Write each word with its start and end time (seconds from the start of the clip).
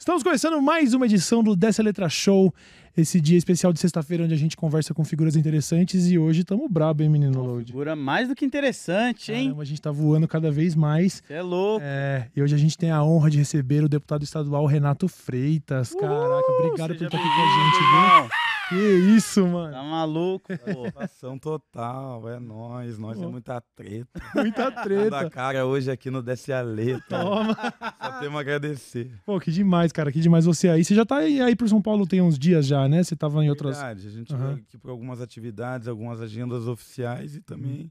Estamos 0.00 0.22
começando 0.22 0.62
mais 0.62 0.94
uma 0.94 1.04
edição 1.04 1.42
do 1.42 1.54
Dessa 1.54 1.82
Letra 1.82 2.08
Show, 2.08 2.54
esse 2.96 3.20
dia 3.20 3.36
especial 3.36 3.70
de 3.70 3.78
sexta-feira 3.78 4.24
onde 4.24 4.32
a 4.32 4.36
gente 4.36 4.56
conversa 4.56 4.94
com 4.94 5.04
figuras 5.04 5.36
interessantes 5.36 6.10
e 6.10 6.18
hoje 6.18 6.40
estamos 6.40 6.70
brabo, 6.70 7.02
hein, 7.02 7.10
menino 7.10 7.42
Load? 7.42 7.66
Figura 7.66 7.94
mais 7.94 8.26
do 8.26 8.34
que 8.34 8.42
interessante, 8.42 9.30
hein? 9.30 9.48
Caramba, 9.48 9.60
a 9.60 9.66
gente 9.66 9.82
tá 9.82 9.90
voando 9.90 10.26
cada 10.26 10.50
vez 10.50 10.74
mais. 10.74 11.22
Você 11.22 11.34
é 11.34 11.42
louco. 11.42 11.84
É, 11.84 12.26
e 12.34 12.42
hoje 12.42 12.54
a 12.54 12.58
gente 12.58 12.78
tem 12.78 12.90
a 12.90 13.04
honra 13.04 13.28
de 13.28 13.36
receber 13.36 13.84
o 13.84 13.90
deputado 13.90 14.24
estadual 14.24 14.64
Renato 14.64 15.06
Freitas. 15.06 15.94
Caraca, 15.94 16.50
obrigado 16.50 16.96
por 16.96 17.04
estar 17.04 17.18
aqui 17.18 17.28
com 17.28 17.42
a 17.42 18.20
gente, 18.22 18.22
viu? 18.22 18.49
Que 18.70 18.76
isso, 19.16 19.46
mano. 19.46 19.72
Tá 19.72 19.82
maluco, 19.82 20.46
pô. 20.58 20.84
Satisfação 20.84 21.38
total, 21.38 22.28
é 22.28 22.38
nós, 22.38 22.96
nós 22.98 23.20
é 23.20 23.26
muita 23.26 23.60
treta. 23.60 24.08
Muita 24.34 24.70
Da 24.70 24.82
treta. 24.82 25.28
cara 25.30 25.66
hoje 25.66 25.90
aqui 25.90 26.10
no 26.10 26.22
Desce 26.22 26.52
a 26.52 26.62
Letra. 26.62 27.20
Toma. 27.20 27.54
Só 28.00 28.20
temos 28.20 28.36
a 28.36 28.40
agradecer. 28.40 29.12
Pô, 29.26 29.38
que 29.40 29.50
demais, 29.50 29.90
cara. 29.92 30.12
Que 30.12 30.20
demais 30.20 30.44
você 30.44 30.68
aí. 30.68 30.84
Você 30.84 30.94
já 30.94 31.04
tá 31.04 31.16
aí, 31.16 31.40
aí 31.40 31.56
pro 31.56 31.68
São 31.68 31.82
Paulo 31.82 32.06
tem 32.06 32.20
uns 32.22 32.38
dias 32.38 32.66
já, 32.66 32.88
né? 32.88 33.02
Você 33.02 33.16
tava 33.16 33.44
em 33.44 33.50
outras. 33.50 33.76
Verdade, 33.76 34.06
a 34.06 34.10
gente 34.10 34.32
Aham. 34.32 34.46
veio 34.46 34.58
aqui 34.58 34.78
por 34.78 34.90
algumas 34.90 35.20
atividades, 35.20 35.88
algumas 35.88 36.20
agendas 36.20 36.66
oficiais 36.68 37.34
e 37.34 37.40
também, 37.40 37.90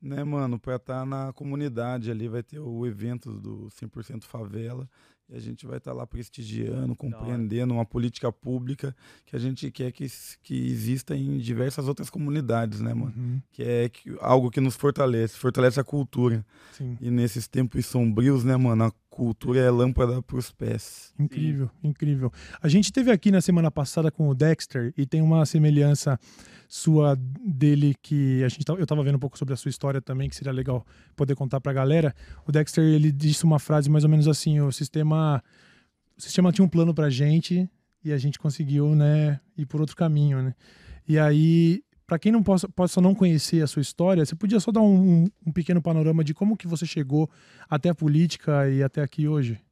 né, 0.00 0.22
mano, 0.24 0.58
pra 0.58 0.76
estar 0.76 1.04
na 1.04 1.32
comunidade 1.32 2.10
ali, 2.10 2.28
vai 2.28 2.42
ter 2.42 2.58
o 2.60 2.86
evento 2.86 3.32
do 3.32 3.68
100% 3.70 4.24
Favela 4.24 4.88
e 5.30 5.36
a 5.36 5.38
gente 5.40 5.64
vai 5.66 5.78
estar 5.78 5.92
lá 5.92 6.06
prestigiando, 6.06 6.94
compreendendo 6.96 7.72
uma 7.74 7.84
política 7.84 8.32
pública 8.32 8.94
que 9.24 9.36
a 9.36 9.38
gente 9.38 9.70
quer 9.70 9.92
que, 9.92 10.06
que 10.42 10.54
exista 10.68 11.16
em 11.16 11.38
diversas 11.38 11.86
outras 11.86 12.10
comunidades, 12.10 12.80
né, 12.80 12.92
mano? 12.92 13.14
Uhum, 13.16 13.40
Que 13.52 13.62
é 13.62 13.88
que- 13.88 14.16
algo 14.20 14.50
que 14.50 14.60
nos 14.60 14.74
fortalece, 14.74 15.36
fortalece 15.36 15.78
a 15.78 15.84
cultura. 15.84 16.44
sim. 16.72 16.96
E 17.00 17.10
nesses 17.10 17.46
tempos 17.46 17.86
sombrios, 17.86 18.42
né, 18.44 18.56
mano, 18.56 18.84
a 18.84 18.92
cultura 19.10 19.60
é 19.60 19.70
lâmpada 19.70 20.22
pros 20.22 20.50
pés. 20.50 21.12
Incrível, 21.18 21.68
incrível. 21.82 22.32
A 22.62 22.68
gente 22.68 22.92
teve 22.92 23.10
aqui 23.10 23.30
na 23.30 23.40
semana 23.40 23.70
passada 23.70 24.10
com 24.10 24.28
o 24.28 24.34
Dexter 24.34 24.94
e 24.96 25.04
tem 25.04 25.20
uma 25.20 25.44
semelhança 25.44 26.18
sua 26.68 27.18
dele 27.44 27.96
que 28.00 28.42
a 28.44 28.48
gente 28.48 28.64
eu 28.68 28.86
tava 28.86 29.02
vendo 29.02 29.16
um 29.16 29.20
pouco 29.20 29.36
sobre 29.36 29.52
a 29.52 29.56
sua 29.56 29.68
história 29.68 30.00
também, 30.00 30.28
que 30.28 30.36
seria 30.36 30.52
legal 30.52 30.86
poder 31.16 31.34
contar 31.34 31.60
pra 31.60 31.72
galera. 31.72 32.14
O 32.46 32.52
Dexter, 32.52 32.84
ele 32.84 33.10
disse 33.10 33.44
uma 33.44 33.58
frase 33.58 33.90
mais 33.90 34.04
ou 34.04 34.10
menos 34.10 34.28
assim, 34.28 34.60
o 34.60 34.70
sistema 34.70 35.42
o 36.16 36.22
sistema 36.22 36.52
tinha 36.52 36.64
um 36.64 36.68
plano 36.68 36.94
pra 36.94 37.10
gente 37.10 37.68
e 38.04 38.12
a 38.12 38.18
gente 38.18 38.38
conseguiu, 38.38 38.94
né, 38.94 39.40
ir 39.56 39.66
por 39.66 39.80
outro 39.80 39.96
caminho, 39.96 40.42
né? 40.42 40.54
E 41.08 41.18
aí, 41.18 41.82
pra 42.10 42.18
quem 42.18 42.32
não 42.32 42.42
possa, 42.42 42.68
possa 42.68 43.00
não 43.00 43.14
conhecer 43.14 43.62
a 43.62 43.68
sua 43.68 43.80
história, 43.80 44.26
você 44.26 44.34
podia 44.34 44.58
só 44.58 44.72
dar 44.72 44.80
um, 44.80 45.22
um- 45.22 45.26
um 45.46 45.52
pequeno 45.52 45.80
panorama 45.80 46.24
de 46.24 46.34
como 46.34 46.56
que 46.56 46.66
você 46.66 46.84
chegou 46.84 47.30
até 47.68 47.88
a 47.88 47.94
política 47.94 48.68
e 48.68 48.82
até 48.82 49.00
aqui 49.00 49.28
hoje? 49.28 49.62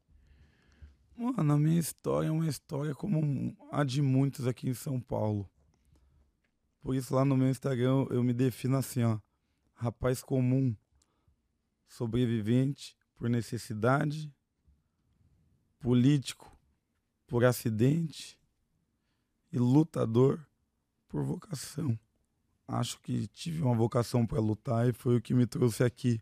Mano, 1.17 1.53
a 1.55 1.59
minha 1.59 1.81
história 1.81 2.29
é 2.29 2.31
uma 2.31 2.47
história 2.47 2.95
como 2.95 3.57
a 3.73 3.83
de 3.83 4.01
muitos 4.01 4.47
aqui 4.47 4.69
em 4.69 4.75
São 4.75 5.01
Paulo. 5.01 5.51
Por 6.81 6.95
isso 6.95 7.13
lá 7.13 7.25
no 7.25 7.37
meu 7.37 7.49
Instagram 7.51 8.07
eu 8.09 8.23
me 8.23 8.33
defino 8.33 8.77
assim, 8.77 9.03
ó. 9.03 9.19
Rapaz 9.75 10.23
comum, 10.23 10.77
sobrevivente 11.89 12.97
por 13.17 13.29
necessidade, 13.29 14.33
político 15.81 16.57
por 17.27 17.45
acidente 17.45 18.39
e 19.51 19.59
lutador 19.59 20.47
por 21.09 21.25
vocação. 21.25 21.99
Acho 22.69 23.01
que 23.01 23.27
tive 23.29 23.63
uma 23.63 23.75
vocação 23.75 24.25
para 24.25 24.39
lutar 24.39 24.87
e 24.89 24.93
foi 24.93 25.17
o 25.17 25.21
que 25.21 25.35
me 25.35 25.47
trouxe 25.47 25.83
aqui, 25.83 26.21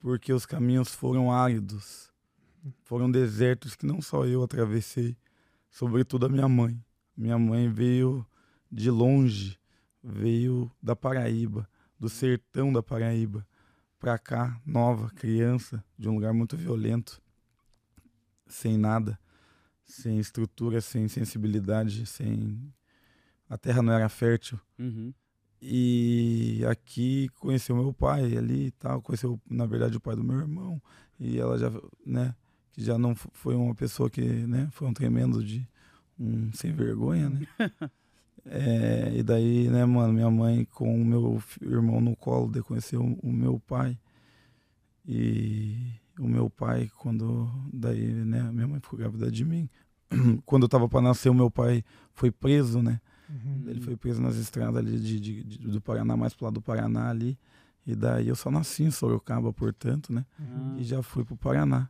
porque 0.00 0.32
os 0.32 0.44
caminhos 0.46 0.88
foram 0.88 1.30
áridos 1.30 2.10
foram 2.82 3.10
desertos 3.10 3.74
que 3.74 3.86
não 3.86 4.00
só 4.00 4.24
eu 4.26 4.42
atravessei, 4.42 5.16
sobretudo 5.70 6.26
a 6.26 6.28
minha 6.28 6.48
mãe. 6.48 6.82
Minha 7.16 7.38
mãe 7.38 7.68
veio 7.68 8.26
de 8.70 8.90
longe, 8.90 9.58
veio 10.02 10.70
da 10.82 10.94
Paraíba, 10.94 11.68
do 11.98 12.08
sertão 12.08 12.72
da 12.72 12.82
Paraíba, 12.82 13.46
pra 13.98 14.18
cá, 14.18 14.60
nova, 14.64 15.10
criança, 15.10 15.82
de 15.98 16.08
um 16.08 16.14
lugar 16.14 16.32
muito 16.32 16.56
violento, 16.56 17.20
sem 18.46 18.76
nada, 18.76 19.18
sem 19.84 20.18
estrutura, 20.18 20.80
sem 20.80 21.08
sensibilidade, 21.08 22.06
sem. 22.06 22.72
A 23.48 23.56
terra 23.56 23.80
não 23.80 23.92
era 23.92 24.08
fértil. 24.08 24.60
Uhum. 24.78 25.14
E 25.60 26.62
aqui 26.68 27.28
conheceu 27.40 27.74
meu 27.76 27.92
pai 27.92 28.36
ali 28.36 28.66
e 28.66 28.70
tal, 28.72 29.00
conheceu, 29.00 29.40
na 29.48 29.66
verdade, 29.66 29.96
o 29.96 30.00
pai 30.00 30.14
do 30.14 30.24
meu 30.24 30.38
irmão. 30.38 30.80
E 31.18 31.38
ela 31.38 31.58
já, 31.58 31.70
né, 32.04 32.34
que 32.72 32.82
já 32.82 32.98
não 32.98 33.14
foi 33.14 33.54
uma 33.54 33.74
pessoa 33.74 34.10
que, 34.10 34.20
né, 34.20 34.68
foi 34.72 34.86
um 34.86 34.92
tremendo 34.92 35.42
de 35.42 35.66
um 36.18 36.52
sem 36.52 36.72
vergonha, 36.72 37.30
né? 37.30 37.46
É, 38.48 39.12
e 39.12 39.24
daí, 39.24 39.68
né, 39.68 39.84
mano, 39.84 40.12
minha 40.12 40.30
mãe 40.30 40.64
com 40.66 40.94
o 40.94 41.04
meu 41.04 41.42
irmão 41.60 42.00
no 42.00 42.14
colo, 42.14 42.48
daí 42.48 42.62
conheceu 42.62 43.02
o, 43.02 43.28
o 43.28 43.32
meu 43.32 43.58
pai. 43.58 43.98
E 45.04 45.94
o 46.18 46.28
meu 46.28 46.48
pai, 46.48 46.88
quando, 46.96 47.50
daí, 47.72 48.06
né, 48.06 48.42
minha 48.52 48.68
mãe 48.68 48.80
ficou 48.80 48.98
grávida 48.98 49.30
de 49.32 49.44
mim. 49.44 49.68
Quando 50.46 50.62
eu 50.62 50.68
tava 50.68 50.88
para 50.88 51.00
nascer, 51.00 51.28
o 51.28 51.34
meu 51.34 51.50
pai 51.50 51.84
foi 52.12 52.30
preso, 52.30 52.80
né? 52.80 53.00
Uhum. 53.28 53.64
Ele 53.68 53.80
foi 53.80 53.96
preso 53.96 54.20
nas 54.22 54.36
estradas 54.36 54.76
ali 54.76 54.98
de, 54.98 55.18
de- 55.20 55.42
de- 55.44 55.58
do 55.58 55.80
Paraná, 55.80 56.16
mais 56.16 56.32
pro 56.34 56.44
lado 56.46 56.54
do 56.54 56.62
Paraná 56.62 57.10
ali. 57.10 57.38
E 57.86 57.94
daí 57.94 58.28
eu 58.28 58.34
só 58.36 58.50
nasci 58.50 58.82
em 58.82 58.90
Sorocaba, 58.90 59.52
portanto, 59.52 60.12
né? 60.12 60.24
Ah. 60.40 60.74
E 60.78 60.84
já 60.84 61.02
fui 61.02 61.24
pro 61.24 61.36
Paraná. 61.36 61.88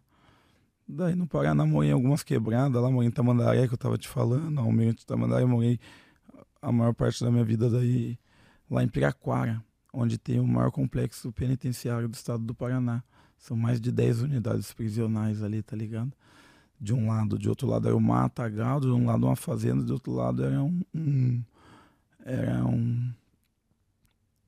Daí 0.88 1.14
no 1.14 1.26
Paraná 1.26 1.66
morei 1.66 1.90
em 1.90 1.92
algumas 1.92 2.22
quebradas, 2.22 2.80
lá 2.80 2.90
morei 2.90 3.08
em 3.08 3.10
Tamandaré, 3.12 3.66
que 3.66 3.74
eu 3.74 3.78
tava 3.78 3.98
te 3.98 4.06
falando, 4.08 4.58
Almirante 4.60 5.04
Tamandaré, 5.04 5.44
morei 5.44 5.80
a 6.62 6.70
maior 6.70 6.94
parte 6.94 7.24
da 7.24 7.30
minha 7.30 7.44
vida 7.44 7.68
daí 7.68 8.18
lá 8.70 8.82
em 8.84 8.88
Piraquara, 8.88 9.62
onde 9.92 10.16
tem 10.18 10.38
o 10.38 10.46
maior 10.46 10.70
complexo 10.70 11.32
penitenciário 11.32 12.08
do 12.08 12.14
estado 12.14 12.44
do 12.44 12.54
Paraná. 12.54 13.02
São 13.38 13.56
mais 13.56 13.80
de 13.80 13.90
10 13.92 14.22
unidades 14.22 14.72
prisionais 14.72 15.42
ali, 15.42 15.62
tá 15.62 15.76
ligado? 15.76 16.12
De 16.80 16.92
um 16.92 17.08
lado, 17.08 17.38
de 17.38 17.48
outro 17.48 17.66
lado 17.66 17.88
era 17.88 17.96
o 17.96 18.00
matagal, 18.00 18.80
de 18.80 18.88
um 18.88 19.06
lado 19.06 19.26
uma 19.26 19.36
fazenda, 19.36 19.82
de 19.82 19.92
outro 19.92 20.12
lado 20.12 20.44
era 20.44 20.62
um, 20.62 20.82
um 20.94 21.42
era 22.24 22.64
um 22.64 23.10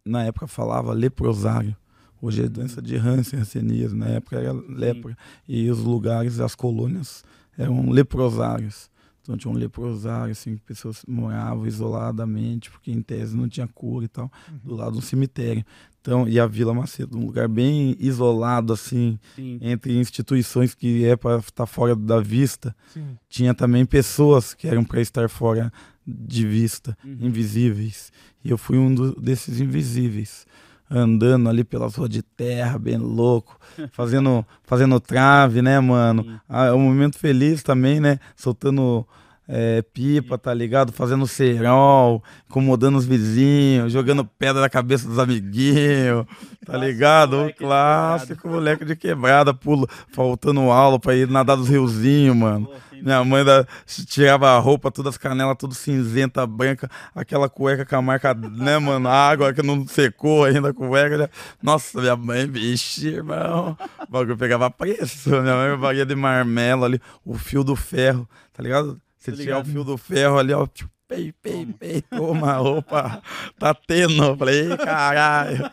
na 0.09 0.25
época 0.25 0.47
falava 0.47 0.93
leprosário. 0.93 1.77
Hoje 2.21 2.43
é 2.43 2.49
doença 2.49 2.83
de 2.83 2.97
Hansen, 2.97 3.41
Hanseníase. 3.41 3.95
Na 3.95 4.09
época 4.09 4.37
era 4.37 4.53
lepra. 4.53 5.17
E 5.47 5.71
os 5.71 5.81
lugares, 5.81 6.41
as 6.41 6.55
colônias, 6.55 7.23
eram 7.57 7.91
leprosários. 7.91 8.91
Então 9.21 9.37
tinha 9.37 9.53
um 9.53 9.57
leprosário, 9.57 10.33
assim, 10.33 10.57
que 10.57 10.63
pessoas 10.63 11.05
moravam 11.07 11.67
isoladamente, 11.67 12.71
porque 12.71 12.91
em 12.91 13.03
tese 13.03 13.37
não 13.37 13.47
tinha 13.47 13.69
cura 13.69 14.07
e 14.07 14.09
tal, 14.09 14.33
do 14.65 14.75
lado 14.75 14.93
do 14.93 15.03
cemitério. 15.03 15.63
Então, 16.09 16.27
e 16.27 16.41
a 16.41 16.47
Vila 16.47 16.73
Macedo, 16.73 17.19
um 17.19 17.27
lugar 17.27 17.47
bem 17.49 17.95
isolado, 18.01 18.73
assim, 18.73 19.19
Sim. 19.37 19.59
entre 19.61 19.95
instituições 19.99 20.75
que 20.75 21.05
é 21.05 21.15
para 21.15 21.37
estar 21.37 21.67
fora 21.67 21.95
da 21.95 22.19
vista. 22.19 22.75
Sim. 22.95 23.19
Tinha 23.29 23.53
também 23.53 23.85
pessoas 23.85 24.55
que 24.55 24.67
eram 24.67 24.83
para 24.85 25.03
estar 25.03 25.29
fora 25.29 25.71
de 26.07 26.47
vista 26.47 26.97
Uhum. 27.05 27.19
invisíveis. 27.21 28.11
E 28.43 28.49
eu 28.49 28.57
fui 28.57 28.79
um 28.79 28.95
do- 28.95 29.21
desses 29.21 29.61
invisíveis. 29.61 30.47
Andando 30.91 31.47
ali 31.51 31.63
pelas 31.63 31.95
ruas 31.97 32.09
de 32.09 32.23
terra, 32.23 32.79
bem 32.79 32.97
louco, 32.97 33.61
fazendo, 33.93 34.43
fazendo 34.65 34.99
trave, 34.99 35.61
né, 35.61 35.79
mano? 35.79 36.41
Ah, 36.49 36.65
é 36.69 36.73
um 36.73 36.81
momento 36.81 37.19
feliz 37.19 37.63
também, 37.63 38.01
né? 38.01 38.19
Soltando 38.35 39.07
é, 39.49 39.81
pipa, 39.81 40.37
tá 40.37 40.53
ligado? 40.53 40.93
Fazendo 40.93 41.27
cerol, 41.27 42.23
incomodando 42.49 42.99
os 42.99 43.07
vizinhos, 43.07 43.91
jogando 43.93 44.25
pedra 44.25 44.61
na 44.61 44.69
cabeça 44.69 45.09
dos 45.09 45.19
amiguinhos, 45.19 46.27
tá 46.67 46.73
Clássico 46.73 46.85
ligado? 46.85 47.33
O 47.33 47.37
moleque 47.39 47.53
de 47.53 47.59
clássico 47.59 48.49
moleque 48.49 48.85
de 48.85 48.97
quebrada, 48.97 49.55
pulo, 49.55 49.89
faltando 50.13 50.61
aula 50.71 50.99
pra 51.01 51.17
ir 51.17 51.29
nadar 51.29 51.57
dos 51.57 51.69
riozinhos, 51.69 52.37
mano. 52.37 52.67
Pô, 52.67 52.75
Minha 53.01 53.25
mãe 53.25 53.45
da, 53.45 53.65
tirava 54.07 54.51
a 54.51 54.59
roupa, 54.59 54.91
todas 54.91 55.15
as 55.15 55.19
canelas, 55.19 55.57
tudo 55.57 55.73
cinzenta, 55.73 56.45
branca, 56.47 56.91
aquela 57.15 57.49
cueca 57.49 57.87
com 57.87 57.97
a 57.97 58.03
marca, 58.03 58.35
né, 58.35 58.77
mano? 58.79 59.09
A 59.09 59.31
água 59.31 59.55
que 59.55 59.63
não 59.63 59.87
secou 59.87 60.45
ainda 60.45 60.71
a 60.71 60.75
cueca. 60.75 61.17
né? 61.17 61.29
Nossa, 61.63 62.01
minha 62.01 62.17
mãe, 62.17 62.47
vixe, 62.47 63.09
irmão. 63.09 63.77
O 64.07 64.11
bagulho 64.11 64.37
pegava 64.37 64.69
preço. 64.71 65.31
Minha 65.31 65.55
mãe 65.55 65.71
me 65.71 65.77
valia 65.77 66.05
de 66.05 66.15
marmelo 66.15 66.85
ali, 66.85 67.01
o 67.25 67.35
fio 67.35 67.63
do 67.63 67.77
ferro, 67.77 68.29
tá 68.53 68.63
ligado? 68.63 69.01
Você 69.19 69.33
tirar 69.33 69.61
o 69.61 69.65
fio 69.65 69.85
do 69.85 69.97
ferro 69.99 70.39
ali, 70.39 70.53
ó, 70.53 70.67
tipo, 70.67 70.91
pei, 71.09 71.33
pei, 71.43 71.67
pei, 71.67 72.03
toma 72.03 72.53
a 72.53 72.57
roupa, 72.59 73.23
tá 73.59 73.75
tendo. 73.75 74.23
Eu 74.23 74.37
falei, 74.37 74.73
"Ih, 74.73 74.77
caralho. 74.77 75.71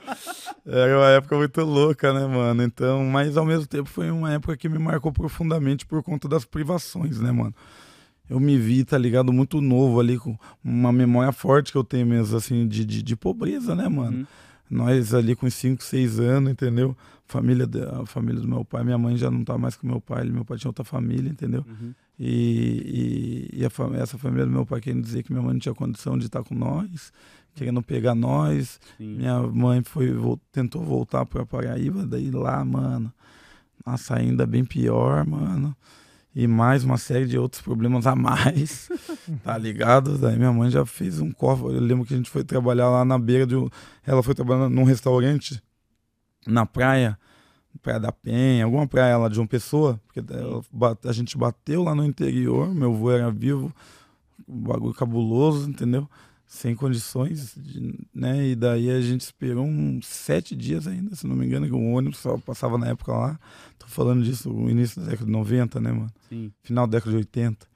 Era 0.66 0.98
uma 0.98 1.10
época 1.10 1.38
muito 1.38 1.62
louca, 1.62 2.14
né, 2.14 2.26
mano? 2.26 2.64
Então, 2.64 3.04
mas 3.06 3.38
ao 3.38 3.46
mesmo 3.46 3.68
tempo 3.68 3.90
foi 3.90 4.10
uma 4.10 4.34
época 4.34 4.56
que 4.58 4.70
me 4.70 4.80
marcou 4.80 5.12
profundamente 5.12 5.86
por 5.86 6.02
conta 6.02 6.28
das 6.28 6.46
privações, 6.46 7.20
né, 7.20 7.32
mano? 7.32 7.54
Eu 8.28 8.40
me 8.40 8.58
vi, 8.58 8.84
tá 8.84 8.98
ligado, 8.98 9.32
muito 9.32 9.62
novo 9.62 10.00
ali, 10.00 10.18
com 10.18 10.36
uma 10.64 10.92
memória 10.92 11.32
forte 11.32 11.72
que 11.72 11.78
eu 11.78 11.84
tenho 11.84 12.08
mesmo, 12.08 12.36
assim, 12.36 12.68
de, 12.68 12.84
de, 12.84 13.04
de 13.04 13.16
pobreza, 13.16 13.76
né, 13.76 13.88
mano? 13.88 14.20
Uhum. 14.20 14.26
Nós 14.68 15.14
ali 15.14 15.36
com 15.36 15.48
5, 15.48 15.84
6 15.84 16.20
anos, 16.20 16.52
entendeu? 16.52 16.98
Família, 17.28 17.68
a 18.02 18.06
família 18.08 18.42
do 18.42 18.48
meu 18.48 18.66
pai, 18.66 18.84
minha 18.84 18.98
mãe 18.98 19.16
já 19.16 19.30
não 19.30 19.44
tá 19.44 19.58
mais 19.58 19.76
com 19.76 19.86
meu 19.86 20.02
pai, 20.02 20.24
meu 20.26 20.44
pai 20.44 20.58
tinha 20.58 20.70
outra 20.70 20.84
família, 20.84 21.30
entendeu? 21.30 21.64
Uhum. 21.68 21.94
E, 22.18 23.50
e, 23.54 23.62
e 23.62 23.66
a, 23.66 23.70
essa 24.02 24.18
família 24.18 24.46
do 24.46 24.52
meu 24.52 24.66
pai 24.66 24.80
querendo 24.80 25.04
dizer 25.04 25.24
que 25.24 25.32
minha 25.32 25.44
mãe 25.44 25.54
não 25.54 25.60
tinha 25.60 25.76
condição 25.76 26.18
de 26.18 26.26
estar 26.26 26.44
com 26.44 26.56
nós, 26.56 27.12
querendo 27.54 27.82
pegar 27.82 28.16
nós. 28.16 28.80
Sim. 28.98 29.18
Minha 29.18 29.42
mãe 29.42 29.84
foi 29.84 30.14
tentou 30.52 30.84
voltar 30.84 31.26
para 31.26 31.46
Paraíba, 31.46 32.06
daí 32.06 32.32
lá, 32.32 32.64
mano, 32.64 33.14
nossa, 33.86 34.16
ainda 34.16 34.46
bem 34.46 34.64
pior, 34.64 35.26
mano. 35.26 35.76
E 36.34 36.48
mais 36.48 36.84
uma 36.84 36.98
série 36.98 37.26
de 37.26 37.38
outros 37.38 37.62
problemas 37.62 38.06
a 38.06 38.14
mais, 38.14 38.90
tá 39.42 39.58
ligado? 39.58 40.18
Daí 40.18 40.36
minha 40.36 40.52
mãe 40.52 40.70
já 40.70 40.86
fez 40.86 41.22
um 41.22 41.32
cofre. 41.32 41.68
Eu 41.68 41.80
lembro 41.80 42.06
que 42.06 42.14
a 42.14 42.18
gente 42.18 42.30
foi 42.30 42.44
trabalhar 42.44 42.90
lá 42.90 43.06
na 43.06 43.18
beira 43.18 43.48
de. 43.48 43.56
Ela 44.06 44.22
foi 44.22 44.36
trabalhar 44.36 44.70
num 44.70 44.84
restaurante 44.84 45.64
na 46.46 46.66
praia, 46.66 47.18
Praia 47.82 48.00
da 48.00 48.12
Penha, 48.12 48.66
alguma 48.66 48.88
praia 48.88 49.18
lá 49.18 49.30
de 49.30 49.40
uma 49.40 49.48
pessoa, 49.48 50.00
porque 50.06 50.22
a 51.08 51.12
gente 51.12 51.38
bateu 51.38 51.84
lá 51.84 51.94
no 51.94 52.06
interior, 52.06 52.74
meu 52.74 52.94
avô 52.94 53.12
era 53.12 53.32
vivo, 53.32 53.74
um 54.48 54.62
bagulho 54.62 54.94
cabuloso, 54.94 55.70
entendeu? 55.70 56.10
Sem 56.48 56.76
condições, 56.76 57.54
de, 57.58 57.94
né? 58.14 58.48
E 58.48 58.56
daí 58.56 58.90
a 58.90 59.02
gente 59.02 59.22
esperou 59.22 59.66
uns 59.66 60.06
sete 60.06 60.56
dias 60.56 60.88
ainda, 60.88 61.16
se 61.16 61.26
não 61.26 61.36
me 61.36 61.46
engano, 61.46 61.66
que 61.66 61.74
o 61.74 61.92
ônibus 61.92 62.20
só 62.20 62.38
passava 62.38 62.78
na 62.78 62.88
época 62.88 63.12
lá. 63.12 63.40
Tô 63.80 63.88
falando 63.88 64.24
disso, 64.24 64.52
o 64.52 64.70
início 64.70 65.02
da 65.02 65.10
década 65.10 65.26
de 65.26 65.32
90, 65.32 65.80
né, 65.82 65.92
mano? 65.92 66.12
Sim. 66.30 66.52
Final 66.62 66.88
da 66.88 66.98
década 66.98 67.12
de 67.12 67.18
80. 67.18 67.68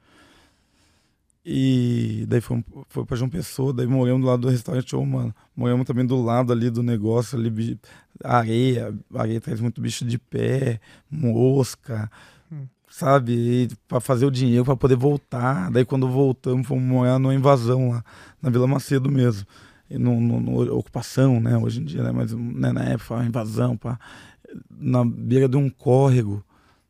E 1.45 2.25
daí 2.27 2.41
foi, 2.41 2.63
foi 2.89 3.05
pra 3.05 3.15
João 3.15 3.29
Pessoa, 3.29 3.73
daí 3.73 3.87
moramos 3.87 4.21
do 4.21 4.27
lado 4.27 4.41
do 4.41 4.49
restaurante, 4.49 4.95
oh, 4.95 5.05
mano. 5.05 5.33
Moramos 5.55 5.85
também 5.85 6.05
do 6.05 6.21
lado 6.21 6.51
ali 6.51 6.69
do 6.69 6.83
negócio, 6.83 7.39
ali, 7.39 7.79
areia, 8.23 8.93
areia 9.15 9.39
traz 9.39 9.61
muito 9.61 9.79
bicho 9.79 10.05
de 10.05 10.17
pé, 10.17 10.79
mosca, 11.09 12.11
hum. 12.51 12.67
sabe? 12.89 13.33
E 13.33 13.69
pra 13.87 13.99
fazer 14.01 14.25
o 14.25 14.31
dinheiro 14.31 14.65
para 14.65 14.75
poder 14.75 14.95
voltar. 14.95 15.71
Daí 15.71 15.85
quando 15.85 16.09
voltamos, 16.09 16.67
fomos 16.67 16.83
morar 16.83 17.17
numa 17.17 17.33
invasão 17.33 17.91
lá, 17.91 18.03
na 18.41 18.49
Vila 18.49 18.67
Macedo 18.67 19.09
mesmo. 19.09 19.47
E 19.89 19.97
no, 19.97 20.19
no, 20.19 20.39
no 20.39 20.77
ocupação, 20.77 21.39
né? 21.39 21.57
Hoje 21.57 21.81
em 21.81 21.85
dia, 21.85 22.03
né? 22.03 22.11
Mas 22.11 22.33
né, 22.33 22.71
na 22.71 22.83
época, 22.83 23.23
invasão, 23.23 23.75
pá. 23.77 23.97
Na 24.69 25.05
beira 25.05 25.47
de 25.47 25.57
um 25.57 25.69
córrego, 25.69 26.43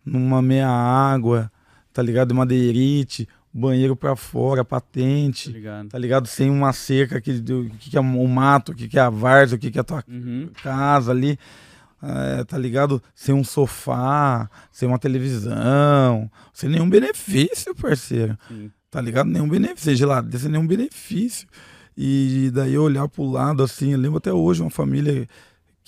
numa 0.04 0.42
meia 0.42 0.70
água, 0.70 1.52
tá 1.94 2.02
ligado? 2.02 2.36
Madeirite 2.36 3.28
banheiro 3.54 3.96
para 3.96 4.16
fora, 4.16 4.64
patente, 4.64 5.50
tá 5.50 5.56
ligado. 5.58 5.90
tá 5.90 5.98
ligado? 5.98 6.28
Sem 6.28 6.50
uma 6.50 6.72
cerca, 6.72 7.20
que, 7.20 7.42
que, 7.42 7.90
que 7.90 7.98
é 7.98 8.00
o 8.00 8.28
mato, 8.28 8.72
o 8.72 8.76
que, 8.76 8.88
que 8.88 8.98
é 9.00 9.02
a 9.02 9.10
várzea, 9.10 9.56
o 9.56 9.60
que, 9.60 9.72
que 9.72 9.78
é 9.78 9.82
a 9.82 9.84
tua 9.84 10.04
uhum. 10.08 10.50
casa 10.62 11.12
ali, 11.12 11.38
é, 12.02 12.44
tá 12.44 12.58
ligado? 12.58 13.02
Sem 13.16 13.34
um 13.34 13.44
sofá, 13.44 14.50
sem 14.72 14.88
uma 14.88 15.00
televisão, 15.00 16.30
sem 16.54 16.70
nenhum 16.70 16.90
benefício, 16.90 17.76
parceiro. 17.76 18.38
Sim. 18.48 18.72
Tá 18.90 19.02
ligado? 19.02 19.28
Nenhum 19.28 19.48
benefício, 19.48 19.96
geladeira, 19.96 20.40
sem 20.40 20.52
nenhum 20.52 20.66
benefício. 20.66 21.48
E 21.98 22.50
daí 22.54 22.76
eu 22.76 22.84
olhar 22.84 23.08
pro 23.10 23.30
lado 23.30 23.62
assim, 23.62 23.92
eu 23.92 24.00
lembro 24.00 24.20
até 24.20 24.32
hoje 24.32 24.62
uma 24.62 24.70
família 24.70 25.28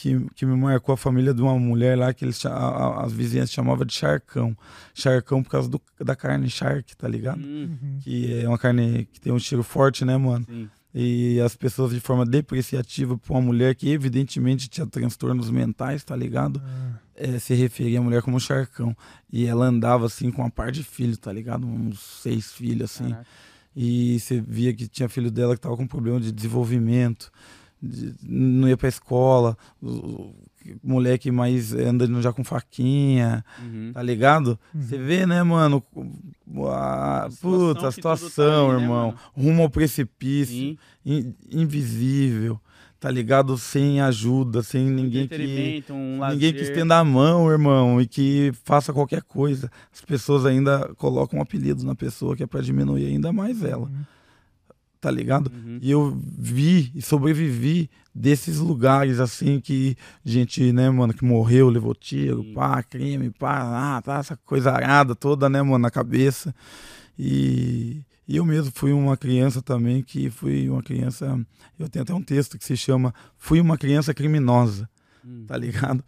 que, 0.02 0.20
que 0.34 0.48
me 0.48 0.56
marcou 0.56 0.94
a 0.94 0.98
família 0.98 1.32
de 1.32 1.44
uma 1.44 1.60
mulher 1.60 1.96
lá 1.96 2.12
que 2.12 2.26
eles, 2.26 2.44
a, 2.48 3.04
as 3.04 3.14
vizinhas 3.14 3.52
chamavam 3.52 3.86
de 3.86 3.94
charcão. 3.94 4.58
Charcão 4.96 5.44
por 5.44 5.52
causa 5.52 5.70
do, 5.70 5.80
da 6.04 6.16
carne 6.16 6.50
shark, 6.50 6.98
tá 6.98 7.08
ligado? 7.08 7.40
Uhum. 7.40 8.00
Que 8.02 8.42
é 8.42 8.48
uma 8.48 8.58
carne 8.58 9.08
que 9.14 9.22
tem 9.22 9.32
um 9.32 9.38
cheiro 9.38 9.62
forte, 9.62 10.04
né, 10.04 10.18
mano? 10.18 10.44
Sim. 10.50 10.68
E 10.94 11.40
as 11.40 11.56
pessoas 11.56 11.94
de 11.94 12.00
forma 12.00 12.26
depreciativa 12.26 13.16
para 13.16 13.32
uma 13.32 13.42
mulher 13.42 13.76
que 13.76 13.92
evidentemente 13.92 14.68
tinha 14.68 14.88
transtornos 14.88 15.52
mentais, 15.52 16.04
tá 16.04 16.16
ligado? 16.16 16.58
Uhum. 16.58 16.94
É, 17.16 17.38
se 17.38 17.54
referia 17.54 18.00
à 18.00 18.02
mulher 18.02 18.24
como 18.24 18.40
charcão. 18.40 18.98
E 19.32 19.46
ela 19.46 19.68
andava 19.68 20.08
assim 20.08 20.32
com 20.32 20.42
uma 20.42 20.50
par 20.50 20.72
de 20.72 20.84
filhos, 20.84 21.20
tá 21.20 21.32
ligado? 21.32 21.68
Uns 21.68 22.00
seis 22.24 22.52
filhos, 22.52 22.90
assim. 22.90 23.12
Caraca. 23.12 23.28
E 23.76 24.20
você 24.20 24.42
via 24.42 24.74
que 24.74 24.88
tinha 24.88 25.08
filho 25.08 25.30
dela 25.30 25.56
que 25.56 25.62
tava 25.62 25.78
com 25.78 25.86
problema 25.86 26.20
de 26.20 26.32
desenvolvimento 26.32 27.32
não 28.24 28.68
ia 28.70 28.78
pra 28.78 28.88
escola, 28.90 29.58
moleque 30.84 31.32
mais 31.32 31.74
andando 31.74 32.22
já 32.22 32.32
com 32.32 32.44
faquinha, 32.44 33.44
uhum. 33.62 33.92
tá 33.94 34.02
ligado? 34.04 34.60
Você 34.74 34.96
Uhum. 34.96 35.06
vê, 35.06 35.26
né, 35.26 35.42
mano? 35.44 35.84
A, 36.68 37.26
A 37.26 37.32
situação 37.32 37.52
puta, 37.52 37.72
a 37.72 37.74
que 37.74 37.82
tudo 37.82 37.92
situação, 37.94 38.68
tá 38.68 38.74
aí, 38.74 38.78
né, 38.78 38.84
irmão. 38.84 39.06
mano? 39.08 39.18
Rumo 39.34 39.64
ao 39.64 39.70
precipício, 39.70 40.78
in- 41.06 41.34
invisível, 41.50 42.60
tá 43.00 43.10
ligado? 43.10 43.58
Sem 43.58 44.00
ajuda, 44.02 44.62
sem 44.62 44.86
ninguém 44.88 45.28
que. 45.28 45.84
Um. 45.92 46.20
Ninguém 46.30 46.54
que 46.54 46.62
estenda 46.62 47.00
a 47.00 47.04
mão, 47.04 47.50
irmão, 47.50 48.00
e 48.00 48.06
que 48.06 48.52
faça 48.64 48.94
qualquer 48.94 49.24
coisa. 49.24 49.72
As 49.92 50.02
pessoas 50.02 50.46
ainda 50.46 50.94
colocam 50.98 51.40
um 51.40 51.42
apelido 51.42 51.84
na 51.84 51.96
pessoa 51.96 52.36
que 52.36 52.44
é 52.44 52.48
pra 52.48 52.62
diminuir 52.62 53.08
ainda 53.08 53.34
mais 53.34 53.64
ela, 53.64 53.88
Uhum. 53.88 54.04
Tá 55.02 55.10
ligado? 55.10 55.52
Uhum. 55.52 55.80
E 55.82 55.90
eu 55.90 56.16
vi 56.38 56.92
e 56.94 57.02
sobrevivi 57.02 57.90
desses 58.14 58.60
lugares 58.60 59.20
assim 59.20 59.60
que 59.60 59.98
gente, 60.24 60.72
né, 60.72 60.90
mano, 60.92 61.12
que 61.14 61.26
morreu, 61.26 61.70
levou 61.70 61.96
tiro, 61.96 62.44
Sim. 62.44 62.54
pá, 62.54 62.84
crime, 62.84 63.32
pá, 63.32 63.98
ah, 63.98 64.02
tá, 64.02 64.20
essa 64.20 64.38
coisa 64.46 64.72
arada 64.72 65.16
toda, 65.16 65.50
né, 65.50 65.60
mano, 65.64 65.80
na 65.80 65.90
cabeça. 65.90 66.54
E, 67.18 68.04
e 68.28 68.38
eu 68.38 68.46
mesmo 68.46 68.72
fui 68.76 68.94
uma 68.94 69.18
criança 69.18 69.60
também 69.60 70.04
que 70.04 70.30
fui 70.30 70.70
uma 70.70 70.84
criança. 70.84 71.40
Eu 71.80 71.90
tenho 71.90 72.04
até 72.04 72.14
um 72.14 72.22
texto 72.22 72.58
que 72.58 72.64
se 72.64 72.78
chama 72.78 73.14
Fui 73.38 73.60
uma 73.60 73.78
criança 73.78 74.14
criminosa, 74.14 74.88
Hum. 75.26 75.46
tá 75.48 75.58
ligado? 75.58 76.04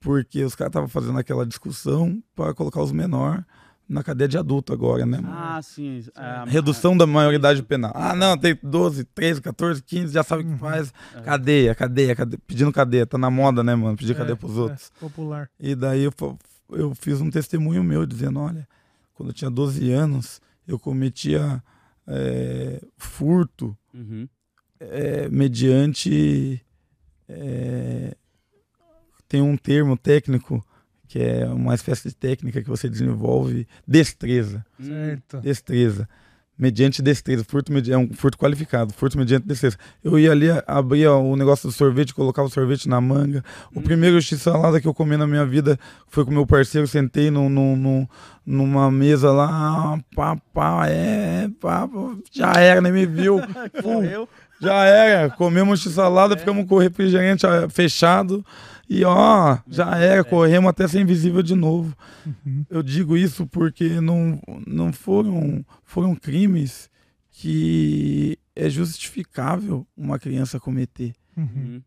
Porque 0.00 0.44
os 0.44 0.54
caras 0.54 0.70
estavam 0.70 0.88
fazendo 0.88 1.18
aquela 1.18 1.46
discussão 1.46 2.22
para 2.36 2.52
colocar 2.52 2.82
os 2.82 2.92
menores 2.92 3.44
na 3.94 4.02
cadeia 4.02 4.28
de 4.28 4.36
adulto 4.36 4.72
agora, 4.72 5.06
né, 5.06 5.18
mano? 5.20 5.32
Ah, 5.34 5.62
sim. 5.62 6.04
Ah, 6.14 6.44
Redução 6.46 6.96
da 6.96 7.06
maioridade 7.06 7.62
penal. 7.62 7.92
Ah, 7.94 8.14
não, 8.14 8.36
tem 8.36 8.58
12, 8.62 9.04
13, 9.04 9.40
14, 9.40 9.82
15, 9.82 10.12
já 10.12 10.22
sabe 10.22 10.42
o 10.42 10.46
que 10.46 10.52
Uhum. 10.52 10.58
faz. 10.58 10.92
É. 11.14 11.20
Cadeia, 11.22 11.74
cadeia, 11.74 12.14
cadeia. 12.14 12.40
Pedindo 12.46 12.72
cadeia. 12.72 13.06
Tá 13.06 13.16
na 13.16 13.30
moda, 13.30 13.62
né, 13.64 13.74
mano? 13.74 13.96
Pedir 13.96 14.12
É, 14.12 14.14
cadeia 14.16 14.36
pros 14.36 14.56
é, 14.56 14.60
outros. 14.60 14.92
popular. 15.00 15.48
E 15.58 15.74
daí 15.74 16.02
eu, 16.04 16.12
eu 16.70 16.94
fiz 16.94 17.20
um 17.20 17.30
testemunho 17.30 17.82
meu 17.84 18.04
dizendo: 18.04 18.40
olha, 18.40 18.66
quando 19.14 19.30
eu 19.30 19.34
tinha 19.34 19.50
12 19.50 19.90
anos, 19.92 20.40
eu 20.66 20.78
cometia 20.78 21.62
é, 22.06 22.80
furto 22.98 23.76
Uhum. 23.94 24.28
é, 24.80 25.28
mediante. 25.28 26.60
é, 27.28 28.14
tem 29.28 29.40
um 29.40 29.56
termo 29.56 29.96
técnico 29.96 30.64
que 31.14 31.22
é 31.22 31.46
uma 31.46 31.76
espécie 31.76 32.08
de 32.08 32.14
técnica 32.16 32.60
que 32.60 32.68
você 32.68 32.88
desenvolve 32.88 33.68
destreza. 33.86 34.66
Certo. 34.80 35.38
Destreza. 35.40 36.08
Mediante 36.58 37.00
destreza. 37.00 37.44
Furto 37.44 37.72
medi 37.72 37.92
é 37.92 37.96
um 37.98 38.12
furto 38.12 38.36
qualificado. 38.36 38.92
Furto 38.92 39.16
mediante 39.16 39.46
destreza. 39.46 39.76
Eu 40.02 40.18
ia 40.18 40.32
ali, 40.32 40.46
abria 40.66 41.12
o 41.12 41.36
negócio 41.36 41.68
do 41.68 41.72
sorvete, 41.72 42.12
colocava 42.12 42.48
o 42.48 42.50
sorvete 42.50 42.88
na 42.88 43.00
manga. 43.00 43.44
O 43.72 43.78
Hum. 43.78 43.82
primeiro 43.82 44.20
x-salada 44.20 44.80
que 44.80 44.88
eu 44.88 44.94
comi 44.94 45.16
na 45.16 45.24
minha 45.24 45.46
vida 45.46 45.78
foi 46.08 46.24
com 46.24 46.32
meu 46.32 46.44
parceiro. 46.44 46.88
Sentei 46.88 47.30
no, 47.30 47.48
no, 47.48 47.76
no- 47.76 48.08
numa 48.44 48.90
mesa 48.90 49.30
lá. 49.30 49.96
Pá, 50.16 50.36
pá, 50.52 50.88
é, 50.88 51.48
pá, 51.60 51.86
pá, 51.86 52.16
já 52.32 52.50
era, 52.54 52.80
nem 52.80 52.90
me 52.90 53.06
viu. 53.06 53.40
Morreu. 53.84 54.28
Já 54.60 54.84
era. 54.84 55.30
Comemos 55.30 55.80
x-salada, 55.80 56.34
É. 56.34 56.38
ficamos 56.38 56.66
com 56.68 56.74
o 56.74 56.78
refrigerante 56.78 57.46
ah, 57.46 57.68
fechado. 57.70 58.44
E 58.88 59.04
ó, 59.04 59.58
já 59.66 59.96
era. 59.96 60.20
É. 60.20 60.24
Corremos 60.24 60.68
até 60.68 60.86
ser 60.86 61.00
invisível 61.00 61.42
de 61.42 61.54
novo. 61.54 61.96
Uhum. 62.26 62.64
Eu 62.68 62.82
digo 62.82 63.16
isso 63.16 63.46
porque 63.46 64.00
não, 64.00 64.40
não 64.66 64.92
foram, 64.92 65.64
foram 65.84 66.14
crimes 66.14 66.90
que 67.30 68.38
é 68.54 68.68
justificável 68.70 69.86
uma 69.96 70.18
criança 70.18 70.60
cometer. 70.60 71.12
Uhum. 71.36 71.44
Uhum. 71.54 71.82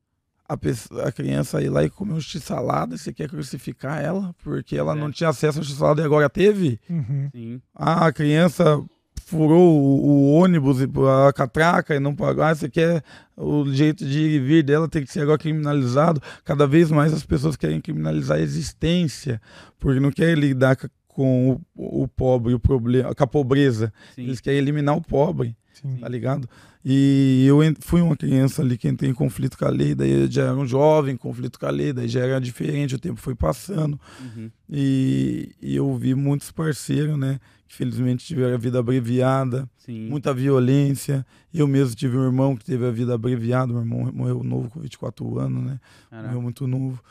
A, 0.49 0.55
pessoa, 0.57 1.07
a 1.07 1.11
criança 1.11 1.61
ir 1.61 1.69
lá 1.69 1.83
e 1.83 1.89
comer 1.89 2.13
um 2.13 2.21
x-salada, 2.21 2.97
você 2.97 3.13
quer 3.13 3.29
crucificar 3.29 4.01
ela 4.01 4.33
porque 4.43 4.77
ela 4.77 4.93
É. 4.93 4.95
não 4.95 5.11
tinha 5.11 5.29
acesso 5.29 5.59
ao 5.59 5.63
x-salada 5.65 6.01
e 6.01 6.05
agora 6.05 6.29
teve? 6.29 6.79
Uhum. 6.89 7.29
Sim. 7.33 7.61
Ah, 7.75 8.07
a 8.07 8.13
criança 8.13 8.81
furou 9.27 9.77
o, 9.77 10.31
ônibus 10.35 10.79
e 10.79 10.85
a 11.27 11.33
catraca 11.33 11.93
e 11.93 11.99
não 11.99 12.15
pagou. 12.15 12.45
Ah, 12.45 12.55
você 12.55 12.69
quer 12.69 13.03
o 13.35 13.69
jeito 13.69 14.05
de 14.05 14.19
ir 14.19 14.31
e 14.35 14.39
vir 14.39 14.63
dela 14.63 14.87
tem 14.87 15.03
que 15.03 15.11
ser 15.11 15.19
agora 15.19 15.37
criminalizado. 15.37 16.21
Cada 16.45 16.65
vez 16.65 16.89
mais 16.89 17.13
as 17.13 17.25
pessoas 17.25 17.57
querem 17.57 17.81
criminalizar 17.81 18.37
a 18.37 18.41
existência, 18.41 19.41
porque 19.77 19.99
não 19.99 20.11
querem 20.11 20.35
lidar 20.35 20.77
com 21.09 21.59
o, 21.75 22.03
o 22.03 22.07
pobre, 22.07 22.53
o 22.53 22.59
problema, 22.59 23.13
com 23.13 23.23
a 23.23 23.27
pobreza. 23.27 23.91
Sim. 24.15 24.23
Eles 24.23 24.39
querem 24.39 24.59
eliminar 24.59 24.95
o 24.95 25.01
pobre. 25.01 25.57
Sim. 25.73 25.97
tá 25.97 26.09
ligado? 26.09 26.49
E 26.83 27.45
eu 27.45 27.59
fui 27.81 28.01
uma 28.01 28.15
criança 28.15 28.63
ali 28.63 28.77
que 28.77 28.87
entrei 28.87 29.11
em 29.11 29.13
conflito 29.13 29.57
com 29.57 29.65
a 29.65 29.69
lei, 29.69 29.93
daí 29.93 30.25
já 30.31 30.45
era 30.45 30.55
um 30.55 30.65
jovem 30.65 31.13
em 31.13 31.17
conflito 31.17 31.59
com 31.59 31.67
a 31.67 31.69
lei, 31.69 31.93
daí 31.93 32.07
já 32.07 32.21
era 32.21 32.39
diferente, 32.39 32.95
o 32.95 32.99
tempo 32.99 33.19
foi 33.19 33.35
passando. 33.35 33.99
Uhum. 34.19 34.49
E, 34.69 35.51
e 35.61 35.75
eu 35.75 35.95
vi 35.97 36.15
muitos 36.15 36.51
parceiros, 36.51 37.19
né, 37.19 37.39
que 37.67 37.75
felizmente 37.75 38.25
tiveram 38.25 38.55
a 38.55 38.57
vida 38.57 38.79
abreviada, 38.79 39.69
Sim. 39.77 40.07
muita 40.09 40.33
violência. 40.33 41.25
Eu 41.53 41.67
mesmo 41.67 41.95
tive 41.95 42.17
um 42.17 42.23
irmão 42.23 42.55
que 42.55 42.65
teve 42.65 42.85
a 42.85 42.91
vida 42.91 43.13
abreviada, 43.13 43.73
meu 43.73 43.81
irmão 43.81 44.11
morreu 44.13 44.43
novo 44.43 44.69
com 44.69 44.79
24 44.79 45.39
anos, 45.39 45.63
né? 45.63 45.79
Caraca. 46.09 46.27
morreu 46.27 46.41
muito 46.41 46.67
novo. 46.67 47.03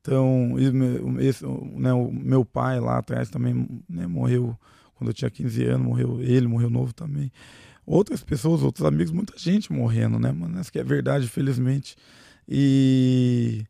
Então, 0.00 0.54
esse, 1.20 1.44
né, 1.76 1.92
o 1.92 2.10
meu 2.10 2.44
pai 2.44 2.80
lá 2.80 2.98
atrás 2.98 3.28
também 3.28 3.68
né, 3.88 4.06
morreu 4.06 4.58
quando 4.94 5.08
eu 5.10 5.14
tinha 5.14 5.30
15 5.30 5.64
anos, 5.64 5.86
morreu 5.86 6.20
ele, 6.20 6.46
morreu 6.46 6.70
novo 6.70 6.92
também. 6.92 7.30
Outras 7.86 8.22
pessoas, 8.22 8.62
outros 8.62 8.86
amigos, 8.86 9.12
muita 9.12 9.36
gente 9.36 9.72
morrendo, 9.72 10.18
né, 10.18 10.30
mano? 10.30 10.58
Essa 10.58 10.70
que 10.70 10.78
é 10.78 10.84
verdade, 10.84 11.26
felizmente. 11.26 11.96
E 12.48 13.64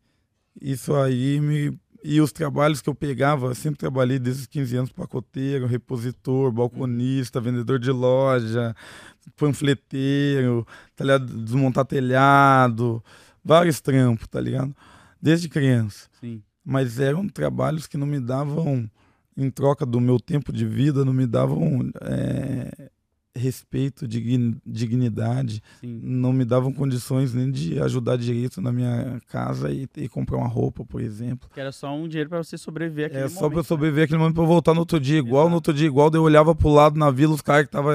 isso 0.61 0.94
aí 0.94 1.40
me. 1.40 1.78
E 2.02 2.21
os 2.21 2.33
trabalhos 2.33 2.80
que 2.80 2.88
eu 2.88 2.95
pegava, 2.95 3.54
sempre 3.54 3.78
trabalhei 3.78 4.19
desde 4.19 4.42
os 4.42 4.47
15 4.47 4.76
anos, 4.76 4.92
pacoteiro, 4.92 5.66
repositor, 5.66 6.50
balconista, 6.50 7.40
vendedor 7.40 7.78
de 7.78 7.90
loja, 7.90 8.75
panfleteiro, 9.37 10.66
tá 10.97 11.04
ligado? 11.04 11.26
desmontar 11.42 11.85
telhado, 11.85 13.04
vários 13.45 13.80
trampos, 13.80 14.26
tá 14.28 14.40
ligado? 14.40 14.75
Desde 15.21 15.49
criança. 15.49 16.09
Sim. 16.21 16.42
Mas 16.64 16.99
eram 16.99 17.28
trabalhos 17.28 17.87
que 17.87 17.99
não 17.99 18.07
me 18.07 18.21
davam, 18.21 18.88
em 19.37 19.50
troca 19.50 19.85
do 19.85 20.00
meu 20.00 20.19
tempo 20.19 20.52
de 20.52 20.64
vida, 20.66 21.04
não 21.04 21.12
me 21.12 21.26
davam 21.26 21.90
é, 22.02 22.90
respeito, 23.37 24.08
digni- 24.08 24.56
dignidade, 24.66 25.62
Sim. 25.80 26.00
não 26.02 26.32
me 26.32 26.44
davam 26.44 26.72
condições 26.72 27.32
nem 27.32 27.50
de 27.50 27.80
ajudar 27.80 28.16
direito 28.16 28.60
na 28.60 28.72
minha 28.72 29.20
casa 29.28 29.70
e, 29.70 29.88
e 29.96 30.08
comprar 30.08 30.37
uma 30.37 30.49
roupa, 30.49 30.84
por 30.84 31.00
exemplo. 31.00 31.49
Que 31.54 31.60
era 31.60 31.70
só 31.70 31.94
um 31.94 32.08
dinheiro 32.08 32.28
pra 32.28 32.42
você 32.42 32.58
sobreviver 32.58 33.06
aquele 33.06 33.20
É 33.20 33.25
momento. 33.25 33.38
só 33.38 33.49
pra 33.49 33.58
eu 33.58 33.62
né? 33.62 33.66
sobreviver 33.66 34.04
aquele 34.04 34.18
momento 34.18 34.34
pra 34.34 34.42
eu 34.42 34.49
voltar 34.49 34.75
no 34.75 34.80
outro 34.80 34.99
dia 34.99 35.18
igual, 35.18 35.42
Exato. 35.44 35.49
no 35.50 35.54
outro 35.54 35.72
dia 35.75 35.87
igual, 35.87 36.10
eu 36.12 36.22
olhava 36.22 36.54
pro 36.54 36.68
lado 36.70 36.99
na 36.99 37.10
vila, 37.10 37.32
os 37.34 37.40
caras 37.40 37.62
que 37.62 37.68
estavam 37.68 37.92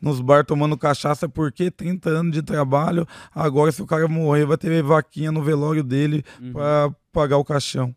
nos 0.00 0.20
bar 0.20 0.44
tomando 0.44 0.76
cachaça, 0.78 1.28
porque 1.28 1.70
30 1.70 2.08
anos 2.10 2.32
de 2.32 2.42
trabalho, 2.42 3.06
agora 3.34 3.72
se 3.72 3.82
o 3.82 3.86
cara 3.86 4.06
morrer 4.06 4.46
vai 4.46 4.56
ter 4.56 4.82
vaquinha 4.82 5.32
no 5.32 5.42
velório 5.42 5.82
dele 5.82 6.24
Uhum. 6.40 6.52
pra 6.52 6.94
pagar 7.12 7.38
o 7.38 7.44
caixão. 7.44 7.94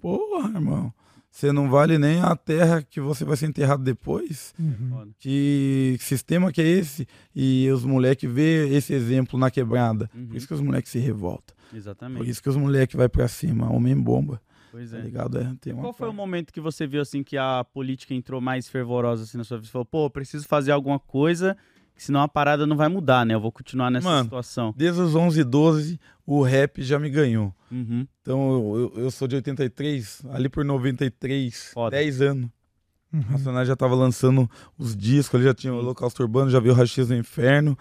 Porra, 0.00 0.48
irmão, 0.48 0.92
você 1.40 1.52
não 1.52 1.70
vale 1.70 1.98
nem 1.98 2.20
a 2.20 2.36
terra 2.36 2.82
que 2.82 3.00
você 3.00 3.24
vai 3.24 3.36
ser 3.36 3.46
enterrado 3.46 3.82
depois? 3.82 4.54
Uhum. 4.58 5.10
Que 5.18 5.96
sistema 5.98 6.52
que 6.52 6.60
é 6.60 6.66
esse? 6.66 7.06
E 7.34 7.68
os 7.70 7.84
moleques 7.84 8.30
vê 8.30 8.68
esse 8.68 8.92
exemplo 8.92 9.38
na 9.38 9.50
quebrada. 9.50 10.10
Uhum. 10.14 10.26
Por 10.26 10.36
isso 10.36 10.46
que 10.46 10.54
os 10.54 10.60
moleques 10.60 10.92
se 10.92 10.98
revoltam. 10.98 11.56
Exatamente. 11.74 12.18
Por 12.18 12.28
isso 12.28 12.42
que 12.42 12.48
os 12.48 12.56
moleques 12.56 12.94
vai 12.94 13.08
pra 13.08 13.26
cima, 13.26 13.72
homem 13.72 13.96
bomba, 13.96 14.40
Pois 14.70 14.90
tá 14.90 14.98
é. 14.98 15.00
ligado? 15.00 15.38
É, 15.38 15.54
tem 15.60 15.72
uma 15.72 15.82
Qual 15.82 15.92
foi 15.92 16.08
o 16.08 16.12
momento 16.12 16.52
que 16.52 16.60
você 16.60 16.86
viu 16.86 17.00
assim 17.00 17.22
que 17.22 17.36
a 17.36 17.64
política 17.64 18.14
entrou 18.14 18.40
mais 18.40 18.68
fervorosa 18.68 19.24
assim 19.24 19.38
na 19.38 19.44
sua 19.44 19.56
vida? 19.56 19.66
Você 19.66 19.72
falou, 19.72 19.86
pô, 19.86 20.10
preciso 20.10 20.46
fazer 20.46 20.72
alguma 20.72 20.98
coisa, 20.98 21.56
senão 22.04 22.20
a 22.20 22.28
parada 22.28 22.66
não 22.66 22.76
vai 22.76 22.88
mudar, 22.88 23.24
né? 23.26 23.34
Eu 23.34 23.40
vou 23.40 23.52
continuar 23.52 23.90
nessa 23.90 24.08
Mano. 24.08 24.24
situação. 24.24 24.74
Desde 24.76 25.00
os 25.00 25.14
11, 25.14 25.44
12, 25.44 26.00
o 26.26 26.42
rap 26.42 26.82
já 26.82 26.98
me 26.98 27.10
ganhou. 27.10 27.54
Uhum. 27.70 28.06
Então 28.22 28.74
eu, 28.74 28.92
eu, 29.04 29.10
sou 29.10 29.26
de 29.28 29.36
83, 29.36 30.22
ali 30.30 30.48
por 30.48 30.64
93, 30.64 31.70
Foda. 31.72 31.96
10 31.96 32.20
anos. 32.22 32.46
O 33.12 33.16
Uhum. 33.16 33.22
Racionais 33.22 33.66
já 33.66 33.74
tava 33.74 33.96
lançando 33.96 34.48
os 34.78 34.96
discos, 34.96 35.34
ele 35.34 35.48
já 35.48 35.52
tinha 35.54 35.74
o. 35.74 35.78
Holocausto 35.78 36.22
Urbano, 36.22 36.48
já 36.48 36.60
viu 36.60 36.72
o 36.72 36.76
Rachis 36.76 37.08
do 37.08 37.14
Inferno. 37.16 37.76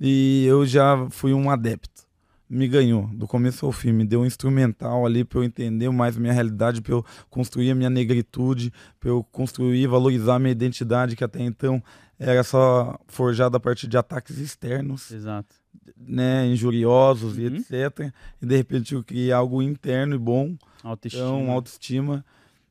E 0.00 0.46
eu 0.46 0.64
já 0.64 1.06
fui 1.10 1.34
um 1.34 1.50
adepto. 1.50 2.08
Me 2.48 2.66
ganhou, 2.66 3.06
do 3.12 3.26
começo 3.28 3.66
ao 3.66 3.72
fim. 3.72 3.92
Me 3.92 4.06
deu 4.06 4.22
um 4.22 4.26
instrumental 4.26 5.04
ali 5.04 5.22
pra 5.22 5.38
eu 5.38 5.44
entender 5.44 5.90
mais 5.90 6.16
a 6.16 6.20
minha 6.20 6.32
realidade, 6.32 6.80
pra 6.80 6.94
eu 6.94 7.04
construir 7.28 7.70
a 7.70 7.74
minha 7.74 7.90
negritude, 7.90 8.72
pra 8.98 9.10
eu 9.10 9.22
construir 9.22 9.82
e 9.82 9.86
valorizar 9.86 10.36
a 10.36 10.38
minha 10.38 10.50
identidade, 10.50 11.14
que 11.14 11.22
até 11.22 11.42
então 11.42 11.82
era 12.20 12.44
só 12.44 12.98
forjada 13.08 13.56
a 13.56 13.60
partir 13.60 13.86
de 13.88 13.96
ataques 13.96 14.38
externos 14.38 15.10
Exato. 15.10 15.54
né, 15.96 16.46
injuriosos 16.46 17.38
e 17.38 17.46
Uhum. 17.46 17.56
etc. 17.56 18.12
E 18.40 18.46
de 18.46 18.56
repente 18.56 18.94
eu 18.94 19.02
criei 19.02 19.32
algo 19.32 19.62
interno 19.62 20.14
e 20.14 20.18
bom, 20.18 20.56
Autoestima. 20.84 21.24
então 21.24 21.50
autoestima, 21.50 22.24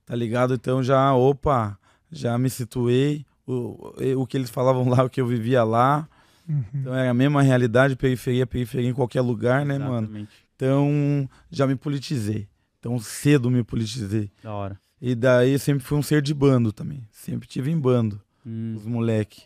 tá 0.06 0.15
ligado? 0.15 0.53
Então 0.53 0.84
já, 0.84 1.13
opa, 1.15 1.77
já 2.12 2.38
me 2.38 2.50
situei, 2.50 3.25
o, 3.48 3.94
o 4.22 4.27
que 4.27 4.38
eles 4.38 4.50
falavam 4.51 4.88
lá, 4.88 5.03
o 5.03 5.10
que 5.10 5.20
eu 5.20 5.27
vivia 5.27 5.63
lá, 5.63 6.08
Uhum. 6.48 6.63
então 6.74 6.96
era 6.96 7.10
a 7.12 7.13
mesma 7.13 7.41
realidade, 7.41 7.96
periferia, 7.96 8.46
periferia 8.48 8.89
em 8.89 8.94
qualquer 8.94 9.22
lugar, 9.22 9.65
né, 9.65 9.77
mano? 9.77 10.06
Exatamente. 10.08 10.32
Então 10.56 11.29
já 11.51 11.65
me 11.68 11.75
politizei, 11.75 12.48
então 12.79 12.98
cedo 13.00 13.50
me 13.51 13.63
politizei. 13.63 14.32
Da 14.44 14.51
hora. 14.53 14.79
E 15.01 15.15
daí 15.15 15.58
sempre 15.60 15.84
fui 15.84 15.98
um 15.98 16.01
ser 16.03 16.22
de 16.22 16.34
bando 16.34 16.72
também, 16.74 17.08
sempre 17.12 17.48
tive 17.48 17.72
em 17.72 17.79
bando, 17.79 18.20
Hum. 18.46 18.75
os 18.77 18.86
moleque, 18.86 19.43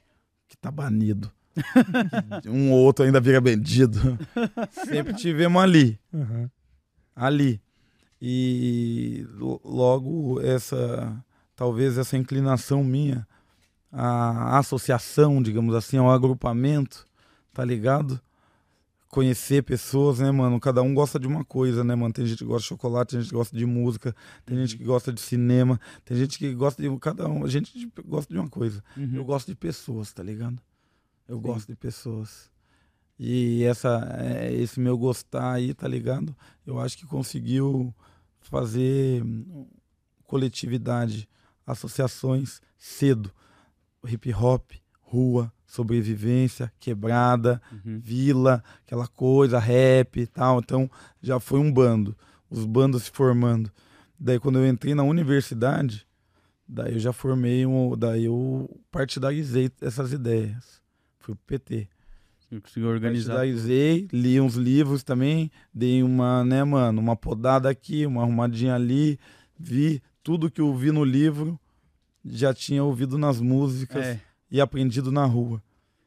que 0.47 0.55
tá 0.57 0.69
banido. 0.71 1.31
um 2.47 2.71
ou 2.71 2.79
outro 2.79 3.05
ainda 3.05 3.19
vira 3.19 3.39
bandido. 3.41 4.17
Sempre 4.71 5.13
tivemos 5.13 5.61
ali. 5.61 5.99
Uhum. 6.11 6.49
ali. 7.15 7.61
E 8.21 9.27
lo- 9.33 9.61
logo 9.63 10.39
essa, 10.41 11.13
talvez 11.55 11.97
essa 11.97 12.17
inclinação 12.17 12.83
minha, 12.83 13.27
a 13.91 14.57
associação, 14.57 15.41
digamos 15.43 15.75
assim, 15.75 15.97
ao 15.97 16.09
agrupamento, 16.09 17.05
tá 17.53 17.63
ligado? 17.65 18.19
Conhecer 19.13 19.61
pessoas, 19.61 20.17
né, 20.17 20.31
mano? 20.31 20.59
Cada 20.59 20.81
um 20.81 20.91
gosta 20.91 21.19
de 21.19 21.27
uma 21.27 21.45
coisa, 21.45 21.83
né, 21.83 21.93
mano? 21.93 22.11
Tem 22.11 22.25
gente 22.25 22.39
que 22.39 22.45
gosta 22.45 22.63
de 22.63 22.69
chocolate, 22.69 23.11
tem 23.11 23.21
gente 23.21 23.29
que 23.29 23.35
gosta 23.35 23.55
de 23.55 23.63
música, 23.63 24.15
tem 24.43 24.57
gente 24.57 24.75
que 24.75 24.83
gosta 24.83 25.13
de 25.13 25.21
cinema, 25.21 25.79
tem 26.03 26.17
gente 26.17 26.39
que 26.39 26.51
gosta 26.55 26.81
de 26.81 26.97
cada 26.97 27.29
um, 27.29 27.45
a 27.45 27.47
gente 27.47 27.91
gosta 28.03 28.33
de 28.33 28.39
uma 28.39 28.49
coisa. 28.49 28.83
Uhum. 28.97 29.11
Eu 29.13 29.23
gosto 29.23 29.49
de 29.49 29.55
pessoas, 29.55 30.11
tá 30.11 30.23
ligado? 30.23 30.59
Eu 31.27 31.35
Sim. 31.35 31.41
gosto 31.43 31.67
de 31.67 31.75
pessoas. 31.75 32.51
E 33.19 33.63
essa, 33.65 34.17
é, 34.19 34.51
esse 34.51 34.79
meu 34.79 34.97
gostar 34.97 35.53
aí, 35.53 35.75
tá 35.75 35.87
ligado? 35.87 36.35
Eu 36.65 36.79
acho 36.79 36.97
que 36.97 37.05
conseguiu 37.05 37.93
fazer 38.41 39.23
hum, 39.23 39.67
coletividade, 40.23 41.29
associações 41.67 42.59
cedo. 42.79 43.31
Hip 44.03 44.33
hop, 44.33 44.71
rua, 45.01 45.53
sobrevivência, 45.73 46.71
quebrada, 46.79 47.61
Uhum. 47.71 47.99
vila, 47.99 48.63
aquela 48.85 49.07
coisa, 49.07 49.57
rap 49.59 50.19
e 50.19 50.27
tal. 50.27 50.59
Então 50.59 50.89
já 51.21 51.39
foi 51.39 51.59
um 51.59 51.71
bando, 51.71 52.15
os 52.49 52.65
bandos 52.65 53.03
se 53.03 53.11
formando. 53.11 53.71
Daí 54.19 54.39
quando 54.39 54.59
eu 54.59 54.67
entrei 54.67 54.93
na 54.93 55.03
universidade, 55.03 56.05
daí 56.67 56.93
eu 56.93 56.99
já 56.99 57.11
formei 57.11 57.65
um, 57.65 57.97
daí 57.97 58.25
eu 58.25 58.69
partidarizei 58.91 59.71
essas 59.81 60.13
ideias. 60.13 60.81
Fui 61.19 61.33
pro 61.35 61.43
PT. 61.45 61.87
Você 62.39 62.59
conseguiu 62.61 62.89
organizar. 62.89 63.33
Partidarizei, 63.35 64.07
li 64.13 64.39
uns 64.39 64.55
livros 64.55 65.03
também, 65.03 65.49
dei 65.73 66.03
uma, 66.03 66.43
né, 66.43 66.63
mano, 66.63 67.01
uma 67.01 67.15
podada 67.15 67.67
aqui, 67.69 68.05
uma 68.05 68.21
arrumadinha 68.21 68.75
ali, 68.75 69.17
vi 69.57 70.01
tudo 70.21 70.51
que 70.51 70.61
eu 70.61 70.73
vi 70.75 70.91
no 70.91 71.03
livro, 71.03 71.59
já 72.23 72.53
tinha 72.53 72.83
ouvido 72.83 73.17
nas 73.17 73.41
músicas 73.41 74.05
É. 74.05 74.19
e 74.53 74.61
aprendido 74.61 75.11
na 75.11 75.25
rua. 75.25 75.61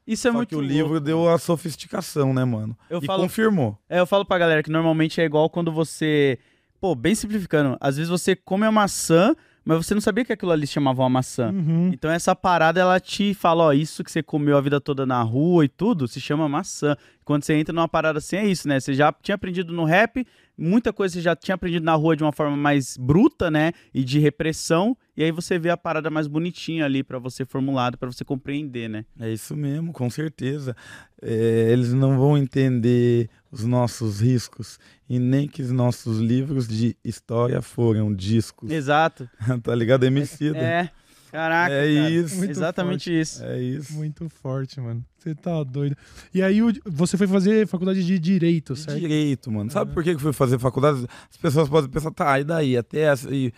Isso 0.07 0.25
é 0.27 0.31
Só 0.31 0.37
muito 0.37 0.49
que 0.49 0.55
o 0.55 0.59
louco, 0.59 0.73
livro 0.73 0.99
deu 1.01 1.27
a 1.27 1.37
sofisticação, 1.37 2.33
né, 2.33 2.45
mano? 2.45 2.75
Eu 2.89 2.99
e 3.03 3.05
falo- 3.05 3.21
confirmou. 3.23 3.77
É, 3.89 3.99
eu 3.99 4.07
falo 4.07 4.23
pra 4.23 4.37
galera 4.37 4.63
que 4.63 4.71
normalmente 4.71 5.19
é 5.19 5.25
igual 5.25 5.49
quando 5.49 5.69
você. 5.71 6.39
Pô, 6.79 6.95
bem 6.95 7.13
simplificando. 7.13 7.75
Às 7.81 7.97
vezes 7.97 8.09
você 8.09 8.33
come 8.35 8.65
a 8.65 8.71
maçã, 8.71 9.35
mas 9.65 9.85
você 9.85 9.93
não 9.93 9.99
sabia 9.99 10.23
que 10.23 10.31
aquilo 10.31 10.51
ali 10.53 10.65
chamava 10.65 11.01
uma 11.01 11.09
maçã. 11.09 11.51
Uhum. 11.51 11.89
Então 11.93 12.09
essa 12.09 12.33
parada 12.33 12.79
ela 12.79 12.99
te 13.01 13.33
fala, 13.33 13.65
ó, 13.65 13.73
isso 13.73 14.01
que 14.01 14.09
você 14.11 14.23
comeu 14.23 14.55
a 14.55 14.61
vida 14.61 14.79
toda 14.79 15.05
na 15.05 15.21
rua 15.21 15.65
e 15.65 15.67
tudo, 15.67 16.07
se 16.07 16.21
chama 16.21 16.47
maçã. 16.47 16.95
Quando 17.25 17.43
você 17.43 17.55
entra 17.55 17.73
numa 17.73 17.89
parada 17.89 18.19
assim, 18.19 18.37
é 18.37 18.45
isso, 18.47 18.65
né? 18.67 18.79
Você 18.79 18.93
já 18.93 19.11
tinha 19.11 19.35
aprendido 19.35 19.73
no 19.73 19.83
rap, 19.83 20.25
muita 20.57 20.91
coisa 20.91 21.13
você 21.13 21.21
já 21.21 21.35
tinha 21.35 21.55
aprendido 21.55 21.83
na 21.83 21.93
rua 21.93 22.15
de 22.15 22.23
uma 22.23 22.31
forma 22.31 22.57
mais 22.57 22.97
bruta, 22.97 23.51
né? 23.51 23.71
E 23.93 24.03
de 24.03 24.19
repressão, 24.19 24.97
e 25.15 25.23
aí 25.23 25.31
você 25.31 25.59
vê 25.59 25.69
a 25.69 25.77
parada 25.77 26.09
mais 26.09 26.27
bonitinha 26.27 26.85
ali 26.85 27.03
pra 27.03 27.19
você 27.19 27.45
formulado, 27.45 27.97
pra 27.97 28.11
você 28.11 28.25
compreender, 28.25 28.89
né? 28.89 29.05
É 29.19 29.31
isso 29.31 29.55
mesmo, 29.55 29.93
com 29.93 30.09
certeza. 30.09 30.75
É, 31.21 31.69
eles 31.71 31.93
não 31.93 32.17
vão 32.17 32.37
entender 32.37 33.29
os 33.51 33.63
nossos 33.63 34.21
riscos 34.21 34.79
e 35.09 35.19
nem 35.19 35.47
que 35.47 35.61
os 35.61 35.71
nossos 35.71 36.19
livros 36.19 36.67
de 36.67 36.95
história 37.03 37.61
foram 37.61 38.13
discos. 38.13 38.71
Exato. 38.71 39.29
tá 39.63 39.73
ligado? 39.73 40.05
Emicida. 40.05 40.57
É. 40.57 40.91
Caraca. 41.31 41.73
É 41.73 41.93
cara. 41.95 42.09
isso. 42.09 42.35
Muito 42.37 42.51
Exatamente 42.51 43.19
isso. 43.21 43.43
É 43.43 43.61
isso. 43.61 43.93
Muito 43.93 44.29
forte, 44.29 44.79
mano. 44.79 45.03
Você 45.17 45.35
tá 45.35 45.61
doido. 45.63 45.95
E 46.33 46.41
aí 46.41 46.59
você 46.85 47.17
foi 47.17 47.27
fazer 47.27 47.67
faculdade 47.67 48.05
de 48.05 48.17
Direito, 48.17 48.73
De 48.73 48.79
certo? 48.79 48.99
direito, 48.99 49.51
mano. 49.51 49.69
Sabe 49.71 49.91
É. 49.91 49.93
por 49.93 50.03
que 50.03 50.11
que 50.11 50.15
eu 50.15 50.19
fui 50.21 50.33
fazer 50.33 50.57
faculdade? 50.59 51.05
As 51.29 51.37
pessoas 51.37 51.67
podem 51.67 51.89
pensar, 51.89 52.11
tá, 52.11 52.39
e 52.39 52.43
daí? 52.43 52.77
Até 52.77 52.99
essa, 53.01 53.33
e 53.33 53.51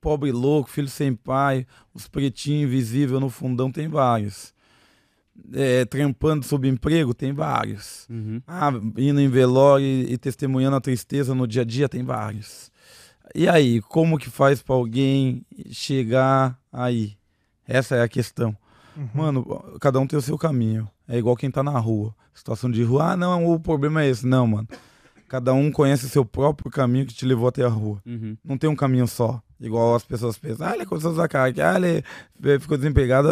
pobre 0.00 0.32
louco, 0.32 0.68
filho 0.70 0.88
sem 0.88 1.14
pai, 1.14 1.66
os 1.94 2.08
pretinhos 2.08 2.64
invisíveis 2.68 3.20
no 3.20 3.28
fundão, 3.30 3.70
tem 3.70 3.88
vários. 3.88 4.52
é, 5.54 5.84
trampando 5.86 6.44
sob 6.44 6.68
emprego? 6.68 7.14
Tem 7.14 7.32
vários. 7.32 8.06
Uhum. 8.10 8.40
Ah, 8.46 8.70
indo 8.98 9.20
em 9.20 9.28
velório 9.28 9.84
e, 9.84 10.12
e 10.12 10.18
testemunhando 10.18 10.76
a 10.76 10.80
tristeza 10.80 11.34
no 11.34 11.46
dia 11.46 11.62
a 11.62 11.64
dia? 11.64 11.88
Tem 11.88 12.02
vários. 12.04 12.70
E 13.34 13.48
aí, 13.48 13.80
como 13.82 14.18
que 14.18 14.28
faz 14.30 14.62
pra 14.62 14.74
alguém 14.74 15.44
chegar 15.70 16.58
aí? 16.72 17.16
Essa 17.66 17.96
é 17.96 18.02
a 18.02 18.08
questão. 18.08 18.56
Uhum. 18.96 19.08
Mano, 19.14 19.78
cada 19.80 19.98
um 19.98 20.06
tem 20.06 20.18
o 20.18 20.22
seu 20.22 20.36
caminho. 20.36 20.88
É 21.08 21.16
igual 21.18 21.36
quem 21.36 21.50
tá 21.50 21.62
na 21.62 21.78
rua. 21.78 22.14
Situação 22.34 22.70
de 22.70 22.82
rua, 22.82 23.12
ah, 23.12 23.16
não, 23.16 23.46
o 23.52 23.58
problema 23.60 24.02
é 24.02 24.08
esse. 24.08 24.26
Não, 24.26 24.46
mano. 24.46 24.68
Cada 25.28 25.54
um 25.54 25.70
conhece 25.72 26.04
o 26.04 26.08
seu 26.08 26.24
próprio 26.26 26.70
caminho 26.70 27.06
que 27.06 27.14
te 27.14 27.24
levou 27.24 27.48
até 27.48 27.62
a 27.64 27.68
rua. 27.68 28.02
Uhum. 28.04 28.36
Não 28.44 28.58
tem 28.58 28.68
um 28.68 28.76
caminho 28.76 29.06
só. 29.06 29.40
Igual 29.58 29.94
as 29.94 30.04
pessoas 30.04 30.36
pensam, 30.36 30.66
ah, 30.66 30.74
ele 30.74 30.84
começou 30.84 31.10
a 31.10 31.12
usar 31.14 31.28
cara, 31.28 31.52
ah, 31.56 31.76
ele 31.78 32.58
ficou 32.58 32.76
desempregado. 32.76 33.28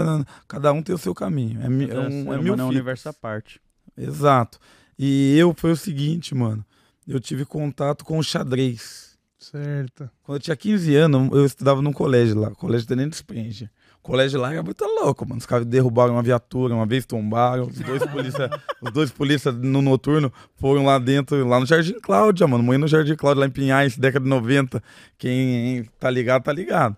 Cada 0.49 0.73
um 0.73 0.81
tem 0.83 0.95
o 0.95 0.99
seu 0.99 1.15
caminho. 1.15 1.61
É, 1.61 1.69
mi- 1.69 1.91
é, 1.91 1.99
um, 1.99 2.33
é 2.33 2.39
mil 2.39 2.55
é 2.55 2.63
um 2.63 2.69
universo 2.69 3.09
à 3.09 3.13
parte. 3.13 3.61
Exato. 3.99 4.59
E 4.99 5.37
eu 5.37 5.53
foi 5.55 5.73
o 5.73 5.77
seguinte, 5.77 6.35
mano. 6.35 6.65
Eu 7.07 7.19
tive 7.21 7.45
contato 7.45 8.05
com 8.05 8.17
o 8.19 8.23
xadrez. 8.23 9.10
Certo. 9.41 10.09
Quando 10.23 10.37
eu 10.37 10.41
tinha 10.43 10.57
15 10.57 10.95
anos, 10.97 11.33
eu 11.33 11.45
estudava 11.47 11.81
num 11.81 11.93
colégio 11.93 12.39
lá, 12.39 12.51
colégio 12.51 12.87
Tenente 12.87 13.15
Sprenger. 13.17 13.71
O 13.99 14.03
colégio 14.03 14.41
lá 14.41 14.53
era 14.53 14.63
muito 14.63 14.85
louco, 14.85 15.27
mano. 15.27 15.39
Os 15.39 15.47
caras 15.47 15.67
derrubaram 15.67 16.15
uma 16.15 16.23
viatura, 16.23 16.75
uma 16.75 16.87
vez 16.87 17.05
tombaram. 17.05 17.65
Os 17.67 17.79
dois 17.81 18.03
polícia, 18.07 18.51
os 18.81 18.93
dois 18.93 19.11
polícia 19.11 19.51
no 19.53 19.83
noturno 19.83 20.33
foram 20.57 20.85
lá 20.87 20.99
dentro, 20.99 21.47
lá 21.47 21.59
no 21.61 21.67
Jardim 21.67 21.99
Cláudia, 22.01 22.47
mano. 22.47 22.63
Morri 22.65 22.79
no 22.79 22.87
Jardim 22.89 23.15
Cláudia, 23.17 23.41
lá 23.41 23.47
em 23.47 23.51
Pinhais, 23.51 23.97
década 23.99 24.23
de 24.23 24.29
90. 24.31 24.83
Quem 25.19 25.85
tá 25.99 26.09
ligado, 26.11 26.43
tá 26.45 26.53
ligado. 26.53 26.97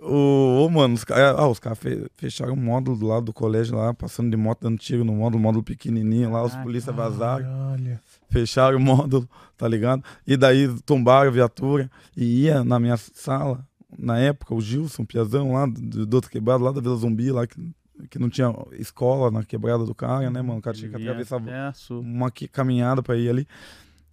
O, 0.00 0.64
ô, 0.64 0.68
mano, 0.70 0.94
os 0.94 1.04
caras 1.04 1.38
ah, 1.38 1.46
os 1.46 1.58
cara 1.60 1.76
fe- 1.76 2.06
fecharam 2.16 2.54
um 2.54 2.56
módulo 2.56 2.96
do 2.96 3.06
lado 3.06 3.26
do 3.26 3.32
colégio 3.32 3.76
lá, 3.76 3.94
passando 3.94 4.30
de 4.30 4.36
moto, 4.36 4.60
dando 4.62 4.76
tiro 4.78 5.04
no 5.04 5.12
módulo, 5.14 5.40
módulo 5.42 5.62
pequenininho 5.62 6.32
lá, 6.32 6.42
os 6.42 6.50
Caraca. 6.52 6.64
polícia 6.66 6.92
vazaram 6.92 7.46
Olha. 7.72 8.00
Fecharam 8.32 8.78
o 8.78 8.80
módulo, 8.82 9.28
tá 9.56 9.68
ligado? 9.68 10.02
E 10.26 10.36
daí 10.36 10.68
tombaram 10.82 11.28
a 11.28 11.32
viatura 11.32 11.90
e 12.16 12.44
ia 12.44 12.64
na 12.64 12.80
minha 12.80 12.96
sala, 12.96 13.66
na 13.96 14.18
época, 14.18 14.54
o 14.54 14.60
Gilson, 14.60 15.04
Piazão, 15.04 15.52
lá 15.52 15.66
do, 15.66 16.06
do 16.06 16.14
outro 16.14 16.30
quebrado, 16.30 16.64
lá 16.64 16.72
da 16.72 16.80
Vila 16.80 16.96
Zumbi, 16.96 17.30
lá 17.30 17.46
que, 17.46 17.60
que 18.08 18.18
não 18.18 18.30
tinha 18.30 18.52
escola 18.72 19.30
na 19.30 19.44
quebrada 19.44 19.84
do 19.84 19.94
cara, 19.94 20.30
né, 20.30 20.40
mano? 20.40 20.58
O 20.58 20.62
cara 20.62 20.76
tinha 20.76 20.90
que 20.90 20.96
atravessar 20.96 21.38
uma 21.90 22.30
caminhada 22.50 23.02
pra 23.02 23.16
ir 23.16 23.28
ali. 23.28 23.46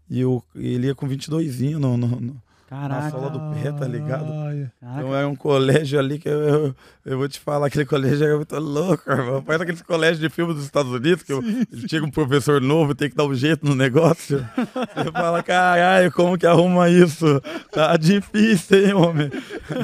E 0.10 0.20
eu, 0.20 0.44
ele 0.56 0.88
ia 0.88 0.96
com 0.96 1.08
22 1.08 1.62
no, 1.62 1.96
no, 1.96 2.08
no, 2.08 2.42
Caraca. 2.70 3.10
sola 3.10 3.32
do 3.32 3.40
pé, 3.56 3.72
tá 3.72 3.88
ligado? 3.88 4.28
Caraca. 4.28 4.72
então 4.80 5.16
era 5.16 5.28
um 5.28 5.36
colégio 5.36 5.98
ali 5.98 6.20
que 6.20 6.30
eu, 6.30 6.40
eu, 6.40 6.76
eu 7.04 7.18
vou 7.18 7.28
te 7.28 7.40
falar, 7.40 7.66
aquele 7.66 7.84
colégio 7.84 8.24
era 8.24 8.36
muito 8.36 8.56
louco, 8.60 9.10
irmão. 9.12 9.42
Parece 9.42 9.64
aqueles 9.64 9.82
colégios 9.82 10.20
de 10.20 10.30
filme 10.30 10.54
dos 10.54 10.66
Estados 10.66 10.92
Unidos, 10.92 11.24
que 11.24 11.34
eu, 11.34 11.42
chega 11.88 12.06
um 12.06 12.12
professor 12.12 12.62
novo 12.62 12.92
e 12.92 12.96
tem 12.96 13.10
que 13.10 13.16
dar 13.16 13.26
um 13.26 13.34
jeito 13.34 13.66
no 13.66 13.74
negócio. 13.74 14.48
Você 14.96 15.12
fala, 15.12 15.42
caralho, 15.42 16.12
como 16.12 16.38
que 16.38 16.46
arruma 16.46 16.88
isso? 16.92 17.42
Tá 17.72 17.98
difícil, 17.98 18.86
hein, 18.86 18.94
homem? 18.94 19.32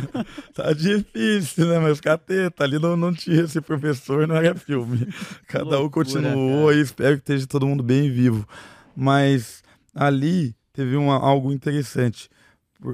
tá 0.54 0.72
difícil, 0.72 1.66
né? 1.66 1.80
Mas 1.80 2.00
cateta, 2.00 2.66
ali 2.66 2.78
não, 2.78 2.96
não 2.96 3.12
tinha 3.12 3.42
esse 3.42 3.60
professor, 3.62 4.28
não 4.28 4.36
era 4.36 4.54
filme. 4.54 5.08
Cada 5.48 5.80
um 5.80 5.82
Loucura, 5.82 6.06
continuou 6.06 6.68
cara. 6.68 6.78
e 6.78 6.82
espero 6.82 7.16
que 7.16 7.22
esteja 7.22 7.48
todo 7.48 7.66
mundo 7.66 7.82
bem 7.82 8.12
vivo. 8.12 8.48
Mas 8.96 9.64
ali 9.96 10.56
teve 10.72 10.96
uma, 10.96 11.16
algo 11.16 11.52
interessante. 11.52 12.30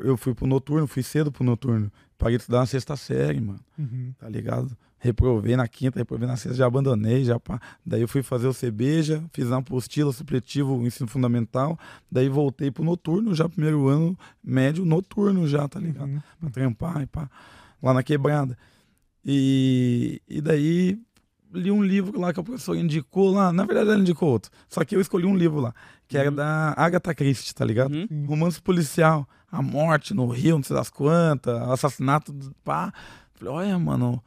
Eu 0.03 0.17
fui 0.17 0.33
pro 0.33 0.47
noturno, 0.47 0.87
fui 0.87 1.03
cedo 1.03 1.31
pro 1.31 1.43
noturno. 1.43 1.91
Paguei 2.17 2.37
de 2.37 2.43
estudar 2.43 2.59
na 2.59 2.65
sexta 2.65 2.95
série, 2.95 3.41
mano 3.41 3.59
Uhum. 3.77 4.13
tá 4.19 4.29
ligado? 4.29 4.77
Reprovei 4.99 5.55
na 5.55 5.67
quinta, 5.67 5.97
reprovei 5.97 6.27
na 6.27 6.37
sexta, 6.37 6.55
já 6.57 6.67
abandonei, 6.67 7.23
já 7.25 7.39
pá. 7.39 7.59
Daí 7.83 8.01
eu 8.01 8.07
fui 8.07 8.21
fazer 8.21 8.47
o 8.47 8.53
CBJ, 8.53 9.23
fiz 9.33 9.47
uma 9.47 9.57
apostila 9.57 10.11
supletivo, 10.13 10.85
ensino 10.85 11.07
fundamental, 11.09 11.77
daí 12.11 12.29
voltei 12.29 12.69
pro 12.69 12.83
noturno, 12.83 13.33
já 13.33 13.49
primeiro 13.49 13.87
ano 13.87 14.15
médio, 14.43 14.85
noturno 14.85 15.47
já, 15.47 15.67
tá 15.67 15.79
ligado? 15.79 16.07
Uhum. 16.09 16.21
Pra 16.39 16.49
trampar 16.51 17.01
e 17.01 17.07
pá, 17.07 17.27
lá 17.81 17.93
na 17.95 18.03
quebrada. 18.03 18.55
E, 19.25 20.21
e 20.27 20.41
daí 20.41 20.99
li 21.53 21.69
um 21.71 21.83
livro 21.83 22.19
lá 22.19 22.31
que 22.33 22.39
o 22.39 22.43
professor 22.43 22.75
indicou 22.75 23.31
lá, 23.31 23.51
na 23.51 23.65
verdade 23.65 23.89
ele 23.91 24.01
indicou 24.01 24.29
outro, 24.29 24.49
só 24.69 24.85
que 24.85 24.95
eu 24.95 25.01
escolhi 25.01 25.25
um 25.25 25.35
livro 25.35 25.59
lá, 25.59 25.73
que 26.07 26.17
era 26.17 26.29
Uhum. 26.29 26.35
da 26.35 26.73
Agatha 26.77 27.13
Christie, 27.13 27.53
tá 27.53 27.65
ligado? 27.65 27.93
Uhum. 27.93 28.25
Romance 28.27 28.61
policial, 28.61 29.27
a 29.51 29.61
morte 29.61 30.13
no 30.13 30.27
Rio, 30.27 30.55
não 30.57 30.63
sei 30.63 30.75
das 30.75 30.89
quantas, 30.89 31.55
assassinato, 31.69 32.31
do 32.31 32.53
pá. 32.63 32.93
Falei, 33.33 33.53
olha, 33.53 33.79
mano, 33.79 34.23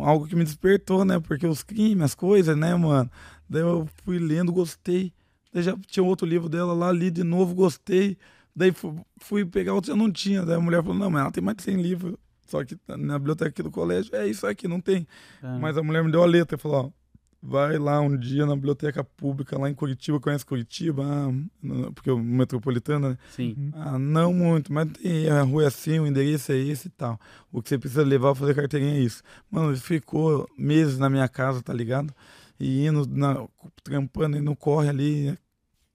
algo 0.00 0.26
que 0.26 0.34
me 0.34 0.44
despertou, 0.44 1.04
né? 1.04 1.20
Porque 1.20 1.46
os 1.46 1.62
crimes, 1.62 2.02
as 2.04 2.14
coisas, 2.14 2.56
né, 2.56 2.74
mano? 2.74 3.10
Daí 3.48 3.62
eu 3.62 3.86
fui 4.04 4.18
lendo, 4.18 4.52
gostei. 4.52 5.12
Daí 5.52 5.62
já 5.62 5.76
tinha 5.86 6.02
outro 6.02 6.26
livro 6.26 6.48
dela 6.48 6.72
lá, 6.72 6.90
li 6.90 7.10
de 7.10 7.22
novo, 7.22 7.54
gostei. 7.54 8.16
Daí 8.56 8.72
fu- 8.72 9.04
fui 9.18 9.44
pegar 9.44 9.74
outro, 9.74 9.92
já 9.92 9.96
não 9.96 10.10
tinha. 10.10 10.44
Daí 10.44 10.56
a 10.56 10.60
mulher 10.60 10.82
falou, 10.82 10.98
não, 10.98 11.10
mas 11.10 11.22
ela 11.22 11.30
tem 11.30 11.42
mais 11.44 11.56
de 11.56 11.62
100 11.62 11.80
livros. 11.80 12.16
Só 12.46 12.64
que 12.64 12.76
na 12.88 13.18
biblioteca 13.18 13.50
aqui 13.50 13.62
do 13.62 13.70
colégio, 13.70 14.14
é 14.14 14.26
isso 14.26 14.46
aqui, 14.46 14.66
não 14.68 14.80
tem. 14.80 15.06
Caramba. 15.40 15.60
Mas 15.60 15.78
a 15.78 15.82
mulher 15.82 16.02
me 16.04 16.10
deu 16.10 16.22
a 16.22 16.26
letra 16.26 16.56
e 16.56 16.60
falou, 16.60 16.86
ó, 16.86 17.03
vai 17.46 17.76
lá 17.78 18.00
um 18.00 18.16
dia 18.16 18.46
na 18.46 18.54
biblioteca 18.54 19.04
pública 19.04 19.58
lá 19.58 19.68
em 19.68 19.74
Curitiba, 19.74 20.18
conhece 20.18 20.46
Curitiba? 20.46 21.04
Ah, 21.04 21.90
porque 21.94 22.10
o 22.10 22.18
metropolitano, 22.18 23.10
né? 23.10 23.18
Sim. 23.30 23.54
Uhum. 23.56 23.70
Ah, 23.74 23.98
não 23.98 24.32
muito, 24.32 24.72
mas 24.72 24.90
tem 24.92 25.28
a 25.28 25.42
rua 25.42 25.64
é 25.64 25.66
assim, 25.66 25.98
o 26.00 26.06
endereço 26.06 26.52
é 26.52 26.56
esse 26.56 26.88
e 26.88 26.90
tal. 26.90 27.20
O 27.52 27.60
que 27.60 27.68
você 27.68 27.78
precisa 27.78 28.02
levar 28.02 28.32
pra 28.32 28.40
fazer 28.40 28.54
carteirinha 28.54 28.94
é 28.94 29.00
isso. 29.00 29.22
Mano, 29.50 29.70
ele 29.70 29.78
ficou 29.78 30.48
meses 30.58 30.98
na 30.98 31.10
minha 31.10 31.28
casa, 31.28 31.62
tá 31.62 31.72
ligado? 31.74 32.14
E 32.58 32.86
indo, 32.86 33.06
na, 33.06 33.46
trampando, 33.82 34.38
e 34.38 34.40
não 34.40 34.54
corre 34.54 34.88
ali. 34.88 35.36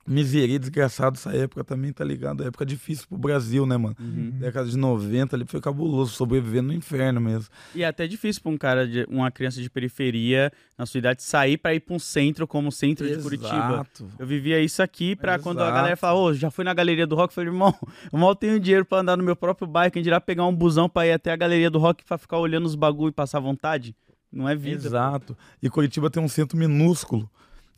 Miseria, 0.10 0.58
desgraçado 0.58 1.17
essa 1.17 1.32
época 1.32 1.63
também, 1.63 1.93
tá 1.93 2.04
ligado? 2.04 2.43
época 2.43 2.65
difícil 2.65 3.06
pro 3.08 3.17
Brasil, 3.17 3.63
né, 3.65 3.78
mano? 3.78 3.95
Uhum. 4.00 4.32
Década 4.39 4.67
de 4.67 4.76
90 4.76 5.36
ali 5.36 5.45
foi 5.45 5.62
cabuloso, 5.62 6.12
sobrevivendo 6.13 6.69
no 6.69 6.74
inferno 6.74 7.22
mesmo. 7.22 7.54
E 7.76 7.84
é 7.84 7.88
até 7.88 8.08
difícil 8.08 8.41
pra 8.41 8.52
um 8.52 8.58
cara, 8.58 8.88
de, 8.88 9.06
uma 9.08 9.30
criança 9.30 9.62
de 9.62 9.69
periferia 9.69 10.52
na 10.76 10.88
sua 10.88 10.98
idade 10.98 11.22
sair 11.22 11.58
pra 11.58 11.76
ir 11.76 11.80
pra 11.82 11.95
um 11.95 12.00
centro 12.00 12.48
como 12.48 12.69
o 12.69 12.72
centro 12.72 13.08
de 13.08 13.22
Curitiba. 13.22 13.54
Exato. 13.56 14.08
Eu 14.17 14.26
vivia 14.26 14.60
isso 14.60 14.82
aqui 14.82 15.15
pra 15.15 15.38
quando 15.38 15.60
a 15.60 15.65
Exato. 15.65 15.76
galera 15.78 15.95
fala, 15.95 16.19
ô, 16.19 16.34
já 16.34 16.50
fui 16.50 16.65
na 16.65 16.74
galeria 16.74 17.06
do 17.06 17.15
rock, 17.15 17.32
eu 17.32 17.36
falei, 17.36 17.50
irmão, 17.52 17.76
eu 18.12 18.17
mal 18.17 18.36
tenho 18.36 18.60
dinheiro 18.60 18.86
pra 18.86 19.02
andar 19.02 19.15
no 19.15 19.24
meu 19.24 19.36
próprio 19.36 19.67
bike, 19.67 19.93
quem 19.93 20.02
dirá 20.02 20.19
pegar 20.19 20.45
um 20.48 20.56
busão 20.56 20.89
pra 20.89 21.06
ir 21.06 21.12
até 21.12 21.32
a 21.32 21.36
galeria 21.36 21.69
do 21.69 21.78
rock 21.78 22.04
pra 22.04 22.17
ficar 22.17 22.39
olhando 22.39 22.65
os 22.65 22.74
bagulho 22.74 23.10
e 23.10 23.13
passar 23.13 23.39
vontade. 23.39 23.95
Não 24.32 24.50
é 24.50 24.56
vida. 24.56 24.88
Exato. 24.88 25.38
E 25.62 25.69
Curitiba 25.69 26.10
tem 26.10 26.22
um 26.22 26.28
centro 26.28 26.58
minúsculo 26.58 27.30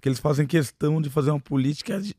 que 0.01 0.09
eles 0.09 0.19
fazem 0.19 0.45
questão 0.47 1.01
de 1.01 1.09
fazer 1.09 1.29
uma 1.31 1.39
política 1.39 2.01
de- 2.01 2.15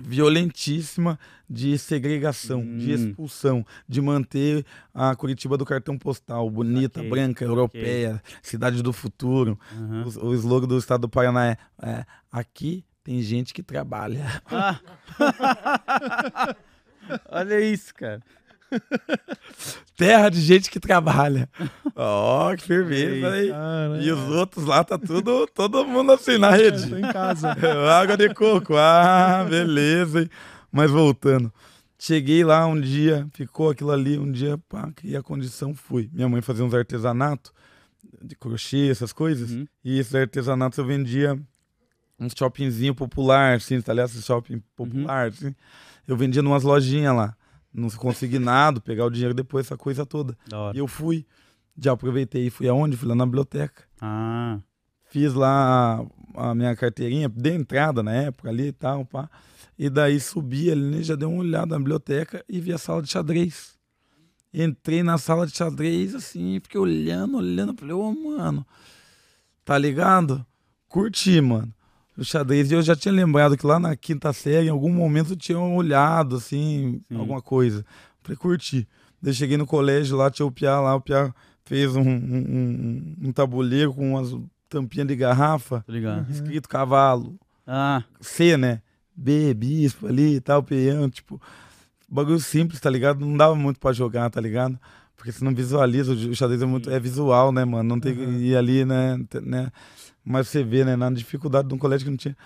violentíssima 0.00 1.18
de 1.50 1.76
segregação, 1.76 2.60
de 2.62 2.92
Hum. 2.92 2.94
expulsão, 2.94 3.66
de 3.88 4.00
manter 4.00 4.64
a 4.94 5.16
Curitiba 5.16 5.56
do 5.56 5.64
cartão 5.64 5.98
postal, 5.98 6.48
bonita, 6.48 7.00
Saquei, 7.00 7.10
branca, 7.10 7.44
europeia, 7.44 8.22
cidade 8.42 8.80
do 8.82 8.92
futuro. 8.92 9.58
Aham. 9.72 10.04
O, 10.22 10.26
o 10.28 10.34
slogan 10.34 10.68
do 10.68 10.78
estado 10.78 11.00
do 11.02 11.08
Paraná 11.08 11.46
é, 11.46 11.56
é, 11.82 12.06
aqui 12.30 12.84
tem 13.02 13.20
gente 13.22 13.52
que 13.52 13.62
trabalha. 13.62 14.24
Ah. 14.46 14.78
Olha 17.30 17.60
isso, 17.60 17.92
cara. 17.94 18.22
Terra 19.98 20.28
de 20.30 20.40
gente 20.40 20.70
que 20.70 20.78
trabalha. 20.78 21.50
Ó, 21.96 22.54
que 22.54 22.62
firmeza, 22.62 23.36
Ei, 23.36 23.50
hein? 23.50 23.54
E 24.02 24.12
os 24.12 24.20
outros 24.30 24.64
lá 24.64 24.84
tá 24.84 24.96
tudo, 24.96 25.44
todo 25.48 25.84
mundo 25.84 26.12
assim 26.12 26.38
na 26.38 26.54
É, 26.56 26.56
rede. 26.56 26.88
tô 26.88 26.96
em 26.96 27.02
casa. 27.12 27.50
Água 28.00 28.16
de 28.16 28.32
coco. 28.32 28.76
Ah, 28.76 29.44
beleza. 29.50 30.20
hein? 30.22 30.28
Mas 30.70 30.88
voltando. 30.88 31.52
Cheguei 31.98 32.44
lá 32.44 32.64
um 32.64 32.80
dia, 32.80 33.26
ficou 33.34 33.70
aquilo 33.70 33.90
ali, 33.90 34.16
um 34.16 34.30
dia, 34.30 34.56
pá, 34.68 34.88
criei 34.94 35.16
a 35.16 35.22
condição, 35.22 35.74
fui. 35.74 36.08
Minha 36.12 36.28
mãe 36.28 36.40
fazia 36.40 36.64
uns 36.64 36.72
artesanatos 36.72 37.52
de 38.22 38.36
crochê, 38.36 38.88
essas 38.88 39.12
coisas. 39.12 39.50
Uhum. 39.50 39.66
E 39.84 39.98
esses 39.98 40.14
artesanatos 40.14 40.78
eu 40.78 40.84
vendia 40.84 41.36
uns 42.20 42.34
shoppingzinho 42.38 42.94
popular, 42.94 43.56
assim, 43.56 43.80
tá 43.80 43.92
ligado? 43.92 44.10
Esse 44.10 44.22
shopping 44.22 44.62
popular, 44.76 45.26
assim. 45.26 45.52
Eu 46.06 46.16
vendia 46.16 46.40
numas 46.40 46.62
lojinhas 46.62 47.16
lá. 47.16 47.34
Não 47.72 47.88
consegui 47.90 48.38
nada, 48.38 48.80
pegar 48.80 49.04
o 49.06 49.10
dinheiro 49.10 49.34
depois, 49.34 49.66
essa 49.66 49.76
coisa 49.76 50.06
toda. 50.06 50.36
E 50.74 50.78
eu 50.78 50.86
fui. 50.88 51.26
Já 51.80 51.92
aproveitei 51.92 52.46
e 52.46 52.50
fui 52.50 52.68
aonde? 52.68 52.96
Fui 52.96 53.06
lá 53.06 53.14
na 53.14 53.24
biblioteca. 53.24 53.84
Ah, 54.00 54.58
Fiz 55.10 55.32
lá 55.32 56.04
a, 56.34 56.50
a 56.50 56.54
minha 56.54 56.74
carteirinha, 56.76 57.28
dei 57.28 57.54
entrada 57.54 58.02
na 58.02 58.12
época 58.12 58.48
ali 58.48 58.68
e 58.68 58.72
tal, 58.72 59.04
pá. 59.04 59.30
E 59.78 59.88
daí 59.88 60.18
subi 60.20 60.70
ali, 60.70 61.02
já 61.02 61.14
dei 61.14 61.26
uma 61.26 61.38
olhada 61.38 61.66
na 61.66 61.78
biblioteca 61.78 62.44
e 62.48 62.60
vi 62.60 62.72
a 62.72 62.78
sala 62.78 63.00
de 63.00 63.08
xadrez. 63.10 63.78
Entrei 64.52 65.02
na 65.02 65.18
sala 65.18 65.46
de 65.46 65.56
xadrez, 65.56 66.14
assim, 66.14 66.58
fiquei 66.60 66.80
olhando, 66.80 67.38
olhando, 67.38 67.74
falei, 67.78 67.94
ô, 67.94 68.12
mano, 68.12 68.66
tá 69.64 69.78
ligado? 69.78 70.44
Curti, 70.88 71.40
mano. 71.40 71.72
O 72.18 72.24
xadrez, 72.24 72.70
e 72.70 72.74
eu 72.74 72.82
já 72.82 72.96
tinha 72.96 73.12
lembrado 73.14 73.56
que 73.56 73.64
lá 73.64 73.78
na 73.78 73.94
quinta 73.94 74.32
série, 74.32 74.66
em 74.66 74.70
algum 74.70 74.92
momento, 74.92 75.32
eu 75.32 75.36
tinha 75.36 75.58
olhado, 75.58 76.36
assim, 76.36 77.00
Sim. 77.08 77.16
alguma 77.16 77.40
coisa. 77.40 77.84
Falei, 78.22 78.36
curti. 78.36 78.88
Daí 79.22 79.32
cheguei 79.32 79.56
no 79.56 79.64
colégio 79.66 80.16
lá, 80.16 80.28
tinha 80.30 80.44
o 80.46 80.50
Piá 80.50 80.80
lá, 80.80 80.94
o 80.96 81.00
Piá 81.00 81.32
fez 81.64 81.94
um, 81.94 82.02
um, 82.02 83.14
um- 83.22 83.32
tabuleiro 83.32 83.92
com 83.94 84.12
umas 84.14 84.34
tampinha 84.68 85.04
de 85.04 85.14
garrafa, 85.16 85.84
ligado. 85.88 86.30
escrito 86.30 86.68
cavalo. 86.68 87.38
Ah, 87.66 88.02
C, 88.20 88.56
né? 88.56 88.80
B, 89.14 89.52
bispo 89.54 90.06
ali 90.06 90.36
e 90.36 90.40
tal, 90.40 90.62
peão, 90.62 91.08
tipo, 91.10 91.40
bagulho 92.08 92.38
simples, 92.40 92.80
tá 92.80 92.88
ligado? 92.90 93.24
Não 93.24 93.36
dava 93.36 93.54
muito 93.54 93.78
pra 93.80 93.92
jogar, 93.92 94.28
tá 94.30 94.40
ligado? 94.40 94.78
Porque 95.16 95.32
você 95.32 95.44
não 95.44 95.54
visualiza, 95.54 96.12
o 96.12 96.34
xadrez 96.34 96.62
é 96.62 96.66
muito, 96.66 96.88
é 96.90 96.98
visual, 97.00 97.50
né, 97.52 97.64
mano? 97.64 97.88
Não 97.88 97.98
tem 98.00 98.14
que 98.14 98.22
ir 98.22 98.56
ali, 98.56 98.84
né, 98.84 99.18
né? 99.42 99.70
Mas 100.24 100.48
você 100.48 100.62
vê, 100.62 100.84
né, 100.84 100.96
na 100.96 101.10
dificuldade 101.10 101.68
de 101.68 101.74
um 101.74 101.78
colégio 101.78 102.04
que 102.04 102.10
não 102.10 102.16
tinha. 102.16 102.36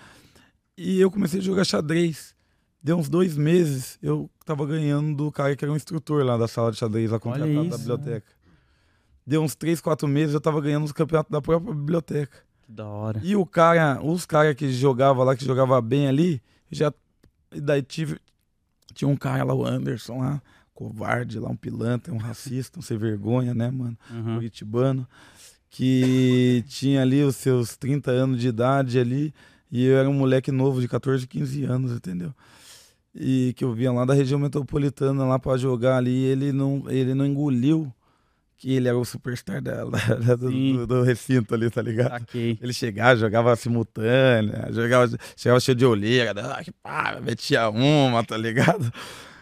E 0.77 0.99
eu 0.99 1.11
comecei 1.11 1.39
a 1.39 1.43
jogar 1.43 1.63
xadrez. 1.63 2.33
Deu 2.81 2.97
uns 2.97 3.07
dois 3.07 3.37
meses, 3.37 3.97
eu 4.01 4.29
tava 4.45 4.65
ganhando 4.65 5.15
do 5.15 5.31
cara 5.31 5.55
que 5.55 5.63
era 5.63 5.71
um 5.71 5.75
instrutor 5.75 6.23
lá 6.25 6.35
da 6.37 6.49
sala 6.49 6.71
de 6.71 6.77
xadrez, 6.77 7.11
lá 7.11 7.19
contratado 7.19 7.69
da 7.69 7.77
biblioteca. 7.77 8.27
Deu 9.25 9.41
uns 9.41 9.55
três, 9.55 9.79
quatro 9.79 10.05
meses, 10.05 10.33
eu 10.33 10.41
tava 10.41 10.59
ganhando 10.59 10.83
os 10.83 10.91
campeonatos 10.91 11.31
da 11.31 11.41
própria 11.41 11.73
biblioteca. 11.73 12.43
que 12.65 12.71
da 12.71 12.85
hora. 12.85 13.21
E 13.23 13.35
o 13.37 13.45
cara, 13.45 14.03
os 14.03 14.25
caras 14.25 14.55
que 14.55 14.69
jogava 14.71 15.23
lá, 15.23 15.35
que 15.35 15.45
jogava 15.45 15.79
bem 15.81 16.07
ali, 16.07 16.41
já. 16.69 16.93
E 17.53 17.61
daí 17.61 17.81
tive. 17.81 18.19
Tinha 18.93 19.07
um 19.07 19.15
cara 19.15 19.43
lá, 19.43 19.53
o 19.53 19.65
Anderson 19.65 20.19
lá, 20.19 20.41
covarde 20.73 21.39
lá, 21.39 21.49
um 21.49 21.55
pilantra, 21.55 22.13
um 22.13 22.17
racista, 22.17 22.79
um 22.79 22.81
sem 22.81 22.97
vergonha, 22.97 23.53
né, 23.53 23.71
mano? 23.71 23.97
Uhum. 24.11 24.35
Curitibano, 24.35 25.07
que 25.75 26.63
tinha 26.69 27.01
ali 27.01 27.23
os 27.23 27.35
seus 27.35 27.75
30 27.75 28.11
anos 28.11 28.39
de 28.39 28.47
idade 28.47 28.99
ali, 28.99 29.33
e 29.71 29.85
eu 29.85 29.97
era 29.97 30.07
um 30.09 30.13
moleque 30.13 30.51
novo 30.51 30.79
de 30.79 30.87
14, 30.87 31.27
15 31.27 31.63
anos, 31.65 31.91
entendeu? 31.91 32.31
E 33.15 33.53
que 33.57 33.63
eu 33.63 33.73
vinha 33.73 33.91
lá 33.91 34.05
da 34.05 34.13
região 34.13 34.39
metropolitana 34.39 35.25
lá 35.25 35.37
pra 35.39 35.57
jogar 35.57 35.97
ali, 35.97 36.11
e 36.11 36.25
ele 36.25 36.51
não, 36.51 36.83
ele 36.87 37.13
não 37.13 37.25
engoliu 37.25 37.91
que 38.57 38.71
ele 38.73 38.87
era 38.87 38.97
o 38.97 39.03
superstar 39.03 39.61
da, 39.61 39.83
da- 39.85 40.35
do, 40.35 40.87
do- 40.87 41.01
recinto 41.03 41.53
ali, 41.53 41.69
tá 41.69 41.81
ligado? 41.81 42.11
Saquei. 42.21 42.57
Ele 42.61 42.71
chegava, 42.71 43.19
jogava 43.19 43.55
simultânea, 43.55 44.69
jogava, 44.71 45.11
chegava 45.35 45.59
cheio 45.59 45.75
de 45.75 45.85
olheira, 45.85 46.33
ah, 46.53 46.63
que 46.63 46.71
pá, 46.71 47.19
metia 47.21 47.67
uma, 47.69 48.23
tá 48.23 48.37
ligado? 48.37 48.91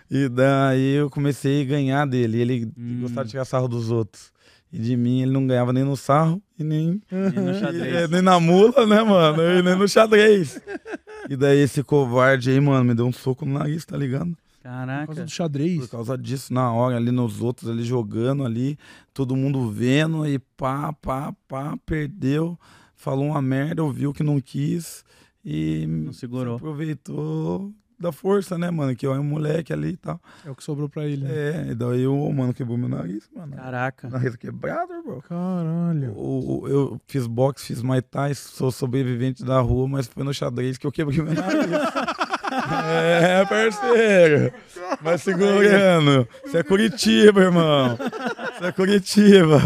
E 0.10 0.28
daí 0.28 0.96
eu 0.96 1.10
comecei 1.10 1.62
a 1.62 1.66
ganhar 1.66 2.06
dele. 2.08 2.40
Ele 2.42 2.72
Hum. 2.78 3.00
gostava 3.02 3.24
de 3.26 3.32
tirar 3.32 3.46
sarro 3.46 3.68
dos 3.68 3.92
outros. 3.92 4.31
E 4.72 4.80
de 4.80 4.96
mim 4.96 5.22
ele 5.22 5.32
não 5.32 5.46
ganhava 5.46 5.74
nem 5.74 5.84
no 5.84 5.98
sarro 5.98 6.42
e 6.58 6.64
nem, 6.64 7.02
E 7.12 7.40
no 7.40 7.54
xadrez. 7.54 7.94
é, 7.96 8.08
nem 8.08 8.22
na 8.22 8.40
mula, 8.40 8.86
né, 8.88 9.04
mano? 9.04 9.42
E 9.44 9.62
nem 9.62 9.76
no 9.76 9.88
xadrez. 9.88 10.62
E 11.30 11.36
daí 11.36 11.60
esse 11.60 11.84
covarde 11.84 12.50
aí, 12.52 12.60
mano, 12.60 12.86
me 12.86 12.94
deu 12.96 13.06
um 13.06 13.12
soco 13.12 13.46
no 13.46 13.60
nariz, 13.60 13.86
tá 13.86 13.98
ligado? 13.98 14.28
Por 14.32 14.64
causa 14.64 14.86
Caraca. 14.86 15.24
do 15.26 15.30
xadrez. 15.32 15.80
Por 15.80 15.90
causa 15.90 16.18
disso, 16.18 16.54
na 16.54 16.72
hora, 16.72 16.96
ali 16.96 17.12
nos 17.12 17.42
outros, 17.42 17.70
ali 17.70 17.84
jogando 17.84 18.46
ali, 18.46 18.78
todo 19.14 19.36
mundo 19.36 19.70
vendo 19.72 20.26
e 20.28 20.38
pá, 20.40 20.94
pá, 20.94 21.34
pá, 21.48 21.76
perdeu, 21.86 22.58
falou 22.96 23.26
uma 23.26 23.42
merda, 23.42 23.84
ouviu 23.84 24.14
que 24.14 24.22
não 24.24 24.40
quis 24.40 25.04
e 25.44 25.86
Não 25.88 26.14
segurou. 26.14 26.60
se 26.60 26.64
aproveitou 26.64 27.74
da 28.02 28.12
força, 28.12 28.58
né, 28.58 28.70
mano? 28.72 28.96
Que 28.96 29.06
eu 29.06 29.14
é 29.14 29.20
um 29.20 29.24
moleque 29.24 29.72
ali 29.72 29.90
e 29.90 29.98
tal. 29.98 30.20
É 30.46 30.50
o 30.50 30.56
que 30.56 30.64
sobrou 30.64 30.90
pra 30.90 31.06
ele. 31.06 31.24
né? 31.24 31.30
É, 31.32 31.72
e 31.72 31.76
daí 31.76 32.06
o 32.08 32.32
mano 32.34 32.54
quebrou 32.54 32.78
meu 32.78 32.90
nariz, 32.90 33.30
mano. 33.36 33.56
Caraca. 33.56 34.10
Nariz 34.10 34.36
quebrado, 34.36 34.92
bro. 35.04 35.22
Caralho. 35.22 36.12
O, 36.16 36.62
o- 36.64 36.68
eu 36.68 37.02
fiz 37.08 37.28
boxe, 37.28 37.66
fiz 37.68 37.82
Muay 37.82 38.02
Thai, 38.02 38.34
sou 38.34 38.72
sobrevivente 38.72 39.44
da 39.46 39.60
rua, 39.62 39.88
mas 39.88 40.08
foi 40.08 40.24
no 40.24 40.34
xadrez 40.34 40.78
que 40.78 40.86
eu 40.88 40.92
quebrei 40.92 41.22
meu 41.22 41.34
nariz. 41.34 41.72
é, 42.86 43.46
parceiro. 43.46 44.54
Vai 45.02 45.18
segurando. 45.18 46.28
Você 46.46 46.58
é 46.58 46.64
Curitiba, 46.64 47.42
irmão. 47.42 47.98
Você 48.58 48.66
é 48.66 48.72
Curitiba. 48.72 49.58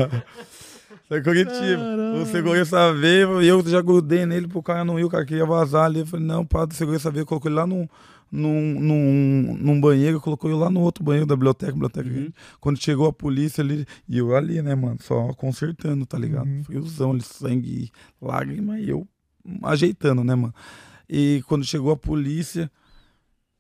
Você 1.08 1.15
é 1.15 1.21
Curitiba. 1.21 1.78
Caralho. 1.78 2.21
O 2.21 2.26
segurança 2.26 2.93
veio 2.93 3.41
e 3.41 3.48
eu 3.48 3.62
já 3.67 3.82
grudei 3.82 4.26
nele 4.26 4.48
pro 4.48 4.63
cara 4.63 4.84
não 4.86 5.00
ir, 5.00 5.04
o 5.04 5.10
cara 5.10 5.26
queria 5.26 5.45
vazar 5.45 5.86
ali. 5.86 6.00
Eu 6.00 6.06
falei, 6.08 6.26
não, 6.26 6.45
pá, 6.45 6.65
o 6.69 6.74
segurança 6.74 7.12
veio, 7.12 7.26
colocou 7.26 7.50
ele 7.50 7.56
lá 7.60 7.67
num, 7.67 7.88
num, 8.32 8.80
num, 8.80 9.58
num 9.58 9.80
banheiro, 9.82 10.20
colocou 10.20 10.50
ele 10.50 10.60
lá 10.60 10.70
no 10.70 10.82
outro 10.82 11.04
banheiro 11.04 11.26
da 11.26 11.36
biblioteca, 11.36 11.72
biblioteca 11.72 12.10
Uhum. 12.10 12.32
Quando 12.60 12.82
chegou 12.82 13.08
a 13.08 13.14
polícia 13.14 13.64
ali, 13.64 13.86
e 14.08 14.18
eu 14.18 14.36
ali, 14.36 14.62
né, 14.62 14.76
mano, 14.76 14.98
só 15.02 15.34
consertando, 15.34 16.06
tá 16.06 16.18
ligado? 16.18 16.48
Uhum. 16.48 16.64
Friozão 16.64 17.12
ali, 17.12 17.22
sangue, 17.22 17.92
lágrima, 18.22 18.80
e 18.80 18.90
eu 18.90 19.08
ajeitando, 19.64 20.24
né, 20.24 20.36
mano? 20.36 20.54
E 21.10 21.44
quando 21.48 21.64
chegou 21.64 21.92
a 21.92 21.98
polícia, 21.98 22.72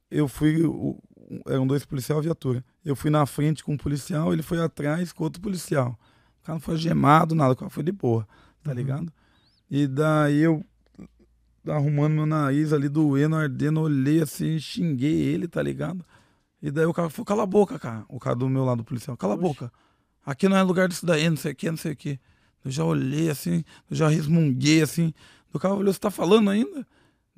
eu 0.09 0.27
fui. 0.27 0.61
Eram 1.47 1.65
dois 1.65 1.83
policiais 1.85 2.19
e 2.19 2.23
viatura. 2.23 2.63
Eu 2.83 2.95
fui 2.95 3.09
na 3.09 3.25
frente 3.25 3.63
com 3.63 3.73
um 3.73 3.77
policial, 3.77 4.31
ele 4.31 4.43
foi 4.43 4.61
atrás 4.61 5.11
com 5.11 5.23
outro 5.23 5.41
policial. 5.41 5.97
O 6.41 6.45
cara 6.45 6.55
não 6.55 6.61
foi 6.61 6.77
gemado, 6.77 7.33
nada, 7.33 7.53
o 7.53 7.55
cara 7.55 7.69
foi 7.69 7.83
de 7.83 7.91
boa, 7.91 8.27
tá 8.63 8.71
Uhum. 8.71 8.77
ligado? 8.77 9.13
E 9.69 9.87
daí 9.87 10.39
eu 10.41 10.63
arrumando 11.67 12.13
meu 12.13 12.25
nariz 12.25 12.73
ali, 12.73 12.89
doendo, 12.89 13.35
ardendo, 13.35 13.81
olhei 13.81 14.21
assim, 14.21 14.57
xinguei 14.59 15.13
ele, 15.13 15.47
tá 15.47 15.61
ligado? 15.61 16.05
E 16.61 16.71
daí 16.71 16.85
o 16.85 16.93
cara 16.93 17.09
falou, 17.09 17.25
cala 17.25 17.43
a 17.43 17.45
boca, 17.45 17.77
cara. 17.77 18.05
O 18.07 18.19
cara 18.19 18.35
do 18.35 18.49
meu 18.49 18.63
lado, 18.65 18.81
o 18.81 18.83
policial, 18.83 19.15
cala 19.15 19.33
a 19.33 19.35
Oxe. 19.35 19.43
boca. 19.43 19.71
Aqui 20.25 20.49
não 20.49 20.57
é 20.57 20.63
lugar 20.63 20.87
disso 20.87 21.05
daí, 21.05 21.29
não 21.29 21.37
sei 21.37 21.51
o 21.51 21.55
que, 21.55 21.69
não 21.69 21.77
sei 21.77 21.91
o 21.91 21.95
que. 21.95 22.19
Eu 22.63 22.71
já 22.71 22.83
olhei 22.83 23.29
assim, 23.29 23.63
eu 23.89 23.95
já 23.95 24.07
resmunguei 24.07 24.81
assim. 24.81 25.13
O 25.53 25.59
cara 25.59 25.73
olhou, 25.75 25.93
você 25.93 25.99
tá 25.99 26.09
falando 26.09 26.49
ainda? 26.49 26.85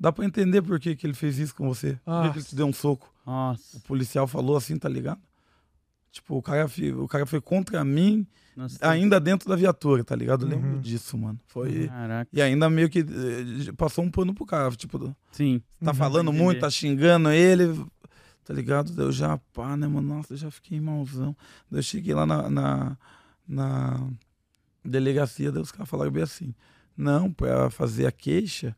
Dá 0.00 0.10
pra 0.10 0.24
entender 0.24 0.62
por 0.62 0.80
que, 0.80 0.96
que 0.96 1.06
ele 1.06 1.14
fez 1.14 1.38
isso 1.38 1.54
com 1.54 1.68
você. 1.68 1.98
Por 2.04 2.32
que, 2.32 2.38
ele 2.38 2.44
te 2.44 2.54
deu 2.54 2.66
um 2.66 2.72
soco? 2.72 3.12
O 3.26 3.30
Nossa. 3.30 3.80
policial 3.80 4.26
falou 4.26 4.56
assim, 4.56 4.78
tá 4.78 4.88
ligado? 4.88 5.20
Tipo, 6.10 6.36
o 6.36 6.42
cara, 6.42 6.66
o 6.96 7.06
cara 7.08 7.26
foi 7.26 7.40
contra 7.40 7.84
mim, 7.84 8.26
Nossa. 8.58 8.78
ainda 8.90 9.20
dentro 9.20 9.48
da 9.48 9.54
viatura, 9.56 10.02
tá 10.02 10.16
ligado? 10.16 10.44
Eu 10.44 10.48
lembro 10.50 10.70
Uhum. 10.74 10.80
disso, 10.80 11.16
mano. 11.16 11.38
Foi. 11.46 11.86
Caraca. 11.88 12.28
E 12.32 12.42
ainda 12.42 12.68
meio 12.68 12.88
que 12.90 13.00
eh, 13.00 13.72
passou 13.76 14.04
um 14.04 14.10
pano 14.10 14.34
pro 14.34 14.44
cara. 14.44 14.70
Tipo, 14.72 15.14
Sim. 15.30 15.62
tá 15.82 15.92
Uhum. 15.92 15.94
falando 15.96 16.32
muito, 16.32 16.60
tá 16.60 16.68
xingando 16.70 17.30
ele, 17.30 17.66
tá 18.44 18.52
ligado? 18.52 18.92
Daí 18.92 19.06
Eu 19.06 19.12
já, 19.12 19.38
pá, 19.52 19.76
né, 19.76 19.86
mano? 19.86 20.08
Nossa, 20.16 20.32
eu 20.32 20.36
já 20.38 20.50
fiquei 20.50 20.80
malzão. 20.80 21.36
Daí 21.70 21.78
eu 21.78 21.82
cheguei 21.84 22.14
lá 22.14 22.26
na, 22.26 22.50
na, 22.50 22.98
na 23.46 24.10
delegacia, 24.84 25.52
daí 25.52 25.62
os 25.62 25.70
caras 25.72 25.88
falaram 25.88 26.10
bem 26.10 26.22
assim: 26.22 26.54
não, 26.96 27.32
pra 27.32 27.70
fazer 27.70 28.06
a 28.06 28.12
queixa 28.12 28.76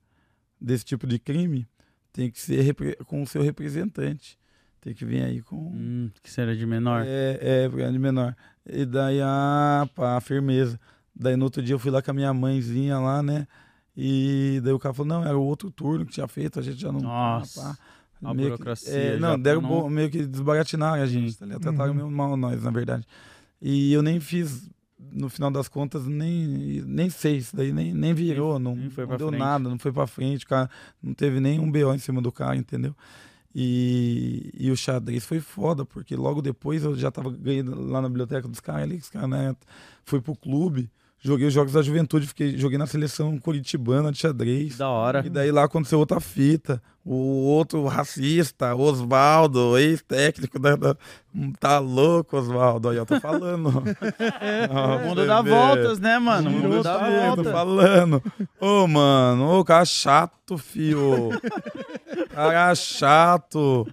desse 0.61 0.85
tipo 0.85 1.07
de 1.07 1.19
crime, 1.19 1.67
tem 2.13 2.31
que 2.31 2.39
ser 2.41 2.75
com 3.07 3.23
o 3.23 3.27
seu 3.27 3.43
representante. 3.43 4.39
Tem 4.81 4.95
que 4.95 5.05
vir 5.05 5.23
aí 5.23 5.43
com. 5.43 5.57
Hum, 5.57 6.11
que 6.23 6.31
será 6.31 6.55
de 6.55 6.65
menor. 6.65 7.05
É, 7.07 7.39
é, 7.65 7.69
grande 7.69 7.99
menor. 7.99 8.35
E 8.67 8.85
daí, 8.85 9.21
ah, 9.23 9.89
pá, 9.95 10.21
firmeza. 10.21 10.79
Daí 11.15 11.37
no 11.37 11.45
outro 11.45 11.63
dia 11.63 11.75
eu 11.75 11.79
fui 11.79 11.91
lá 11.91 12.01
com 12.03 12.11
a 12.11 12.15
minha 12.15 12.33
mãezinha 12.33 12.99
lá, 12.99 13.23
né? 13.23 13.47
E 13.97 14.61
daí 14.63 14.73
o 14.73 14.79
cara 14.79 14.95
falou, 14.95 15.09
não, 15.09 15.25
era 15.27 15.37
o 15.37 15.43
outro 15.43 15.71
turno 15.71 16.07
que 16.07 16.13
tinha 16.13 16.29
feito, 16.29 16.59
a 16.59 16.63
gente 16.63 16.81
já 16.81 16.93
não. 16.93 17.01
Nossa. 17.01 17.61
pá, 17.63 17.79
A 18.31 18.35
meio 18.35 18.51
que- 18.51 18.57
burocracia 18.57 18.93
é, 18.95 19.13
já 19.15 19.19
não, 19.21 19.31
tá 19.31 19.37
deram 19.43 19.63
bo- 19.63 19.89
meio 19.91 20.11
que 20.11 20.25
desbaratinaram 20.27 21.03
a 21.03 21.07
gente, 21.07 21.37
tá 21.37 21.45
ligado? 21.47 21.63
Trataram 21.63 21.91
Uhum. 21.91 21.97
meio 21.97 22.11
mal 22.11 22.37
nós, 22.37 22.63
na 22.63 22.71
verdade. 22.71 23.07
E 23.61 23.93
eu 23.93 24.03
nem 24.03 24.21
fiz, 24.21 24.71
no 25.13 25.29
final 25.29 25.51
das 25.51 25.69
contas, 25.69 26.07
nem, 26.07 26.83
nem 26.87 27.11
sei, 27.11 27.39
isso 27.39 27.55
daí 27.57 27.73
nem, 27.73 27.93
nem 27.93 28.15
virou, 28.15 28.59
não, 28.59 28.75
nem 28.77 28.89
foi 28.91 29.05
não 29.07 29.17
deu 29.17 29.29
frente. 29.29 29.41
nada, 29.41 29.69
não 29.69 29.79
foi 29.79 29.93
pra 29.93 30.07
frente, 30.07 30.47
cara 30.47 30.71
não 31.03 31.13
teve 31.13 31.41
nem 31.41 31.59
um 31.59 31.71
BO 31.71 31.93
em 31.95 31.99
cima 31.99 32.23
do 32.23 32.31
cara, 32.31 32.57
entendeu? 32.57 32.95
E, 33.55 34.53
e 34.55 34.71
o 34.71 34.77
xadrez 34.77 35.25
foi 35.25 35.41
foda, 35.41 35.85
porque 35.85 36.15
logo 36.15 36.41
depois 36.41 36.85
eu 36.85 36.95
já 36.95 37.11
tava 37.11 37.31
ganhando 37.31 37.81
lá 37.81 38.01
na 38.01 38.09
biblioteca 38.09 38.47
dos 38.47 38.61
caras 38.61 38.83
ali, 38.83 38.97
os 38.97 39.11
caras, 39.11 39.29
né, 39.29 39.57
fui 40.05 40.21
pro 40.21 40.37
clube, 40.37 40.91
joguei 41.21 41.47
os 41.49 41.53
Jogos 41.55 41.73
da 41.73 41.83
Juventude, 41.83 42.27
fiquei, 42.27 42.57
joguei 42.57 42.79
na 42.79 42.87
seleção 42.87 43.39
curitibana 43.39 44.11
de 44.11 44.19
xadrez. 44.19 44.77
da 44.79 44.89
hora. 44.89 45.23
E 45.25 45.29
daí 45.31 45.51
lá 45.53 45.65
aconteceu 45.65 45.99
outra 45.99 46.19
fita. 46.21 46.83
O 47.03 47.15
outro 47.47 47.87
racista, 47.87 48.75
Oswaldo, 48.75 49.79
ex-técnico 49.79 50.59
da, 50.59 50.77
da- 50.77 50.97
Tá 51.59 51.79
louco, 51.79 52.37
Oswaldo. 52.37 52.91
Aí 52.91 52.99
eu 52.99 53.07
tô 53.07 53.19
falando. 53.21 53.71
O 55.03 55.09
mundo 55.09 55.27
dá 55.27 55.41
voltas, 55.41 55.99
né, 55.99 56.19
mano? 56.19 56.51
O 56.51 56.53
mundo 56.53 56.69
Virou, 56.69 56.83
dá 56.83 56.99
tá 56.99 57.11
voltas. 57.11 57.53
falando. 57.53 58.23
Ô, 58.61 58.87
mano, 58.87 59.59
ô, 59.59 59.65
cara 59.65 59.85
chato, 59.87 60.59
fio. 60.59 61.31
Cara 62.35 62.75
chato. 62.75 63.87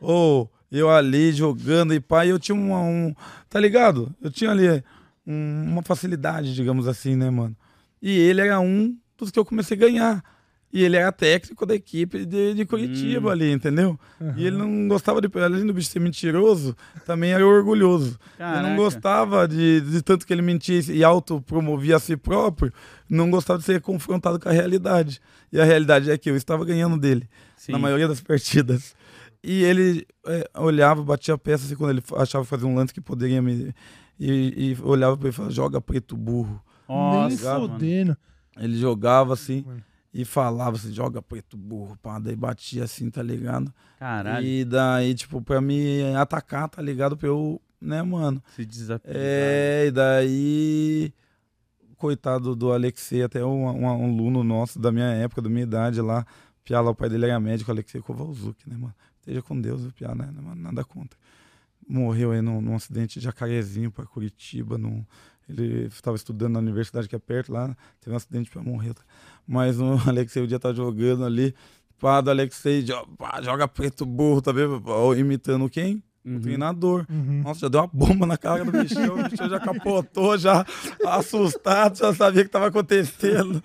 Ô, 0.00 0.46
eu 0.70 0.90
ali 0.90 1.32
jogando 1.32 1.92
e 1.94 2.00
pai, 2.00 2.30
eu 2.30 2.38
tinha 2.38 2.54
uma, 2.54 2.78
um. 2.80 3.14
Tá 3.50 3.58
ligado? 3.60 4.14
Eu 4.22 4.30
tinha 4.30 4.50
ali 4.50 4.82
um- 5.26 5.64
uma 5.72 5.82
facilidade, 5.82 6.54
digamos 6.54 6.86
assim, 6.88 7.16
né, 7.16 7.30
mano? 7.30 7.56
E 8.02 8.10
ele 8.18 8.40
era 8.42 8.60
um 8.60 8.96
dos 9.18 9.30
que 9.30 9.38
eu 9.38 9.44
comecei 9.44 9.76
a 9.76 9.80
ganhar. 9.80 10.24
E 10.72 10.82
ele 10.82 10.96
era 10.96 11.12
técnico 11.12 11.64
da 11.64 11.72
equipe 11.72 12.26
de, 12.26 12.52
de 12.52 12.66
Curitiba 12.66 13.28
Hum. 13.28 13.32
ali, 13.32 13.52
entendeu? 13.52 13.96
Aham. 14.20 14.34
E 14.36 14.44
ele 14.44 14.56
não 14.56 14.88
gostava 14.88 15.20
de. 15.20 15.28
Além 15.38 15.64
do 15.64 15.72
bicho 15.72 15.88
ser 15.88 16.00
mentiroso, 16.00 16.76
também 17.06 17.30
era 17.30 17.46
orgulhoso. 17.46 18.18
Caraca. 18.36 18.68
não 18.68 18.74
gostava 18.74 19.46
de, 19.46 19.80
de 19.82 20.02
tanto 20.02 20.26
que 20.26 20.32
ele 20.32 20.42
mentia 20.42 20.80
e 20.92 21.04
autopromovia 21.04 21.94
a 21.94 22.00
si 22.00 22.16
próprio, 22.16 22.72
não 23.08 23.30
gostava 23.30 23.60
de 23.60 23.64
ser 23.64 23.80
confrontado 23.80 24.40
com 24.40 24.48
a 24.48 24.52
realidade. 24.52 25.20
E 25.52 25.60
a 25.60 25.64
realidade 25.64 26.10
é 26.10 26.18
que 26.18 26.28
eu 26.28 26.34
estava 26.34 26.64
ganhando 26.64 26.98
dele, 26.98 27.28
Sim. 27.56 27.70
na 27.70 27.78
maioria 27.78 28.08
das 28.08 28.20
partidas. 28.20 28.96
E 29.44 29.62
ele 29.62 30.04
é, 30.26 30.50
olhava, 30.58 31.04
batia 31.04 31.34
a 31.34 31.38
peça 31.38 31.66
assim, 31.66 31.76
quando 31.76 31.90
ele 31.90 32.02
achava 32.16 32.42
que 32.42 32.50
fazia 32.50 32.66
um 32.66 32.74
lance 32.74 32.92
que 32.92 33.00
poderia 33.00 33.40
me. 33.40 33.72
E, 34.18 34.72
e 34.72 34.82
olhava 34.82 35.16
pra 35.16 35.26
ele 35.26 35.34
e 35.34 35.36
falava: 35.36 35.52
joga 35.54 35.80
preto 35.80 36.16
burro. 36.16 36.62
Nem 36.88 36.96
Nossa, 36.98 37.58
mano. 37.58 37.68
fodendo. 37.72 38.16
Ele 38.56 38.76
jogava 38.76 39.32
assim 39.34 39.64
Mano. 39.66 39.82
e 40.12 40.24
falava 40.24 40.76
assim, 40.76 40.92
joga 40.92 41.20
preto 41.20 41.56
burro, 41.56 41.98
pá, 42.00 42.18
daí 42.20 42.36
batia 42.36 42.84
assim, 42.84 43.10
tá 43.10 43.20
ligado? 43.22 43.72
Caralho, 43.98 44.46
E 44.46 44.64
daí, 44.64 45.12
tipo, 45.14 45.42
pra 45.42 45.60
me 45.60 46.14
atacar, 46.14 46.68
tá 46.68 46.80
ligado? 46.80 47.16
Pra 47.16 47.26
eu, 47.28 47.60
né, 47.80 48.00
mano? 48.02 48.40
se 48.54 48.64
desafiar. 48.64 49.12
É, 49.16 49.86
e 49.86 49.90
daí. 49.90 51.12
Coitado 51.96 52.54
do 52.54 52.70
Alexei, 52.72 53.22
até 53.22 53.44
um, 53.44 53.64
um 53.64 53.88
aluno 53.88 54.44
nosso 54.44 54.78
da 54.78 54.92
minha 54.92 55.06
época, 55.06 55.40
da 55.40 55.48
minha 55.48 55.62
idade 55.62 56.00
lá. 56.00 56.26
Piá 56.64 56.80
lá, 56.80 56.90
o 56.90 56.94
pai 56.94 57.08
dele 57.08 57.26
era 57.26 57.40
médico, 57.40 57.70
Alexei 57.70 58.00
Kowalczuk, 58.00 58.68
né, 58.68 58.76
mano? 58.76 58.94
Esteja 59.20 59.40
com 59.40 59.58
Deus, 59.58 59.84
o 59.86 59.92
Piá, 59.92 60.14
né? 60.14 60.28
Mano, 60.30 60.54
Nada 60.60 60.84
contra. 60.84 61.18
Morreu 61.88 62.30
aí 62.32 62.40
num, 62.42 62.60
num 62.60 62.74
acidente 62.76 63.18
de 63.18 63.24
Jacarezinho 63.24 63.90
pra 63.90 64.04
Curitiba. 64.06 64.78
Num, 64.78 65.04
ele 65.48 65.86
estava 65.86 66.16
estudando 66.16 66.52
na 66.54 66.58
universidade 66.60 67.08
que 67.08 67.14
é 67.16 67.18
perto 67.18 67.52
lá, 67.52 67.76
teve 68.00 68.12
um 68.12 68.16
acidente 68.16 68.50
pra 68.50 68.62
morrer. 68.62 68.94
Mas 69.46 69.78
o 69.78 69.98
Alexei 70.08 70.42
um 70.42 70.46
dia 70.46 70.58
tá 70.58 70.72
jogando 70.72 71.24
ali. 71.24 71.54
Pá, 71.98 72.20
do 72.20 72.30
Alexei, 72.30 72.82
jo- 72.82 73.06
pá, 73.18 73.40
joga 73.42 73.68
preto 73.68 74.04
burro, 74.04 74.42
tá 74.42 74.52
vendo? 74.52 74.82
Imitando 75.16 75.68
quem? 75.70 76.02
O 76.24 76.30
Uhum. 76.30 76.40
treinador. 76.40 77.04
Uhum. 77.10 77.42
Nossa, 77.42 77.60
já 77.60 77.68
deu 77.68 77.80
uma 77.82 77.86
bomba 77.92 78.24
na 78.26 78.38
cara 78.38 78.64
do 78.64 78.72
bichão, 78.72 79.14
o 79.20 79.28
bichão 79.28 79.46
já 79.48 79.60
capotou, 79.60 80.38
já 80.38 80.64
assustado, 81.06 81.98
já 81.98 82.14
sabia 82.14 82.40
o 82.40 82.44
que 82.44 82.48
estava 82.48 82.68
acontecendo. 82.68 83.62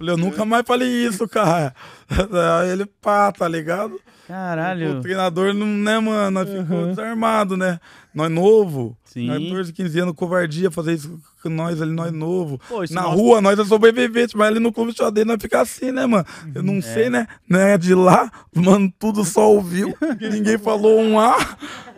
Falei, 0.00 0.14
eu 0.14 0.18
nunca 0.18 0.46
mais 0.46 0.64
falei 0.66 0.88
isso, 0.88 1.28
cara. 1.28 1.74
Aí 2.62 2.70
ele, 2.70 2.86
pá, 2.86 3.30
tá 3.30 3.46
ligado? 3.46 3.96
O 3.96 4.00
Caralho. 4.26 5.00
treinador 5.02 5.52
não, 5.52 5.66
né, 5.66 5.98
mano, 5.98 6.30
nós 6.30 6.48
ficou 6.48 6.78
Uhum. 6.78 6.88
desarmado, 6.88 7.54
né? 7.56 7.78
Nós 8.14 8.30
novo, 8.30 8.96
Sim. 9.04 9.26
14, 9.28 9.72
15 9.74 9.98
anos, 10.00 10.14
covardia, 10.14 10.70
fazer 10.70 10.94
isso 10.94 11.20
com 11.42 11.50
nós 11.50 11.82
ali, 11.82 11.92
nós 11.92 12.10
novo. 12.12 12.58
Pô, 12.66 12.82
Na 12.90 13.02
rua, 13.02 13.40
nós 13.42 13.58
é 13.58 13.64
sobrevivente, 13.64 14.34
mas 14.36 14.48
ali 14.48 14.58
no 14.58 14.72
clube 14.72 14.92
de 14.92 14.98
xadrez 14.98 15.26
nós 15.26 15.36
fica 15.40 15.60
assim, 15.60 15.92
né, 15.92 16.06
mano? 16.06 16.24
Eu 16.54 16.62
não 16.62 16.80
sei, 16.80 17.10
né? 17.10 17.26
Né, 17.48 17.76
de 17.76 17.94
lá, 17.94 18.30
mano, 18.54 18.90
tudo 18.98 19.22
só 19.24 19.52
ouviu, 19.52 19.94
ninguém 20.18 20.56
falou 20.56 20.98
um 20.98 21.18
A. 21.20 21.36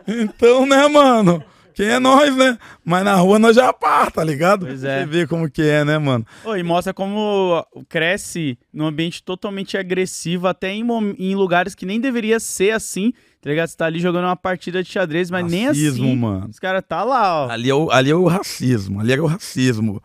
Então, 0.08 0.66
né, 0.66 0.88
mano? 0.88 1.44
Quem 1.74 1.86
é 1.86 1.98
nós, 1.98 2.36
né? 2.36 2.58
Mas 2.84 3.04
na 3.04 3.14
rua 3.14 3.38
nós 3.38 3.56
já 3.56 3.72
pá, 3.72 4.10
tá 4.10 4.22
ligado? 4.22 4.66
Pois 4.66 4.84
é. 4.84 5.00
Você 5.00 5.06
vê 5.06 5.26
como 5.26 5.50
que 5.50 5.62
é, 5.62 5.84
né, 5.84 5.98
mano? 5.98 6.26
Pô, 6.42 6.56
e 6.56 6.62
mostra 6.62 6.92
como 6.94 7.64
cresce 7.88 8.58
num 8.72 8.86
ambiente 8.86 9.22
totalmente 9.22 9.76
agressivo, 9.76 10.46
até 10.46 10.70
em, 10.72 10.84
em 11.18 11.34
lugares 11.34 11.74
que 11.74 11.86
nem 11.86 12.00
deveria 12.00 12.38
ser 12.40 12.70
assim, 12.72 13.12
tá 13.40 13.50
ligado? 13.50 13.68
Você 13.68 13.76
tá 13.76 13.86
ali 13.86 14.00
jogando 14.00 14.24
uma 14.24 14.36
partida 14.36 14.82
de 14.82 14.90
xadrez, 14.90 15.30
mas 15.30 15.50
nem 15.50 15.66
Racismo, 15.66 16.06
assim. 16.06 16.16
mano. 16.16 16.48
Os 16.50 16.58
caras 16.58 16.82
tá 16.86 17.02
lá, 17.02 17.46
ó. 17.46 17.50
Ali 17.50 17.70
é, 17.70 17.74
o, 17.74 17.90
ali 17.90 18.10
é 18.10 18.14
o 18.14 18.26
racismo, 18.26 19.00
ali 19.00 19.12
é 19.12 19.20
o 19.20 19.26
racismo, 19.26 20.02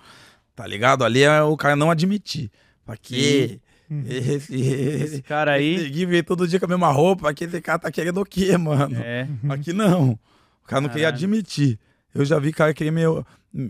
tá 0.56 0.65
ligado? 0.65 1.03
Ali 1.03 1.23
é 1.23 1.41
o 1.41 1.56
cara 1.58 1.75
não 1.75 1.91
admitir. 1.91 2.49
Pra 2.86 2.95
quê? 2.95 3.60
Esse, 4.06 4.53
Esse 4.53 4.53
esse, 4.56 5.21
cara 5.21 5.53
aí. 5.53 5.75
esse 5.75 5.89
Gui 5.89 6.06
veio 6.06 6.23
todo 6.23 6.47
dia 6.47 6.60
com 6.60 6.65
a 6.65 6.69
mesma 6.69 6.91
roupa, 6.91 7.30
aqui 7.30 7.45
esse 7.45 7.62
cara 7.62 7.80
tá 7.80 7.91
querendo 7.91 8.19
o 8.19 8.25
quê, 8.25 8.58
mano? 8.58 8.95
É. 8.97 9.27
Aqui 9.49 9.71
não. 9.71 10.17
O 10.67 10.69
cara 10.69 10.82
não 10.82 10.89
queria 10.89 11.08
admitir. 11.08 11.80
Eu 12.13 12.25
já 12.25 12.38
vi 12.38 12.51
cara 12.51 12.73
querer 12.73 12.91
me. 12.91 13.01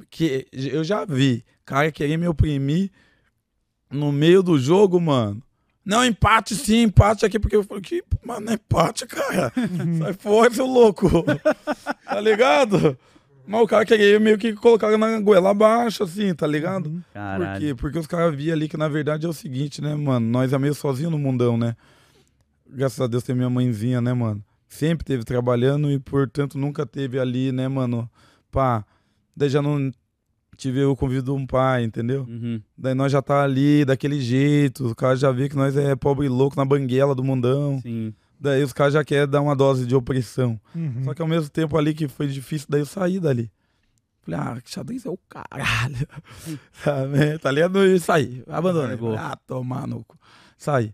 Que, 0.09 0.47
eu 0.51 0.83
já 0.83 1.05
vi 1.05 1.45
cara 1.63 1.91
querer 1.91 2.17
me 2.17 2.27
oprimir 2.27 2.89
no 3.91 4.11
meio 4.11 4.41
do 4.41 4.57
jogo, 4.57 4.99
mano. 4.99 5.43
Não, 5.85 6.03
empate 6.03 6.55
sim, 6.55 6.81
empate 6.81 7.23
aqui, 7.23 7.39
porque 7.39 7.55
eu 7.55 7.63
falei, 7.63 7.83
que, 7.83 8.03
mano, 8.25 8.49
é 8.49 8.55
empate, 8.55 9.05
cara. 9.05 9.53
Sai 9.99 10.13
fora, 10.13 10.51
seu 10.51 10.65
louco. 10.65 11.07
tá 12.03 12.19
ligado? 12.19 12.97
Mas 13.45 13.61
o 13.61 13.67
cara 13.67 13.85
queria 13.85 14.19
meio 14.19 14.39
que 14.39 14.53
colocar 14.53 14.97
na 14.97 15.19
goela 15.19 15.51
abaixo, 15.51 16.03
assim, 16.03 16.33
tá 16.33 16.47
ligado? 16.47 16.89
Por 16.89 17.03
Caralho. 17.13 17.61
quê? 17.61 17.75
Porque 17.75 17.99
os 17.99 18.07
caras 18.07 18.35
viam 18.35 18.55
ali 18.55 18.67
que 18.67 18.75
na 18.75 18.87
verdade 18.87 19.27
é 19.27 19.29
o 19.29 19.33
seguinte, 19.33 19.83
né, 19.83 19.93
mano? 19.93 20.25
Nós 20.27 20.51
é 20.51 20.57
meio 20.57 20.73
sozinho 20.73 21.11
no 21.11 21.19
mundão, 21.19 21.57
né? 21.57 21.75
Graças 22.67 22.99
a 22.99 23.07
Deus 23.07 23.23
tem 23.23 23.35
minha 23.35 23.49
mãezinha, 23.49 24.01
né, 24.01 24.13
mano? 24.13 24.43
Sempre 24.67 25.05
teve 25.05 25.23
trabalhando 25.23 25.89
e, 25.91 25.99
portanto, 25.99 26.57
nunca 26.57 26.85
teve 26.85 27.19
ali, 27.19 27.51
né, 27.51 27.67
mano? 27.67 28.09
Pá. 28.51 28.85
Daí 29.35 29.49
já 29.49 29.61
não 29.61 29.91
tive 30.57 30.83
o 30.83 30.95
convite 30.95 31.23
de 31.23 31.31
um 31.31 31.45
pai, 31.45 31.83
entendeu? 31.83 32.25
Uhum. 32.27 32.61
Daí 32.77 32.93
nós 32.95 33.11
já 33.11 33.21
tá 33.21 33.43
ali 33.43 33.85
daquele 33.85 34.19
jeito, 34.19 34.85
os 34.85 34.93
caras 34.93 35.19
já 35.19 35.31
vê 35.31 35.47
que 35.47 35.55
nós 35.55 35.77
é 35.77 35.95
pobre 35.95 36.25
e 36.25 36.29
louco 36.29 36.57
na 36.57 36.65
banguela 36.65 37.13
do 37.13 37.23
mundão. 37.23 37.79
Sim. 37.81 38.13
Daí 38.39 38.63
os 38.63 38.73
caras 38.73 38.93
já 38.93 39.03
querem 39.03 39.27
dar 39.27 39.41
uma 39.41 39.55
dose 39.55 39.85
de 39.85 39.95
opressão. 39.95 40.59
Uhum. 40.75 41.03
Só 41.03 41.13
que 41.13 41.21
ao 41.21 41.27
mesmo 41.27 41.49
tempo 41.49 41.77
ali 41.77 41.93
que 41.93 42.07
foi 42.07 42.27
difícil, 42.27 42.67
daí 42.69 42.81
eu 42.81 42.85
saí 42.85 43.19
dali. 43.19 43.51
Falei, 44.21 44.39
ah, 44.39 44.61
que 44.61 44.69
xadrez 44.69 45.05
é 45.05 45.09
o 45.09 45.17
caralho. 45.29 46.07
Sabe? 46.83 47.37
tá 47.39 47.51
ligado? 47.51 47.83
E 47.85 47.99
saí. 47.99 48.43
Abandonei. 48.47 48.89
Largou. 48.89 49.15
Falei, 49.15 49.31
ah, 49.31 49.37
tomar 49.47 49.87
no 49.87 50.03
cu. 50.03 50.17
Saí. 50.57 50.93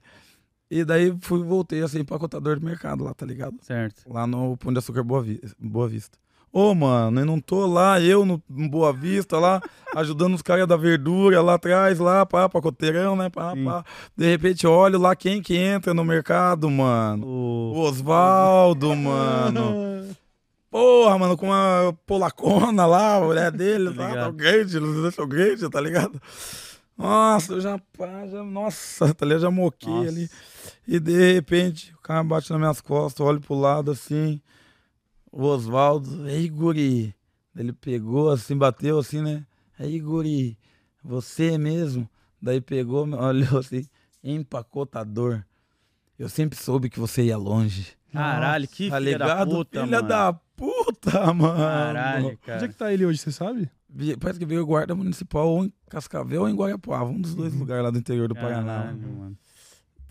E 0.74 0.84
daí 0.84 1.16
fui, 1.22 1.44
voltei 1.44 1.82
assim, 1.84 2.00
empacotador 2.00 2.58
de 2.58 2.66
mercado 2.66 3.04
lá, 3.04 3.14
tá 3.14 3.26
ligado? 3.26 3.56
Certo. 3.62 4.02
Lá 4.12 4.26
no 4.26 4.58
Pão 4.58 4.72
de 4.74 4.80
Açúcar 4.80 5.04
Boa, 5.04 5.22
Vi- 5.22 5.42
Boa 5.60 5.88
Vista. 5.88 6.18
Ô, 6.52 6.74
mano, 6.76 7.20
eu 7.20 7.26
não 7.26 7.40
tô 7.40 7.66
lá, 7.66 8.00
eu 8.00 8.26
no 8.26 8.42
Boa 8.48 8.94
Vista 8.94 9.40
lá, 9.40 9.62
ajudando 9.96 10.36
os 10.36 10.42
caras 10.44 10.68
da 10.68 10.76
verdura 10.78 11.42
lá 11.42 11.56
atrás, 11.56 11.98
lá, 12.00 12.26
pá, 12.26 12.48
pacoteirão, 12.48 13.16
né, 13.16 13.30
pá, 13.30 13.54
Sim. 13.54 13.66
pá. 13.66 13.84
De 14.16 14.26
repente, 14.30 14.66
olho 14.68 15.00
lá 15.00 15.16
quem 15.16 15.42
que 15.42 15.56
entra 15.58 15.94
no 15.94 16.04
mercado, 16.06 16.70
mano. 16.70 17.26
O... 17.28 17.74
O 17.74 17.80
Osvaldo, 17.80 18.94
mano. 18.98 20.16
Porra, 20.70 21.18
mano, 21.20 21.38
com 21.38 21.48
uma 21.48 21.96
polacona 22.06 22.86
lá, 22.86 23.18
a 23.18 23.22
mulher 23.22 23.50
dele, 23.54 23.92
tá, 23.94 23.96
tá 24.04 24.10
ligado. 24.10 24.34
grande, 24.34 24.80
deixam 25.02 25.28
grande, 25.28 25.70
tá 25.70 25.80
ligado? 25.82 26.20
Nossa, 26.98 27.54
eu 27.54 27.62
já, 27.62 27.80
pá, 27.98 28.28
já, 28.28 28.44
nossa, 28.44 29.14
tá 29.14 29.26
ligado? 29.26 29.42
Já 29.42 29.52
moquei 29.52 29.92
Nossa. 29.92 30.10
ali. 30.10 30.30
E 30.88 31.00
de 31.00 31.34
repente, 31.34 31.94
o 31.94 32.02
cara 32.02 32.24
bate 32.24 32.50
nas 32.52 32.60
minhas 32.60 32.82
costas, 32.82 33.26
olho 33.26 33.40
pro 33.40 33.56
lado 33.56 33.92
assim, 33.92 34.42
o 35.32 35.44
Osvaldo, 35.44 36.28
ei, 36.30 36.50
guri. 36.50 37.16
Ele 37.56 37.72
pegou 37.72 38.30
assim, 38.30 38.58
bateu 38.58 39.00
assim, 39.00 39.22
né? 39.22 39.46
Aí, 39.80 40.00
guri, 40.00 40.58
você 41.04 41.58
mesmo? 41.58 42.10
Daí 42.42 42.60
pegou, 42.60 43.08
olhou 43.18 43.60
assim, 43.60 43.86
empacotador. 44.24 45.44
Eu 46.18 46.30
sempre 46.30 46.58
soube 46.60 46.90
que 46.90 47.00
você 47.00 47.24
ia 47.24 47.38
longe. 47.38 47.94
Caralho, 48.12 48.68
que 48.68 48.90
tá 48.90 48.98
filha 48.98 49.18
da 49.18 49.46
puta, 49.46 49.84
filha 49.84 49.98
mano. 49.98 50.08
da 50.08 50.34
puta, 50.34 51.34
mano. 51.34 51.58
Caralho, 51.58 52.26
Onde 52.26 52.34
é 52.34 52.38
cara. 52.38 52.68
que 52.68 52.76
tá 52.76 52.94
ele 52.94 53.06
hoje, 53.06 53.18
você 53.18 53.32
sabe? 53.32 53.70
Parece 54.20 54.40
que 54.40 54.46
veio 54.46 54.66
guarda 54.66 54.94
municipal 54.96 55.48
ou 55.48 55.66
em 55.66 55.74
Cascavel 55.90 56.42
ou 56.42 56.50
em 56.50 56.56
Guarapuava, 56.56 57.06
um 57.06 57.20
dos 57.20 57.34
dois 57.36 57.54
lugares 57.54 57.84
lá 57.84 57.90
do 57.92 57.98
interior 57.98 58.28
do 58.28 58.36
Paraná. 58.36 58.80
Caralho, 58.80 58.98
mano. 59.18 59.38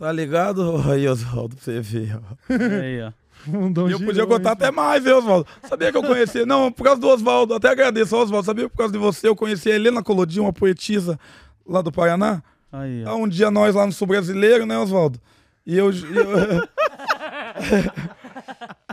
Tá 0.03 0.11
ligado? 0.11 0.83
Aí, 0.91 1.07
Oswaldo, 1.09 1.55
pra 1.55 1.65
você 1.65 1.81
ver, 1.81 2.17
ó. 2.17 2.21
Aí, 2.53 3.01
ó. 3.03 3.13
Mundão 3.47 3.89
E 3.89 3.93
eu 3.93 4.01
podia 4.01 4.27
contar 4.27 4.49
hein? 4.51 4.55
até 4.55 4.71
mais, 4.73 5.05
viu, 5.05 5.19
Oswaldo? 5.19 5.47
Sabia 5.69 5.93
que 5.93 5.97
eu 5.97 6.03
conhecia? 6.03 6.45
Não, 6.45 6.73
por 6.73 6.83
causa 6.83 7.01
do 7.01 7.07
Oswaldo. 7.09 7.55
Até 7.55 7.69
agradeço, 7.69 8.17
Oswaldo. 8.17 8.45
Sabia 8.45 8.65
que 8.65 8.71
por 8.71 8.79
causa 8.79 8.93
de 8.93 8.99
você 8.99 9.29
eu 9.29 9.37
conheci 9.37 9.71
a 9.71 9.75
Helena 9.77 10.03
Colodinho, 10.03 10.43
uma 10.43 10.53
poetisa 10.53 11.17
lá 11.65 11.81
do 11.83 11.93
Paraná? 11.93 12.43
Aí, 12.73 13.05
ó. 13.07 13.15
Um 13.15 13.29
dia 13.29 13.49
nós 13.49 13.77
lá 13.77 13.87
no 13.87 13.93
Sul 13.93 14.09
Brasileiro, 14.09 14.67
né, 14.67 14.77
Oswaldo? 14.77 15.21
E 15.65 15.79
eu. 15.79 15.93
e 15.93 16.17
eu- 16.17 16.69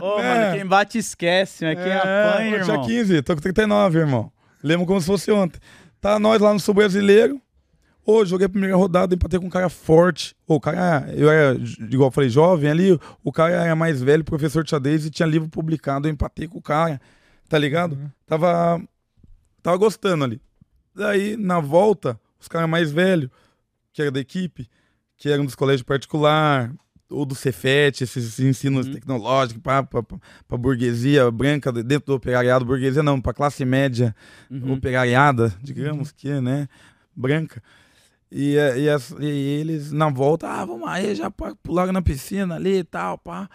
Ô, 0.00 0.20
É. 0.20 0.22
mano, 0.40 0.56
quem 0.56 0.66
bate 0.66 0.96
esquece, 0.98 1.64
mas 1.64 1.76
quem 1.76 1.92
apanha, 1.92 2.56
eu 2.56 2.62
tinha 2.64 2.74
irmão. 2.76 2.86
15, 2.86 3.22
tô 3.22 3.34
com 3.34 3.40
39, 3.42 3.98
irmão. 3.98 4.32
Lembro 4.62 4.86
como 4.86 5.00
se 5.00 5.06
fosse 5.08 5.32
ontem. 5.32 5.58
Tá 6.00 6.20
nós 6.20 6.40
lá 6.40 6.52
no 6.52 6.60
Sul 6.60 6.74
Brasileiro. 6.74 7.40
Ô, 8.04 8.24
joguei 8.24 8.46
a 8.46 8.48
primeira 8.48 8.74
rodada, 8.76 9.14
empatei 9.14 9.38
com 9.38 9.46
um 9.46 9.50
cara 9.50 9.68
forte. 9.68 10.34
Ô, 10.46 10.54
o 10.54 10.60
cara, 10.60 11.12
eu 11.14 11.30
era, 11.30 11.54
igual 11.90 12.08
eu 12.08 12.12
falei, 12.12 12.30
jovem 12.30 12.70
ali, 12.70 12.98
o 13.22 13.30
cara 13.32 13.52
era 13.54 13.76
mais 13.76 14.02
velho, 14.02 14.24
professor 14.24 14.64
de 14.64 14.70
xadrez 14.70 15.04
e 15.04 15.10
tinha 15.10 15.26
livro 15.28 15.48
publicado, 15.48 16.08
eu 16.08 16.12
empatei 16.12 16.48
com 16.48 16.58
o 16.58 16.62
cara, 16.62 17.00
tá 17.48 17.58
ligado? 17.58 17.98
Tava, 18.26 18.82
tava 19.62 19.76
gostando 19.76 20.24
ali. 20.24 20.40
Daí, 20.94 21.36
na 21.36 21.60
volta, 21.60 22.18
os 22.40 22.48
caras 22.48 22.68
mais 22.68 22.90
velhos, 22.90 23.30
que 23.92 24.02
era 24.02 24.10
da 24.10 24.18
equipe, 24.20 24.68
que 25.16 25.28
eram 25.28 25.44
dos 25.44 25.54
colégios 25.54 25.82
particular, 25.82 26.72
ou 27.08 27.26
do 27.26 27.34
Cefet, 27.34 28.02
esses 28.02 28.40
ensinos 28.40 28.86
Uhum. 28.86 28.92
tecnológicos 28.94 29.62
pra, 29.62 29.82
pra 29.82 30.02
burguesia 30.58 31.30
branca, 31.30 31.70
dentro 31.72 32.06
do 32.06 32.14
operariado, 32.14 32.64
burguesia 32.64 33.02
não, 33.02 33.20
pra 33.20 33.34
classe 33.34 33.64
média 33.64 34.14
Uhum. 34.50 34.72
operariada, 34.72 35.52
digamos 35.62 36.10
que, 36.12 36.40
né, 36.40 36.66
branca. 37.14 37.62
E, 38.30 38.56
eh, 38.56 38.78
e, 38.80 38.88
as- 38.88 39.14
e 39.18 39.24
eles, 39.26 39.90
na 39.92 40.08
volta, 40.08 40.46
ah, 40.48 40.64
vamos 40.64 40.88
aí, 40.88 41.14
já 41.14 41.30
pá, 41.30 41.54
pularam 41.62 41.92
na 41.92 42.00
piscina 42.02 42.54
ali 42.56 42.78
e 42.78 42.84
tal, 42.84 43.18
pá. 43.18 43.48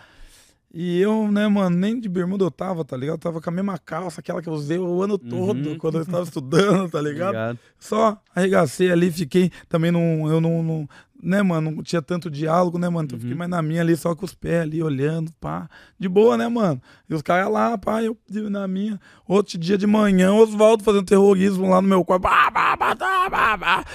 E 0.74 1.00
eu, 1.00 1.32
né, 1.32 1.48
mano, 1.48 1.74
nem 1.78 1.98
de 1.98 2.10
bermuda 2.10 2.44
eu 2.44 2.52
tava, 2.52 2.84
tá 2.84 2.98
ligado? 2.98 3.16
Eu 3.16 3.20
tava 3.20 3.40
com 3.40 3.50
a 3.50 3.54
mesma 3.54 3.78
calça, 3.78 4.20
aquela 4.20 4.42
que 4.42 4.50
eu 4.50 4.54
usei 4.54 4.78
o 4.78 5.02
ano 5.02 5.18
todo, 5.18 5.70
Uhum. 5.70 5.78
quando 5.78 5.96
eu 5.96 6.02
estava 6.02 6.24
estudando, 6.24 6.90
tá 6.90 7.00
ligado? 7.02 7.58
Só 7.80 8.22
arregacei 8.36 8.92
ali, 8.92 9.10
fiquei 9.10 9.50
também 9.70 9.90
num. 9.90 10.28
Eu 10.30 10.42
não, 10.42 10.62
não, 10.62 10.90
né, 11.26 11.42
mano, 11.42 11.72
não 11.72 11.84
tinha 11.84 12.02
tanto 12.02 12.30
diálogo, 12.30 12.78
né, 12.78 12.88
mano? 12.88 13.06
Então 13.06 13.18
eu 13.18 13.20
fiquei 13.20 13.34
Uhum. 13.34 13.40
mais 13.40 13.50
na 13.50 13.62
minha 13.62 13.82
ali, 13.82 13.98
só 13.98 14.16
com 14.16 14.24
os 14.26 14.34
pés 14.36 14.62
ali, 14.62 14.82
olhando, 14.84 15.32
pá. 15.42 15.68
De 16.00 16.08
boa, 16.08 16.38
né, 16.38 16.48
mano? 16.48 16.82
E 17.10 17.14
os 17.16 17.22
caras 17.22 17.52
lá, 17.52 17.78
pá, 17.78 18.04
eu 18.04 18.18
na 18.50 18.68
minha. 18.68 19.00
Outro 19.28 19.58
dia 19.58 19.78
de 19.78 19.88
manhã, 19.88 20.32
Oswaldo 20.34 20.84
fazendo 20.84 21.06
terrorismo 21.06 21.68
lá 21.70 21.82
no 21.82 21.88
meu 21.88 22.06
quarto. 22.06 22.22
Bah, 22.22 22.50
bah, 22.52 22.76
bah, 22.78 22.96
bah, 22.96 23.30
bah, 23.30 23.58
bah. 23.58 23.86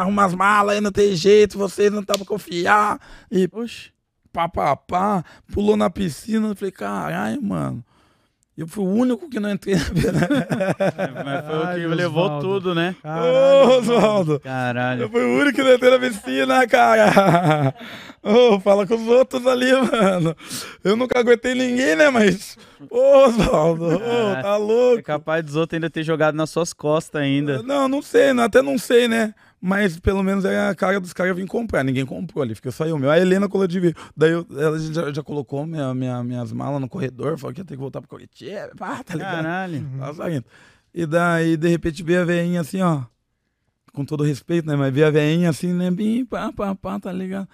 Arruma 0.00 0.24
as 0.24 0.34
malas 0.34 0.74
aí, 0.76 0.80
não 0.80 0.90
tem 0.90 1.14
jeito, 1.14 1.58
vocês 1.58 1.92
não 1.92 2.00
estavam 2.00 2.24
confiar. 2.24 2.98
E 3.30 3.48
Oxi. 3.52 3.90
pá, 4.32 4.48
pá, 4.48 4.74
pá, 4.76 5.24
pulou 5.52 5.76
na 5.76 5.90
piscina. 5.90 6.54
Falei, 6.54 6.72
caralho, 6.72 7.42
mano. 7.42 7.84
Eu 8.58 8.66
fui 8.68 8.84
o 8.84 8.88
único 8.88 9.28
que 9.30 9.40
não 9.40 9.50
entrei 9.50 9.74
na 9.76 9.84
piscina. 9.88 10.28
Mas 11.24 11.46
foi 11.46 11.56
o 11.56 11.74
que 11.74 11.94
levou 11.94 12.24
Osvaldo. 12.24 12.46
tudo, 12.46 12.74
né? 12.74 12.94
Ô, 13.02 13.78
Oswaldo. 13.78 14.32
Eu 14.34 14.40
Caralho. 14.40 15.08
fui 15.08 15.22
o 15.22 15.40
único 15.40 15.56
que 15.56 15.62
não 15.62 15.72
entrei 15.74 15.90
na 15.90 15.98
piscina, 15.98 16.66
cara. 16.66 17.74
Ô, 18.22 18.60
fala 18.60 18.86
com 18.86 18.96
os 18.96 19.06
outros 19.08 19.46
ali, 19.46 19.72
mano. 19.72 20.36
Eu 20.84 20.94
nunca 20.94 21.18
aguentei 21.18 21.54
ninguém, 21.54 21.96
né, 21.96 22.10
mas... 22.10 22.58
Ô, 22.90 23.24
Oswaldo, 23.26 23.94
ô, 23.96 23.98
tá 24.42 24.54
É 24.54 24.56
louco. 24.58 25.02
capaz 25.04 25.42
dos 25.44 25.56
outros 25.56 25.76
ainda 25.76 25.88
ter 25.88 26.02
jogado 26.02 26.34
nas 26.34 26.50
suas 26.50 26.72
costas 26.74 27.22
ainda. 27.22 27.62
Não, 27.62 27.88
não 27.88 28.02
sei, 28.02 28.34
não, 28.34 28.44
até 28.44 28.60
não 28.60 28.76
sei, 28.76 29.08
né? 29.08 29.32
Mas 29.60 30.00
pelo 30.00 30.22
menos 30.22 30.44
é 30.46 30.68
a 30.68 30.74
cara 30.74 30.98
dos 30.98 31.12
caras 31.12 31.36
vir 31.36 31.46
comprar. 31.46 31.84
Ninguém 31.84 32.06
comprou 32.06 32.42
ali, 32.42 32.54
fica 32.54 32.70
só 32.70 32.86
eu 32.86 32.98
meu. 32.98 33.10
A 33.10 33.18
Helena 33.18 33.46
colou 33.48 33.66
de 33.66 33.78
vir. 33.78 33.94
Daí 34.16 34.30
eu- 34.30 34.46
ela 34.58 34.78
já, 34.78 35.12
já 35.12 35.22
colocou 35.22 35.66
minha, 35.66 35.92
minha- 35.94 36.24
minhas 36.24 36.50
malas 36.52 36.80
no 36.80 36.88
corredor, 36.88 37.36
falou 37.38 37.52
que 37.52 37.60
ia 37.60 37.64
ter 37.64 37.74
que 37.74 37.80
voltar 37.80 38.00
pro 38.00 38.08
Curitiba. 38.08 38.70
Pá, 38.78 39.02
tá 39.04 39.14
ligado? 39.14 39.34
Caralho. 39.36 39.86
Tava 39.98 40.14
saindo. 40.14 40.44
E 40.94 41.04
daí, 41.04 41.56
de 41.58 41.68
repente, 41.68 42.02
veio 42.02 42.22
a 42.22 42.24
veinha 42.24 42.60
assim, 42.62 42.80
ó. 42.80 43.02
Com 43.92 44.04
todo 44.04 44.24
respeito, 44.24 44.66
né? 44.66 44.76
Mas 44.76 44.94
veio 44.94 45.06
a 45.06 45.10
veinha 45.10 45.50
assim, 45.50 45.72
né? 45.74 45.90
Bim, 45.90 46.24
pá, 46.24 46.50
pá, 46.52 46.74
pá, 46.74 46.98
tá 46.98 47.12
ligado? 47.12 47.46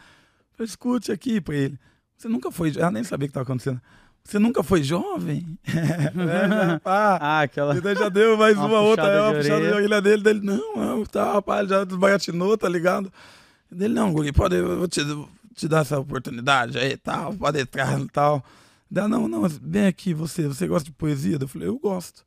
Falei, 0.53 0.69
escute 0.69 1.11
aqui 1.11 1.41
pra 1.41 1.55
ele. 1.57 1.79
Você 2.17 2.29
nunca 2.29 2.51
foi. 2.53 2.73
Ela 2.77 2.91
nem 2.93 3.03
sabia 3.03 3.27
o 3.27 3.29
que 3.29 3.35
tava 3.35 3.45
acontecendo. 3.45 3.81
Você 4.27 4.41
nunca 4.41 4.63
foi 4.65 4.83
jovem? 4.83 5.57
é, 5.65 6.49
já, 6.49 6.81
pá. 6.83 7.17
Ah, 7.21 7.41
aquela. 7.43 7.77
E 7.77 7.81
daí 7.81 7.95
já 7.95 8.09
deu 8.09 8.37
mais 8.37 8.57
Uma 8.59 8.67
uma, 8.67 8.81
outra, 8.81 9.07
aí 9.07 9.21
uma 9.21 9.35
puxada 9.35 9.61
de 9.61 9.73
orelha. 9.73 10.03
dele, 10.03 10.23
dele, 10.23 10.41
não, 10.43 10.77
não, 10.77 11.05
tá, 11.05 11.35
rapaz, 11.35 11.69
já 11.69 11.85
desbaratinou, 11.85 12.59
tá 12.59 12.69
ligado? 12.69 13.13
Dele, 13.71 13.95
não, 13.95 14.13
Guri, 14.13 14.33
pode, 14.33 14.57
eu 14.57 14.79
vou 14.79 14.89
te, 14.89 15.01
te 15.55 15.69
dar 15.69 15.83
essa 15.83 15.99
oportunidade 16.01 16.77
aí, 16.77 16.97
tal, 16.97 17.35
pode 17.35 17.61
entrar 17.61 18.01
e 18.01 18.09
tal. 18.09 18.45
Daí, 18.91 19.07
não, 19.07 19.29
não, 19.29 19.49
vem 19.49 19.87
aqui, 19.87 20.13
você, 20.13 20.49
você 20.49 20.67
gosta 20.67 20.87
de 20.87 20.93
poesia? 20.97 21.39
Eu 21.41 21.47
falei, 21.49 21.69
eu 21.69 21.79
gosto. 21.79 22.25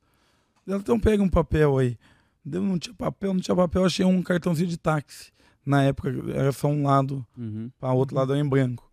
Ela, 0.66 0.78
então 0.78 0.98
pega 0.98 1.22
um 1.22 1.28
papel 1.28 1.76
aí. 1.76 1.98
Deu, 2.42 2.62
não 2.62 2.78
tinha 2.78 2.94
papel, 2.94 3.34
não 3.34 3.40
tinha 3.40 3.54
papel, 3.54 3.84
achei 3.84 4.06
um 4.06 4.22
cartãozinho 4.22 4.68
de 4.68 4.78
táxi. 4.78 5.30
Na 5.66 5.82
época 5.82 6.10
era 6.32 6.50
só 6.50 6.68
um 6.68 6.84
lado, 6.84 7.26
Uhum. 7.36 7.70
Pá, 7.78 7.90
o 7.92 7.96
outro 7.96 8.16
lado 8.16 8.32
era 8.32 8.40
em 8.42 8.48
branco. 8.48 8.90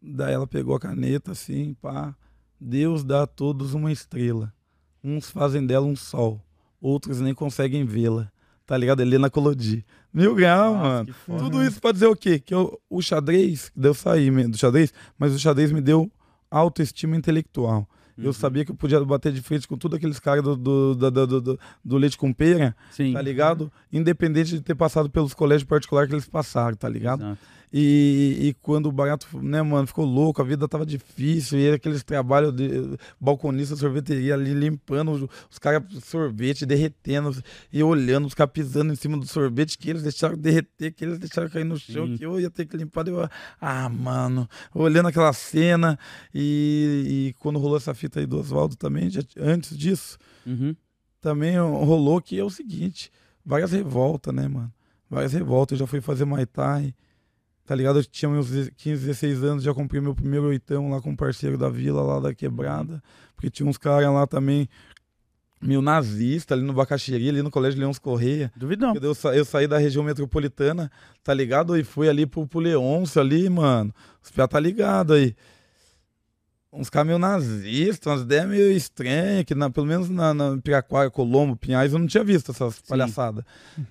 Daí 0.00 0.34
ela 0.34 0.46
pegou 0.46 0.76
a 0.76 0.80
caneta 0.80 1.32
assim, 1.32 1.74
pá. 1.82 2.14
Deus 2.60 3.04
dá 3.04 3.22
a 3.22 3.26
todos 3.26 3.74
uma 3.74 3.92
estrela. 3.92 4.52
Uns 5.02 5.30
fazem 5.30 5.64
dela 5.64 5.86
um 5.86 5.94
sol, 5.96 6.40
outros 6.80 7.20
nem 7.20 7.34
conseguem 7.34 7.84
vê-la. 7.84 8.30
Tá 8.66 8.76
ligado? 8.76 9.00
Helena 9.00 9.30
Colodi. 9.30 9.82
Mil 10.12 10.34
grau, 10.34 10.74
Nossa, 10.74 11.06
mano. 11.26 11.42
Tudo 11.44 11.62
isso 11.64 11.80
pra 11.80 11.90
dizer 11.92 12.06
o 12.06 12.14
quê? 12.16 12.38
Que 12.38 12.52
eu, 12.54 12.78
o 12.90 13.00
xadrez, 13.00 13.72
deu 13.74 13.94
sair 13.94 14.30
do 14.48 14.58
xadrez, 14.58 14.92
mas 15.18 15.34
o 15.34 15.38
xadrez 15.38 15.72
me 15.72 15.80
deu 15.80 16.10
autoestima 16.50 17.16
intelectual. 17.16 17.88
Eu 18.16 18.26
Uhum. 18.26 18.32
sabia 18.32 18.64
que 18.64 18.70
eu 18.72 18.74
podia 18.74 19.02
bater 19.04 19.32
de 19.32 19.40
frente 19.40 19.66
com 19.68 19.76
tudo 19.78 19.94
aqueles 19.96 20.18
caras 20.18 20.42
do, 20.42 20.56
do, 20.56 20.94
do, 20.96 21.10
do, 21.26 21.40
do- 21.40 21.60
do 21.84 21.96
leite 21.96 22.18
com 22.18 22.32
pera, 22.32 22.74
Sim. 22.90 23.12
tá 23.12 23.22
ligado? 23.22 23.72
Independente 23.92 24.50
de 24.50 24.60
ter 24.60 24.74
passado 24.74 25.08
pelos 25.08 25.32
colégios 25.32 25.68
particulares 25.68 26.08
que 26.10 26.14
eles 26.16 26.28
passaram, 26.28 26.76
tá 26.76 26.88
ligado? 26.88 27.22
Exato. 27.24 27.38
E, 27.72 28.36
e 28.40 28.54
quando 28.62 28.86
o 28.86 28.92
barato, 28.92 29.26
né, 29.42 29.60
mano, 29.62 29.86
ficou 29.86 30.04
louco, 30.04 30.40
a 30.40 30.44
vida 30.44 30.66
tava 30.66 30.86
difícil, 30.86 31.58
e 31.58 31.70
aqueles 31.70 32.02
trabalhos 32.02 32.54
de 32.54 32.70
balconista, 33.20 33.76
sorveteria 33.76 34.34
ali, 34.34 34.54
limpando 34.54 35.10
os, 35.12 35.22
os 35.50 35.58
caras 35.58 35.82
sorvete, 36.04 36.64
derretendo, 36.64 37.30
e 37.72 37.82
olhando, 37.82 38.26
os 38.26 38.34
caras 38.34 38.52
pisando 38.52 38.92
em 38.92 38.96
cima 38.96 39.16
do 39.18 39.26
sorvete, 39.26 39.76
que 39.76 39.90
eles 39.90 40.02
deixaram 40.02 40.36
derreter, 40.36 40.92
que 40.92 41.04
eles 41.04 41.18
deixaram 41.18 41.48
cair 41.50 41.64
no 41.64 41.78
chão, 41.78 42.06
Sim. 42.06 42.16
que 42.16 42.24
eu 42.24 42.40
ia 42.40 42.50
ter 42.50 42.64
que 42.66 42.76
limpar. 42.76 43.06
Eu, 43.06 43.28
ah, 43.60 43.88
mano, 43.88 44.48
olhando 44.74 45.08
aquela 45.08 45.32
cena, 45.32 45.98
e, 46.34 47.28
e 47.28 47.32
quando 47.40 47.58
rolou 47.58 47.76
essa 47.76 47.92
fita 47.94 48.20
aí 48.20 48.26
do 48.26 48.38
Oswaldo 48.38 48.76
também, 48.76 49.10
já- 49.10 49.22
antes 49.38 49.76
disso, 49.76 50.16
Uhum. 50.46 50.74
também 51.20 51.58
rolou 51.58 52.20
que 52.22 52.38
é 52.38 52.44
o 52.44 52.48
seguinte, 52.50 53.10
várias 53.44 53.72
revoltas, 53.72 54.34
né, 54.34 54.48
mano? 54.48 54.72
Várias 55.10 55.32
revoltas. 55.32 55.72
Eu 55.78 55.84
já 55.84 55.86
fui 55.86 56.00
fazer 56.00 56.24
Muay 56.24 56.46
Thai, 56.46 56.94
tá 57.68 57.74
ligado? 57.74 57.98
Eu 57.98 58.04
tinha 58.04 58.30
meus 58.30 58.48
15, 58.48 59.04
16 59.06 59.44
anos, 59.44 59.62
já 59.62 59.74
comprei 59.74 60.00
meu 60.00 60.14
primeiro 60.14 60.46
oitão 60.46 60.88
lá 60.90 61.02
com 61.02 61.10
um 61.10 61.16
parceiro 61.16 61.58
da 61.58 61.68
vila, 61.68 62.00
lá 62.02 62.18
da 62.18 62.32
quebrada, 62.34 63.02
porque 63.36 63.50
tinha 63.50 63.68
uns 63.68 63.76
caras 63.76 64.10
lá 64.10 64.26
também, 64.26 64.66
meio 65.60 65.82
nazista, 65.82 66.54
ali 66.54 66.62
no 66.62 66.72
Bacaxiri, 66.72 67.28
ali 67.28 67.42
no 67.42 67.50
Colégio 67.50 67.78
Leões 67.78 67.98
Correia. 67.98 68.50
Duvidão. 68.56 68.94
Eu, 69.02 69.14
sa- 69.14 69.36
eu 69.36 69.44
saí 69.44 69.66
da 69.66 69.76
região 69.76 70.02
metropolitana, 70.02 70.90
tá 71.22 71.34
ligado? 71.34 71.76
E 71.76 71.84
fui 71.84 72.08
ali 72.08 72.24
pro, 72.24 72.46
pro 72.46 72.58
Leôncio 72.58 73.20
ali, 73.20 73.50
mano. 73.50 73.92
Os 74.24 74.30
piá 74.30 74.48
tá 74.48 74.58
ligado 74.58 75.12
aí. 75.12 75.36
Uns 76.70 76.90
meio 77.06 77.18
nazistas, 77.18 78.06
umas 78.12 78.20
ideias 78.22 78.46
meio 78.46 78.70
estranhas, 78.70 79.42
que 79.44 79.54
na- 79.54 79.70
pelo 79.70 79.86
menos 79.86 80.10
na, 80.10 80.34
na 80.34 80.58
Piraquara, 80.58 81.10
Colombo, 81.10 81.56
Pinhais, 81.56 81.94
eu 81.94 81.98
não 81.98 82.06
tinha 82.06 82.22
visto 82.22 82.50
essas 82.52 82.78
palhaçadas. 82.82 83.42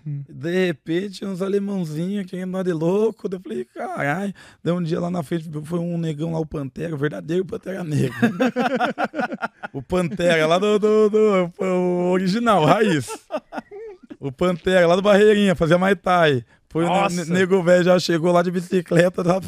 Uhum. 0.06 0.24
De 0.30 0.68
repente, 0.68 1.26
uns 1.26 1.42
alemãozinhos 1.42 2.28
querendo 2.28 2.52
dar 2.52 2.63
de 2.63 2.72
louco. 2.74 3.28
Eu 3.32 3.40
falei, 3.40 3.66
caralho. 3.66 4.32
Daí 4.63 4.72
um 4.74 4.84
dia 4.84 5.00
lá 5.00 5.10
na 5.10 5.24
frente 5.24 5.50
foi 5.63 5.80
um 5.80 5.98
negão 5.98 6.34
lá, 6.34 6.40
o 6.40 6.46
Pantera, 6.46 6.94
o 6.94 7.00
verdadeiro 7.00 7.44
Pantera 7.44 7.84
Negro. 7.84 8.16
o 9.74 9.82
Pantera, 9.82 10.46
lá 10.46 10.60
do, 10.60 10.78
do, 10.78 11.10
do- 11.10 11.52
o 11.60 12.12
original, 12.12 12.63
raiz. 12.63 13.08
O 14.20 14.32
Pantera, 14.32 14.86
lá 14.88 14.96
do 14.96 15.02
Barreirinha, 15.02 15.56
fazia 15.56 15.78
Mai 15.80 15.96
Tai. 15.96 16.44
Foi 16.69 16.84
o 16.84 16.88
Nossa! 16.88 17.23
ne- 17.25 17.32
nego 17.39 17.63
velho, 17.63 17.84
já 17.86 17.97
chegou 17.97 18.32
lá 18.32 18.41
de 18.43 18.51
bicicleta, 18.51 19.23
tá, 19.23 19.39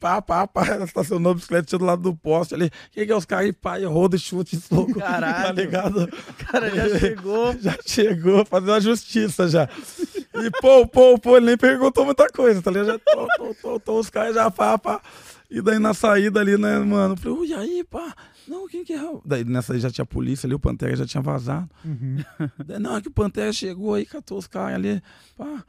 pá, 0.00 0.20
pá, 0.20 0.46
pá, 0.48 0.62
estacionou 0.84 1.32
a 1.32 1.34
bicicleta, 1.36 1.64
tinha 1.66 1.78
do 1.78 1.84
lado 1.84 2.02
do 2.02 2.14
poste 2.16 2.54
ali. 2.54 2.70
Quem 2.90 3.06
que 3.06 3.12
é 3.12 3.16
os 3.16 3.24
caras 3.24 3.48
e 3.80 3.84
roda, 3.84 4.16
e 4.16 4.18
chute, 4.18 4.56
soco, 4.60 4.94
tá 4.94 5.00
Caralho. 5.00 5.54
ligado? 5.56 6.04
O 6.04 6.44
cara 6.44 6.68
já 6.70 6.98
chegou. 6.98 7.54
Já 7.60 7.76
chegou 7.86 8.44
fazendo 8.44 8.72
a 8.72 8.80
justiça 8.80 9.48
já. 9.48 9.68
E 10.34 10.50
pô, 10.60 10.86
pô, 10.86 11.18
pô, 11.18 11.36
ele 11.36 11.46
nem 11.46 11.56
perguntou 11.56 12.04
muita 12.04 12.28
coisa, 12.28 12.60
tá 12.62 12.70
ligado? 12.70 12.86
Já 12.88 12.98
tô, 12.98 13.26
tô, 13.36 13.54
tô, 13.54 13.80
tô, 13.80 13.98
os 14.00 14.10
caras 14.10 14.34
já 14.34 14.50
pá, 14.50 14.76
pá. 14.78 15.00
E 15.50 15.60
daí 15.60 15.78
na 15.78 15.92
saída 15.94 16.40
ali, 16.40 16.56
né, 16.56 16.78
mano, 16.78 17.14
eu 17.14 17.16
falei, 17.16 17.38
ui, 17.38 17.54
aí, 17.54 17.84
pá, 17.84 18.14
não, 18.46 18.66
quem 18.68 18.84
que 18.84 18.92
é? 18.92 19.00
Daí 19.24 19.44
nessa 19.44 19.72
aí 19.72 19.80
já 19.80 19.90
tinha 19.90 20.06
polícia 20.06 20.46
ali, 20.46 20.54
o 20.54 20.60
Pantera 20.60 20.94
já 20.96 21.06
tinha 21.06 21.20
vazado. 21.22 21.68
Uhum. 21.84 22.18
Daí, 22.64 22.78
não, 22.78 22.96
é 22.96 23.00
que 23.00 23.08
o 23.08 23.12
Pantera 23.12 23.52
chegou 23.52 23.94
aí, 23.94 24.06
catou 24.06 24.38
os 24.38 24.46
caras 24.46 24.74
ali, 24.76 25.02
pá, 25.36 25.64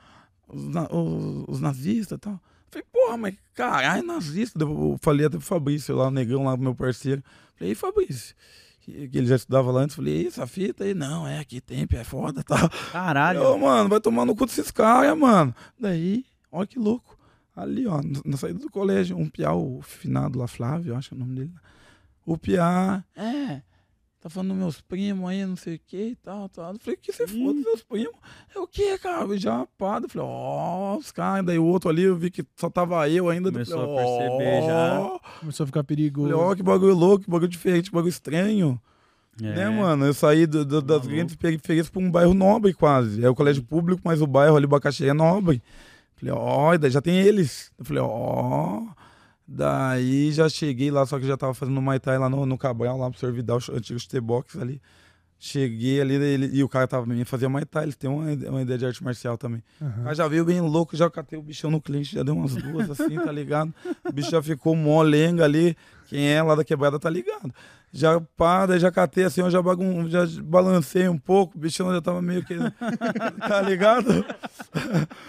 os, 0.54 0.64
os, 0.92 1.46
os 1.48 1.60
nazistas 1.62 2.18
e 2.18 2.20
tal. 2.20 2.40
Falei, 2.70 2.86
porra, 2.92 3.18
mas 3.18 3.36
caralho, 3.54 4.04
nazista. 4.06 4.58
Daí 4.58 4.68
Eu 4.68 4.98
falei 5.02 5.26
até 5.26 5.38
pro 5.38 5.46
Fabrício 5.46 5.96
lá, 5.96 6.08
o 6.08 6.12
negão 6.12 6.46
lá, 6.46 6.56
meu 6.56 6.74
parceiro. 6.76 7.22
Falei, 7.56 7.72
ei, 7.72 7.76
Fabrício. 7.76 8.36
Que 8.84 9.10
ele 9.14 9.28
já 9.28 9.36
estudava 9.36 9.72
lá 9.72 9.82
antes, 9.82 9.96
falei, 9.96 10.24
e 10.24 10.28
essa 10.28 10.48
fita 10.48 10.84
aí? 10.84 10.94
Não, 10.96 11.28
é, 11.28 11.40
aqui 11.40 11.62
tem, 11.62 11.86
é 11.92 12.04
foda 12.04 12.42
e 12.42 12.44
tal. 12.44 12.68
Caralho. 12.92 13.44
Ô, 13.44 13.58
mano, 13.58 13.88
vai 13.90 14.00
tomar 14.02 14.26
no 14.26 14.36
cu 14.36 14.46
desses 14.46 14.72
caras, 14.72 15.16
mano. 15.18 15.54
Daí, 15.80 16.26
olha 16.52 16.66
que 16.66 16.80
louco. 16.80 17.16
Ali, 17.56 17.86
ó, 17.86 17.98
na- 18.02 18.22
na 18.26 18.38
saída 18.38 18.58
do 18.60 18.72
colégio, 18.72 19.18
um 19.18 19.30
piá, 19.30 19.54
o 19.54 19.82
finado 19.84 20.40
lá, 20.40 20.48
Flávio, 20.48 20.96
acho 20.96 21.10
que 21.10 21.16
é 21.16 21.18
o 21.18 21.20
nome 21.20 21.36
dele. 21.36 21.52
O 22.26 22.38
piá, 22.38 23.04
é, 23.16 23.62
tá 24.22 24.30
falando 24.30 24.50
dos 24.50 24.58
meus 24.58 24.82
primos 24.82 25.30
aí, 25.30 25.44
não 25.46 25.56
sei 25.56 25.76
o 25.76 25.80
que 25.86 25.98
e 26.10 26.16
tal, 26.16 26.48
tal. 26.48 26.74
Eu 26.74 26.80
falei, 26.80 26.98
que 27.02 27.12
você 27.12 27.28
foda 27.28 27.54
dos 27.54 27.64
meus 27.64 27.84
primos? 27.84 28.14
É 28.56 28.60
o 28.60 28.68
que, 28.68 28.98
cara? 29.00 29.24
Eu 29.26 29.38
já 29.38 29.68
pado. 29.78 30.06
Eu 30.06 30.10
falei, 30.10 30.28
ó, 30.30 30.96
os 30.98 31.12
caras. 31.12 31.46
Daí 31.46 31.58
o 31.60 31.66
outro 31.66 31.90
ali, 31.90 32.04
eu 32.04 32.16
vi 32.16 32.30
que 32.32 32.46
só 32.56 32.70
tava 32.70 33.10
eu 33.10 33.30
ainda. 33.30 33.52
Começou 33.52 33.78
falei, 33.80 33.94
a 33.94 34.06
perceber 34.06 34.62
já. 34.68 35.00
ó. 35.02 35.20
Começou 35.40 35.64
a 35.64 35.68
ficar 35.68 35.84
perigoso. 35.84 36.30
Falei, 36.32 36.46
ó, 36.46 36.56
que 36.56 36.64
bagulho 36.64 36.94
louco, 36.96 37.26
que 37.26 37.30
bagulho 37.32 37.50
diferente, 37.50 37.90
que 37.90 37.96
bagulho 37.96 38.10
estranho. 38.10 38.80
É. 39.42 39.46
Né, 39.56 39.70
mano? 39.70 40.06
Eu 40.06 40.14
saí 40.14 40.46
do- 40.46 40.64
do- 40.66 40.82
das 40.82 41.08
grandes 41.08 41.36
periferias 41.36 41.90
pra 41.90 42.02
um 42.02 42.12
bairro 42.12 42.34
nobre, 42.34 42.74
quase. 42.74 43.24
É 43.26 43.30
o 43.30 43.34
colégio 43.34 43.64
público, 43.64 44.02
mas 44.06 44.22
o 44.22 44.28
bairro 44.28 44.56
ali, 44.56 44.68
Bacaxi, 44.68 45.08
é 45.08 45.14
nobre. 45.14 45.64
Falei, 46.18 46.36
ó, 46.38 46.74
e 46.74 46.78
daí 46.78 46.92
já 46.92 47.02
tem 47.02 47.18
eles. 47.20 47.72
Eu 47.80 47.86
falei, 47.86 48.04
ó. 48.06 48.84
Daí 49.54 50.32
já 50.32 50.48
cheguei 50.48 50.90
lá, 50.90 51.06
só 51.06 51.20
que 51.20 51.28
já 51.28 51.36
tava 51.36 51.54
fazendo 51.54 51.82
Muay 51.82 52.00
Thai 52.00 52.18
lá 52.18 52.30
no, 52.30 52.46
no 52.46 52.58
Cabral, 52.58 52.98
lá 52.98 53.10
pro 53.12 53.20
Sr. 53.20 53.34
Vidal, 53.34 53.60
o 53.70 53.76
antigo 53.76 54.00
Box 54.22 54.58
ali. 54.58 54.82
Cheguei 55.38 56.00
ali 56.00 56.14
ele- 56.14 56.52
e 56.56 56.64
o 56.64 56.70
cara 56.70 56.88
tava 56.88 57.06
também 57.06 57.26
fazia 57.26 57.50
Muay 57.50 57.66
Thai, 57.66 57.84
eles 57.84 57.96
têm 57.96 58.10
uma, 58.10 58.32
uma 58.50 58.62
ideia 58.62 58.78
de 58.78 58.86
arte 58.86 59.04
marcial 59.04 59.38
também. 59.38 59.62
O 59.82 59.86
Aham. 59.86 60.04
cara 60.04 60.16
já 60.16 60.28
veio 60.28 60.46
bem 60.46 60.62
louco, 60.62 60.96
já 60.96 61.10
catei 61.10 61.38
o 61.38 61.42
bichão 61.42 61.70
no 61.72 61.82
cliente, 61.82 62.16
já 62.16 62.24
deu 62.24 62.36
umas 62.36 62.54
duas 62.56 62.90
assim, 62.92 63.16
tá 63.16 63.32
ligado? 63.32 63.74
O 64.08 64.12
bicho 64.14 64.30
já 64.32 64.42
ficou 64.42 64.76
molenga 64.76 65.44
ali. 65.44 65.76
Quem 66.12 66.28
é 66.28 66.44
lá 66.44 66.56
da 66.56 66.64
quebrada 66.66 67.00
tá 67.00 67.10
ligado. 67.10 67.54
Já 67.94 68.20
pá, 68.38 68.66
daí 68.66 68.80
já 68.82 68.92
catei 68.92 69.24
assim, 69.24 69.40
eu 69.40 69.50
já, 69.50 69.62
bagun 69.62 70.10
já 70.10 70.26
balancei 70.44 71.08
um 71.08 71.18
pouco, 71.18 71.58
o 71.58 71.60
bichão 71.60 71.90
já 71.94 72.02
tava 72.02 72.22
meio 72.22 72.44
que. 72.44 72.54
tá 73.48 73.62
ligado? 73.62 74.26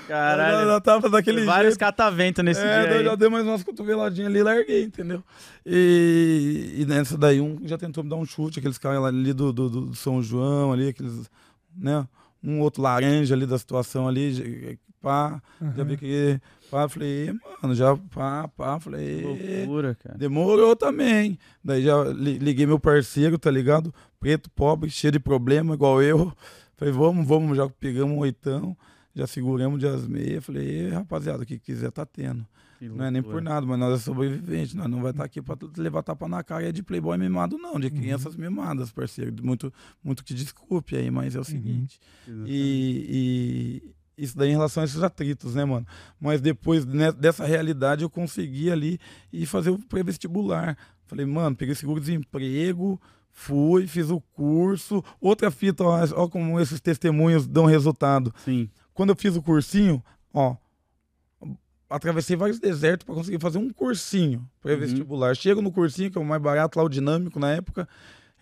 Caralho. 0.08 0.58
Já, 0.66 0.72
já 0.72 0.80
tava 0.80 1.08
daquele 1.08 1.44
Vários 1.44 1.74
jeito. 1.74 1.78
cataventos 1.80 2.44
nesse 2.44 2.60
É, 2.60 2.86
dia 2.88 2.98
aí. 2.98 3.04
já 3.04 3.14
dei 3.14 3.28
mais 3.28 3.46
umas 3.46 3.62
cotoveladinhas 3.62 4.28
ali 4.30 4.40
e 4.40 4.42
larguei, 4.42 4.82
entendeu? 4.84 5.22
E, 5.64 6.74
e 6.78 6.84
nessa 6.84 7.16
daí 7.16 7.40
um 7.40 7.58
já 7.64 7.78
tentou 7.78 8.02
me 8.02 8.10
dar 8.10 8.16
um 8.16 8.24
chute, 8.26 8.58
aqueles 8.58 8.78
caras 8.78 9.04
ali 9.04 9.32
do, 9.32 9.52
do, 9.52 9.68
do 9.70 9.94
São 9.94 10.20
João, 10.20 10.72
ali, 10.72 10.88
aqueles, 10.88 11.30
né? 11.76 12.06
Um 12.42 12.60
outro 12.60 12.82
laranja 12.82 13.34
ali 13.34 13.46
da 13.46 13.58
situação 13.58 14.08
ali, 14.08 14.78
pá, 15.00 15.40
já 15.76 15.84
vi 15.84 15.96
que, 15.96 16.40
pá, 16.70 16.88
falei, 16.88 17.32
mano, 17.62 17.74
já, 17.74 17.96
pá, 17.96 18.48
pá, 18.48 18.80
falei, 18.80 19.22
loucura, 19.66 19.94
cara. 19.94 20.16
demorou 20.18 20.74
também. 20.76 21.38
Daí 21.62 21.82
já 21.84 22.02
li- 22.04 22.38
liguei 22.38 22.66
meu 22.66 22.78
parceiro, 22.80 23.38
tá 23.38 23.50
ligado? 23.50 23.94
Preto, 24.18 24.50
pobre, 24.50 24.90
cheio 24.90 25.12
de 25.12 25.18
problema, 25.20 25.74
igual 25.74 26.02
eu. 26.02 26.32
Falei, 26.76 26.92
vamos, 26.92 27.26
vamos, 27.26 27.56
já 27.56 27.68
pegamos 27.68 28.16
um 28.16 28.18
oitão, 28.20 28.76
já 29.14 29.26
seguramos 29.26 29.78
de 29.78 29.86
as 29.86 30.06
meias. 30.08 30.44
Falei, 30.44 30.86
"Ê, 30.86 30.88
rapaziada, 30.88 31.42
o 31.44 31.46
que 31.46 31.58
quiser 31.58 31.92
tá 31.92 32.04
tendo. 32.04 32.44
Não 32.88 33.04
é 33.04 33.10
nem 33.10 33.22
por 33.22 33.34
loucura. 33.34 33.54
nada, 33.54 33.66
mas 33.66 33.78
nós 33.78 34.00
é 34.00 34.02
sobrevivente, 34.02 34.76
nós 34.76 34.88
não 34.88 35.00
vai 35.00 35.12
estar 35.12 35.24
aqui 35.24 35.40
pra 35.40 35.56
levar 35.76 36.02
tapa 36.02 36.26
na 36.28 36.42
cara 36.42 36.68
é 36.68 36.72
de 36.72 36.82
playboy 36.82 37.16
mimado, 37.16 37.56
não, 37.58 37.78
de 37.78 37.90
crianças 37.90 38.36
mimadas, 38.36 38.90
parceiro. 38.90 39.32
Muito, 39.42 39.72
muito 40.02 40.24
que 40.24 40.34
desculpe 40.34 40.96
aí, 40.96 41.10
mas 41.10 41.36
é 41.36 41.40
o 41.40 41.44
seguinte. 41.44 42.00
E, 42.44 43.82
e 44.16 44.22
isso 44.24 44.36
daí 44.36 44.50
em 44.50 44.52
relação 44.52 44.82
a 44.82 44.84
esses 44.84 45.02
atritos, 45.02 45.54
né, 45.54 45.64
mano? 45.64 45.86
Mas 46.20 46.40
depois 46.40 46.84
né, 46.84 47.12
dessa 47.12 47.44
realidade 47.44 48.02
eu 48.02 48.10
consegui 48.10 48.70
ali 48.70 48.98
ir 49.32 49.46
fazer 49.46 49.70
o 49.70 49.78
pré-vestibular. 49.78 50.76
Falei, 51.06 51.26
mano, 51.26 51.56
peguei 51.56 51.74
seguro-desemprego, 51.74 53.00
fui, 53.30 53.86
fiz 53.86 54.10
o 54.10 54.20
curso. 54.20 55.04
Outra 55.20 55.50
fita, 55.50 55.84
ó, 55.84 55.98
ó 56.14 56.28
como 56.28 56.60
esses 56.60 56.80
testemunhos 56.80 57.46
dão 57.46 57.64
resultado 57.64 58.34
Sim. 58.44 58.68
quando 58.92 59.10
eu 59.10 59.16
fiz 59.16 59.36
o 59.36 59.42
cursinho, 59.42 60.02
ó, 60.32 60.56
atravessei 61.92 62.36
vários 62.36 62.58
desertos 62.58 63.04
para 63.04 63.14
conseguir 63.14 63.38
fazer 63.40 63.58
um 63.58 63.70
cursinho 63.70 64.46
pré-vestibular. 64.60 65.34
Chego 65.34 65.60
no 65.60 65.70
cursinho, 65.70 66.10
que 66.10 66.18
é 66.18 66.20
o 66.20 66.24
mais 66.24 66.40
barato 66.40 66.78
lá, 66.78 66.84
o 66.84 66.88
dinâmico 66.88 67.38
na 67.38 67.52
época, 67.52 67.88